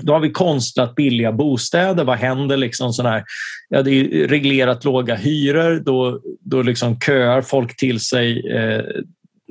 då 0.00 0.12
har 0.12 0.20
vi 0.20 0.30
konstlat 0.30 0.94
billiga 0.94 1.32
bostäder. 1.32 2.04
Vad 2.04 2.18
händer? 2.18 2.56
Liksom 2.56 2.92
sån 2.92 3.06
här, 3.06 3.24
ja, 3.68 3.82
det 3.82 3.90
är 3.90 4.28
reglerat 4.28 4.84
låga 4.84 5.14
hyror. 5.14 5.82
Då, 5.84 6.20
då 6.40 6.62
liksom 6.62 7.00
köar 7.00 7.42
folk 7.42 7.76
till 7.76 8.00
sig 8.00 8.50
eh, 8.50 8.82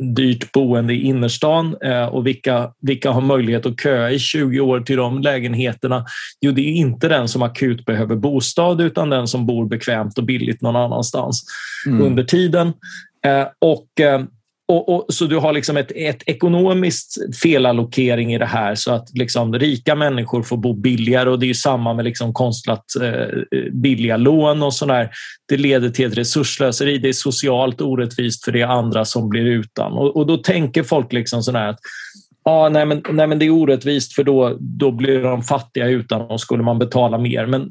dyrt 0.02 0.52
boende 0.52 0.94
i 0.94 1.02
innerstan. 1.02 1.76
Eh, 1.84 2.06
och 2.06 2.28
vilka, 2.28 2.74
vilka 2.82 3.12
har 3.12 3.22
möjlighet 3.22 3.66
att 3.66 3.82
köa 3.82 4.12
i 4.12 4.20
20 4.20 4.60
år 4.60 4.80
till 4.80 4.98
de 4.98 5.22
lägenheterna? 5.22 6.06
Jo, 6.42 6.52
det 6.52 6.62
är 6.62 6.74
inte 6.74 7.08
den 7.08 7.28
som 7.28 7.42
akut 7.42 7.86
behöver 7.86 8.16
bostad 8.16 8.82
utan 8.82 9.10
den 9.10 9.28
som 9.28 9.46
bor 9.46 9.66
bekvämt 9.66 10.18
och 10.18 10.24
billigt 10.24 10.62
någon 10.62 10.76
annanstans 10.76 11.44
mm. 11.88 12.02
under 12.02 12.24
tiden. 12.24 12.74
Eh, 13.26 13.48
och 13.60 14.00
eh, 14.00 14.22
och, 14.72 14.90
och, 14.90 15.14
så 15.14 15.26
du 15.26 15.38
har 15.38 15.54
liksom 15.54 15.78
ett, 15.78 15.92
ett 15.96 16.24
ekonomiskt 16.26 17.36
felallokering 17.44 18.34
i 18.34 18.38
det 18.38 18.46
här 18.46 18.76
så 18.76 18.92
att 18.92 19.18
liksom 19.18 19.54
rika 19.54 19.96
människor 19.96 20.44
får 20.44 20.58
bo 20.58 20.74
billigare 20.74 21.30
och 21.30 21.40
det 21.40 21.50
är 21.50 21.54
samma 21.54 21.94
med 21.94 22.06
liksom 22.06 22.34
konstlat 22.34 22.86
eh, 23.02 23.60
billiga 23.72 24.18
lån 24.18 24.64
och 24.64 24.74
sådär. 24.74 25.10
Det 25.48 25.58
leder 25.58 25.90
till 25.90 26.06
ett 26.06 26.18
resurslöseri. 26.18 26.98
Det 26.98 27.10
är 27.10 27.14
socialt 27.14 27.82
orättvist 27.82 28.46
för 28.46 28.52
det 28.52 28.62
är 28.62 28.68
andra 28.68 29.06
som 29.06 29.30
blir 29.30 29.46
utan. 29.46 29.92
Och, 29.92 30.18
och 30.18 30.28
då 30.28 30.38
tänker 30.38 30.84
folk 30.84 31.14
liksom 31.14 31.44
sådär 31.44 31.68
att 31.68 31.80
ah, 32.44 32.70
nej, 32.70 32.86
men, 32.86 33.04
nej, 33.12 33.28
men 33.28 33.40
det 33.40 33.46
är 33.46 33.50
orättvist 33.50 34.14
för 34.14 34.24
då, 34.24 34.58
då 34.60 34.92
blir 34.92 35.24
de 35.24 35.44
fattiga 35.44 35.88
utan 35.88 36.22
och 36.22 36.42
skulle 36.42 36.64
man 36.64 36.80
betala 36.80 37.18
mer. 37.18 37.46
Men, 37.46 37.62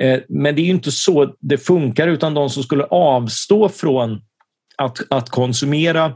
eh, 0.00 0.20
men 0.28 0.54
det 0.54 0.62
är 0.62 0.66
inte 0.66 0.92
så 0.92 1.34
det 1.40 1.58
funkar 1.58 2.08
utan 2.08 2.34
de 2.34 2.50
som 2.50 2.62
skulle 2.62 2.84
avstå 2.84 3.68
från 3.68 4.20
att, 4.76 4.98
att 5.10 5.30
konsumera 5.30 6.12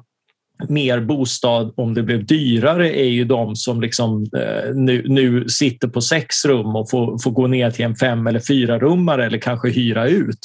mer 0.69 1.01
bostad 1.01 1.73
om 1.77 1.95
det 1.95 2.03
blev 2.03 2.27
dyrare 2.27 3.01
är 3.01 3.09
ju 3.09 3.25
de 3.25 3.57
som 3.57 3.81
liksom, 3.81 4.27
eh, 4.37 4.75
nu, 4.75 5.05
nu 5.09 5.49
sitter 5.49 5.89
på 5.89 6.01
sex 6.01 6.45
rum 6.45 6.77
och 6.77 6.91
får, 6.91 7.19
får 7.19 7.31
gå 7.31 7.47
ner 7.47 7.71
till 7.71 7.85
en 7.85 7.97
fem 7.97 8.27
eller 8.27 8.41
fyra 8.41 8.79
rummare 8.79 9.27
eller 9.27 9.39
kanske 9.39 9.71
hyra 9.71 10.09
ut. 10.09 10.39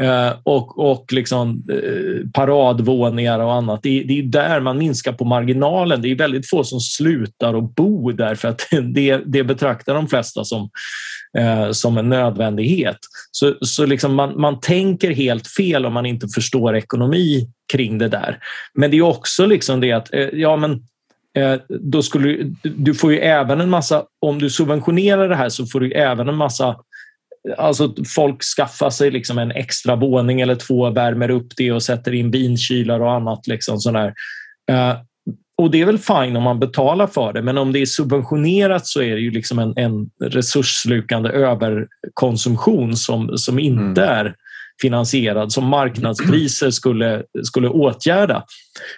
Eh, 0.00 0.32
och 0.42 0.90
och 0.90 1.12
liksom, 1.12 1.64
eh, 1.70 2.30
paradvåningar 2.30 3.38
och 3.38 3.52
annat. 3.52 3.82
Det, 3.82 4.02
det 4.02 4.18
är 4.18 4.22
där 4.22 4.60
man 4.60 4.78
minskar 4.78 5.12
på 5.12 5.24
marginalen. 5.24 6.02
Det 6.02 6.10
är 6.10 6.14
väldigt 6.14 6.50
få 6.50 6.64
som 6.64 6.80
slutar 6.80 7.54
att 7.54 7.74
bo 7.74 8.12
där 8.12 8.34
för 8.34 8.48
att 8.48 8.68
det, 8.94 9.20
det 9.26 9.44
betraktar 9.44 9.94
de 9.94 10.08
flesta 10.08 10.44
som, 10.44 10.70
eh, 11.38 11.70
som 11.70 11.98
en 11.98 12.08
nödvändighet. 12.08 12.98
Så, 13.30 13.54
så 13.60 13.86
liksom 13.86 14.14
man, 14.14 14.40
man 14.40 14.60
tänker 14.60 15.10
helt 15.10 15.46
fel 15.46 15.86
om 15.86 15.92
man 15.92 16.06
inte 16.06 16.28
förstår 16.28 16.76
ekonomi 16.76 17.48
kring 17.72 17.98
det 17.98 18.08
där. 18.08 18.38
Men 18.74 18.90
det 18.90 18.96
är 18.96 19.02
också 19.02 19.46
liksom 19.46 19.80
det 19.80 19.92
att 19.92 20.14
eh, 20.14 20.28
ja, 20.32 20.56
men 20.56 20.72
eh, 21.36 21.60
då 21.68 22.02
skulle 22.02 22.50
du 22.62 22.94
får 22.94 23.12
ju 23.12 23.18
även 23.18 23.60
en 23.60 23.70
massa, 23.70 24.04
om 24.20 24.38
du 24.38 24.50
subventionerar 24.50 25.28
det 25.28 25.36
här 25.36 25.48
så 25.48 25.66
får 25.66 25.80
du 25.80 25.92
även 25.92 26.28
en 26.28 26.36
massa 26.36 26.76
Alltså 27.58 27.94
folk 28.06 28.42
skaffar 28.42 28.90
sig 28.90 29.10
liksom 29.10 29.38
en 29.38 29.50
extra 29.50 29.96
våning 29.96 30.40
eller 30.40 30.54
två, 30.54 30.90
värmer 30.90 31.30
upp 31.30 31.46
det 31.56 31.72
och 31.72 31.82
sätter 31.82 32.14
in 32.14 32.30
binkylar 32.30 33.00
och 33.00 33.12
annat. 33.12 33.46
Liksom 33.46 33.78
sådär. 33.78 34.14
Eh, 34.70 34.96
och 35.58 35.70
det 35.70 35.80
är 35.80 35.86
väl 35.86 35.98
fine 35.98 36.36
om 36.36 36.42
man 36.42 36.58
betalar 36.58 37.06
för 37.06 37.32
det, 37.32 37.42
men 37.42 37.58
om 37.58 37.72
det 37.72 37.78
är 37.78 37.86
subventionerat 37.86 38.86
så 38.86 39.02
är 39.02 39.14
det 39.14 39.20
ju 39.20 39.30
liksom 39.30 39.58
en, 39.58 39.72
en 39.76 40.10
resursslukande 40.20 41.28
överkonsumtion 41.28 42.96
som, 42.96 43.38
som 43.38 43.58
inte 43.58 44.04
mm. 44.04 44.16
är 44.16 44.34
finansierad 44.80 45.52
som 45.52 45.64
marknadspriser 45.64 46.70
skulle, 46.70 47.22
skulle 47.42 47.68
åtgärda. 47.68 48.44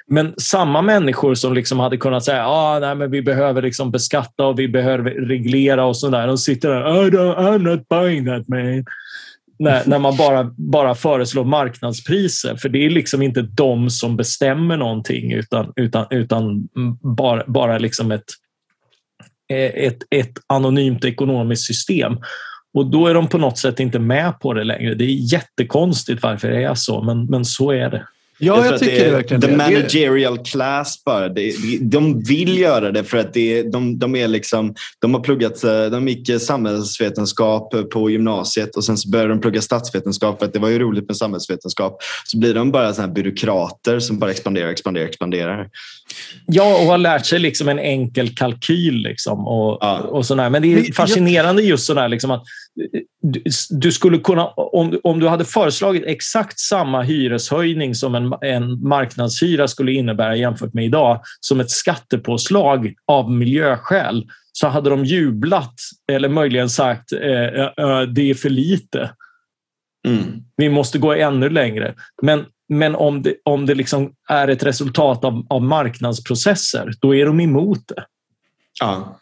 Men 0.09 0.35
samma 0.37 0.83
människor 0.83 1.35
som 1.35 1.55
liksom 1.55 1.81
hade 1.81 1.97
kunnat 1.97 2.25
säga 2.25 2.43
att 2.43 2.83
ah, 2.83 2.95
vi 2.95 3.23
behöver 3.23 3.63
liksom 3.63 3.91
beskatta 3.91 4.47
och 4.47 4.59
vi 4.59 4.69
behöver 4.69 5.11
reglera 5.11 5.85
och 5.85 5.97
sådär. 5.97 6.27
De 6.27 6.39
sitter 6.39 6.69
där, 6.69 6.83
I'm 7.35 7.59
not 7.59 7.89
buying 7.89 8.27
that 8.27 8.49
man. 8.49 8.85
När, 9.61 9.87
när 9.87 9.99
man 9.99 10.17
bara, 10.17 10.55
bara 10.57 10.95
föreslår 10.95 11.45
marknadspriser. 11.45 12.57
För 12.57 12.69
det 12.69 12.87
är 12.87 12.91
liksom 12.91 13.23
inte 13.23 13.43
de 13.43 13.91
som 13.91 14.17
bestämmer 14.17 14.77
någonting 14.77 15.33
utan, 15.33 15.73
utan, 15.77 16.07
utan 16.11 16.69
bara, 17.17 17.45
bara 17.47 17.79
liksom 17.79 18.13
ett, 18.13 18.25
ett, 19.75 19.99
ett 20.11 20.33
anonymt 20.47 21.05
ekonomiskt 21.05 21.67
system. 21.67 22.17
Och 22.75 22.87
då 22.87 23.07
är 23.07 23.15
de 23.15 23.29
på 23.29 23.39
något 23.39 23.59
sätt 23.59 23.81
inte 23.81 23.99
med 23.99 24.41
på 24.41 24.55
det 24.55 24.65
längre. 24.65 24.95
Det 24.95 25.05
är 25.05 25.33
jättekonstigt 25.33 26.23
varför 26.23 26.51
det 26.51 26.65
är 26.65 26.75
så, 26.75 27.03
men, 27.03 27.25
men 27.25 27.45
så 27.45 27.71
är 27.71 27.91
det. 27.91 28.07
Ja, 28.43 28.65
jag, 28.65 28.75
att 28.75 28.81
tycker 28.81 29.05
det 29.05 29.11
verkligen 29.11 29.41
the 29.41 29.47
det. 29.47 29.57
Managerial 29.57 30.39
class 30.39 31.05
bara. 31.05 31.29
Det, 31.29 31.53
de 31.81 32.23
vill 32.23 32.59
göra 32.59 32.91
det 32.91 33.05
för 33.05 33.19
att 33.19 33.35
det, 33.35 33.63
de, 33.63 33.99
de 33.99 34.17
är 34.17 34.29
liksom, 34.29 34.75
de 35.01 35.15
har 35.15 35.21
pluggat, 35.21 35.65
eh, 35.65 35.85
de 35.85 36.09
gick 36.09 36.41
samhällsvetenskap 36.41 37.75
på 37.93 38.11
gymnasiet 38.11 38.77
och 38.77 38.85
sen 38.85 38.99
så 38.99 39.11
började 39.11 39.29
de 39.31 39.41
plugga 39.41 39.61
statsvetenskap 39.61 40.39
för 40.39 40.47
att 40.47 40.53
det 40.53 40.59
var 40.59 40.69
ju 40.69 40.79
roligt 40.79 41.09
med 41.09 41.17
samhällsvetenskap. 41.17 41.97
Så 42.25 42.39
blir 42.39 42.55
de 42.55 42.71
bara 42.71 42.93
såna 42.95 43.07
här 43.07 43.15
byråkrater 43.15 43.99
som 44.01 44.19
bara 44.19 44.31
expanderar, 44.31 44.69
expanderar, 44.69 45.07
expanderar. 45.07 45.69
Ja, 46.47 46.77
och 46.81 46.87
har 46.87 46.99
lärt 46.99 47.27
sig 47.27 47.39
liksom 47.39 47.69
en 47.69 47.79
enkel 47.79 48.35
kalkyl. 48.35 48.95
Liksom 48.95 49.47
och, 49.49 49.79
Ja. 49.81 49.99
och 49.99 50.27
sådär. 50.27 50.51
Men 50.51 50.63
det 50.63 50.75
är 50.75 50.93
fascinerande 50.93 51.63
just 51.63 51.87
sådär 51.87 52.09
liksom 52.09 52.31
att 52.31 52.45
du, 53.71 53.93
skulle 53.93 54.19
kunna, 54.19 54.47
om, 54.47 55.01
om 55.05 55.21
du 55.21 55.29
hade 55.29 55.45
föreslagit 55.45 56.05
exakt 56.07 56.59
samma 56.59 57.03
hyreshöjning 57.03 57.95
som 57.95 58.15
en, 58.15 58.35
en 58.41 58.89
marknadshyra 58.89 59.69
skulle 59.69 59.93
innebära 59.93 60.37
jämfört 60.37 60.75
med 60.75 60.85
idag, 60.85 61.21
som 61.41 61.61
ett 61.61 61.71
skattepåslag 61.71 62.95
av 63.07 63.31
miljöskäl, 63.31 64.27
så 64.53 64.69
hade 64.69 64.91
de 64.91 65.05
jublat 65.05 65.75
eller 66.13 66.29
möjligen 66.29 66.71
sagt 66.71 67.13
eh, 67.13 67.21
eh, 67.31 67.71
eh, 67.77 68.03
det 68.03 68.31
är 68.31 68.35
för 68.35 68.51
lite. 68.51 69.11
Mm. 70.09 70.43
Vi 70.57 70.69
måste 70.69 70.99
gå 70.99 71.13
ännu 71.13 71.49
längre. 71.49 71.95
Men, 72.23 72.45
men 72.69 72.95
om 72.95 73.23
det, 73.23 73.35
om 73.45 73.67
det 73.67 73.75
liksom 73.75 74.13
är 74.29 74.49
ett 74.49 74.63
resultat 74.63 75.25
av, 75.25 75.47
av 75.51 75.63
marknadsprocesser, 75.63 76.93
då 77.01 77.15
är 77.15 77.27
de 77.27 77.41
emot 77.41 77.89
det. 77.89 78.05
Ja, 78.81 79.20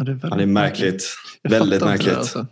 Ja, 0.00 0.04
det 0.04 0.10
är, 0.10 0.14
väldigt 0.14 0.30
ja, 0.30 0.36
det 0.36 0.42
är 0.42 0.46
märkligt. 0.46 1.04
Jag 1.42 1.50
Väldigt 1.50 1.74
inte 1.74 1.84
det, 1.84 1.90
märkligt. 1.90 2.16
alltså. 2.16 2.46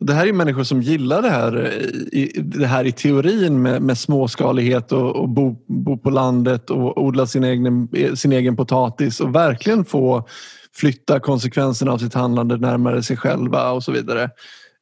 Det 0.00 0.14
här 0.14 0.26
är 0.26 0.32
människor 0.32 0.64
som 0.64 0.82
gillar 0.82 1.22
det 1.22 1.30
här 1.30 1.56
eh, 1.56 2.18
i, 2.20 2.32
det 2.42 2.66
här 2.66 2.84
i 2.84 2.92
teorin 2.92 3.62
med, 3.62 3.82
med 3.82 3.98
småskalighet 3.98 4.92
och, 4.92 5.16
och 5.16 5.28
bo, 5.28 5.56
bo 5.68 5.98
på 5.98 6.10
landet 6.10 6.70
och 6.70 7.02
odla 7.04 7.26
sin 7.26 7.44
egen, 7.44 7.88
sin 8.16 8.32
egen 8.32 8.56
potatis 8.56 9.20
och 9.20 9.34
verkligen 9.34 9.84
få 9.84 10.28
flytta 10.74 11.20
konsekvenserna 11.20 11.92
av 11.92 11.98
sitt 11.98 12.14
handlande 12.14 12.56
närmare 12.56 13.02
sig 13.02 13.16
själva 13.16 13.70
och 13.70 13.84
så 13.84 13.92
vidare. 13.92 14.30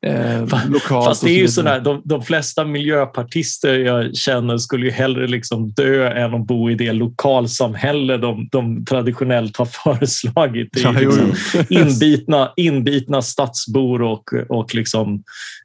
Eh, 0.06 0.68
lokalt 0.68 1.06
Fast 1.06 1.24
det 1.24 1.30
är 1.30 1.38
ju 1.38 1.48
sådär, 1.48 1.80
de, 1.80 2.02
de 2.04 2.22
flesta 2.22 2.64
miljöpartister 2.64 3.78
jag 3.78 4.16
känner 4.16 4.58
skulle 4.58 4.86
ju 4.86 4.92
hellre 4.92 5.26
liksom 5.26 5.70
dö 5.70 6.08
än 6.08 6.34
att 6.34 6.46
bo 6.46 6.70
i 6.70 6.74
det 6.74 6.92
lokalsamhälle 6.92 8.16
de, 8.16 8.48
de 8.52 8.84
traditionellt 8.84 9.56
har 9.56 9.66
föreslagit. 9.84 10.68
Det 10.72 10.82
är 10.82 10.92
liksom 10.92 11.34
inbitna, 11.68 12.52
inbitna 12.56 13.22
stadsbor 13.22 14.02
och, 14.02 14.24
och 14.48 14.74
liksom, 14.74 15.22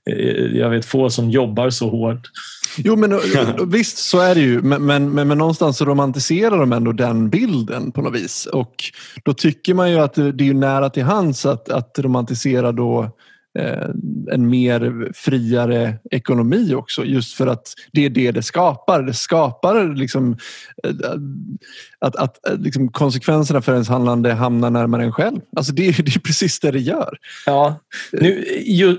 eh, 0.09 0.57
jag 0.57 0.69
vet 0.69 0.85
få 0.85 1.09
som 1.09 1.29
jobbar 1.29 1.69
så 1.69 1.89
hårt. 1.89 2.29
Jo, 2.77 2.95
men 2.95 3.13
och 3.13 3.21
visst 3.73 3.97
så 3.97 4.19
är 4.19 4.35
det 4.35 4.41
ju. 4.41 4.61
Men, 4.61 4.85
men, 4.85 5.09
men, 5.09 5.27
men 5.27 5.37
någonstans 5.37 5.77
så 5.77 5.85
romantiserar 5.85 6.59
de 6.59 6.73
ändå 6.73 6.91
den 6.91 7.29
bilden 7.29 7.91
på 7.91 8.01
något 8.01 8.15
vis. 8.15 8.45
Och 8.45 8.75
då 9.23 9.33
tycker 9.33 9.73
man 9.73 9.91
ju 9.91 9.97
att 9.97 10.13
det, 10.13 10.21
är 10.21 10.41
ju 10.41 10.53
nära 10.53 10.89
till 10.89 11.03
hands 11.03 11.45
att, 11.45 11.69
att 11.69 11.99
romantisera 11.99 12.71
då 12.71 13.03
eh, 13.03 13.09
Eh, 13.59 13.89
en 14.31 14.49
mer 14.49 15.11
friare 15.13 15.97
ekonomi 16.11 16.73
också. 16.73 17.05
Just 17.05 17.33
för 17.33 17.47
att 17.47 17.73
det 17.91 18.05
är 18.05 18.09
det 18.09 18.31
det 18.31 18.43
skapar. 18.43 19.03
Det 19.03 19.13
skapar 19.13 19.95
liksom, 19.95 20.37
eh, 20.83 21.11
att, 21.99 22.15
att 22.15 22.47
eh, 22.49 22.57
liksom 22.57 22.91
konsekvenserna 22.91 23.61
för 23.61 23.73
ens 23.73 23.89
handlande 23.89 24.33
hamnar 24.33 24.69
närmare 24.69 25.03
en 25.03 25.11
själv. 25.11 25.39
Alltså 25.57 25.73
det, 25.73 25.87
är- 25.87 26.03
det 26.03 26.15
är 26.15 26.19
precis 26.19 26.59
det 26.59 26.71
det 26.71 26.79
gör. 26.79 27.17
Ja, 27.45 27.79
nu, 28.11 28.45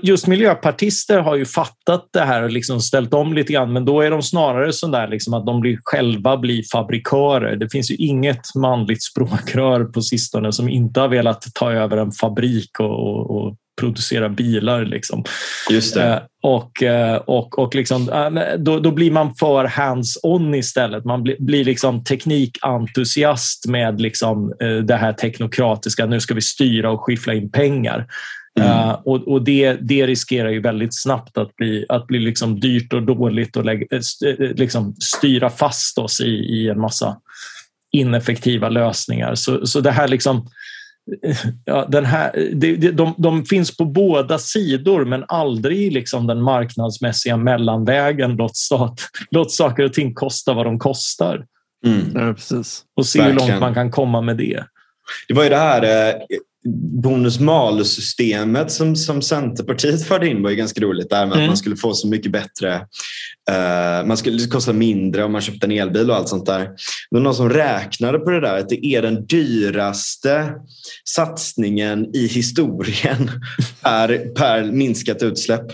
just 0.03 0.27
miljöpartister 0.27 1.19
har 1.19 1.35
ju 1.35 1.45
fattat 1.45 2.09
det 2.13 2.21
här 2.21 2.43
och 2.43 2.51
liksom 2.51 2.81
ställt 2.81 3.13
om 3.13 3.33
lite 3.33 3.53
grann, 3.53 3.73
men 3.73 3.85
då 3.85 4.01
är 4.01 4.11
de 4.11 4.21
snarare 4.23 4.73
så 4.73 4.87
där 4.87 5.07
liksom 5.07 5.33
att 5.33 5.45
de 5.45 5.59
blir, 5.59 5.79
själva 5.83 6.37
blir 6.37 6.63
fabrikörer. 6.71 7.55
Det 7.55 7.69
finns 7.69 7.91
ju 7.91 7.95
inget 7.95 8.55
manligt 8.55 9.03
språkrör 9.03 9.83
på 9.85 10.01
sistone 10.01 10.51
som 10.53 10.69
inte 10.69 10.99
har 10.99 11.07
velat 11.07 11.45
ta 11.53 11.71
över 11.71 11.97
en 11.97 12.11
fabrik 12.11 12.79
och, 12.79 13.07
och, 13.09 13.31
och 13.47 13.55
producera 13.79 14.29
bilar. 14.29 14.85
Liksom. 14.85 15.23
Just 15.69 15.93
det. 15.93 16.03
Eh, 16.03 16.19
och 16.43 16.83
eh, 16.83 17.15
och, 17.15 17.59
och 17.59 17.75
liksom, 17.75 18.09
eh, 18.09 18.57
då, 18.57 18.79
då 18.79 18.91
blir 18.91 19.11
man 19.11 19.35
för 19.35 19.65
hands-on 19.65 20.55
istället. 20.55 21.05
Man 21.05 21.23
blir, 21.23 21.35
blir 21.39 21.65
liksom 21.65 22.03
teknikentusiast 22.03 23.67
med 23.67 24.01
liksom, 24.01 24.53
det 24.83 24.95
här 24.95 25.13
teknokratiska. 25.13 26.05
Nu 26.05 26.19
ska 26.19 26.33
vi 26.33 26.41
styra 26.41 26.91
och 26.91 27.01
skiffla 27.01 27.33
in 27.33 27.51
pengar. 27.51 28.07
Mm. 28.59 28.69
Eh, 28.69 28.91
och 29.05 29.27
och 29.27 29.43
det, 29.43 29.77
det 29.81 30.07
riskerar 30.07 30.49
ju 30.49 30.61
väldigt 30.61 31.01
snabbt 31.01 31.37
att 31.37 31.55
bli, 31.55 31.85
att 31.89 32.07
bli 32.07 32.19
liksom 32.19 32.59
dyrt 32.59 32.93
och 32.93 33.03
dåligt 33.03 33.57
och 33.57 33.65
lägga, 33.65 33.97
st- 33.97 34.53
liksom 34.53 34.95
styra 34.99 35.49
fast 35.49 35.97
oss 35.97 36.21
i, 36.21 36.29
i 36.29 36.69
en 36.69 36.79
massa 36.79 37.17
ineffektiva 37.91 38.69
lösningar. 38.69 39.35
Så, 39.35 39.65
så 39.65 39.81
det 39.81 39.91
här 39.91 40.07
liksom 40.07 40.47
Ja, 41.65 41.85
den 41.89 42.05
här, 42.05 42.49
det, 42.53 42.75
de, 42.75 43.13
de 43.17 43.45
finns 43.45 43.77
på 43.77 43.85
båda 43.85 44.37
sidor 44.39 45.05
men 45.05 45.25
aldrig 45.27 45.91
liksom 45.93 46.27
den 46.27 46.41
marknadsmässiga 46.41 47.37
mellanvägen. 47.37 48.35
Låt, 48.35 48.55
stat, 48.57 49.01
låt 49.31 49.51
saker 49.51 49.83
och 49.83 49.93
ting 49.93 50.13
kosta 50.13 50.53
vad 50.53 50.65
de 50.65 50.79
kostar 50.79 51.45
Mm. 51.85 52.11
Ja, 52.15 52.33
precis. 52.33 52.83
och 52.95 53.05
se 53.05 53.21
hur 53.21 53.29
Verkligen. 53.29 53.49
långt 53.49 53.61
man 53.61 53.73
kan 53.73 53.91
komma 53.91 54.21
med 54.21 54.37
det. 54.37 54.63
Det 55.27 55.33
var 55.33 55.43
ju 55.43 55.49
det 55.49 55.55
här 55.57 55.83
eh, 55.83 56.15
bonus-malus-systemet 57.03 58.71
som, 58.71 58.95
som 58.95 59.21
Centerpartiet 59.21 60.07
förde 60.07 60.27
in 60.27 60.43
var 60.43 60.49
ju 60.49 60.55
ganska 60.55 60.81
roligt. 60.81 61.09
Där 61.09 61.25
med 61.25 61.33
Mm. 61.33 61.43
att 61.43 61.49
man 61.49 61.57
skulle 61.57 61.75
få 61.75 61.93
så 61.93 62.07
mycket 62.07 62.31
bättre, 62.31 62.73
eh, 63.51 64.05
man 64.05 64.17
skulle 64.17 64.47
kosta 64.47 64.73
mindre 64.73 65.23
om 65.23 65.31
man 65.31 65.41
köpte 65.41 65.67
en 65.67 65.71
elbil 65.71 66.09
och 66.09 66.15
allt 66.15 66.29
sånt 66.29 66.45
där. 66.45 66.69
Var 67.09 67.19
någon 67.19 67.35
som 67.35 67.49
räknade 67.49 68.19
på 68.19 68.29
det 68.29 68.41
där 68.41 68.59
att 68.59 68.69
det 68.69 68.85
är 68.85 69.01
den 69.01 69.25
dyraste 69.25 70.53
satsningen 71.05 72.15
i 72.15 72.27
historien 72.27 73.31
per, 73.81 74.33
per 74.33 74.63
minskat 74.71 75.23
utsläpp. 75.23 75.65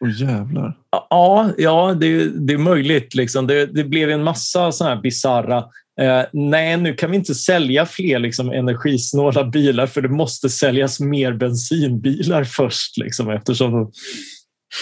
Åh 0.00 0.10
jävlar. 0.20 0.76
Ja, 1.10 1.50
ja 1.58 1.96
det, 2.00 2.28
det 2.46 2.52
är 2.52 2.58
möjligt. 2.58 3.14
Liksom. 3.14 3.46
Det, 3.46 3.66
det 3.66 3.84
blev 3.84 4.10
en 4.10 4.24
massa 4.24 4.72
såna 4.72 4.90
här 4.90 5.02
bizarra 5.02 5.64
Eh, 6.00 6.24
nej, 6.32 6.76
nu 6.76 6.94
kan 6.94 7.10
vi 7.10 7.16
inte 7.16 7.34
sälja 7.34 7.86
fler 7.86 8.18
liksom, 8.18 8.50
energisnåla 8.50 9.44
bilar 9.44 9.86
för 9.86 10.02
det 10.02 10.08
måste 10.08 10.48
säljas 10.48 11.00
mer 11.00 11.32
bensinbilar 11.32 12.44
först 12.44 12.98
liksom, 12.98 13.30
eftersom 13.30 13.72
de, 13.72 13.92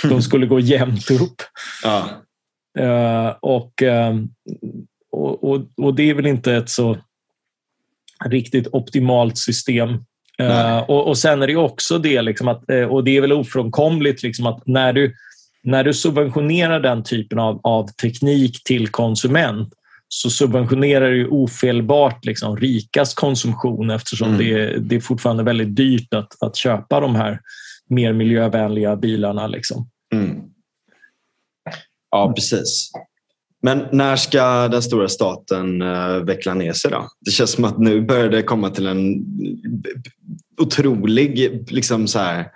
de 0.08 0.22
skulle 0.22 0.46
gå 0.46 0.60
jämnt 0.60 1.10
upp. 1.10 1.42
Ja. 1.82 2.08
Eh, 2.78 3.34
och, 3.40 3.82
eh, 3.82 4.14
och, 5.12 5.44
och, 5.44 5.60
och 5.76 5.94
det 5.94 6.10
är 6.10 6.14
väl 6.14 6.26
inte 6.26 6.54
ett 6.54 6.70
så 6.70 6.98
riktigt 8.24 8.66
optimalt 8.72 9.38
system. 9.38 9.90
Eh, 10.38 10.78
och, 10.78 11.08
och 11.08 11.18
sen 11.18 11.42
är 11.42 11.46
det 11.46 11.56
också 11.56 11.98
det, 11.98 12.22
liksom 12.22 12.48
att, 12.48 12.70
eh, 12.70 12.84
och 12.84 13.04
det 13.04 13.16
är 13.16 13.20
väl 13.20 13.32
ofrånkomligt 13.32 14.22
liksom 14.22 14.46
att 14.46 14.66
när 14.66 14.92
du, 14.92 15.14
när 15.62 15.84
du 15.84 15.94
subventionerar 15.94 16.80
den 16.80 17.04
typen 17.04 17.38
av, 17.38 17.60
av 17.62 17.86
teknik 17.88 18.64
till 18.64 18.88
konsument 18.88 19.72
så 20.08 20.30
subventionerar 20.30 21.10
du 21.10 21.28
ofelbart 21.28 22.24
liksom 22.24 22.56
rikas 22.56 23.14
konsumtion 23.14 23.90
eftersom 23.90 24.28
Mm. 24.28 24.38
det, 24.38 24.78
det 24.78 24.96
är 24.96 25.00
fortfarande 25.00 25.42
väldigt 25.42 25.76
dyrt 25.76 26.14
att, 26.14 26.42
att 26.42 26.56
köpa 26.56 27.00
de 27.00 27.14
här 27.14 27.40
mer 27.88 28.12
miljövänliga 28.12 28.96
bilarna. 28.96 29.46
Liksom. 29.46 29.88
Mm. 30.12 30.42
Ja, 32.10 32.32
precis. 32.36 32.92
Men 33.62 33.86
när 33.92 34.16
ska 34.16 34.68
den 34.68 34.82
stora 34.82 35.08
staten 35.08 35.82
uh, 35.82 36.16
veckla 36.16 36.54
ner 36.54 36.72
sig 36.72 36.90
då? 36.90 37.08
Det 37.20 37.30
känns 37.30 37.50
som 37.50 37.64
att 37.64 37.78
nu 37.78 38.00
börjar 38.00 38.28
det 38.28 38.42
komma 38.42 38.70
till 38.70 38.86
en 38.86 39.24
otrolig, 40.58 41.64
liksom 41.70 42.08
så 42.08 42.18
här, 42.18 42.46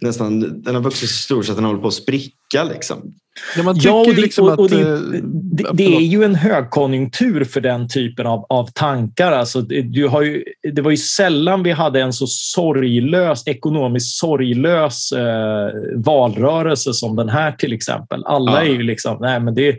nästan, 0.00 0.62
den 0.62 0.74
har 0.74 0.82
vuxit 0.82 1.10
så 1.10 1.16
stor 1.16 1.42
så 1.42 1.52
att 1.52 1.58
den 1.58 1.64
håller 1.64 1.80
på 1.80 1.88
att 1.88 1.94
spricka. 1.94 2.64
Liksom. 2.64 3.14
Ja, 3.56 3.74
Ja, 3.76 3.92
och 3.92 4.14
det, 4.14 4.20
liksom 4.20 4.48
och, 4.48 4.58
och 4.58 4.70
det, 4.70 4.80
eh, 4.80 4.98
det, 5.32 5.62
ja, 5.62 5.70
det 5.72 5.96
är 5.96 6.00
ju 6.00 6.24
en 6.24 6.34
högkonjunktur 6.34 7.44
för 7.44 7.60
den 7.60 7.88
typen 7.88 8.26
av, 8.26 8.46
av 8.48 8.66
tankar. 8.74 9.32
Alltså, 9.32 9.60
det, 9.60 9.82
du 9.82 10.08
har 10.08 10.22
ju, 10.22 10.44
det 10.72 10.82
var 10.82 10.90
ju 10.90 10.96
sällan 10.96 11.62
vi 11.62 11.70
hade 11.70 12.00
en 12.00 12.12
så 12.12 12.26
sorglös, 12.26 13.46
ekonomiskt 13.46 14.16
sorglös 14.18 15.12
eh, 15.12 15.70
valrörelse 15.96 16.92
som 16.92 17.16
den 17.16 17.28
här 17.28 17.52
till 17.52 17.72
exempel. 17.72 18.24
Alla 18.24 18.52
Ja. 18.52 18.60
är 18.60 18.72
ju 18.72 18.82
liksom, 18.82 19.16
nej 19.20 19.40
men 19.40 19.54
det, 19.54 19.76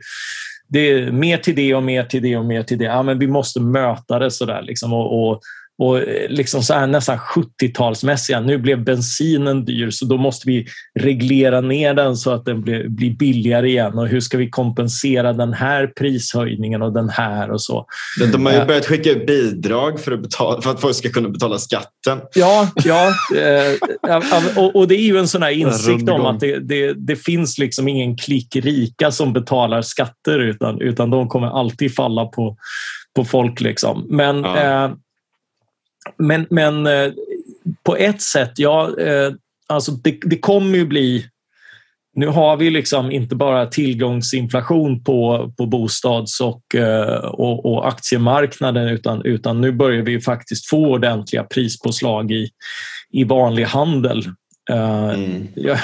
det 0.70 0.80
är 0.92 1.12
mer 1.12 1.38
till 1.38 1.56
det 1.56 1.76
och 1.76 1.84
mer 1.84 2.04
till 2.04 2.22
det 2.22 2.38
och 2.38 2.46
mer 2.46 2.64
till 2.64 2.78
det. 2.78 2.86
Ja, 2.86 3.04
men 3.04 3.20
vi 3.20 3.28
måste 3.28 3.60
möta 3.60 4.20
det 4.20 4.32
sådär 4.32 4.62
liksom 4.62 4.94
och, 4.94 5.30
och 5.30 5.42
och 5.82 6.00
eh, 6.00 6.30
liksom 6.30 6.64
så 6.64 6.74
här 6.74 6.88
nästan 6.88 7.18
70-talsmässiga. 7.18 8.42
Nu 8.46 8.58
blev 8.58 8.84
bensinen 8.84 9.66
dyr 9.66 9.90
så 9.90 10.06
då 10.06 10.18
måste 10.18 10.48
vi 10.48 10.66
reglera 11.00 11.62
ner 11.62 11.94
den 11.94 12.16
så 12.16 12.32
att 12.32 12.46
den 12.46 12.62
blir, 12.62 12.90
blir 12.90 13.12
billigare 13.12 13.70
igen. 13.70 13.98
Och 13.98 14.08
hur 14.08 14.20
ska 14.20 14.38
vi 14.38 14.50
kompensera 14.50 15.34
den 15.34 15.54
här 15.54 15.88
prishöjningen 15.88 16.82
och 16.82 16.94
den 16.94 17.10
här 17.10 17.52
och 17.52 17.62
så. 17.62 17.86
De 18.32 18.46
har 18.46 18.54
ju 18.54 18.66
börjat 18.66 18.86
skicka 18.86 19.10
ut 19.10 19.28
bidrag 19.28 20.00
för 20.00 20.12
att, 20.12 20.22
betala, 20.22 20.62
för 20.62 20.72
att 20.72 20.82
folk 20.82 20.96
ska 20.96 21.10
kunna 21.10 21.30
betala 21.30 21.58
skatten. 21.58 22.22
Ja, 22.36 22.72
ja 22.84 23.14
eh, 23.36 24.58
och, 24.58 24.76
och, 24.76 24.88
det 24.88 24.96
är 24.96 25.06
ju 25.06 25.18
en 25.18 25.28
sån 25.28 25.44
här 25.44 25.52
insikt 25.52 26.10
om 26.10 26.26
att 26.26 26.40
det, 26.40 26.60
det, 26.60 26.94
det, 26.94 27.16
finns 27.16 27.58
liksom 27.58 27.88
ingen 27.88 28.18
klick 28.18 28.56
rika 28.56 29.12
som 29.12 29.34
betalar 29.34 29.82
skatter 29.82 30.40
utan, 30.40 30.82
utan 30.82 31.10
de 31.10 31.28
kommer 31.28 31.48
alltid 31.48 31.96
falla 31.96 32.26
på, 32.26 32.58
på 33.16 33.26
folk. 33.26 33.62
Liksom. 33.62 34.08
Men 34.10 34.44
ja. 34.44 34.86
eh, 34.86 34.92
men, 36.18 36.48
men 36.50 36.88
eh, 36.88 37.12
på 37.84 37.98
ett 37.98 38.22
sätt, 38.22 38.52
ja, 38.56 39.00
eh, 39.00 39.32
alltså 39.68 39.92
det, 39.92 40.18
det 40.22 40.38
kommer 40.38 40.78
ju 40.78 40.86
bli 40.86 41.26
nu 42.14 42.28
har 42.28 42.58
vi 42.58 42.70
liksom 42.70 43.12
inte 43.12 43.36
bara 43.36 43.66
tillgångsinflation 43.66 45.04
på, 45.04 45.52
på 45.58 45.66
bostads 45.66 46.42
och, 46.42 46.76
eh, 46.76 47.26
och, 47.26 47.66
och, 47.66 47.88
aktiemarknaden 47.88 48.88
utan, 48.88 49.26
utan 49.26 49.62
nu 49.62 49.72
börjar 49.72 50.02
vi 50.02 50.22
faktiskt 50.22 50.70
få 50.70 50.92
ordentliga 50.92 51.44
prispåslag 51.44 52.32
i, 52.32 52.50
i 53.12 53.24
vanlig 53.24 53.64
handel. 53.64 54.30
Mm. 54.70 55.48
Jag, 55.56 55.78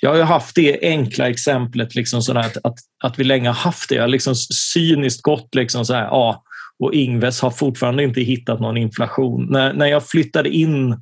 jag 0.00 0.14
har 0.14 0.22
haft 0.22 0.54
det 0.54 0.78
enkla 0.82 1.28
exemplet 1.28 1.94
liksom 1.94 2.22
så 2.22 2.38
att, 2.38 2.56
att, 2.64 2.78
att 3.04 3.18
vi 3.18 3.24
länge 3.24 3.48
har 3.48 3.54
haft 3.54 3.88
det. 3.88 3.94
Jag 3.94 4.02
har 4.02 4.08
liksom 4.08 4.34
cyniskt 4.74 5.22
gått 5.22 5.54
liksom 5.54 5.84
så 5.84 5.94
här, 5.94 6.04
ja, 6.04 6.42
och 6.78 6.94
Ingves 6.94 7.40
har 7.40 7.50
fortfarande 7.50 8.02
inte 8.02 8.20
hittat 8.20 8.60
någon 8.60 8.76
inflation. 8.76 9.46
När, 9.50 9.72
när 9.72 9.86
jag 9.86 10.08
flyttade 10.08 10.48
in 10.48 10.96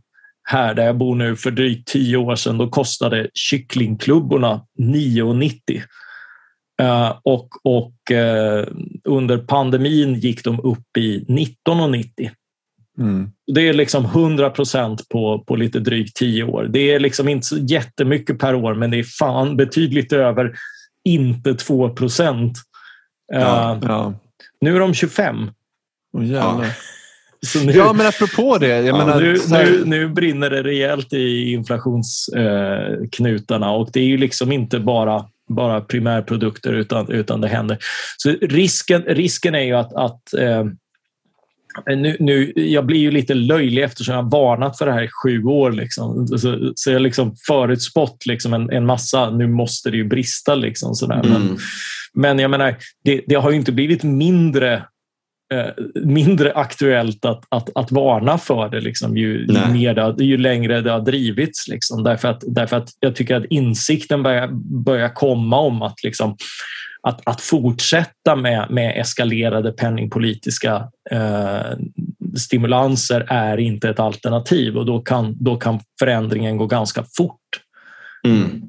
här 0.45 0.75
där 0.75 0.87
jag 0.87 0.97
bor 0.97 1.15
nu 1.15 1.37
för 1.37 1.51
drygt 1.51 1.89
tio 1.89 2.17
år 2.17 2.37
sedan, 2.37 2.59
då 2.59 2.69
kostade 2.69 3.31
kycklingklubborna 3.35 4.67
9,90. 4.79 5.83
Uh, 6.83 7.19
och 7.23 7.49
och 7.65 7.95
uh, 8.11 8.67
under 9.05 9.39
pandemin 9.39 10.15
gick 10.15 10.45
de 10.45 10.61
upp 10.61 10.97
i 10.99 11.25
19,90. 11.29 12.31
Mm. 12.99 13.31
Det 13.55 13.69
är 13.69 13.73
liksom 13.73 14.05
100 14.05 14.51
procent 14.51 15.09
på, 15.09 15.45
på 15.47 15.57
lite 15.57 15.81
drygt 15.81 16.17
tio 16.17 16.45
år. 16.45 16.69
Det 16.71 16.93
är 16.93 17.01
liksom 17.01 17.29
inte 17.29 17.47
så 17.47 17.57
jättemycket 17.57 18.39
per 18.39 18.55
år, 18.55 18.75
men 18.75 18.91
det 18.91 18.99
är 18.99 19.05
fan 19.19 19.57
betydligt 19.57 20.13
över 20.13 20.55
inte 21.05 21.55
2 21.55 21.91
procent. 21.91 22.59
Uh, 23.35 23.41
ja, 23.41 23.79
ja. 23.83 24.15
Nu 24.61 24.77
är 24.77 24.81
de 24.81 24.95
25. 24.95 25.51
Oh, 26.13 26.27
ja. 26.27 26.65
Nu, 27.65 27.73
ja, 27.73 27.93
men 27.93 28.07
apropå 28.07 28.59
det. 28.59 28.69
Jag 28.69 28.85
ja, 28.85 28.97
menar, 28.97 29.21
nu, 29.21 29.39
nu, 29.49 29.85
nu, 29.85 30.09
brinner 30.09 30.51
det 30.51 30.63
rejält 30.63 31.13
i 31.13 31.53
inflationsknutarna 31.53 33.71
och 33.71 33.91
det 33.93 34.01
är 34.01 34.05
ju 34.05 34.17
liksom 34.17 34.53
inte 34.53 34.81
bara 34.81 35.25
bara 35.49 35.81
primärprodukter 35.81 36.73
utan, 36.73 37.11
utan 37.11 37.41
det 37.41 37.49
händer. 37.49 37.79
Så 38.17 38.31
risken, 38.31 39.03
risken 39.03 39.55
är 39.55 39.63
ju 39.63 39.73
att, 39.73 39.95
att 39.95 40.35
eh, 40.35 40.65
nu, 41.87 42.17
nu, 42.21 42.53
jag 42.55 42.87
blir 42.87 42.99
ju 42.99 43.11
lite 43.11 43.35
löjlig 43.35 43.83
eftersom 43.83 44.15
jag 44.15 44.23
har 44.23 44.31
varnat 44.31 44.79
för 44.79 44.87
det 44.87 44.93
här 44.93 45.03
i 45.03 45.09
sju 45.23 45.45
år. 45.45 45.73
Liksom. 45.73 46.29
Så, 46.29 46.73
så 46.75 46.91
jag 46.91 47.03
liksom 47.03 47.37
förutspått 47.47 48.27
liksom 48.27 48.55
en, 48.55 48.71
en 48.71 48.87
massa, 48.87 49.31
nu 49.31 49.47
måste 49.47 49.91
det 49.91 49.97
ju 49.97 50.05
brista. 50.05 50.55
Liksom, 50.55 50.95
sådär. 50.95 51.21
Mm. 51.25 51.33
Men, 51.33 51.59
men 52.15 52.39
jag 52.39 52.51
menar, 52.51 52.77
det, 53.05 53.21
det 53.27 53.35
har 53.35 53.51
ju 53.51 53.57
inte 53.57 53.73
blivit 53.73 54.03
mindre 54.03 54.75
Eh, 54.75 54.83
mindre 55.95 56.53
aktuellt 56.53 57.25
att, 57.25 57.45
att, 57.49 57.71
att 57.75 57.93
varna 57.93 58.39
för 58.39 58.69
det 58.69 58.81
liksom, 58.81 59.17
ju, 59.17 59.47
ju, 59.47 59.73
mer 59.73 59.95
det, 59.95 60.25
ju 60.25 60.37
längre 60.37 60.81
det 60.81 60.91
har 60.91 61.01
drivits. 61.01 61.69
Liksom. 61.69 62.05
Därför, 62.05 62.29
att, 62.29 62.43
därför 62.47 62.77
att 62.77 62.89
jag 63.01 63.17
tycker 63.17 63.37
att 63.37 63.45
insikten 63.45 64.23
börjar, 64.23 64.49
börjar 64.85 65.09
komma 65.09 65.59
om 65.59 65.83
att, 65.83 66.05
liksom, 66.05 66.37
att, 67.03 67.21
att 67.29 67.41
fortsätta 67.41 68.37
med, 68.37 68.67
med 68.71 69.01
eskalerade 69.01 69.73
penningpolitiska 69.73 70.89
eh, 71.11 71.79
stimulanser 72.37 73.27
är 73.29 73.57
inte 73.61 73.89
ett 73.89 74.01
alternativ 74.01 74.77
och 74.77 74.87
då 74.87 75.01
kan, 75.01 75.37
då 75.45 75.57
kan 75.57 75.81
förändringen 75.99 76.57
gå 76.57 76.67
ganska 76.67 77.05
fort. 77.17 77.39
Mm. 78.27 78.63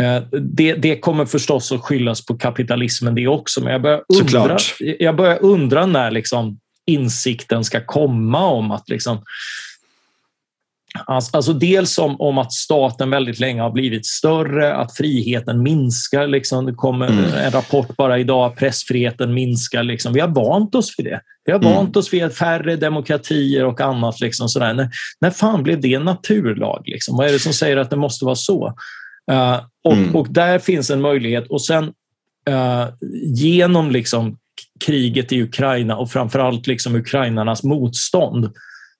Eh, 0.00 0.22
det, 0.40 0.74
det, 0.74 0.98
kommer 0.98 1.24
förstås 1.24 1.72
att 1.72 1.80
skyllas 1.80 2.26
på 2.26 2.34
kapitalismen 2.34 3.14
det 3.14 3.26
också, 3.26 3.60
men 3.64 3.72
jag 3.72 3.82
börjar 3.82 4.02
undra, 4.20 4.58
jag 4.98 5.16
börjar 5.16 5.38
undra 5.42 5.86
när 5.86 6.10
liksom 6.10 6.58
insikten 6.86 7.64
ska 7.64 7.84
komma 7.84 8.46
om 8.46 8.70
att 8.70 8.88
liksom, 8.88 9.24
Alltså, 11.06 11.36
alltså 11.36 11.52
dels 11.52 11.98
om, 11.98 12.20
om 12.20 12.38
att 12.38 12.52
staten 12.52 13.10
väldigt 13.10 13.40
länge 13.40 13.62
har 13.62 13.70
blivit 13.70 14.06
större, 14.06 14.74
att 14.74 14.96
friheten 14.96 15.62
minskar. 15.62 16.26
Liksom. 16.26 16.66
Det 16.66 16.72
kommer 16.72 17.06
mm. 17.06 17.24
en 17.24 17.50
rapport 17.50 17.96
bara 17.96 18.18
idag, 18.18 18.56
pressfriheten 18.56 19.34
minskar. 19.34 19.82
Liksom. 19.82 20.12
Vi 20.12 20.20
har 20.20 20.28
vant 20.28 20.74
oss 20.74 20.94
vid 20.98 21.06
det. 21.06 21.20
Vi 21.44 21.52
har 21.52 21.60
mm. 21.60 21.74
vant 21.74 21.96
oss 21.96 22.12
vid 22.12 22.32
färre 22.32 22.76
demokratier 22.76 23.64
och 23.64 23.80
annat. 23.80 24.20
Liksom, 24.20 24.48
sådär. 24.48 24.74
När, 24.74 24.90
när 25.20 25.30
fan 25.30 25.62
blev 25.62 25.80
det 25.80 25.94
en 25.94 26.04
naturlag? 26.04 26.82
Liksom? 26.86 27.16
Vad 27.16 27.28
är 27.28 27.32
det 27.32 27.38
som 27.38 27.52
säger 27.52 27.76
att 27.76 27.90
det 27.90 27.96
måste 27.96 28.24
vara 28.24 28.34
så? 28.34 28.74
Uh, 29.30 29.60
och, 29.84 29.92
mm. 29.92 30.16
och, 30.16 30.26
där 30.30 30.58
finns 30.58 30.90
en 30.90 31.00
möjlighet. 31.00 31.46
Och 31.50 31.62
sen 31.62 31.84
uh, 32.50 32.88
genom 33.34 33.90
liksom 33.90 34.38
kriget 34.86 35.32
i 35.32 35.42
Ukraina 35.42 35.96
och 35.96 36.10
framförallt 36.10 36.66
liksom 36.66 36.94
ukrainarnas 36.94 37.62
motstånd 37.62 38.50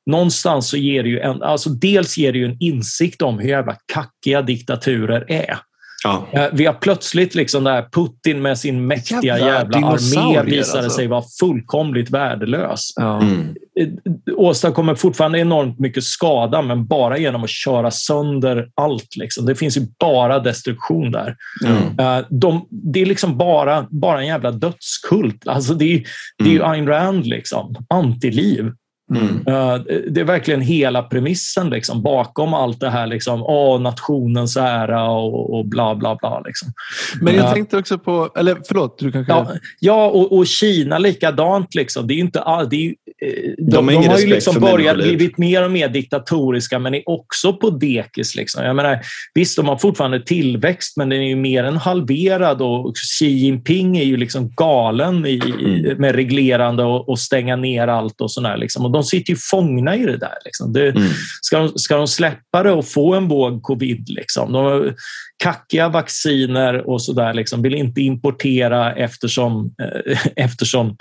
någonstans 0.06 0.68
så 0.68 0.76
ger 0.76 1.02
det 1.02 1.08
ju 1.08 1.20
en, 1.20 1.42
alltså 1.42 1.70
dels 1.70 2.18
ger 2.18 2.32
det 2.32 2.38
ju 2.38 2.44
en 2.44 2.56
insikt 2.60 3.22
om 3.22 3.38
hur 3.38 3.48
jävla 3.48 3.76
kackiga 3.86 4.42
diktaturer 4.42 5.24
är. 5.28 5.58
Ja. 6.04 6.26
Eh, 6.32 6.46
vi 6.52 6.66
har 6.66 6.74
plötsligt 6.74 7.34
liksom 7.34 7.64
där 7.64 7.82
Putin 7.92 8.42
med 8.42 8.58
sin 8.58 8.86
mäktiga 8.86 9.38
jävla, 9.38 9.52
jävla 9.52 9.88
armé 9.88 10.42
visade 10.42 10.84
alltså. 10.84 10.96
sig 10.96 11.06
vara 11.06 11.24
fullkomligt 11.40 12.10
värdelös. 12.10 12.92
Ja. 12.96 13.20
Mm. 13.22 13.54
Eh, 13.80 13.88
åstadkommer 14.36 14.94
fortfarande 14.94 15.38
enormt 15.38 15.78
mycket 15.78 16.04
skada, 16.04 16.62
men 16.62 16.86
bara 16.86 17.18
genom 17.18 17.44
att 17.44 17.50
köra 17.50 17.90
sönder 17.90 18.68
allt. 18.74 19.16
Liksom. 19.16 19.46
Det 19.46 19.54
finns 19.54 19.76
ju 19.76 19.86
bara 19.98 20.38
destruktion 20.38 21.10
där. 21.10 21.36
Mm. 21.64 22.24
De, 22.30 22.66
det 22.70 23.02
är 23.02 23.06
liksom 23.06 23.38
bara, 23.38 23.86
bara 23.90 24.20
en 24.20 24.26
jävla 24.26 24.50
dödskult. 24.50 25.48
Alltså 25.48 25.74
det, 25.74 25.94
är, 25.94 26.02
det 26.38 26.44
är 26.44 26.52
ju 26.52 26.58
mm. 26.58 26.70
Ayn 26.70 26.88
Rand, 26.88 27.26
liksom. 27.26 27.74
antiliv. 27.88 28.72
Mm. 29.16 29.36
Eh, 29.46 29.80
det 30.10 30.20
är 30.20 30.24
verkligen 30.24 30.60
hela 30.60 31.02
premissen 31.02 31.70
liksom, 31.70 32.02
bakom 32.02 32.54
allt 32.54 32.80
det 32.80 32.90
här. 32.90 33.06
Liksom, 33.06 33.42
åh, 33.42 33.80
nationens 33.80 34.56
ära 34.56 35.10
och, 35.10 35.58
och 35.58 35.66
bla 35.66 35.94
bla 35.94 36.16
bla. 36.16 36.40
Liksom. 36.40 36.72
Men 37.20 37.34
jag 37.34 37.54
tänkte 37.54 37.78
också 37.78 37.98
på, 37.98 38.30
eller 38.36 38.58
förlåt, 38.68 38.98
du 38.98 39.12
kanske... 39.12 39.32
Ja, 39.32 39.46
ja 39.80 40.06
och, 40.06 40.38
och 40.38 40.46
Kina 40.46 40.98
likadant. 40.98 41.74
Liksom. 41.74 42.06
Det 42.06 42.14
är 42.14 42.18
inte, 42.18 42.38
det 42.70 42.76
är, 42.76 42.88
eh, 42.88 42.94
de, 43.58 43.86
de, 43.86 43.86
de 43.86 44.06
har 44.08 44.18
ju 44.18 44.26
liksom 44.26 44.60
börjat 44.60 44.96
blivit 44.96 45.38
mer 45.38 45.64
och 45.64 45.70
mer 45.70 45.88
diktatoriska 45.88 46.78
men 46.78 46.94
är 46.94 47.02
också 47.08 47.52
på 47.52 47.70
dekis. 47.70 48.34
Liksom. 48.34 48.64
Jag 48.64 48.76
menar, 48.76 49.00
visst, 49.34 49.56
de 49.56 49.68
har 49.68 49.76
fortfarande 49.76 50.20
tillväxt 50.20 50.96
men 50.96 51.08
den 51.08 51.20
är 51.20 51.28
ju 51.28 51.36
mer 51.36 51.64
än 51.64 51.76
halverad 51.76 52.62
och 52.62 52.94
Xi 52.96 53.26
Jinping 53.26 53.98
är 53.98 54.04
ju 54.04 54.16
liksom 54.16 54.52
galen 54.56 55.26
i, 55.26 55.40
mm. 55.60 55.98
med 55.98 56.14
reglerande 56.14 56.82
och, 56.82 57.08
och, 57.08 57.18
stänga 57.18 57.56
ner 57.56 57.88
allt 57.88 58.20
och 58.20 58.30
sådär. 58.30 58.56
Liksom. 58.56 58.84
Och 58.84 58.90
de 58.90 59.04
sitter 59.04 59.30
ju 59.30 59.36
fångna 59.36 59.96
i 59.96 60.06
det 60.06 60.16
där. 60.16 60.38
Liksom. 60.44 60.72
Det, 60.72 60.88
mm. 60.88 61.08
ska, 61.42 61.58
de, 61.58 61.68
ska 61.78 61.96
de 61.96 62.08
släppa 62.08 62.62
det 62.62 62.70
och 62.70 62.88
få 62.88 63.14
en 63.14 63.28
våg 63.28 63.62
covid? 63.62 64.08
Liksom? 64.08 64.52
De 64.52 64.92
kackiga 65.42 65.88
vacciner 65.88 66.90
och 66.90 67.02
sådär. 67.02 67.34
Liksom, 67.34 67.62
vill 67.62 67.74
inte 67.74 68.00
importera 68.00 68.94
eftersom, 68.94 69.74
eh, 69.82 70.18
eftersom 70.36 70.96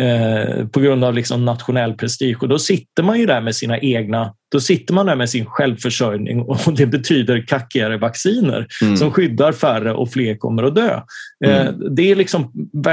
eh, 0.00 0.66
på 0.66 0.80
grund 0.80 1.04
av 1.04 1.14
liksom 1.14 1.44
nationell 1.44 1.94
prestige. 1.94 2.36
Och 2.40 2.48
då 2.48 2.58
sitter 2.58 3.02
man 3.02 3.18
ju 3.18 3.26
där 3.26 3.40
med 3.40 3.56
sina 3.56 3.78
egna 3.78 4.34
då 4.50 4.60
sitter 4.60 4.94
man 4.94 5.06
där 5.06 5.16
med 5.16 5.30
sin 5.30 5.46
självförsörjning 5.46 6.40
och 6.40 6.58
det 6.76 6.86
betyder 6.86 7.46
kackigare 7.46 7.98
vacciner 7.98 8.66
mm. 8.82 8.96
som 8.96 9.10
skyddar 9.10 9.52
färre 9.52 9.92
och 9.92 10.12
fler 10.12 10.36
kommer 10.36 10.62
att 10.62 10.74
dö. 10.74 11.00
Eh, 11.44 11.66
mm. 11.66 11.94
Det 11.94 12.10
är 12.10 12.16
liksom, 12.16 12.52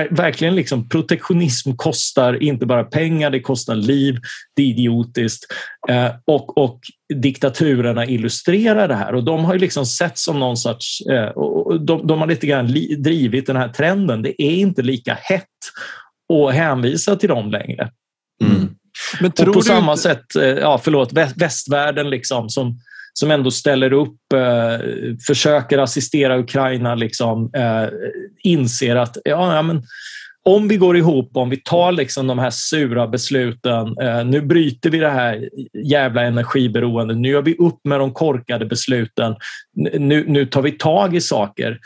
verkligen 0.09 0.55
liksom, 0.55 0.89
protektionism 0.89 1.75
kostar 1.75 2.43
inte 2.43 2.65
bara 2.65 2.83
pengar, 2.83 3.29
det 3.29 3.39
kostar 3.39 3.75
liv, 3.75 4.17
det 4.55 4.61
är 4.61 4.65
idiotiskt. 4.65 5.45
Eh, 5.89 6.09
och, 6.25 6.57
och 6.57 6.79
diktaturerna 7.13 8.05
illustrerar 8.05 8.87
det 8.87 8.95
här 8.95 9.15
och 9.15 9.23
de 9.23 9.45
har 9.45 9.53
ju 9.53 9.59
liksom 9.59 9.85
sett 9.85 10.17
som 10.17 10.39
någon 10.39 10.57
sorts... 10.57 11.01
Eh, 11.01 11.31
de, 11.79 12.07
de 12.07 12.19
har 12.19 12.27
lite 12.27 12.47
grann 12.47 12.67
drivit 12.99 13.47
den 13.47 13.55
här 13.55 13.69
trenden. 13.69 14.21
Det 14.21 14.41
är 14.43 14.55
inte 14.55 14.81
lika 14.81 15.17
hett 15.21 15.43
att 16.33 16.53
hänvisa 16.53 17.15
till 17.15 17.29
dem 17.29 17.51
längre. 17.51 17.89
Mm. 18.43 18.69
Men 19.21 19.31
tror 19.31 19.49
och 19.49 19.53
på 19.53 19.61
samma 19.61 19.91
inte... 19.91 20.01
sätt, 20.03 20.35
eh, 20.35 20.43
ja, 20.43 20.81
förlåt, 20.83 21.13
västvärlden 21.35 22.09
liksom, 22.09 22.49
som, 22.49 22.79
som 23.13 23.31
ändå 23.31 23.51
ställer 23.51 23.93
upp, 23.93 24.33
eh, 24.33 24.85
försöker 25.27 25.77
assistera 25.77 26.39
Ukraina, 26.39 26.95
liksom, 26.95 27.51
eh, 27.53 27.89
inser 28.43 28.95
att 28.95 29.17
ja, 29.25 29.55
ja, 29.55 29.61
men 29.61 29.83
om 30.47 30.67
vi 30.67 30.77
går 30.77 30.97
ihop, 30.97 31.31
om 31.33 31.49
vi 31.49 31.57
tar 31.57 31.91
liksom 31.91 32.27
de 32.27 32.39
här 32.39 32.49
sura 32.49 33.07
besluten, 33.07 33.97
eh, 34.01 34.25
nu 34.25 34.41
bryter 34.41 34.89
vi 34.89 34.97
det 34.97 35.09
här 35.09 35.49
jävla 35.73 36.21
energiberoendet, 36.21 37.17
nu 37.17 37.29
gör 37.29 37.41
vi 37.41 37.55
upp 37.55 37.79
med 37.83 37.99
de 37.99 38.13
korkade 38.13 38.65
besluten, 38.65 39.35
nu, 39.99 40.25
nu 40.27 40.45
tar 40.45 40.61
vi 40.61 40.71
tag 40.71 41.15
i 41.15 41.21
saker. 41.21 41.79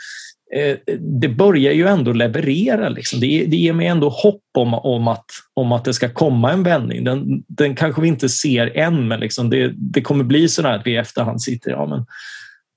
Eh, 0.56 0.76
det 0.98 1.28
börjar 1.28 1.72
ju 1.72 1.86
ändå 1.86 2.12
leverera. 2.12 2.88
Liksom. 2.88 3.20
Det, 3.20 3.44
det 3.46 3.56
ger 3.56 3.72
mig 3.72 3.86
ändå 3.86 4.08
hopp 4.08 4.42
om, 4.58 4.74
om, 4.74 5.08
att, 5.08 5.26
om 5.54 5.72
att 5.72 5.84
det 5.84 5.94
ska 5.94 6.08
komma 6.08 6.52
en 6.52 6.62
vändning. 6.62 7.04
Den, 7.04 7.42
den 7.48 7.76
kanske 7.76 8.02
vi 8.02 8.08
inte 8.08 8.28
ser 8.28 8.76
än, 8.76 9.08
men 9.08 9.20
liksom 9.20 9.50
det, 9.50 9.72
det 9.76 10.02
kommer 10.02 10.24
bli 10.24 10.48
så 10.48 10.66
att 10.66 10.86
vi 10.86 10.90
i 10.90 10.96
efterhand 10.96 11.42
sitter, 11.42 11.70
ja 11.70 11.86
men 11.86 12.06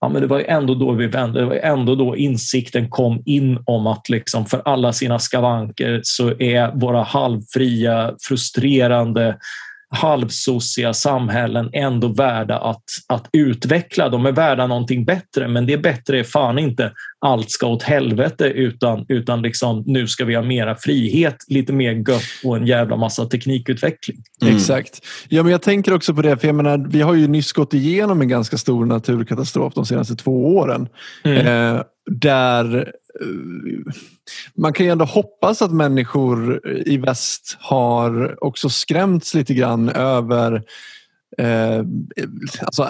ja, 0.01 0.09
men 0.09 0.21
det 0.21 0.27
var 0.27 0.39
ju 0.39 0.45
ändå 0.45 0.75
då 0.75 0.91
vi 0.91 1.07
vände. 1.07 1.39
Det 1.39 1.45
var 1.45 1.55
ändå 1.55 1.95
då 1.95 2.17
insikten 2.17 2.89
kom 2.89 3.23
in 3.25 3.59
om 3.65 3.87
att 3.87 4.09
liksom 4.09 4.45
för 4.45 4.61
alla 4.65 4.93
sina 4.93 5.19
skavanker 5.19 5.99
så 6.03 6.39
är 6.39 6.79
våra 6.79 7.03
halvfria, 7.03 8.13
frustrerande 8.27 9.37
halvsociga 9.95 10.93
samhällen 10.93 11.69
ändå 11.73 12.07
värda 12.07 12.59
att, 12.59 12.83
att 13.07 13.29
utveckla. 13.33 14.09
De 14.09 14.25
är 14.25 14.31
värda 14.31 14.67
någonting 14.67 15.05
bättre, 15.05 15.47
men 15.47 15.65
det 15.65 15.77
bättre 15.77 16.19
är 16.19 16.23
fan 16.23 16.59
inte 16.59 16.91
allt 17.25 17.51
ska 17.51 17.67
åt 17.67 17.83
helvete 17.83 18.45
utan, 18.45 19.05
utan 19.09 19.41
liksom, 19.41 19.83
nu 19.85 20.07
ska 20.07 20.25
vi 20.25 20.35
ha 20.35 20.43
mera 20.43 20.75
frihet, 20.75 21.37
lite 21.47 21.73
mer 21.73 21.91
gött 21.91 22.23
och 22.43 22.57
en 22.57 22.67
jävla 22.67 22.95
massa 22.95 23.25
teknikutveckling. 23.25 24.17
Mm. 24.41 24.55
Exakt. 24.55 25.05
Ja, 25.29 25.43
men 25.43 25.51
jag 25.51 25.61
tänker 25.61 25.93
också 25.93 26.13
på 26.13 26.21
det, 26.21 26.37
för 26.37 26.47
jag 26.47 26.55
menar, 26.55 26.87
vi 26.89 27.01
har 27.01 27.13
ju 27.13 27.27
nyss 27.27 27.51
gått 27.51 27.73
igenom 27.73 28.21
en 28.21 28.27
ganska 28.27 28.57
stor 28.57 28.85
naturkatastrof 28.85 29.73
de 29.73 29.85
senaste 29.85 30.15
två 30.15 30.55
åren. 30.55 30.87
Mm. 31.23 31.47
Eh, 31.47 31.81
där 32.11 32.91
man 34.55 34.73
kan 34.73 34.85
ju 34.85 34.91
ändå 34.91 35.05
hoppas 35.05 35.61
att 35.61 35.71
människor 35.71 36.67
i 36.85 36.97
väst 36.97 37.57
har 37.59 38.43
också 38.43 38.69
skrämts 38.69 39.33
lite 39.33 39.53
grann 39.53 39.89
över 39.89 40.63
Eh, 41.37 41.83
alltså 42.61 42.83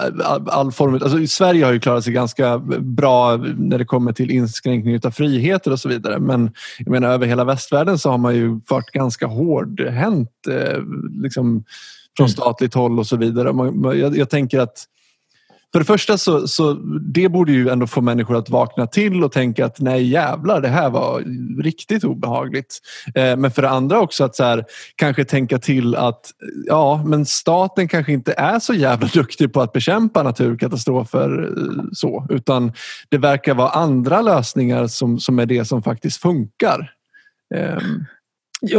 all 0.46 0.72
form, 0.72 0.94
alltså 0.94 1.26
Sverige 1.26 1.64
har 1.64 1.72
ju 1.72 1.80
klarat 1.80 2.04
sig 2.04 2.12
ganska 2.12 2.58
bra 2.80 3.36
när 3.36 3.78
det 3.78 3.84
kommer 3.84 4.12
till 4.12 4.30
inskränkning 4.30 5.00
av 5.04 5.10
friheter 5.10 5.72
och 5.72 5.80
så 5.80 5.88
vidare. 5.88 6.18
Men 6.18 6.50
jag 6.78 6.88
menar, 6.88 7.08
över 7.08 7.26
hela 7.26 7.44
västvärlden 7.44 7.98
så 7.98 8.10
har 8.10 8.18
man 8.18 8.34
ju 8.34 8.60
varit 8.68 8.90
ganska 8.90 9.26
hårdhänt 9.26 10.30
eh, 10.50 10.82
liksom, 11.22 11.64
från 12.16 12.24
mm. 12.24 12.28
statligt 12.28 12.74
håll 12.74 12.98
och 12.98 13.06
så 13.06 13.16
vidare. 13.16 13.52
Man, 13.52 13.98
jag, 13.98 14.16
jag 14.16 14.30
tänker 14.30 14.60
att 14.60 14.84
för 15.72 15.78
det 15.78 15.84
första 15.84 16.18
så, 16.18 16.48
så 16.48 16.72
det 17.12 17.28
borde 17.28 17.52
ju 17.52 17.68
ändå 17.68 17.86
få 17.86 18.00
människor 18.00 18.36
att 18.36 18.50
vakna 18.50 18.86
till 18.86 19.24
och 19.24 19.32
tänka 19.32 19.66
att 19.66 19.80
nej 19.80 20.08
jävlar, 20.08 20.60
det 20.60 20.68
här 20.68 20.90
var 20.90 21.22
riktigt 21.62 22.04
obehagligt. 22.04 22.78
Eh, 23.14 23.36
men 23.36 23.50
för 23.50 23.62
det 23.62 23.68
andra 23.68 24.00
också 24.00 24.24
att 24.24 24.36
så 24.36 24.44
här, 24.44 24.64
kanske 24.96 25.24
tänka 25.24 25.58
till 25.58 25.94
att 25.94 26.30
ja, 26.66 27.04
men 27.06 27.26
staten 27.26 27.88
kanske 27.88 28.12
inte 28.12 28.32
är 28.32 28.58
så 28.58 28.74
jävla 28.74 29.06
duktig 29.14 29.52
på 29.52 29.60
att 29.60 29.72
bekämpa 29.72 30.22
naturkatastrofer 30.22 31.52
eh, 31.56 31.84
så, 31.92 32.26
utan 32.30 32.72
det 33.08 33.18
verkar 33.18 33.54
vara 33.54 33.70
andra 33.70 34.22
lösningar 34.22 34.86
som, 34.86 35.20
som 35.20 35.38
är 35.38 35.46
det 35.46 35.64
som 35.64 35.82
faktiskt 35.82 36.22
funkar. 36.22 36.92
Eh, 37.54 37.78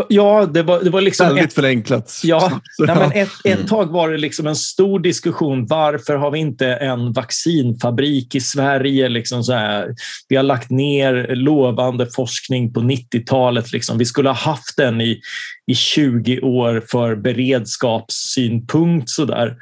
Ja, 0.09 0.45
det 0.45 0.63
var, 0.63 0.83
det 0.83 0.89
var 0.89 1.01
liksom... 1.01 1.27
Väldigt 1.27 1.45
ett, 1.45 1.53
förenklat. 1.53 2.21
Ja, 2.23 2.61
nej, 2.79 2.95
men 2.95 3.11
ett, 3.11 3.29
ett 3.43 3.55
mm. 3.55 3.67
tag 3.67 3.85
var 3.85 4.09
det 4.11 4.17
liksom 4.17 4.47
en 4.47 4.55
stor 4.55 4.99
diskussion. 4.99 5.65
Varför 5.65 6.15
har 6.15 6.31
vi 6.31 6.39
inte 6.39 6.67
en 6.67 7.13
vaccinfabrik 7.13 8.35
i 8.35 8.41
Sverige? 8.41 9.09
Liksom 9.09 9.43
så 9.43 9.53
här, 9.53 9.95
vi 10.29 10.35
har 10.35 10.43
lagt 10.43 10.69
ner 10.69 11.35
lovande 11.35 12.07
forskning 12.15 12.73
på 12.73 12.79
90-talet. 12.79 13.71
Liksom. 13.71 13.97
Vi 13.97 14.05
skulle 14.05 14.29
ha 14.29 14.35
haft 14.35 14.77
den 14.77 15.01
i, 15.01 15.19
i 15.67 15.75
20 15.75 16.39
år 16.39 16.83
för 16.91 17.15
beredskapssynpunkt. 17.15 19.09
Så 19.09 19.25
där. 19.25 19.55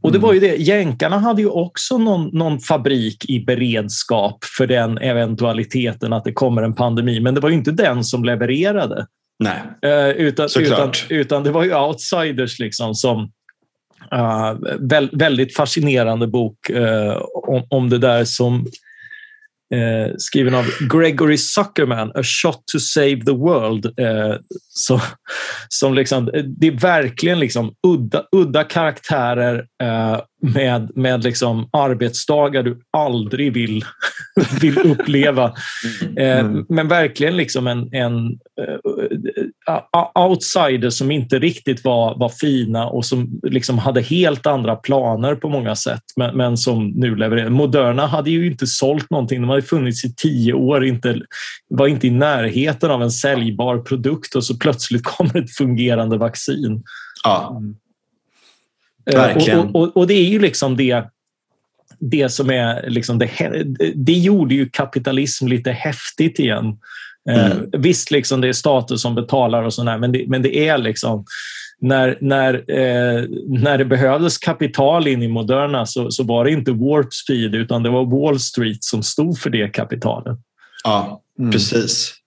Och 0.00 0.12
det 0.12 0.18
var 0.18 0.32
ju 0.32 0.40
det, 0.40 0.56
jänkarna 0.56 1.18
hade 1.18 1.42
ju 1.42 1.48
också 1.48 1.98
någon, 1.98 2.30
någon, 2.32 2.60
fabrik 2.60 3.30
i 3.30 3.40
beredskap 3.40 4.44
för 4.44 4.66
den 4.66 4.98
eventualiteten 4.98 6.12
att 6.12 6.24
det 6.24 6.32
kommer 6.32 6.62
en 6.62 6.74
pandemi, 6.74 7.20
men 7.20 7.34
det 7.34 7.40
var 7.40 7.48
ju 7.48 7.54
inte 7.54 7.72
den 7.72 8.04
som 8.04 8.24
levererade. 8.24 9.06
Nej, 9.38 9.62
uh, 9.86 10.16
utan, 10.16 10.48
utan, 10.58 10.92
utan, 11.08 11.42
det 11.42 11.50
var 11.50 11.64
ju 11.64 11.74
outsiders 11.74 12.58
liksom 12.58 12.94
som 12.94 13.20
uh, 14.14 14.52
vä 14.80 15.08
väldigt 15.12 15.56
fascinerande 15.56 16.26
bok 16.26 16.70
uh, 16.70 17.22
om, 17.32 17.66
om 17.70 17.90
det 17.90 17.98
där 17.98 18.24
som 18.24 18.66
eh, 19.74 20.14
skriven 20.18 20.54
av 20.54 20.64
Gregory 20.80 21.36
Zuckerman, 21.36 22.12
A 22.14 22.22
shot 22.22 22.62
to 22.72 22.78
save 22.78 23.24
the 23.24 23.32
world. 23.32 23.86
Eh, 24.78 24.78
så, 24.78 25.00
som 25.68 25.94
liksom, 25.94 26.30
det 26.46 26.66
är 26.66 26.80
verkligen 26.80 27.40
liksom 27.40 27.74
udda, 27.86 28.24
udda 28.32 28.64
karaktärer 28.64 29.66
eh, 29.82 30.20
med, 30.40 30.90
med 30.94 31.24
liksom 31.24 31.68
arbetsdagar 31.72 32.62
du 32.62 32.80
aldrig 32.96 33.54
vill, 33.54 33.84
vill 34.60 34.78
uppleva. 34.78 35.54
Mm. 36.16 36.46
Mm. 36.46 36.66
Men 36.68 36.88
verkligen 36.88 37.36
liksom 37.36 37.66
en, 37.66 37.94
en 37.94 38.28
uh, 38.28 39.82
outsider 40.14 40.90
som 40.90 41.10
inte 41.10 41.38
riktigt 41.38 41.84
var, 41.84 42.18
var 42.18 42.28
fina 42.28 42.86
och 42.86 43.04
som 43.04 43.40
liksom 43.42 43.78
hade 43.78 44.00
helt 44.00 44.46
andra 44.46 44.76
planer 44.76 45.34
på 45.34 45.48
många 45.48 45.76
sätt, 45.76 46.02
men, 46.16 46.36
men 46.36 46.56
som 46.56 46.88
nu 46.88 47.16
levererar. 47.16 47.50
Moderna 47.50 48.06
hade 48.06 48.30
ju 48.30 48.46
inte 48.46 48.66
sålt 48.66 49.10
någonting. 49.10 49.40
De 49.40 49.50
hade 49.50 49.62
funnits 49.62 50.04
i 50.04 50.14
tio 50.14 50.52
år, 50.52 50.86
inte, 50.86 51.20
var 51.68 51.86
inte 51.86 52.06
i 52.06 52.10
närheten 52.10 52.90
av 52.90 53.02
en 53.02 53.10
säljbar 53.10 53.78
produkt 53.78 54.34
och 54.34 54.44
så 54.44 54.58
plötsligt 54.68 55.04
kommer 55.04 55.36
ett 55.36 55.56
fungerande 55.56 56.18
vaccin. 56.18 56.82
Ja. 57.24 57.56
Mm. 57.58 57.76
Verkligen. 59.04 59.58
Och, 59.58 59.76
och, 59.76 59.96
och, 59.96 60.06
det 60.06 60.14
är 60.14 60.28
ju 60.28 60.38
liksom 60.38 60.76
det, 60.76 61.04
det 61.98 62.28
som 62.28 62.50
är 62.50 62.90
liksom 62.90 63.18
det, 63.18 63.64
det 63.94 64.12
gjorde 64.12 64.54
ju 64.54 64.68
kapitalism 64.68 65.46
lite 65.46 65.70
häftigt 65.70 66.38
igen. 66.38 66.78
Eh, 67.30 67.46
mm. 67.46 67.58
Eh, 67.72 67.80
visst, 67.80 68.10
liksom 68.10 68.40
det 68.40 68.48
är 68.48 68.52
staten 68.52 68.98
som 68.98 69.14
betalar 69.14 69.62
och 69.62 69.74
sådär, 69.74 69.98
men 69.98 70.12
det, 70.12 70.24
men 70.28 70.42
det 70.42 70.68
är 70.68 70.78
liksom 70.78 71.24
när, 71.80 72.18
när, 72.20 72.54
eh, 72.54 73.24
när 73.46 73.78
det 73.78 73.84
behövdes 73.84 74.38
kapital 74.38 75.06
in 75.06 75.22
i 75.22 75.28
Moderna 75.28 75.86
så, 75.86 76.10
så 76.10 76.24
var 76.24 76.44
det 76.44 76.50
inte 76.50 76.72
Warp 76.72 77.14
Speed 77.14 77.54
utan 77.54 77.82
det 77.82 77.90
var 77.90 78.04
Wall 78.04 78.40
Street 78.40 78.84
som 78.84 79.02
stod 79.02 79.38
för 79.38 79.50
det 79.50 79.68
kapitalet. 79.68 80.38
Ja, 80.84 81.22
mm. 81.38 81.50
precis. 81.50 82.17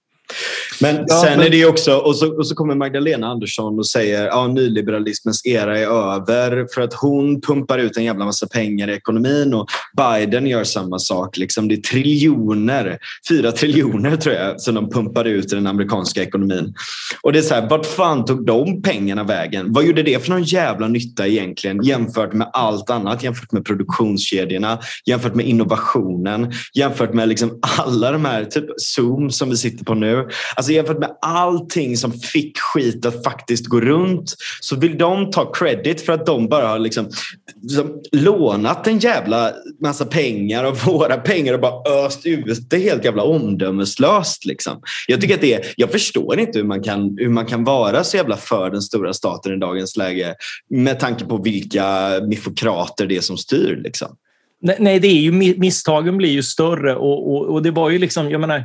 Men 0.82 1.06
ja, 1.08 1.22
sen 1.24 1.38
men... 1.38 1.48
är 1.48 1.50
det 1.50 1.66
också, 1.66 1.96
och 1.96 2.16
så, 2.16 2.38
och 2.38 2.48
så 2.48 2.56
kommer 2.56 2.76
Magdalena 2.76 3.28
Andersson 3.28 3.80
och 3.80 3.88
säger 3.88 4.28
att 4.28 4.34
ja, 4.34 4.48
nyliberalismens 4.48 5.46
era 5.46 5.80
är 5.80 5.88
över 5.88 6.68
för 6.74 6.82
att 6.82 6.94
hon 6.94 7.42
pumpar 7.42 7.78
ut 7.78 7.98
en 7.98 8.04
jävla 8.04 8.26
massa 8.26 8.48
pengar 8.48 8.90
i 8.90 8.94
ekonomin 8.94 9.54
och 9.54 9.68
Biden 9.98 10.48
gör 10.48 10.64
samma 10.64 11.00
sak. 11.00 11.38
Liksom. 11.38 11.68
Det 11.68 11.76
är 11.76 11.82
triljoner, 11.82 12.98
fyra 13.30 13.52
triljoner 13.52 14.16
tror 14.16 14.36
jag, 14.36 14.62
som 14.62 14.76
de 14.76 14.90
pumpar 14.90 15.26
ut 15.26 15.52
i 15.54 15.56
den 15.56 15.68
amerikanska 15.68 16.24
ekonomin. 16.24 16.74
Och 17.22 17.34
det 17.34 17.40
är 17.40 17.44
så 17.44 17.54
här, 17.54 17.70
vart 17.70 17.86
fan 17.86 18.26
tog 18.26 18.46
de 18.46 18.82
pengarna 18.82 19.24
vägen? 19.24 19.74
Vad 19.74 19.86
gjorde 19.86 20.04
det 20.04 20.24
för 20.24 20.30
någon 20.30 20.44
jävla 20.44 20.88
nytta 20.88 21.28
egentligen 21.28 21.84
jämfört 21.84 22.34
med 22.34 22.50
allt 22.54 22.90
annat? 22.90 23.24
Jämfört 23.24 23.52
med 23.52 23.66
produktionskedjorna, 23.66 24.80
jämfört 25.06 25.36
med 25.36 25.48
innovationen, 25.48 26.52
jämfört 26.74 27.14
med 27.14 27.28
liksom 27.30 27.60
alla 27.62 28.12
de 28.12 28.26
här, 28.26 28.46
typ 28.46 28.66
Zoom 28.78 29.32
som 29.32 29.50
vi 29.50 29.58
sitter 29.58 29.86
på 29.86 29.94
nu. 29.94 30.21
Alltså 30.56 30.72
jämfört 30.72 31.00
med 31.00 31.18
allting 31.22 31.98
som 31.98 32.14
fick 32.14 32.60
skit 32.60 33.06
att 33.06 33.24
faktiskt 33.24 33.66
gå 33.66 33.82
runt 33.82 34.36
så 34.62 34.76
vill 34.76 34.98
de 34.98 35.32
ta 35.32 35.52
credit 35.52 36.02
för 36.02 36.14
att 36.14 36.26
de 36.26 36.48
bara 36.48 36.68
har 36.68 36.80
liksom, 36.80 37.10
liksom 37.62 38.02
lånat 38.12 38.88
en 38.88 39.00
jävla 39.00 39.52
massa 39.82 40.06
pengar 40.06 40.64
av 40.64 40.80
våra 40.86 41.18
pengar 41.18 41.54
och 41.54 41.60
bara 41.60 42.06
öst 42.06 42.26
ut 42.26 42.70
det 42.70 42.78
helt 42.78 43.06
jävla 43.06 43.24
omdömeslöst. 43.24 44.46
Liksom. 44.46 44.82
Jag 45.08 45.22
tycker 45.22 45.36
att 45.36 45.42
det 45.42 45.54
är, 45.54 45.74
jag 45.76 45.92
förstår 45.92 46.40
inte 46.40 46.60
hur 46.60 46.66
man, 46.66 46.84
kan, 46.84 47.18
hur 47.18 47.30
man 47.30 47.46
kan 47.46 47.64
vara 47.64 48.04
så 48.04 48.18
jävla 48.18 48.38
för 48.38 48.70
den 48.70 48.82
stora 48.82 49.14
staten 49.14 49.54
i 49.54 49.58
dagens 49.58 49.98
läge 49.98 50.36
med 50.70 51.00
tanke 51.00 51.26
på 51.26 51.38
vilka 51.38 52.10
mifokrater 52.28 53.06
det 53.06 53.18
är 53.18 53.22
som 53.22 53.38
styr. 53.38 53.82
Liksom. 53.84 54.18
Nej, 54.80 55.00
det 55.00 55.08
är 55.08 55.22
ju, 55.22 55.32
misstagen 55.58 56.18
blir 56.18 56.30
ju 56.30 56.44
större 56.44 56.96
och, 56.96 57.34
och, 57.34 57.46
och 57.46 57.64
det 57.64 57.72
var 57.72 57.90
ju 57.90 58.00
liksom, 58.00 58.32
jag 58.32 58.42
menar, 58.42 58.64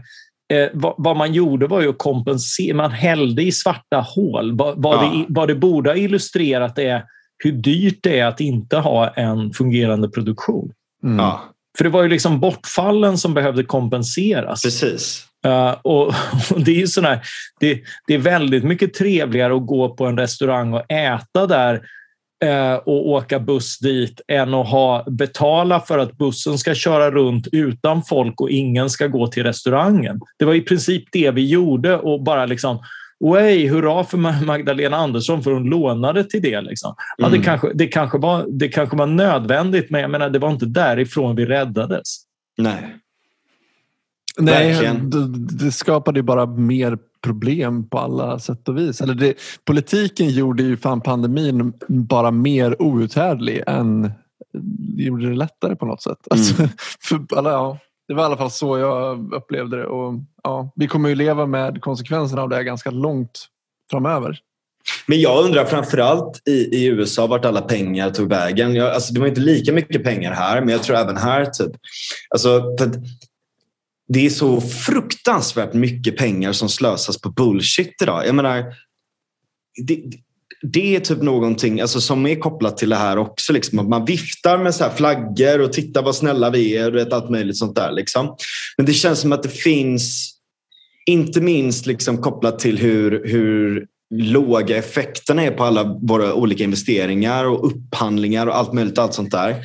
Eh, 0.53 0.69
vad, 0.73 0.95
vad, 0.99 1.17
man 1.17 1.33
gjorde 1.33 1.67
var 1.67 1.81
ju 1.81 1.89
att 1.89 1.99
kompensera. 1.99 2.77
Man 2.77 2.91
hällde 2.91 3.43
i 3.43 3.53
svarta 3.53 4.01
hål. 4.01 4.57
Vad, 4.57 4.83
vad, 4.83 4.95
ja. 4.95 5.13
det, 5.13 5.25
vad 5.29 5.49
det 5.49 5.55
borde 5.55 5.91
ha 5.91 5.97
illustrerat 5.97 6.79
är 6.79 7.05
hur 7.45 7.53
dyrt 7.53 7.99
det 8.03 8.19
är 8.19 8.27
att 8.27 8.41
inte 8.41 8.77
ha 8.77 9.09
en 9.09 9.53
fungerande 9.53 10.09
produktion. 10.09 10.73
Mm. 11.05 11.19
Ja. 11.19 11.45
För 11.79 11.85
det 11.85 11.91
var 11.91 12.03
ju 12.03 12.09
liksom 12.09 12.41
bortfallen 12.41 13.19
som 13.19 13.35
behövde 13.35 13.65
kompenseras. 13.65 14.63
Precis. 14.63 15.27
Uh, 15.47 15.75
och, 15.83 16.07
och, 16.07 16.15
det, 16.65 16.83
är 16.83 16.87
sådär, 16.87 17.21
det, 17.61 17.81
det, 18.07 18.15
är 18.15 18.19
väldigt 18.19 18.65
mycket 18.65 18.95
trevligare 18.95 19.57
att 19.57 19.67
gå 19.67 19.95
på 19.95 20.07
en 20.07 20.19
restaurang 20.19 20.73
och 20.73 20.93
äta 20.93 21.47
där 21.47 21.83
och 22.85 23.09
åka 23.09 23.41
buss 23.41 23.79
dit 23.79 24.21
än 24.29 24.55
att 24.55 24.69
ha, 24.69 25.05
betala 25.11 25.81
för 25.81 25.99
att 25.99 26.19
bussen 26.19 26.59
ska 26.59 26.75
köra 26.75 27.11
runt 27.11 27.49
utan 27.53 28.03
folk 28.03 28.41
och 28.41 28.51
ingen 28.51 28.91
ska 28.91 29.07
gå 29.07 29.27
till 29.27 29.43
restaurangen. 29.43 30.21
Det 30.39 30.45
var 30.45 30.55
i 30.55 30.61
princip 30.61 31.05
det 31.13 31.31
vi 31.31 31.49
gjorde 31.49 31.99
och 31.99 32.23
bara 32.23 32.47
liksom 32.47 32.79
Way, 33.21 33.69
hurra 33.69 34.05
för 34.05 34.45
Magdalena 34.45 34.97
Andersson 34.97 35.43
för 35.43 35.51
hon 35.51 35.65
lånade 35.65 36.25
till 36.25 36.43
det. 36.43 36.61
Liksom. 36.61 36.95
Ja, 37.17 37.29
det, 37.29 37.37
mm. 37.37 37.45
kanske, 37.45 37.73
det, 37.75 37.87
kanske 37.87 38.19
var, 38.19 38.47
det 38.49 38.69
kanske 38.69 38.97
var 38.97 39.07
nödvändigt, 39.07 39.91
men 39.91 40.01
jag 40.01 40.11
menar, 40.11 40.31
det 40.31 40.39
var 40.39 40.51
inte 40.51 40.67
därifrån 40.67 41.37
vi 41.37 41.47
räddades. 41.47 42.17
Nej. 42.59 42.97
Nej, 44.39 44.99
det, 45.03 45.65
det 45.65 45.73
skapade 45.73 46.23
bara 46.23 46.47
mer 46.47 46.99
problem 47.27 47.89
på 47.89 47.99
alla 47.99 48.39
sätt 48.39 48.69
och 48.69 48.79
vis. 48.79 49.01
Eller 49.01 49.15
det, 49.15 49.35
politiken 49.65 50.29
gjorde 50.29 50.63
ju 50.63 50.77
fan 50.77 51.01
pandemin 51.01 51.73
bara 51.89 52.31
mer 52.31 52.83
outhärdlig 52.83 53.63
än 53.67 54.11
gjorde 54.97 55.29
det 55.29 55.37
lättare 55.37 55.77
på 55.77 55.87
något 55.87 56.03
sätt. 56.03 56.19
Alltså, 56.31 56.63
mm. 56.63 56.71
för 57.01 57.39
alla, 57.39 57.51
ja, 57.51 57.79
det 58.09 58.15
var 58.15 58.23
i 58.23 58.27
alla 58.27 58.37
fall 58.37 58.51
så 58.51 58.79
jag 58.79 59.35
upplevde 59.35 59.77
det. 59.77 59.87
Och, 59.87 60.15
ja, 60.43 60.73
vi 60.77 60.87
kommer 60.87 61.09
ju 61.09 61.15
leva 61.15 61.47
med 61.47 61.81
konsekvenserna 61.81 62.43
av 62.43 62.49
det 62.49 62.65
ganska 62.65 62.91
långt 62.91 63.47
framöver. 63.91 64.39
Men 65.07 65.21
jag 65.21 65.45
undrar 65.45 65.65
framförallt 65.65 66.49
i, 66.49 66.53
i 66.53 66.87
USA 66.87 67.27
vart 67.27 67.45
alla 67.45 67.61
pengar 67.61 68.11
tog 68.11 68.29
vägen. 68.29 68.75
Jag, 68.75 68.95
alltså, 68.95 69.15
det 69.15 69.21
var 69.21 69.27
inte 69.27 69.41
lika 69.41 69.73
mycket 69.73 70.05
pengar 70.05 70.33
här, 70.33 70.61
men 70.61 70.69
jag 70.69 70.83
tror 70.83 70.97
även 70.97 71.17
här. 71.17 71.45
typ. 71.45 71.73
Alltså, 72.31 72.77
det 74.09 74.27
är 74.27 74.31
så 74.31 74.61
fruktansvärt 74.61 75.75
mycket 75.75 76.17
pengar 76.17 76.53
som 76.53 76.69
slösas 76.69 77.21
på 77.21 77.31
bullshit 77.31 78.03
idag. 78.03 78.27
Jag 78.27 78.35
menar, 78.35 78.65
det, 79.87 80.03
det 80.63 80.97
är 80.97 81.01
typ 81.01 81.23
någonting 81.23 81.81
alltså, 81.81 82.01
som 82.01 82.27
är 82.27 82.37
kopplat 82.37 82.77
till 82.77 82.89
det 82.89 82.97
här 82.97 83.19
också. 83.19 83.53
Liksom, 83.53 83.79
att 83.79 83.89
man 83.89 84.05
viftar 84.05 84.59
med 84.59 84.75
så 84.75 84.85
här 84.85 84.91
flaggor 84.91 85.61
och 85.61 85.73
tittar 85.73 86.03
vad 86.03 86.17
snälla 86.17 86.51
vi 86.51 86.77
är 86.77 86.91
och 86.91 86.97
vet, 86.97 87.13
allt 87.13 87.31
möjligt 87.31 87.57
sånt 87.57 87.77
där. 87.77 87.93
Liksom. 87.93 88.37
Men 88.77 88.87
det 88.87 88.93
känns 88.93 89.21
som 89.21 89.33
att 89.33 89.43
det 89.43 89.49
finns, 89.49 90.33
inte 91.07 91.41
minst 91.41 91.87
liksom, 91.87 92.19
kopplat 92.19 92.59
till 92.59 92.79
hur, 92.79 93.29
hur 93.29 93.87
låga 94.15 94.77
effekterna 94.77 95.43
är 95.43 95.51
på 95.51 95.65
alla 95.65 95.99
våra 96.03 96.35
olika 96.35 96.65
investeringar 96.65 97.45
och 97.45 97.67
upphandlingar 97.67 98.47
och 98.47 98.57
allt 98.57 98.73
möjligt 98.73 98.99
allt 98.99 99.15
sånt 99.15 99.31
där. 99.31 99.57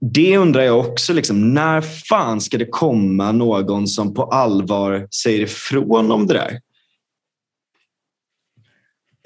Det 0.00 0.36
undrar 0.36 0.62
jag 0.62 0.78
också. 0.78 1.12
Liksom, 1.12 1.54
när 1.54 1.80
fan 1.80 2.40
ska 2.40 2.58
det 2.58 2.66
komma 2.66 3.32
någon 3.32 3.86
som 3.86 4.14
på 4.14 4.22
allvar 4.22 5.08
säger 5.22 5.40
ifrån 5.40 6.12
om 6.12 6.26
det 6.26 6.34
där? 6.34 6.60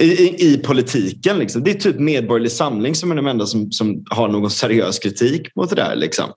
I, 0.02 0.04
i, 0.04 0.52
i 0.52 0.58
politiken. 0.58 1.38
Liksom. 1.38 1.64
Det 1.64 1.70
är 1.70 1.74
typ 1.74 1.98
Medborgerlig 1.98 2.52
Samling 2.52 2.94
som 2.94 3.10
är 3.10 3.16
de 3.16 3.26
enda 3.26 3.46
som, 3.46 3.72
som 3.72 4.04
har 4.10 4.28
någon 4.28 4.50
seriös 4.50 4.98
kritik 4.98 5.54
mot 5.56 5.70
det 5.70 5.76
där. 5.76 5.96
Liksom. 5.96 6.32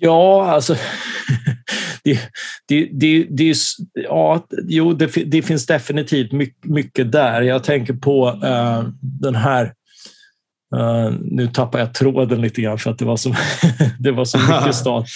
Ja, 0.00 0.50
alltså... 0.50 0.76
Det, 2.04 2.18
det, 2.68 2.88
det, 2.92 3.26
det, 3.30 3.56
ja, 3.94 4.46
jo, 4.68 4.92
det, 4.92 5.06
det 5.06 5.42
finns 5.42 5.66
definitivt 5.66 6.32
mycket, 6.32 6.64
mycket 6.64 7.12
där. 7.12 7.42
Jag 7.42 7.64
tänker 7.64 7.94
på 7.94 8.28
uh, 8.28 8.88
den 9.00 9.34
här 9.34 9.74
Uh, 10.76 11.14
nu 11.20 11.48
tappar 11.48 11.78
jag 11.78 11.94
tråden 11.94 12.40
lite 12.40 12.62
grann 12.62 12.78
för 12.78 12.90
att 12.90 12.98
det 12.98 13.04
var 13.04 13.16
så, 13.16 13.34
det 13.98 14.12
var 14.12 14.24
så 14.24 14.38
mycket 14.38 14.74
stat. 14.74 15.06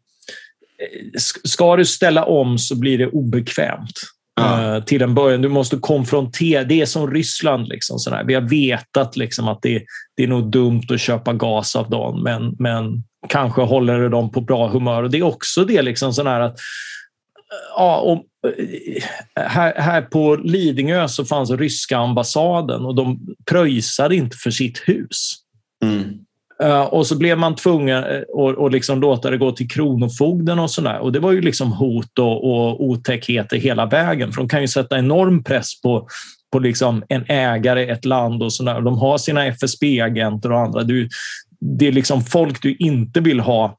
ska 1.44 1.76
du 1.76 1.86
ställa 1.86 2.26
om 2.26 2.58
så 2.58 2.76
blir 2.76 2.98
det 2.98 3.08
obekvämt 3.08 4.00
ja. 4.42 4.76
Eh, 4.76 4.84
till 4.84 5.02
en 5.02 5.16
början. 5.16 5.42
Du 5.42 5.50
måste 5.50 5.78
konfrontera. 5.78 6.64
Det 6.64 6.82
är 6.82 6.86
som 6.86 7.12
Ryssland. 7.12 7.68
Liksom, 7.68 8.00
sådär. 8.00 8.24
Vi 8.24 8.34
har 8.34 8.42
vetat 8.42 9.18
liksom, 9.18 9.48
att 9.48 9.62
det, 9.62 9.84
det 10.18 10.24
är 10.24 10.28
nog 10.28 10.52
dumt 10.52 10.84
att 10.90 11.02
köpa 11.02 11.34
gas 11.34 11.76
av 11.76 11.90
dem, 11.90 12.24
men, 12.24 12.56
men 12.60 13.04
kanske 13.30 13.62
håller 13.62 14.00
det 14.00 14.10
dem 14.10 14.32
på 14.32 14.42
bra 14.42 14.68
humör. 14.68 15.04
Och 15.04 15.12
Det 15.12 15.18
är 15.18 15.24
också 15.24 15.66
det 15.66 15.82
liksom, 15.82 16.14
sådär 16.14 16.40
att 16.40 16.58
ja, 17.76 18.00
och, 18.00 18.50
eh, 18.50 19.04
här, 19.36 19.74
här 19.78 20.02
på 20.02 20.36
Lidingö 20.36 21.08
så 21.08 21.26
fanns 21.26 21.52
ryska 21.52 21.98
ambassaden 21.98 22.86
och 22.86 22.96
de 22.96 23.20
pröjsade 23.50 24.16
inte 24.16 24.38
för 24.38 24.52
sitt 24.52 24.78
hus. 24.78 25.36
Mm. 25.84 26.04
Eh, 26.62 26.82
och 26.82 27.08
så 27.08 27.18
blev 27.18 27.38
man 27.38 27.56
tvungen 27.56 28.04
eh, 28.04 28.66
att 28.66 28.72
liksom 28.72 29.02
låta 29.02 29.30
det 29.30 29.38
gå 29.38 29.52
till 29.52 29.70
Kronofogden 29.70 30.60
och 30.60 30.72
sådär. 30.72 31.00
Och 31.00 31.12
det 31.12 31.20
var 31.20 31.32
ju 31.32 31.42
liksom 31.42 31.72
hot 31.72 32.20
och, 32.20 32.44
och 32.44 32.84
otäckheter 32.84 33.58
hela 33.58 33.86
vägen. 33.86 34.32
För 34.32 34.42
de 34.42 34.50
kan 34.50 34.62
ju 34.62 34.68
sätta 34.68 34.98
enorm 34.98 35.44
press 35.44 35.82
på, 35.82 36.08
på 36.52 36.60
liksom 36.60 37.04
en 37.10 37.26
ägare, 37.28 37.92
ett 37.92 38.06
land 38.06 38.44
och 38.44 38.54
sådär. 38.54 38.82
De 38.82 38.98
har 38.98 39.18
sina 39.18 39.46
FSB-agenter 39.46 40.52
och 40.52 40.60
andra. 40.60 40.84
Du, 40.84 41.10
det 41.60 41.88
är 41.88 41.92
liksom 41.92 42.22
folk 42.22 42.62
du 42.62 42.76
inte 42.76 43.20
vill 43.20 43.40
ha 43.40 43.78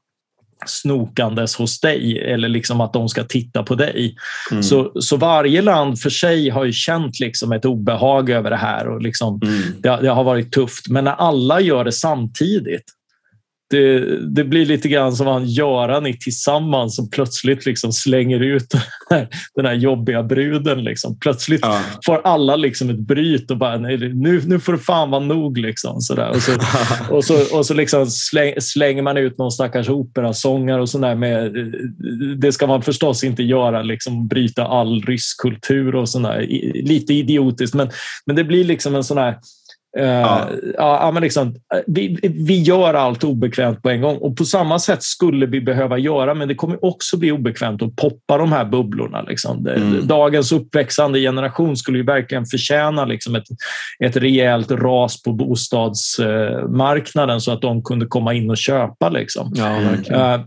snokandes 0.65 1.55
hos 1.55 1.79
dig 1.79 2.19
eller 2.19 2.49
liksom 2.49 2.81
att 2.81 2.93
de 2.93 3.09
ska 3.09 3.23
titta 3.23 3.63
på 3.63 3.75
dig. 3.75 4.15
Mm. 4.51 4.63
Så, 4.63 4.91
så 4.95 5.17
varje 5.17 5.61
land 5.61 5.99
för 5.99 6.09
sig 6.09 6.49
har 6.49 6.65
ju 6.65 6.73
känt 6.73 7.19
liksom 7.19 7.51
ett 7.51 7.65
obehag 7.65 8.29
över 8.29 8.49
det 8.49 8.57
här 8.57 8.87
och 8.87 9.01
liksom, 9.01 9.39
mm. 9.43 9.61
det, 9.79 9.97
det, 10.01 10.09
har 10.09 10.23
varit 10.23 10.51
tufft. 10.51 10.89
Men 10.89 11.03
när 11.03 11.11
alla 11.11 11.61
gör 11.61 11.83
det 11.83 11.91
samtidigt 11.91 12.85
det, 13.69 14.19
det, 14.35 14.43
blir 14.43 14.65
lite 14.65 14.89
grann 14.89 15.15
som 15.15 15.27
han 15.27 15.45
Göran 15.45 16.07
i 16.07 16.17
Tillsammans 16.17 16.95
som 16.95 17.09
plötsligt 17.09 17.65
liksom 17.65 17.93
slänger 17.93 18.39
ut 18.39 18.69
den 18.69 18.81
här, 19.09 19.27
den 19.55 19.65
här 19.65 19.73
jobbiga 19.73 20.23
bruden. 20.23 20.83
Liksom. 20.83 21.19
Plötsligt 21.19 21.61
ja. 21.63 21.81
får 22.05 22.21
alla 22.23 22.55
liksom 22.55 22.89
ett 22.89 22.99
bryt 22.99 23.51
och 23.51 23.57
bara 23.57 23.77
nej, 23.77 23.97
nu, 23.97 24.41
nu 24.45 24.59
får 24.59 24.73
det 24.73 24.79
fan 24.79 25.09
vara 25.09 25.23
nog. 25.23 25.57
Liksom, 25.57 26.01
sådär. 26.01 26.29
Och 26.29 26.41
så, 26.41 26.51
och 27.15 27.25
så, 27.25 27.57
och 27.57 27.65
så 27.65 27.73
liksom 27.73 28.05
släng, 28.07 28.53
slänger 28.61 29.01
man 29.01 29.17
ut 29.17 29.37
någon 29.37 29.51
stackars 29.51 29.89
operasångare 29.89 30.81
och 30.81 30.89
sådär. 30.89 31.15
Med, 31.15 31.53
det 32.37 32.51
ska 32.51 32.67
man 32.67 32.81
förstås 32.81 33.23
inte 33.23 33.43
göra, 33.43 33.81
liksom, 33.81 34.27
bryta 34.27 34.65
all 34.65 35.01
rysk 35.01 35.41
kultur 35.41 35.95
och 35.95 36.09
sådär. 36.09 36.47
Lite 36.73 37.13
idiotiskt, 37.13 37.75
men, 37.75 37.89
men 38.25 38.35
det 38.35 38.43
blir 38.43 38.63
liksom 38.63 38.95
en 38.95 39.03
sån 39.03 39.17
här 39.17 39.35
Eh, 39.97 40.05
ja. 40.05 40.49
ja, 40.77 41.11
men 41.11 41.23
liksom, 41.23 41.55
vi, 41.87 42.19
vi 42.21 42.61
gör 42.61 42.93
allt 42.93 43.23
obekvämt 43.23 43.81
på 43.81 43.89
en 43.89 44.01
gång 44.01 44.17
och 44.17 44.37
på 44.37 44.45
samma 44.45 44.79
sätt 44.79 45.03
skulle 45.03 45.45
vi 45.45 45.61
behöva 45.61 45.97
göra, 45.97 46.33
men 46.33 46.47
det 46.47 46.55
kommer 46.55 46.85
också 46.85 47.17
bli 47.17 47.31
obekvämt 47.31 47.81
att 47.81 47.95
poppa 47.95 48.37
de 48.37 48.51
här 48.51 48.65
bubblorna. 48.65 49.21
Liksom. 49.21 49.67
Mm. 49.67 50.07
Dagens 50.07 50.51
uppväxande 50.51 51.19
generation 51.19 51.77
skulle 51.77 51.97
ju 51.97 52.03
verkligen 52.03 52.45
förtjäna 52.45 53.05
liksom 53.05 53.35
ett, 53.35 53.47
ett 54.05 54.17
rejält 54.17 54.71
ras 54.71 55.23
på 55.23 55.33
bostadsmarknaden 55.33 57.41
så 57.41 57.51
att 57.51 57.61
de 57.61 57.83
kunde 57.83 58.05
komma 58.05 58.33
in 58.33 58.49
och 58.49 58.57
köpa. 58.57 59.09
Liksom. 59.09 59.53
Ja, 59.55 59.79
uh, 60.35 60.41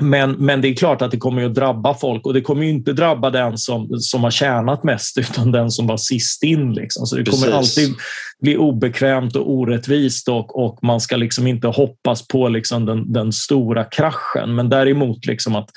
men, 0.00 0.32
men 0.32 0.60
det 0.60 0.68
är 0.68 0.74
klart 0.74 1.02
att 1.02 1.10
det 1.10 1.16
kommer 1.16 1.44
att 1.44 1.54
drabba 1.54 1.94
folk 1.94 2.26
och 2.26 2.34
det 2.34 2.40
kommer 2.40 2.62
inte 2.62 2.92
drabba 2.92 3.30
den 3.30 3.58
som, 3.58 4.00
som 4.00 4.24
har 4.24 4.30
tjänat 4.30 4.84
mest 4.84 5.18
utan 5.18 5.52
den 5.52 5.70
som 5.70 5.86
var 5.86 5.96
sist 5.96 6.42
in. 6.42 6.72
Liksom. 6.72 7.06
Så 7.06 7.16
det 7.16 7.24
kommer 7.24 7.46
Precis. 7.46 7.78
alltid 7.78 7.94
bli 8.42 8.56
obekvämt 8.56 9.36
och 9.36 9.50
orättvist 9.50 10.28
och, 10.28 10.64
och 10.64 10.78
man 10.82 11.00
ska 11.00 11.16
liksom 11.16 11.46
inte 11.46 11.68
hoppas 11.68 12.28
på 12.28 12.48
liksom 12.48 12.86
den, 12.86 13.12
den 13.12 13.32
stora 13.32 13.84
kraschen. 13.84 14.54
Men 14.54 14.68
däremot 14.68 15.26
liksom 15.26 15.56
att, 15.56 15.70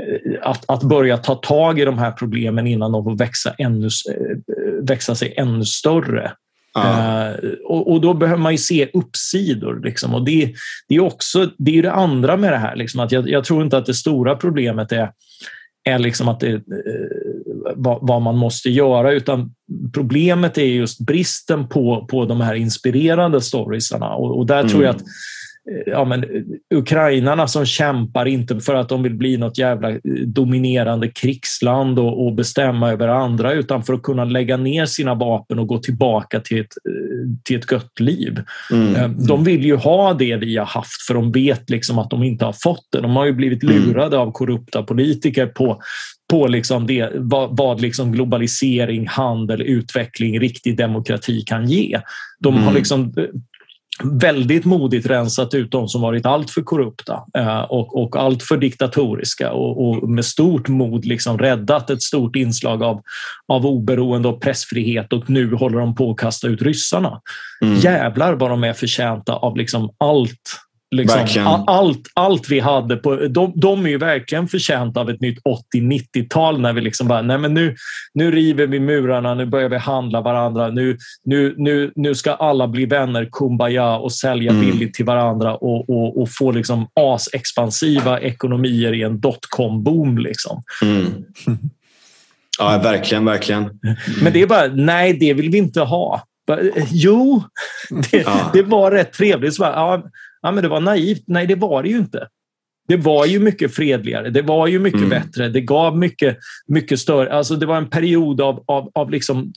eh, 0.00 0.50
att, 0.50 0.64
att 0.70 0.82
börja 0.82 1.16
ta 1.16 1.34
tag 1.34 1.80
i 1.80 1.84
de 1.84 1.98
här 1.98 2.12
problemen 2.12 2.66
innan 2.66 2.92
de 2.92 3.04
får 3.04 3.16
växa, 3.16 3.54
ännu, 3.58 3.86
eh, 3.86 4.86
växa 4.88 5.14
sig 5.14 5.34
ännu 5.36 5.64
större. 5.64 6.32
Uh, 6.78 7.50
och, 7.64 7.92
och, 7.92 8.00
då 8.00 8.14
behöver 8.14 8.42
man 8.42 8.52
ju 8.52 8.58
se 8.58 8.88
uppsidor. 8.92 9.80
Liksom. 9.84 10.14
Och 10.14 10.24
det, 10.24 10.54
det 10.88 10.94
är 10.94 11.00
också 11.00 11.50
det, 11.58 11.78
är 11.78 11.82
det 11.82 11.92
andra 11.92 12.36
med 12.36 12.52
det 12.52 12.56
här. 12.56 12.76
Liksom, 12.76 13.00
att 13.00 13.12
jag, 13.12 13.28
jag, 13.28 13.44
tror 13.44 13.62
inte 13.62 13.78
att 13.78 13.86
det 13.86 13.94
stora 13.94 14.36
problemet 14.36 14.92
är, 14.92 15.10
är 15.84 15.98
liksom 15.98 16.28
att 16.28 16.40
det, 16.40 16.62
vad, 17.76 18.22
man 18.22 18.36
måste 18.36 18.70
göra, 18.70 19.12
utan 19.12 19.54
problemet 19.94 20.58
är 20.58 20.64
just 20.64 21.00
bristen 21.00 21.68
på, 21.68 22.06
på 22.10 22.24
de 22.24 22.40
här 22.40 22.54
inspirerande 22.54 23.40
storiesarna. 23.40 24.14
Och, 24.14 24.38
och 24.38 24.46
där 24.46 24.60
mm. 24.60 24.68
tror 24.68 24.84
jag 24.84 24.94
mm. 24.94 25.00
att 25.00 25.08
ja, 25.86 26.04
men, 26.04 26.24
ukrainarna 26.74 27.46
som 27.46 27.66
kämpar 27.66 28.26
inte 28.26 28.60
för 28.60 28.74
att 28.74 28.88
de 28.88 29.02
vill 29.02 29.14
bli 29.14 29.36
något 29.36 29.58
jävla 29.58 29.90
eh, 29.90 29.98
dominerande 30.26 31.08
krigsland 31.08 31.98
och, 31.98 32.26
och, 32.26 32.34
bestämma 32.34 32.92
över 32.92 33.08
andra 33.08 33.52
utan 33.52 33.82
för 33.82 33.94
att 33.94 34.02
kunna 34.02 34.24
lägga 34.24 34.56
ner 34.56 34.86
sina 34.86 35.14
vapen 35.14 35.58
och 35.58 35.66
gå 35.66 35.78
tillbaka 35.78 36.40
till 36.40 36.60
ett, 36.60 36.72
till 37.44 37.56
ett 37.56 37.72
gött 37.72 38.00
liv. 38.00 38.42
Mm. 38.72 38.94
Eh, 38.94 39.08
De 39.08 39.44
vill 39.44 39.64
ju 39.64 39.76
ha 39.76 40.14
det 40.14 40.36
vi 40.36 40.56
har 40.56 40.66
haft 40.66 41.02
för 41.06 41.14
de 41.14 41.32
vet 41.32 41.70
liksom 41.70 41.98
att 41.98 42.10
de 42.10 42.22
inte 42.22 42.44
har 42.44 42.54
fått 42.62 42.86
det. 42.92 43.00
De 43.00 43.16
har 43.16 43.26
ju 43.26 43.32
blivit 43.32 43.64
Mm. 43.64 43.82
lurade 43.82 44.18
av 44.18 44.32
korrupta 44.32 44.82
politiker 44.82 45.46
på, 45.46 45.82
på 46.34 46.46
liksom 46.46 46.86
det, 46.86 47.12
vad, 47.14 47.56
vad 47.56 47.80
liksom 47.80 48.12
globalisering, 48.12 49.06
handel, 49.06 49.62
utveckling, 49.62 50.40
riktig 50.40 50.76
demokrati 50.76 51.42
kan 51.46 51.68
ge. 51.68 52.00
De 52.40 52.54
har 52.54 52.62
Mm. 52.62 52.74
liksom 52.74 53.14
eh, 53.16 53.24
väldigt 54.04 54.64
modigt 54.64 55.06
rensat 55.06 55.54
ut 55.54 55.70
de 55.70 55.88
som 55.88 56.00
varit 56.00 56.26
alltför 56.26 56.62
korrupta 56.62 57.24
eh, 57.38 57.60
och, 57.60 58.02
och 58.02 58.16
alltför 58.16 58.56
diktatoriska 58.56 59.52
och, 59.52 59.88
och 59.88 60.08
med 60.10 60.24
stort 60.24 60.68
mod 60.68 61.04
liksom 61.04 61.38
räddat 61.38 61.90
ett 61.90 62.02
stort 62.02 62.36
inslag 62.36 62.82
av, 62.82 63.00
av 63.48 63.66
oberoende 63.66 64.28
och 64.28 64.40
pressfrihet 64.42 65.12
och 65.12 65.30
nu 65.30 65.54
håller 65.54 65.78
de 65.78 65.94
på 65.94 66.10
att 66.10 66.16
kasta 66.16 66.48
ut 66.48 66.62
ryssarna. 66.62 67.20
Mm. 67.62 67.78
Jävlar 67.78 68.34
vad 68.34 68.50
de 68.50 68.64
är 68.64 68.72
förtjänta 68.72 69.32
av 69.32 69.56
liksom 69.56 69.90
allt 69.98 70.63
Liksom, 70.94 71.46
allt, 71.66 72.00
allt 72.14 72.48
vi 72.48 72.60
hade. 72.60 72.96
På, 72.96 73.16
de, 73.16 73.52
de 73.56 73.86
är 73.86 73.90
ju 73.90 73.98
verkligen 73.98 74.48
förtjänta 74.48 75.00
av 75.00 75.10
ett 75.10 75.20
nytt 75.20 75.38
80-90-tal 75.74 76.60
när 76.60 76.72
vi 76.72 76.80
liksom 76.80 77.08
bara, 77.08 77.22
nej 77.22 77.38
men 77.38 77.54
nu, 77.54 77.76
nu 78.14 78.30
river 78.30 78.66
vi 78.66 78.80
murarna, 78.80 79.34
nu 79.34 79.46
börjar 79.46 79.68
vi 79.68 79.76
handla 79.78 80.20
varandra, 80.20 80.68
nu, 80.68 80.96
nu, 81.24 81.54
nu, 81.56 81.92
nu 81.94 82.14
ska 82.14 82.32
alla 82.34 82.68
bli 82.68 82.86
vänner, 82.86 83.28
kumbaya 83.32 83.96
och 83.96 84.12
sälja 84.12 84.50
Mm. 84.54 84.66
billigt 84.66 84.94
till 84.94 85.04
varandra 85.04 85.54
och, 85.54 85.90
och, 85.90 86.22
och 86.22 86.28
få 86.30 86.50
liksom 86.52 86.88
asexpansiva 86.94 88.20
ekonomier 88.20 88.92
i 88.92 89.02
en 89.02 89.20
dotcom-boom. 89.20 90.18
Liksom. 90.18 90.62
Mm. 90.82 91.06
Ja, 92.58 92.80
verkligen, 92.82 93.24
verkligen. 93.24 93.80
Men 94.22 94.32
det 94.32 94.42
är 94.42 94.46
bara, 94.46 94.66
nej 94.66 95.12
det 95.12 95.34
vill 95.34 95.50
vi 95.50 95.58
inte 95.58 95.80
ha. 95.80 96.22
Bara, 96.46 96.60
Jo, 96.90 97.42
det, 98.10 98.16
Ja. 98.22 98.50
det 98.52 98.62
var 98.62 98.90
rätt 98.90 99.12
trevligt. 99.12 99.54
Så 99.54 99.62
bara, 99.62 99.72
ja, 99.72 100.02
ja, 100.44 100.50
men 100.52 100.62
det 100.62 100.68
var 100.68 100.80
naivt. 100.80 101.22
Nej, 101.26 101.46
det 101.46 101.54
var 101.54 101.82
det 101.82 101.88
ju 101.88 101.96
inte. 101.96 102.28
Det 102.88 102.96
var 102.96 103.26
ju 103.26 103.38
mycket 103.40 103.74
fredligare. 103.74 104.30
Det 104.30 104.42
var 104.42 104.66
ju 104.66 104.78
mycket 104.78 104.98
Mm. 105.00 105.10
bättre. 105.10 105.48
Det 105.48 105.60
gav 105.60 105.98
mycket, 105.98 106.36
mycket 106.66 107.00
större... 107.00 107.32
Alltså 107.32 107.56
det 107.56 107.66
var 107.66 107.76
en 107.76 107.90
period 107.90 108.40
av, 108.40 108.64
av, 108.66 108.90
av 108.94 109.10
liksom 109.10 109.52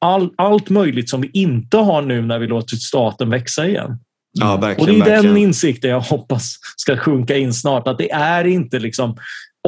all, 0.00 0.30
allt 0.36 0.70
möjligt 0.70 1.08
som 1.10 1.20
vi 1.20 1.30
inte 1.32 1.76
har 1.76 2.02
nu 2.02 2.22
när 2.22 2.38
vi 2.38 2.46
låter 2.46 2.76
staten 2.76 3.30
växa 3.30 3.68
igen. 3.68 3.98
Ja, 4.38 4.54
Och 4.54 4.60
det 4.60 4.66
verkligen. 4.66 4.94
är 5.02 5.04
den 5.04 5.14
verkligen. 5.14 5.36
insikten 5.36 5.90
jag 5.90 6.00
hoppas 6.00 6.56
ska 6.76 6.96
sjunka 6.96 7.36
in 7.36 7.52
snart. 7.54 7.88
Att 7.88 7.98
det 7.98 8.10
är 8.12 8.44
inte 8.46 8.78
liksom 8.78 9.16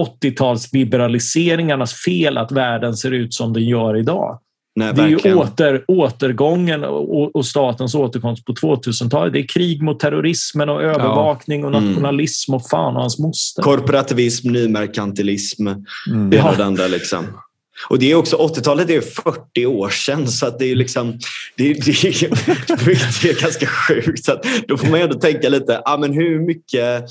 80-talsliberaliseringarnas 0.01 1.95
fel 2.05 2.39
att 2.39 2.53
världen 2.53 2.97
ser 2.97 3.11
ut 3.11 3.35
som 3.35 3.53
den 3.53 3.65
gör 3.65 3.97
idag. 3.97 4.41
Nej, 4.79 4.93
Det 4.95 5.03
är 5.03 5.09
ju 5.09 5.35
åter, 5.35 5.85
återgången 5.89 6.85
och, 6.85 7.37
och 7.37 7.47
statens 7.47 7.95
återkomst 7.95 8.45
på 8.45 8.53
2000-talet. 8.53 9.33
Det 9.33 9.39
är 9.41 9.47
krig 9.47 9.83
mot 9.83 10.01
terrorismen 10.01 10.69
och 10.69 10.83
övervakning 10.83 11.65
och 11.65 11.71
Mm. 11.75 11.85
nationalism 11.89 12.55
och 12.55 12.69
fan 12.69 12.95
och 12.97 13.01
hans 13.01 13.19
moster. 13.19 13.63
Korporativism, 13.63 14.49
nymerkantilism, 14.51 15.67
Mm. 15.67 16.31
det 16.31 16.37
ena 16.37 16.45
Ja. 16.47 16.51
och 16.51 16.57
det 16.57 16.65
andra. 16.65 16.87
Liksom. 16.87 17.25
Och 17.89 17.99
det 17.99 18.11
är 18.11 18.15
också 18.15 18.37
80-talet 18.37 18.89
är 18.91 18.95
ju 18.95 19.01
40 19.03 19.67
år 19.67 19.89
sedan 19.89 20.29
så 20.29 20.47
att 20.47 20.59
det 20.59 20.67
är 20.71 20.77
liksom 20.77 21.19
det, 21.57 21.71
är- 21.71 21.75
det, 21.85 22.91
är, 22.91 23.23
det 23.23 23.31
är 23.31 23.43
ganska 23.43 23.67
sjukt. 23.67 24.25
Så 24.25 24.33
att 24.33 24.45
då 24.69 24.77
får 24.77 24.87
man 24.91 25.01
ändå 25.01 25.15
tänka 25.19 25.49
lite, 25.49 25.83
ah, 25.85 25.97
men 25.97 26.13
hur 26.13 26.41
mycket 26.47 27.05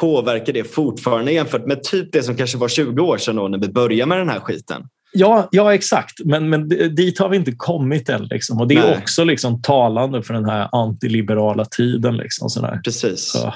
påverkar 0.00 0.52
det 0.52 0.64
fortfarande 0.64 1.32
jämfört 1.32 1.66
med 1.66 1.82
typ 1.82 2.12
det 2.12 2.22
som 2.22 2.36
kanske 2.36 2.58
var 2.58 2.68
20 2.68 3.02
år 3.02 3.18
sedan 3.18 3.36
då, 3.36 3.48
när 3.48 3.58
vi 3.58 3.68
började 3.68 4.08
med 4.08 4.18
den 4.18 4.28
här 4.28 4.40
skiten? 4.40 4.82
Ja, 5.12 5.48
ja 5.52 5.74
exakt. 5.74 6.24
Men, 6.24 6.48
men 6.48 6.68
dit 6.68 7.18
har 7.18 7.28
vi 7.28 7.36
inte 7.36 7.52
kommit 7.52 8.08
än. 8.08 8.24
Liksom. 8.24 8.60
Och 8.60 8.68
det 8.68 8.74
är 8.74 8.82
Nej. 8.82 8.98
också 9.02 9.24
liksom 9.24 9.62
talande 9.62 10.22
för 10.22 10.34
den 10.34 10.44
här 10.44 10.68
antiliberala 10.72 11.64
tiden. 11.64 12.16
Liksom, 12.16 12.48
sådär. 12.48 12.80
Precis. 12.84 13.32
Så. 13.32 13.54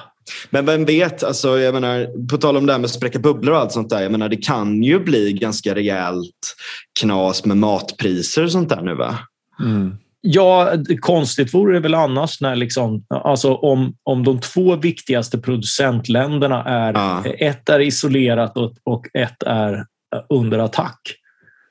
Men 0.51 0.67
vem 0.67 0.85
vet, 0.85 1.23
alltså, 1.23 1.59
jag 1.59 1.75
menar, 1.75 2.27
på 2.29 2.37
tal 2.37 2.57
om 2.57 2.67
det 2.67 2.73
här 2.73 2.79
med 2.79 2.85
att 2.85 2.91
spräcka 2.91 3.19
bubblor 3.19 3.55
och 3.55 3.61
allt 3.61 3.73
sånt 3.73 3.91
där. 3.91 4.03
Jag 4.03 4.13
menar, 4.13 4.29
det 4.29 4.37
kan 4.37 4.83
ju 4.83 5.01
bli 5.01 5.33
ganska 5.33 5.75
rejält 5.75 6.57
knas 7.01 7.45
med 7.45 7.57
matpriser 7.57 8.45
och 8.45 8.53
sånt 8.53 8.69
där 8.69 8.83
nu 8.83 8.95
va? 8.95 9.19
Mm. 9.61 9.97
Ja, 10.21 10.73
konstigt 11.01 11.55
vore 11.55 11.75
det 11.75 11.81
väl 11.81 11.95
annars 11.95 12.41
när 12.41 12.57
liksom, 12.57 13.05
alltså 13.09 13.55
om, 13.55 13.97
om 14.03 14.25
de 14.25 14.41
två 14.41 14.77
viktigaste 14.77 15.39
producentländerna 15.39 16.65
är 16.65 16.93
Ja. 16.93 17.25
ett 17.25 17.69
är 17.69 17.81
isolerat 17.81 18.57
och, 18.57 18.73
och 18.85 19.07
ett 19.15 19.43
är 19.43 19.87
under 20.29 20.59
attack. 20.59 21.01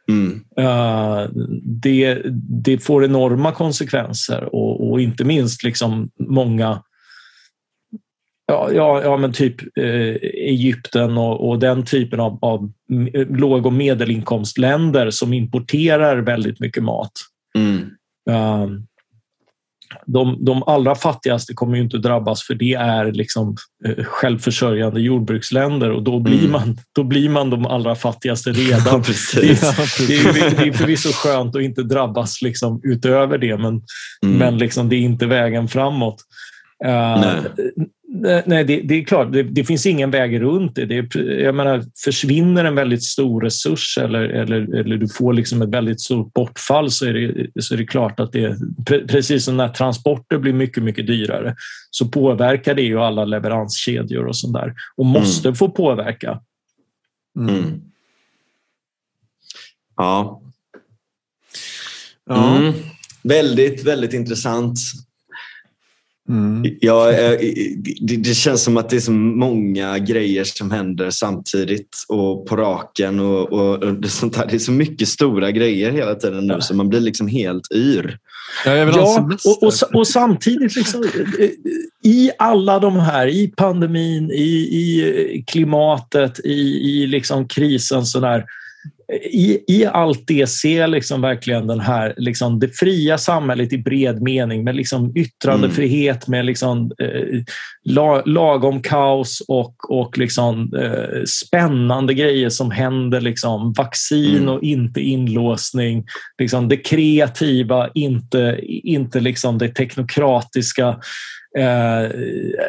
Mm. 0.10 0.44
Eh, 0.58 1.30
det, 1.64 2.22
det 2.64 2.78
får 2.78 3.06
enorma 3.06 3.52
konsekvenser 3.52 4.56
och, 4.56 4.92
och 4.92 5.02
inte 5.02 5.24
minst 5.24 5.64
liksom 5.64 6.10
många 6.20 6.82
Ja, 8.48 8.72
ja, 8.72 9.02
ja 9.04 9.18
men 9.18 9.34
typ 9.34 9.78
eh, 9.78 10.16
Egypten 10.24 11.18
och, 11.18 11.50
och 11.50 11.60
den 11.60 11.86
typen 11.86 12.20
av, 12.20 12.40
av 12.42 12.72
låg 13.30 13.66
och 13.66 13.74
medelinkomstländer 13.74 15.10
som 15.10 15.34
importerar 15.34 16.18
väldigt 16.18 16.60
mycket 16.60 16.84
mat. 16.84 17.12
Mm. 17.58 17.78
Eh, 18.30 18.70
de, 20.06 20.46
de 20.46 20.64
allra 20.64 20.96
fattigaste 20.96 21.54
kommer 21.54 21.76
ju 21.78 21.84
inte 21.84 21.98
drabbas 21.98 22.44
för 22.44 22.54
det 22.54 22.74
är 22.74 23.12
liksom 23.12 23.56
eh, 23.86 24.04
självförsörjande 24.06 25.02
jordbruksländer 25.02 25.92
och 25.92 26.04
då 26.04 26.20
blir, 26.20 26.40
Mm. 26.40 26.52
man, 26.52 26.78
då 26.96 27.04
blir 27.04 27.30
man 27.30 27.50
de 27.50 27.66
allra 27.66 27.96
fattigaste 27.96 28.50
redan. 28.52 28.82
Ja, 28.86 29.04
Det 29.38 29.50
är, 29.50 30.08
det, 30.08 30.40
är, 30.40 30.56
det 30.64 30.68
är 30.68 30.74
förvisso 30.74 31.10
skönt 31.14 31.56
att 31.56 31.62
inte 31.62 31.84
drabbas 31.84 32.42
liksom 32.42 32.80
utöver 32.84 33.38
det, 33.38 33.58
men, 33.58 33.82
Mm. 34.24 34.38
men 34.38 34.58
liksom 34.58 34.90
det 34.90 34.96
är 34.96 35.00
inte 35.00 35.26
vägen 35.26 35.68
framåt. 35.68 36.16
Eh, 36.86 37.24
Nej. 38.46 38.64
det, 38.64 38.82
det 38.82 38.96
är 38.96 39.04
klart, 39.04 39.34
det, 39.34 39.44
det 39.44 39.64
finns 39.64 39.86
ingen 39.86 40.12
väg 40.12 40.42
runt 40.42 40.76
det. 40.76 40.86
det 40.86 40.98
är, 40.98 41.22
jag 41.24 41.56
menar, 41.56 41.84
försvinner 42.04 42.66
en 42.66 42.76
väldigt 42.76 43.04
stor 43.04 43.42
resurs 43.42 43.98
eller, 43.98 44.24
eller, 44.24 44.76
eller 44.76 44.98
du 44.98 45.08
får 45.08 45.34
liksom 45.34 45.62
ett 45.62 45.70
väldigt 45.70 46.02
stort 46.02 46.34
bortfall 46.34 46.92
så 46.92 47.06
är 47.06 47.14
det, 47.14 47.62
så 47.62 47.74
är 47.74 47.78
det 47.78 47.86
klart 47.86 48.20
att 48.20 48.32
det, 48.32 48.56
pre- 48.90 49.08
precis 49.08 49.46
som 49.46 49.58
när 49.58 49.70
transporter 49.70 50.38
blir 50.38 50.54
mycket, 50.54 50.84
mycket 50.84 51.08
dyrare, 51.08 51.56
så 51.92 52.08
påverkar 52.08 52.74
det 52.74 52.82
ju 52.82 53.00
alla 53.00 53.26
leveranskedjor 53.26 54.26
och 54.26 54.38
sånt 54.38 54.54
där 54.54 54.74
och 54.96 55.06
måste 55.06 55.54
få 55.54 55.70
påverka. 55.70 56.42
Mm. 57.40 57.56
Mm. 57.56 57.82
Ja. 59.98 60.42
Ja. 62.26 62.58
Mm. 62.58 62.74
Väldigt, 63.24 63.88
väldigt 63.88 64.14
intressant. 64.14 64.80
Mm. 66.30 66.76
Ja, 66.80 67.12
eh, 67.12 67.40
det, 68.02 68.18
det 68.18 68.34
känns 68.34 68.64
som 68.64 68.78
att 68.78 68.90
det 68.90 68.96
är 68.96 69.00
så 69.00 69.12
många 69.12 69.98
grejer 69.98 70.44
som 70.44 70.72
händer 70.72 71.10
samtidigt 71.10 71.98
och 72.08 72.46
på 72.46 72.56
raken. 72.56 73.20
Och, 73.20 73.54
och, 73.54 73.84
och 73.84 73.94
det, 73.94 74.08
sånt 74.08 74.34
där. 74.34 74.46
det 74.46 74.56
är 74.56 74.60
så 74.60 74.72
mycket 74.72 75.08
stora 75.08 75.52
grejer 75.52 75.92
hela 75.92 76.16
tiden 76.16 76.48
nu 76.48 76.62
så 76.62 76.76
man 76.76 76.90
blir 76.90 77.00
liksom 77.00 77.28
helt 77.28 77.72
yr. 77.76 78.18
Ja, 78.66 78.76
jag 78.76 78.86
vill 78.86 78.96
ha 78.96 79.02
Ja, 79.02 79.38
och, 79.46 79.64
och, 79.64 79.96
och 79.96 80.08
samtidigt 80.08 80.76
liksom, 80.76 81.04
eh, 81.40 81.50
i 82.04 82.32
alla 82.40 82.80
de 82.80 83.00
här, 83.00 83.28
i 83.28 83.48
pandemin, 83.48 84.32
i, 84.32 84.52
i 84.52 85.44
klimatet, 85.48 86.40
i, 86.40 86.60
i 86.92 87.08
liksom 87.08 87.48
krisen 87.48 88.06
sådär. 88.06 88.46
I, 89.24 89.60
I 89.68 89.86
allt 89.86 90.28
det 90.28 90.48
ser 90.48 90.80
jag 90.80 90.90
liksom 90.90 91.22
verkligen 91.22 91.68
den 91.68 91.80
här, 91.80 92.14
liksom 92.18 92.60
det 92.60 92.68
fria 92.68 93.18
samhället 93.18 93.74
i 93.74 93.78
bred 93.78 94.22
mening 94.22 94.64
med 94.64 94.76
liksom 94.76 95.18
yttrandefrihet, 95.18 96.28
med 96.28 96.46
liksom, 96.46 96.92
eh, 97.02 97.42
la, 97.84 98.22
lagom 98.26 98.82
kaos 98.82 99.42
och, 99.48 99.76
och 99.90 100.18
liksom, 100.18 100.74
eh, 100.82 101.24
spännande 101.26 102.14
grejer 102.14 102.50
som 102.50 102.72
händer. 102.72 103.22
Liksom, 103.22 103.74
vaccin 103.74 104.36
Mm. 104.36 104.50
och 104.50 104.64
inte 104.64 105.02
inlåsning. 105.02 106.06
Liksom, 106.40 106.70
det 106.70 106.78
kreativa, 106.78 107.90
inte, 107.94 108.60
inte 108.64 109.20
liksom 109.20 109.58
det 109.58 109.70
teknokratiska. 109.70 110.98
Eh, 111.58 112.10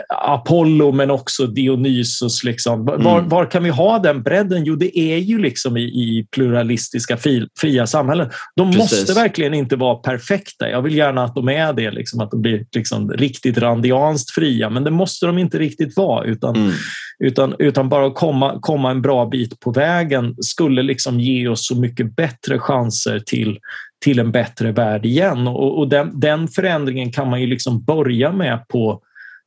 Apollo 0.09 0.93
men 0.93 1.11
också 1.11 1.47
Dionysos. 1.47 2.45
Liksom. 2.45 2.85
Var, 2.85 2.95
Mm. 3.19 3.29
var 3.29 3.51
kan 3.51 3.65
vi 3.65 3.71
ha 3.71 3.99
den 3.99 4.23
bredden? 4.23 4.65
Jo, 4.65 4.77
det 4.77 4.99
är 4.99 5.17
ju 5.17 5.39
liksom 5.39 5.77
i, 5.77 5.81
i 5.83 6.27
pluralistiska 6.33 7.17
fi, 7.17 7.47
fria 7.61 7.87
samhällen. 7.87 8.31
De 8.57 8.73
Precis. 8.73 8.99
måste 8.99 9.13
verkligen 9.21 9.55
inte 9.55 9.77
vara 9.77 9.95
perfekta. 9.95 10.69
Jag 10.71 10.83
vill 10.83 10.95
gärna 10.97 11.25
att 11.25 11.35
de 11.35 11.49
är 11.49 11.73
det, 11.73 11.91
liksom, 11.91 12.21
att 12.21 12.31
de 12.31 12.43
blir 12.43 12.65
liksom 12.77 13.11
riktigt 13.13 13.59
randianskt 13.59 14.31
fria, 14.31 14.71
men 14.71 14.85
det 14.85 14.91
måste 14.91 15.27
de 15.27 15.39
inte 15.39 15.59
riktigt 15.59 15.97
vara. 15.97 16.25
Utan, 16.25 16.57
Mm. 16.57 16.73
utan, 17.19 17.55
utan 17.59 17.89
bara 17.89 18.07
att 18.07 18.15
komma, 18.15 18.59
komma 18.61 18.91
en 18.91 19.03
bra 19.03 19.27
bit 19.27 19.61
på 19.61 19.71
vägen 19.71 20.35
skulle 20.41 20.83
liksom 20.83 21.21
ge 21.21 21.49
oss 21.49 21.67
så 21.67 21.75
mycket 21.81 22.17
bättre 22.17 22.59
chanser 22.59 23.21
till, 23.27 23.59
till 24.01 24.19
en 24.19 24.33
bättre 24.33 24.73
värld 24.73 25.07
igen. 25.07 25.49
Och, 25.49 25.79
och 25.79 25.89
den, 25.89 26.21
den 26.21 26.49
förändringen 26.49 27.13
kan 27.13 27.31
man 27.31 27.41
ju 27.41 27.47
liksom 27.47 27.85
börja 27.85 28.33
med 28.33 28.69
på, 28.69 29.03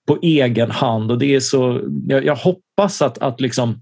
på 0.08 0.20
egen 0.22 0.72
hand. 0.72 1.12
Och 1.12 1.20
det 1.20 1.36
är 1.36 1.40
så, 1.40 1.82
jag, 2.08 2.26
jag 2.26 2.36
hoppas 2.36 3.02
att, 3.02 3.18
att 3.18 3.42
liksom, 3.42 3.82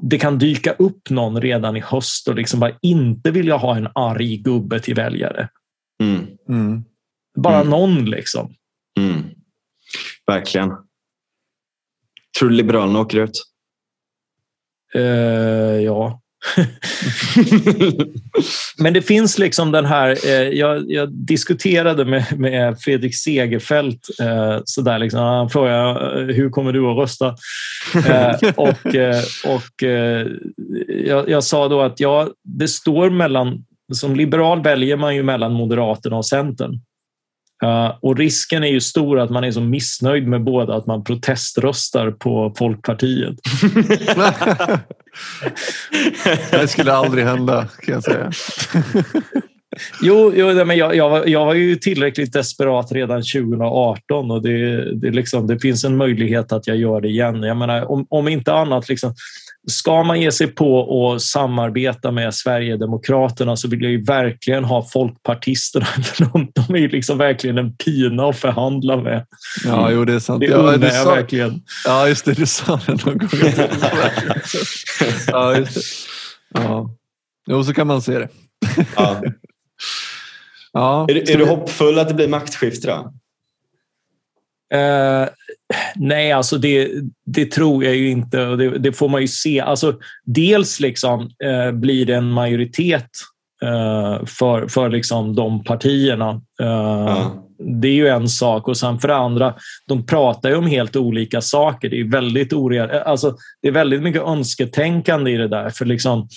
det 0.00 0.18
kan 0.18 0.38
dyka 0.38 0.72
upp 0.72 1.10
någon 1.10 1.42
redan 1.42 1.76
i 1.76 1.80
höst 1.80 2.28
och 2.28 2.34
liksom 2.34 2.60
bara 2.60 2.72
inte 2.82 3.30
vilja 3.30 3.56
ha 3.56 3.76
en 3.76 3.88
arg 3.94 4.36
gubbe 4.36 4.80
till 4.80 4.94
väljare. 4.94 5.48
Mm. 6.02 6.26
Mm. 6.48 6.84
Bara 7.38 7.56
Mm. 7.60 7.70
någon 7.70 8.04
liksom. 8.04 8.54
Mm. 8.98 9.22
Verkligen. 10.26 10.70
Tror 12.38 12.48
du 12.48 12.54
Liberalerna 12.54 13.00
åker 13.00 13.18
ut? 13.18 13.44
Eh, 14.94 15.02
ja. 15.84 16.20
Men 18.78 18.92
det 18.92 19.02
finns 19.02 19.38
liksom 19.38 19.72
den 19.72 19.84
här... 19.84 20.26
Eh, 20.26 20.48
jag, 20.48 20.90
jag 20.90 21.12
diskuterade 21.12 22.04
med, 22.04 22.38
med 22.38 22.80
Fredrik 22.80 23.16
Segerfeldt. 23.16 24.20
Eh, 24.20 24.58
sådär 24.64 24.98
liksom, 24.98 25.20
han 25.20 25.50
frågade 25.50 26.20
eh, 26.20 26.26
hur 26.36 26.50
kommer 26.50 26.72
du 26.72 26.86
att 26.86 26.96
rösta? 26.96 27.34
Eh, 28.06 28.50
och 28.56 28.94
eh, 28.94 29.22
och 29.44 29.82
eh, 29.82 30.26
jag, 31.06 31.28
jag 31.28 31.44
sa 31.44 31.68
då 31.68 31.80
att 31.80 32.00
ja, 32.00 32.28
det 32.44 32.68
står 32.68 33.10
mellan... 33.10 33.64
Som 33.92 34.16
liberal 34.16 34.62
väljer 34.62 34.96
man 34.96 35.16
ju 35.16 35.22
mellan 35.22 35.52
Moderaterna 35.52 36.16
och 36.16 36.26
Centern. 36.26 36.80
Eh, 37.62 37.92
och 38.00 38.16
risken 38.16 38.64
är 38.64 38.68
ju 38.68 38.80
stor 38.80 39.20
att 39.20 39.30
man 39.30 39.44
är 39.44 39.50
så 39.50 39.60
missnöjd 39.60 40.26
med 40.26 40.44
båda 40.44 40.74
att 40.74 40.86
man 40.86 41.04
proteströstar 41.04 42.10
på 42.10 42.54
Folkpartiet. 42.58 43.34
Det 46.50 46.68
skulle 46.68 46.92
aldrig 46.92 47.24
hända 47.24 47.68
kan 47.82 47.94
jag 47.94 48.04
säga. 48.04 48.30
Jo, 50.02 50.32
jo 50.36 50.64
men 50.64 50.76
jag, 50.76 50.96
jag, 50.96 51.10
var, 51.10 51.26
jag 51.26 51.46
var 51.46 51.54
ju 51.54 51.76
tillräckligt 51.76 52.32
desperat 52.32 52.92
redan 52.92 53.22
2018 53.22 54.30
och 54.30 54.42
det, 54.42 54.94
det, 54.94 55.10
liksom, 55.10 55.46
det 55.46 55.58
finns 55.60 55.84
en 55.84 55.96
möjlighet 55.96 56.52
att 56.52 56.66
jag 56.66 56.76
gör 56.76 57.00
det 57.00 57.08
igen. 57.08 57.42
Jag 57.42 57.56
menar, 57.56 57.90
om, 57.90 58.06
om 58.10 58.28
inte 58.28 58.52
annat, 58.52 58.88
liksom, 58.88 59.14
ska 59.70 60.02
man 60.02 60.20
ge 60.20 60.32
sig 60.32 60.46
på 60.46 61.12
att 61.14 61.22
samarbeta 61.22 62.10
med 62.10 62.34
Sverigedemokraterna 62.34 63.56
så 63.56 63.68
vill 63.68 63.82
jag 63.82 63.92
ju 63.92 64.04
verkligen 64.04 64.64
ha 64.64 64.88
folkpartisterna. 64.92 65.86
De, 66.18 66.52
de 66.54 66.74
är 66.74 66.78
ju 66.78 66.88
liksom 66.88 67.18
verkligen 67.18 67.58
en 67.58 67.76
pina 67.76 68.24
att 68.28 68.36
förhandla 68.36 68.96
med. 68.96 69.26
Ja, 69.64 69.90
jo, 69.90 70.04
det 70.04 70.14
är 70.14 70.18
sant. 70.18 70.40
Det 70.40 70.46
Ja, 70.46 70.56
undrar 70.56 70.88
jag 70.90 71.04
verkligen. 71.06 71.62
ja, 71.86 72.08
just 72.08 72.24
det. 72.24 72.32
Du 72.32 72.46
sa 72.46 72.80
det 72.86 73.04
någon 73.06 73.18
gång. 73.18 73.28
ja, 75.26 75.56
just 75.56 75.74
det. 75.74 75.80
Ja. 76.60 76.90
Jo, 77.50 77.64
så 77.64 77.74
kan 77.74 77.86
man 77.86 78.02
se 78.02 78.18
det. 78.18 78.28
ja. 78.96 79.22
Ja. 80.72 81.06
Är, 81.08 81.14
du- 81.14 81.32
är 81.32 81.36
du 81.38 81.44
hoppfull 81.46 81.98
att 81.98 82.08
det 82.08 82.14
blir 82.14 82.28
maktskifte 82.28 82.86
då? 82.86 83.12
Eh, 84.76 85.28
nej, 85.96 86.32
alltså 86.32 86.58
det, 86.58 86.90
det 87.26 87.46
tror 87.46 87.84
jag 87.84 87.96
ju 87.96 88.10
inte. 88.10 88.46
Och 88.46 88.58
det, 88.58 88.78
det 88.78 88.92
får 88.92 89.08
man 89.08 89.20
ju 89.20 89.28
se. 89.28 89.60
Alltså, 89.60 89.98
dels 90.24 90.80
liksom, 90.80 91.30
eh, 91.44 91.72
blir 91.72 92.06
det 92.06 92.14
en 92.14 92.30
majoritet 92.30 93.08
eh, 93.62 94.24
för, 94.26 94.68
för 94.68 94.88
liksom 94.88 95.34
de 95.34 95.64
partierna. 95.64 96.40
Ja. 96.58 97.44
Det 97.58 97.88
är 97.88 97.92
ju 97.92 98.08
en 98.08 98.28
sak. 98.28 98.68
Och 98.68 98.76
sen 98.76 98.98
för 98.98 99.08
det 99.08 99.16
andra, 99.16 99.54
de 99.88 100.06
pratar 100.06 100.48
ju 100.48 100.54
om 100.56 100.66
helt 100.66 100.96
olika 100.96 101.40
saker. 101.40 101.88
Det 101.88 102.00
är 102.00 102.10
väldigt, 102.10 102.52
oreal, 102.52 102.90
alltså, 102.90 103.36
det 103.62 103.68
är 103.68 103.72
väldigt 103.72 104.02
mycket 104.02 104.22
önsketänkande 104.22 105.30
i 105.30 105.36
det 105.36 105.48
där. 105.48 105.70
För 105.70 105.84
liksom, 105.84 106.28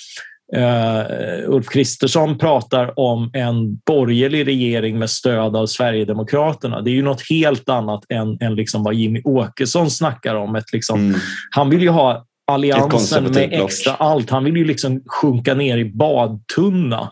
Uh, 0.57 1.49
Ulf 1.49 1.69
Kristersson 1.69 2.37
pratar 2.37 2.99
om 2.99 3.29
en 3.33 3.75
borgerlig 3.85 4.47
regering 4.47 4.99
med 4.99 5.09
stöd 5.09 5.55
av 5.55 5.65
Sverigedemokraterna. 5.65 6.81
Det 6.81 6.89
är 6.89 6.93
ju 6.93 7.01
något 7.01 7.29
helt 7.29 7.69
annat 7.69 8.03
än, 8.09 8.37
än 8.41 8.55
liksom 8.55 8.83
vad 8.83 8.93
Jimmy 8.93 9.21
Åkesson 9.23 9.91
snackar 9.91 10.35
om. 10.35 10.55
Ett 10.55 10.73
liksom, 10.73 10.99
Mm. 10.99 11.19
Han 11.55 11.69
vill 11.69 11.81
ju 11.81 11.89
ha 11.89 12.25
alliansen 12.47 13.23
med 13.23 13.31
block. 13.33 13.51
extra 13.69 13.93
allt. 13.95 14.29
Han 14.29 14.43
vill 14.43 14.57
ju 14.57 14.65
liksom 14.65 15.01
sjunka 15.07 15.53
ner 15.53 15.77
i 15.77 15.85
badtunna 15.85 17.11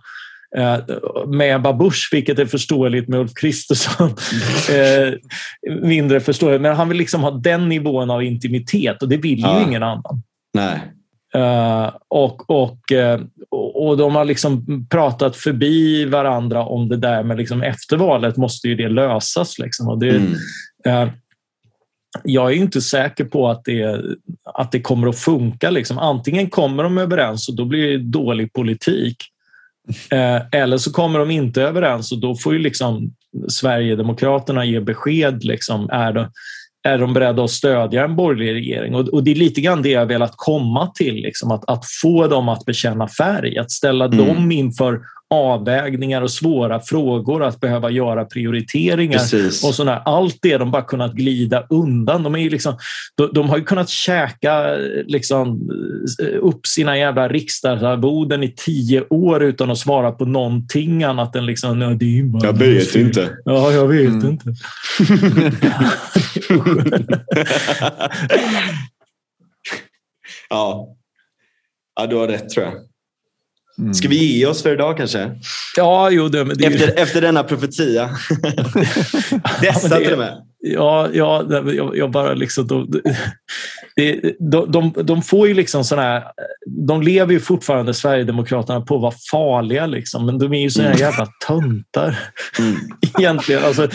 eh, 0.57 0.77
med 1.27 1.55
Ebba 1.55 1.73
Busch, 1.73 2.09
vilket 2.11 2.39
är 2.39 2.45
förståeligt 2.45 3.07
med 3.09 3.19
Ulf 3.19 3.31
Kristersson. 3.41 4.09
eh, 4.71 5.13
mindre 5.81 6.19
förståeligt. 6.19 6.61
Men 6.61 6.75
han 6.75 6.89
vill 6.89 6.97
liksom 6.97 7.21
ha 7.23 7.31
den 7.31 7.69
nivån 7.69 8.09
av 8.11 8.23
intimitet 8.23 9.01
och 9.03 9.09
det 9.09 9.17
vill 9.17 9.39
Ja. 9.41 9.59
ju 9.59 9.67
ingen 9.67 9.83
annan. 9.83 10.23
Nej. 10.53 10.79
Eh, 11.33 11.91
och, 12.07 12.49
och, 12.49 12.91
eh, 12.91 13.19
och 13.75 13.97
de 13.97 14.15
har 14.15 14.25
liksom 14.25 14.65
pratat 14.89 15.35
förbi 15.35 16.05
varandra 16.05 16.65
om 16.65 16.89
det 16.89 16.97
där, 16.97 17.23
men 17.23 17.37
liksom 17.37 17.63
efter 17.63 17.97
valet 17.97 18.37
måste 18.37 18.67
ju 18.67 18.75
det 18.75 18.89
lösas. 18.89 19.59
Liksom. 19.59 19.87
Och 19.87 19.99
det, 19.99 20.09
Mm. 20.09 20.33
eh, 20.85 21.13
jag 22.23 22.51
är 22.51 22.55
inte 22.55 22.81
säker 22.81 23.25
på 23.25 23.49
att 23.49 23.65
det, 23.65 24.01
att 24.43 24.71
det 24.71 24.81
kommer 24.81 25.07
att 25.07 25.19
funka. 25.19 25.69
Liksom. 25.69 25.97
Antingen 25.97 26.49
kommer 26.49 26.83
de 26.83 26.97
överens 26.97 27.49
och 27.49 27.55
då 27.55 27.65
blir 27.65 27.91
det 27.91 27.97
dålig 27.97 28.53
politik. 28.53 29.17
Eller 30.51 30.77
så 30.77 30.91
kommer 30.91 31.19
de 31.19 31.31
inte 31.31 31.61
överens 31.63 32.11
och 32.11 32.19
då 32.19 32.35
får 32.35 32.53
ju 32.53 32.59
liksom 32.59 33.13
Sverigedemokraterna 33.47 34.65
ge 34.65 34.79
besked. 34.79 35.43
Liksom, 35.43 35.89
är, 35.89 36.13
de, 36.13 36.31
är 36.83 36.97
de 36.97 37.13
beredda 37.13 37.43
att 37.43 37.49
stödja 37.51 38.03
en 38.03 38.15
borgerlig 38.15 38.53
regering? 38.53 38.95
Och, 38.95 39.07
och 39.07 39.23
Det 39.23 39.31
är 39.31 39.35
lite 39.35 39.61
grann 39.61 39.81
det 39.81 39.89
jag 39.89 40.05
velat 40.05 40.33
komma 40.35 40.87
till. 40.87 41.15
Liksom, 41.15 41.51
att, 41.51 41.69
att 41.69 41.85
få 42.01 42.27
dem 42.27 42.49
att 42.49 42.65
bekänna 42.65 43.07
färg, 43.07 43.57
att 43.57 43.71
ställa 43.71 44.05
Mm. 44.05 44.17
dem 44.17 44.51
inför 44.51 45.01
avvägningar 45.31 46.21
och 46.21 46.31
svåra 46.31 46.79
frågor, 46.79 47.43
att 47.43 47.59
behöva 47.59 47.89
göra 47.89 48.25
prioriteringar. 48.25 49.17
Precis. 49.17 49.63
Och 49.63 49.75
sådär. 49.75 50.01
Allt 50.05 50.37
det 50.41 50.57
de 50.57 50.71
bara 50.71 50.81
kunnat 50.81 51.13
glida 51.13 51.63
undan. 51.69 52.23
De, 52.23 52.35
är 52.35 52.39
ju 52.39 52.49
liksom, 52.49 52.77
de, 53.15 53.29
de 53.33 53.49
har 53.49 53.57
ju 53.57 53.63
kunnat 53.63 53.89
käka 53.89 54.75
liksom, 55.05 55.69
upp 56.41 56.67
sina 56.67 56.97
jävla 56.97 57.27
riksdagsarvoden 57.27 58.43
i 58.43 58.53
tio 58.57 59.03
år 59.09 59.43
utan 59.43 59.71
att 59.71 59.77
svara 59.77 60.11
på 60.11 60.25
någonting 60.25 61.03
annat 61.03 61.35
än 61.35 61.45
liksom, 61.45 61.79
"Nej, 61.79 61.95
det 61.95 62.19
är 62.19 62.45
Jag 62.45 62.53
vet 62.57 62.95
inte. 62.95 63.29
Ja, 63.45 63.71
jag 63.71 63.87
vet 63.87 64.01
Mm. 64.11 64.27
inte. 64.27 64.53
ja. 70.49 70.95
ja, 71.95 72.07
du 72.07 72.15
har 72.15 72.27
rätt 72.27 72.49
tror 72.49 72.65
jag. 72.65 72.73
Mm. 73.79 73.93
Ska 73.93 74.07
vi 74.07 74.37
ge 74.37 74.45
oss 74.45 74.63
för 74.63 74.73
idag 74.73 74.97
kanske? 74.97 75.31
Ja, 75.77 76.09
jo, 76.09 76.27
det, 76.27 76.43
det, 76.43 76.65
är 76.65 76.69
ju- 76.71 76.75
Efter, 76.77 77.01
efter 77.01 77.21
denna 77.21 77.43
profetia. 77.43 78.09
Dessa 79.61 79.87
Ja, 79.87 79.99
det- 79.99 80.03
till 80.03 80.13
och 80.13 80.19
med. 80.19 80.33
Ja, 80.63 81.09
ja 81.13 81.45
jag, 81.49 81.97
jag 81.97 82.11
bara 82.11 82.33
liksom... 82.33 82.67
De, 82.67 83.01
de, 84.39 84.71
de, 84.71 84.93
de 85.03 85.21
får 85.21 85.47
ju 85.47 85.53
liksom 85.53 85.83
såna 85.83 86.01
här... 86.01 86.23
De 86.67 87.01
lever 87.01 87.33
ju 87.33 87.39
fortfarande, 87.39 87.93
Sverigedemokraterna, 87.93 88.81
på 88.81 88.95
att 88.95 89.01
vara 89.01 89.13
farliga, 89.31 89.85
liksom, 89.85 90.25
men 90.25 90.39
de 90.39 90.53
är 90.53 90.61
ju 90.61 90.69
såna 90.69 90.87
här 90.87 90.95
Mm. 90.95 91.01
jävla 91.09 91.27
töntar 91.47 92.19
Mm. 92.59 92.75
egentligen. 93.19 93.63
Alltså, 93.63 93.87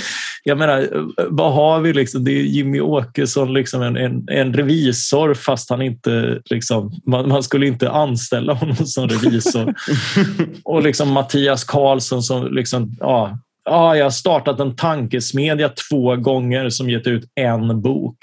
jag 0.45 0.59
menar, 0.59 0.89
vad 1.31 1.53
har 1.53 1.81
vi? 1.81 1.93
Liksom? 1.93 2.25
Det 2.25 2.31
är 2.31 2.43
Jimmy 2.43 2.81
Åkesson, 2.81 3.53
liksom 3.53 3.83
en, 3.83 3.97
en, 3.97 4.25
en 4.29 4.55
revisor, 4.55 5.35
fast 5.35 5.71
han 5.71 5.83
inte... 5.83 6.41
Liksom, 6.51 6.93
man, 7.07 7.29
man 7.29 7.43
skulle 7.43 7.67
inte 7.67 7.91
anställa 7.91 8.53
honom 8.53 8.77
som 8.77 9.09
revisor. 9.09 9.75
Och 10.65 10.83
liksom 10.83 11.13
Mattias 11.13 11.65
Karlsson 11.65 12.23
som 12.23 12.55
liksom, 12.55 12.97
ja, 13.01 13.39
ja, 13.67 13.97
jag 13.97 14.05
har 14.05 14.11
startat 14.11 14.61
en 14.61 14.77
tankesmedja 14.77 15.69
två 15.91 16.17
gånger 16.17 16.71
som 16.71 16.91
gett 16.91 17.07
ut 17.07 17.25
en 17.35 17.83
bok. 17.83 18.17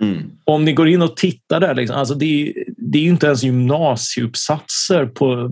Mm. 0.00 0.22
Om 0.44 0.64
ni 0.64 0.72
går 0.72 0.88
in 0.88 1.02
och 1.02 1.16
tittar 1.16 1.60
där, 1.60 1.74
liksom, 1.74 1.96
alltså 1.96 2.14
det, 2.14 2.24
är, 2.24 2.52
det 2.76 2.98
är 2.98 3.02
ju 3.02 3.08
inte 3.08 3.26
ens 3.26 3.42
gymnasieuppsatser 3.42 5.06
på, 5.06 5.50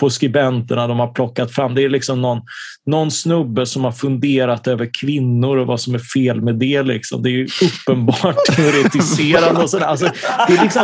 på 0.00 0.10
skribenterna 0.10 0.86
de 0.86 0.98
har 0.98 1.12
plockat 1.12 1.52
fram. 1.52 1.74
Det 1.74 1.84
är 1.84 1.88
liksom 1.88 2.22
någon, 2.22 2.40
någon 2.86 3.10
snubbe 3.10 3.66
som 3.66 3.84
har 3.84 3.92
funderat 3.92 4.66
över 4.66 4.90
kvinnor 5.00 5.56
och 5.56 5.66
vad 5.66 5.80
som 5.80 5.94
är 5.94 5.98
fel 5.98 6.42
med 6.42 6.54
det. 6.54 6.82
Liksom. 6.82 7.22
Det 7.22 7.28
är 7.28 7.32
ju 7.32 7.48
uppenbart 7.62 8.36
teoretiserande. 8.56 9.62
Och 9.62 9.70
sådär. 9.70 9.86
Alltså, 9.86 10.10
det, 10.48 10.56
är 10.56 10.62
liksom, 10.62 10.82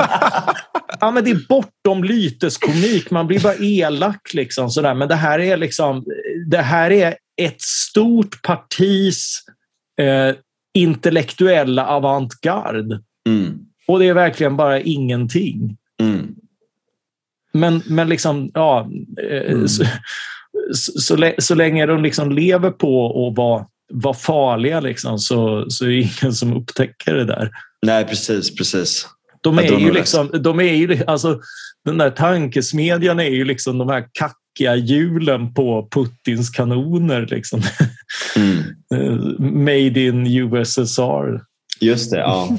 ja, 1.01 1.11
men 1.11 1.25
det 1.25 1.31
är 1.31 1.49
bortom 1.49 2.05
lyteskomik. 2.05 3.11
Man 3.11 3.27
blir 3.27 3.41
bara 3.41 3.55
elak. 3.55 4.35
Liksom, 4.35 4.71
sådär. 4.71 4.95
Men 4.95 5.09
det 5.09 5.15
här 5.15 5.39
är 5.39 5.57
liksom, 5.57 6.05
det 6.51 6.63
här 6.63 6.91
är 6.91 7.15
ett 7.37 7.61
stort 7.61 8.43
partis 8.43 9.43
eh, 10.01 10.35
intellektuella 10.75 11.87
avantgarde. 11.87 13.01
Mm. 13.29 13.59
Och 13.89 13.99
det 13.99 14.07
är 14.09 14.15
verkligen 14.15 14.57
bara 14.57 14.81
ingenting. 14.81 15.77
Mm. 16.01 16.35
Men, 17.53 17.83
men 17.87 18.09
liksom, 18.09 18.51
ja, 18.55 18.91
eh, 19.31 19.53
Mm. 19.53 19.69
så, 19.69 19.85
så, 20.75 20.93
så, 21.01 21.17
lä- 21.17 21.35
så 21.39 21.55
länge 21.55 21.87
de 21.87 22.03
liksom 22.03 22.33
lever 22.33 22.71
på 22.71 23.07
att 23.29 23.37
vara, 23.37 23.67
vara 23.93 24.15
farliga 24.15 24.81
liksom, 24.81 25.19
så, 25.19 25.71
så 25.71 25.85
är 25.85 25.89
det 25.89 25.97
ingen 26.23 26.33
som 26.35 26.57
upptäcker 26.57 27.15
det 27.15 27.25
där. 27.25 27.51
Nej, 27.87 28.05
precis, 28.05 28.55
precis. 28.57 29.07
De 29.41 29.59
är 29.59 29.79
ju 29.81 29.93
liksom, 29.93 30.31
de 30.41 30.61
är 30.61 30.75
ju, 30.75 31.05
alltså, 31.07 31.41
den 31.85 31.99
där 31.99 32.11
tankesmedjan 32.11 33.21
är 33.21 33.31
ju 33.31 33.45
liksom 33.45 33.79
de 33.79 33.89
här 33.89 34.09
kackiga 34.57 34.77
hjulen 34.77 35.55
på 35.55 35.89
Putins 35.91 36.51
kanoner. 36.51 37.27
Liksom. 37.31 37.63
Mm. 38.37 39.65
Made 39.65 40.01
in 40.01 40.27
USSR. 40.27 41.41
Just 41.81 42.11
det, 42.11 42.19
ja. 42.19 42.59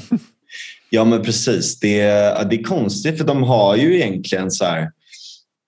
Ja, 0.90 1.04
men 1.04 1.22
precis. 1.22 1.80
Det, 1.80 2.02
det 2.50 2.56
är 2.56 2.62
konstigt 2.62 3.18
för 3.18 3.24
de 3.24 3.42
har 3.42 3.76
ju 3.76 3.96
egentligen 3.96 4.50
så 4.50 4.64
här... 4.64 4.90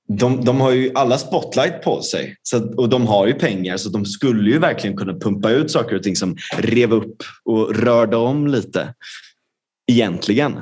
de, 0.09 0.45
de 0.45 0.61
har 0.61 0.71
ju 0.71 0.91
alla 0.95 1.19
spotlight 1.19 1.83
på 1.83 2.03
sig 2.03 2.37
så 2.43 2.75
och 2.75 2.89
de 2.89 3.07
har 3.07 3.27
ju 3.27 3.35
pengar 3.35 3.77
så 3.77 3.89
de 3.89 4.05
skulle 4.05 4.51
ju 4.51 4.59
verkligen 4.59 4.97
kunna 4.97 5.13
pumpa 5.13 5.51
ut 5.51 5.71
saker 5.71 5.97
och 5.97 6.03
ting 6.03 6.17
som 6.17 6.37
rev 6.59 6.93
upp 6.93 7.23
och 7.45 7.77
rörde 7.77 8.17
om 8.17 8.47
lite. 8.47 8.95
Egentligen. 9.87 10.61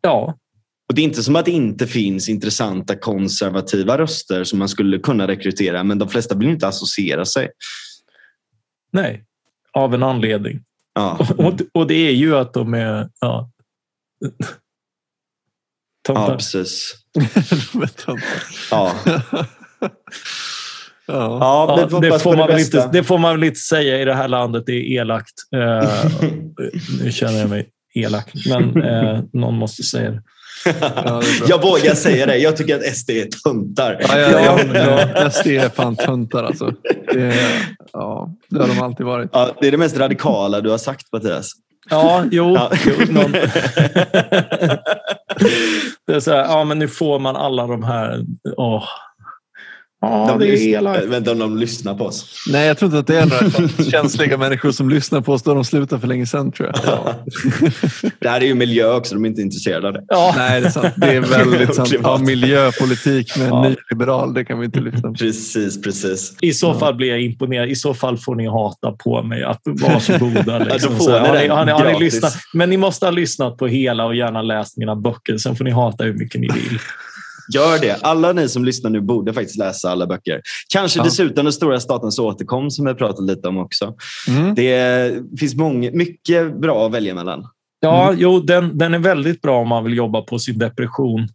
Ja, 0.00 0.38
Och 0.88 0.94
Det 0.94 1.02
är 1.02 1.04
inte 1.04 1.22
som 1.22 1.36
att 1.36 1.44
det 1.44 1.50
inte 1.50 1.86
finns 1.86 2.28
intressanta 2.28 2.96
konservativa 2.96 3.98
röster 3.98 4.44
som 4.44 4.58
man 4.58 4.68
skulle 4.68 4.98
kunna 4.98 5.28
rekrytera 5.28 5.84
men 5.84 5.98
de 5.98 6.08
flesta 6.08 6.34
vill 6.34 6.48
inte 6.48 6.68
associera 6.68 7.24
sig. 7.24 7.48
nej. 8.92 9.24
Av 9.74 9.94
en 9.94 10.02
anledning. 10.02 10.64
Ja, 10.94 11.28
Och, 11.38 11.54
och 11.72 11.86
det 11.86 11.94
är 11.94 12.12
ju 12.12 12.36
att 12.36 12.54
de 12.54 12.74
är... 12.74 13.08
Ja. 13.20 13.50
ja 14.38 14.46
Tomtar. 16.06 16.36
precis. 16.36 16.94
Vänta. 17.74 18.16
Ja. 18.70 18.94
ja. 19.04 19.24
Ja, 21.06 21.78
Ja, 21.80 21.88
får 21.88 22.00
det, 22.00 22.18
får 22.18 22.36
man 22.36 22.48
det 22.48 22.60
inte, 22.60 22.90
det 22.92 23.04
får 23.04 23.18
man 23.18 23.34
väl 23.34 23.44
inte 23.44 23.60
säga 23.60 24.02
i 24.02 24.04
det 24.04 24.14
här 24.14 24.28
landet. 24.28 24.62
Det 24.66 24.72
är 24.72 25.00
elakt. 25.00 25.32
Eh, 25.54 26.10
nu 27.02 27.12
känner 27.12 27.38
jag 27.38 27.50
mig 27.50 27.70
elak, 27.94 28.32
men 28.48 28.82
eh, 28.82 29.20
någon 29.32 29.54
måste 29.58 29.82
säga 29.82 30.10
det. 30.10 30.22
Ja. 30.64 31.22
Jag 31.48 31.62
vågar 31.62 31.94
säga 31.94 32.26
det. 32.26 32.36
Jag 32.36 32.56
tycker 32.56 32.76
att 32.76 32.96
SD 32.96 33.10
är 33.10 33.28
töntar. 33.44 33.96
Ja, 34.08 34.18
ja, 34.18 34.40
ja, 34.40 34.58
Ja. 34.74 35.08
ja. 35.14 35.30
SD 35.30 35.46
är 35.46 35.68
fan 35.68 35.96
töntar 35.96 36.44
alltså. 36.44 36.72
Det, 37.12 37.22
är- 37.22 37.74
ja, 37.92 38.30
det 38.48 38.60
har 38.60 38.68
de 38.68 38.82
alltid 38.82 39.06
varit. 39.06 39.30
Ja, 39.32 39.50
det 39.60 39.66
är 39.66 39.70
det 39.70 39.76
mest 39.76 39.98
radikala 39.98 40.60
du 40.60 40.70
har 40.70 40.78
sagt 40.78 41.12
Mattias. 41.12 41.52
Ja, 41.90 42.24
jo. 42.30 42.54
Ja. 42.54 42.70
jo 42.86 42.92
någon... 43.14 43.32
det 46.06 46.14
är 46.14 46.20
så 46.20 46.30
här, 46.30 46.38
ja 46.44 46.64
men 46.64 46.78
nu 46.78 46.88
får 46.88 47.18
man 47.18 47.36
alla 47.36 47.66
de 47.66 47.82
här... 47.82 48.20
Åh. 48.56 48.84
Ja, 50.04 50.36
De 50.38 50.44
det 50.44 50.74
är 50.74 51.16
inte 51.16 51.30
om 51.30 51.38
de 51.38 51.56
lyssnar 51.56 51.94
på 51.94 52.04
oss. 52.04 52.44
Nej, 52.52 52.66
jag 52.66 52.78
tror 52.78 52.86
inte 52.86 52.98
att 52.98 53.06
det 53.06 53.18
är 53.18 53.26
några 53.26 53.68
känsliga 53.90 54.36
människor 54.38 54.70
som 54.72 54.90
lyssnar 54.90 55.20
på 55.20 55.32
oss 55.32 55.42
då 55.42 55.54
de 55.54 55.64
slutar 55.64 55.98
för 55.98 56.06
länge 56.06 56.26
sedan 56.26 56.52
tror 56.52 56.70
jag. 56.74 57.14
Det 58.20 58.28
här 58.28 58.40
är 58.40 58.44
ju 58.44 58.54
miljö 58.54 58.92
också, 58.94 59.14
de 59.14 59.24
är 59.24 59.28
inte 59.28 59.42
intresserade 59.42 59.86
av 59.88 59.92
det. 59.94 60.04
Ja. 60.08 60.34
Nej, 60.36 60.60
det 60.60 60.66
är 60.66 60.70
sant. 60.70 60.94
Det 60.96 61.06
är 61.16 61.20
väldigt 61.20 61.74
sant. 61.74 61.94
Ja, 62.02 62.18
miljöpolitik 62.18 63.36
med 63.36 63.46
en 63.46 63.52
Ja. 63.52 63.68
nyliberal, 63.68 64.34
det 64.34 64.44
kan 64.44 64.58
vi 64.58 64.64
inte 64.64 64.80
lyssna 64.80 65.08
på. 65.08 65.14
Precis, 65.14 65.82
precis. 65.82 66.34
I 66.40 66.52
så 66.52 66.74
fall 66.74 66.94
blir 66.94 67.08
jag 67.08 67.20
imponerad. 67.22 67.68
I 67.68 67.74
så 67.76 67.94
fall 67.94 68.18
får 68.18 68.34
ni 68.34 68.46
hata 68.48 68.92
på 68.92 69.22
mig. 69.22 69.42
Att 69.44 69.60
varsågoda. 69.64 70.58
Liksom. 70.58 70.90
då 70.90 70.96
får 70.96 71.04
Så, 71.04 71.10
ni 71.10 71.18
har, 71.28 71.34
ni, 71.42 71.48
har, 71.48 71.64
ni, 71.64 71.72
har 71.72 71.92
ni 71.92 72.00
lyssnat? 72.00 72.34
Men 72.54 72.70
ni 72.70 72.76
måste 72.76 73.06
ha 73.06 73.10
lyssnat 73.10 73.56
på 73.56 73.66
hela 73.66 74.04
och 74.04 74.14
gärna 74.14 74.42
läst 74.42 74.76
mina 74.76 74.96
böcker. 74.96 75.38
Sen 75.38 75.56
får 75.56 75.64
ni 75.64 75.70
hata 75.70 76.04
hur 76.04 76.14
mycket 76.14 76.40
ni 76.40 76.48
vill. 76.48 76.78
Gör 77.54 77.78
det. 77.78 77.98
Alla 78.02 78.32
ni 78.32 78.48
som 78.48 78.64
lyssnar 78.64 78.90
nu 78.90 79.00
borde 79.00 79.32
faktiskt 79.32 79.58
läsa 79.58 79.90
alla 79.90 80.06
böcker. 80.06 80.40
Kanske 80.72 80.98
Ja. 80.98 81.04
dessutom 81.04 81.44
Den 81.44 81.52
stora 81.52 81.80
statens 81.80 82.18
återkomst 82.18 82.76
som 82.76 82.86
vi 82.86 82.94
pratat 82.94 83.24
lite 83.24 83.48
om 83.48 83.58
också. 83.58 83.94
Mm. 84.28 84.54
Det 84.54 85.12
finns 85.40 85.54
många, 85.54 85.90
mycket 85.90 86.60
bra 86.60 86.86
att 86.86 86.92
välja 86.92 87.14
mellan. 87.14 87.48
Ja, 87.80 88.14
jo, 88.16 88.40
den, 88.40 88.78
den 88.78 88.94
är 88.94 88.98
väldigt 88.98 89.42
bra 89.42 89.60
om 89.60 89.68
man 89.68 89.84
vill 89.84 89.96
jobba 89.96 90.22
på 90.22 90.38
sin 90.38 90.58
depression. 90.58 91.28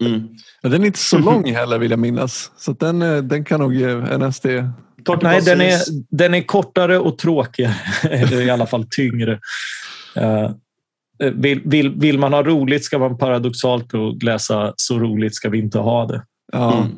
Mm. 0.00 0.28
Ja, 0.62 0.68
den 0.68 0.82
är 0.82 0.86
inte 0.86 0.98
så 0.98 1.18
lång 1.30 1.52
heller 1.54 1.78
vill 1.78 1.90
jag 1.90 2.00
minnas. 2.00 2.50
Så 2.56 2.72
den, 2.72 3.02
eh, 3.02 3.16
den 3.16 3.44
kan 3.44 3.60
nog 3.60 3.74
ge 3.74 3.90
en 3.90 4.32
SD. 4.32 4.46
Kort 5.04 5.22
Nej, 5.22 5.40
den 5.40 5.60
är, 5.60 5.80
den 6.10 6.34
är 6.34 6.42
kortare 6.42 6.98
och 6.98 7.18
tråkigare. 7.18 7.74
Eller 8.10 8.40
i 8.40 8.50
alla 8.50 8.66
fall 8.66 8.86
tyngre. 8.90 9.32
Eh, 10.16 10.50
vill, 11.30 11.60
vill, 11.64 11.90
vill 11.90 12.18
man 12.18 12.32
ha 12.32 12.42
roligt 12.42 12.84
ska 12.84 12.98
man 12.98 13.18
paradoxalt 13.18 13.92
nog 13.92 14.22
läsa 14.22 14.72
Så 14.76 14.98
roligt 14.98 15.34
ska 15.34 15.48
vi 15.48 15.58
inte 15.58 15.78
ha 15.78 16.06
det. 16.06 16.24
Ja. 16.52 16.76
Mm. 16.76 16.88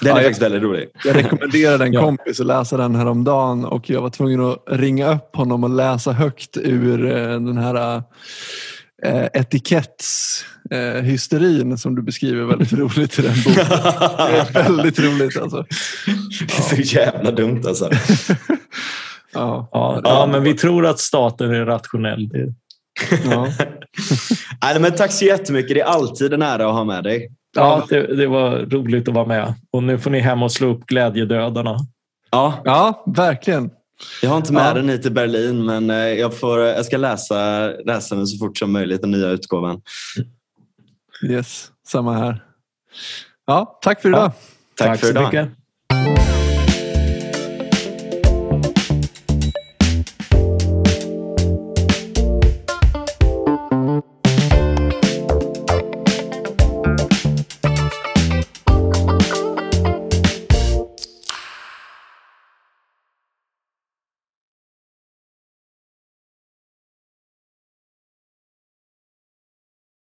Den 0.00 0.08
är 0.08 0.12
Ja, 0.12 0.16
jag- 0.16 0.22
faktiskt 0.24 0.42
väldigt 0.42 0.62
rolig. 0.62 0.88
Jag 1.04 1.16
rekommenderade 1.16 1.84
en 1.84 1.92
Ja. 1.92 2.00
kompis 2.00 2.40
att 2.40 2.46
läsa 2.46 2.76
den 2.76 2.94
här 2.94 3.06
om 3.06 3.24
dagen 3.24 3.64
och 3.64 3.90
jag 3.90 4.02
var 4.02 4.10
tvungen 4.10 4.40
att 4.40 4.56
ringa 4.70 5.14
upp 5.14 5.36
honom 5.36 5.64
och 5.64 5.70
läsa 5.70 6.12
högt 6.12 6.56
ur 6.56 7.06
eh, 7.06 7.12
den 7.40 7.58
här 7.58 8.02
eh, 9.04 9.26
etikettshysterin 9.32 11.78
som 11.78 11.94
du 11.94 12.02
beskriver 12.02 12.44
väldigt 12.44 12.72
roligt 12.78 13.18
i 13.18 13.22
den 13.22 13.34
boken. 13.44 13.64
Det 13.68 14.38
är 14.38 14.52
väldigt 14.52 14.98
roligt 15.00 15.40
alltså. 15.42 15.64
Det 16.40 16.58
är 16.58 16.82
så 16.84 16.96
jävla 16.96 17.30
dumt 17.30 17.62
alltså. 17.66 17.90
Ja. 19.32 19.68
Ja, 19.72 20.00
ja, 20.04 20.28
men 20.32 20.42
vi 20.42 20.54
tror 20.54 20.86
att 20.86 20.98
staten 21.00 21.50
är 21.50 21.64
rationell. 21.64 22.28
Det, 22.28 22.54
Ja. 23.24 23.48
Nej, 24.62 24.80
men 24.80 24.92
tack 24.92 25.12
så 25.12 25.24
jättemycket. 25.24 25.74
Det 25.74 25.80
är 25.80 25.84
alltid 25.84 26.32
en 26.32 26.42
ära 26.42 26.66
att 26.66 26.72
ha 26.74 26.84
med 26.84 27.04
dig. 27.04 27.30
ja, 27.56 27.86
det, 27.88 28.16
det 28.16 28.26
var 28.26 28.50
roligt 28.58 29.08
att 29.08 29.14
vara 29.14 29.26
med. 29.26 29.54
Och 29.72 29.82
nu 29.82 29.98
får 29.98 30.10
ni 30.10 30.20
hem 30.20 30.42
och 30.42 30.52
slå 30.52 30.68
upp 30.68 30.86
glädjedödarna. 30.86 31.76
Ja, 32.30 32.60
ja, 32.64 33.04
verkligen. 33.16 33.70
jag 34.22 34.30
har 34.30 34.36
inte 34.36 34.52
med 34.52 34.66
Ja. 34.70 34.74
den 34.74 34.88
hit 34.88 35.02
till 35.02 35.12
Berlin, 35.12 35.64
men 35.64 35.90
eh, 35.90 35.96
jag, 35.96 36.38
får, 36.38 36.60
jag 36.60 36.84
ska 36.84 36.96
läsa, 36.96 37.68
läsa 37.84 38.14
den 38.14 38.26
så 38.26 38.38
fort 38.46 38.58
som 38.58 38.72
möjligt, 38.72 39.00
den 39.00 39.10
nya 39.10 39.28
utgåvan. 39.28 39.80
Yes, 41.30 41.70
samma 41.88 42.12
här. 42.18 42.44
Ja, 43.46 43.78
tack 43.82 44.02
för 44.02 44.08
idag. 44.08 44.32
Tack, 44.78 45.00
för 45.00 45.06
så 45.06 45.10
idag. 45.12 45.24
mycket. 45.24 45.48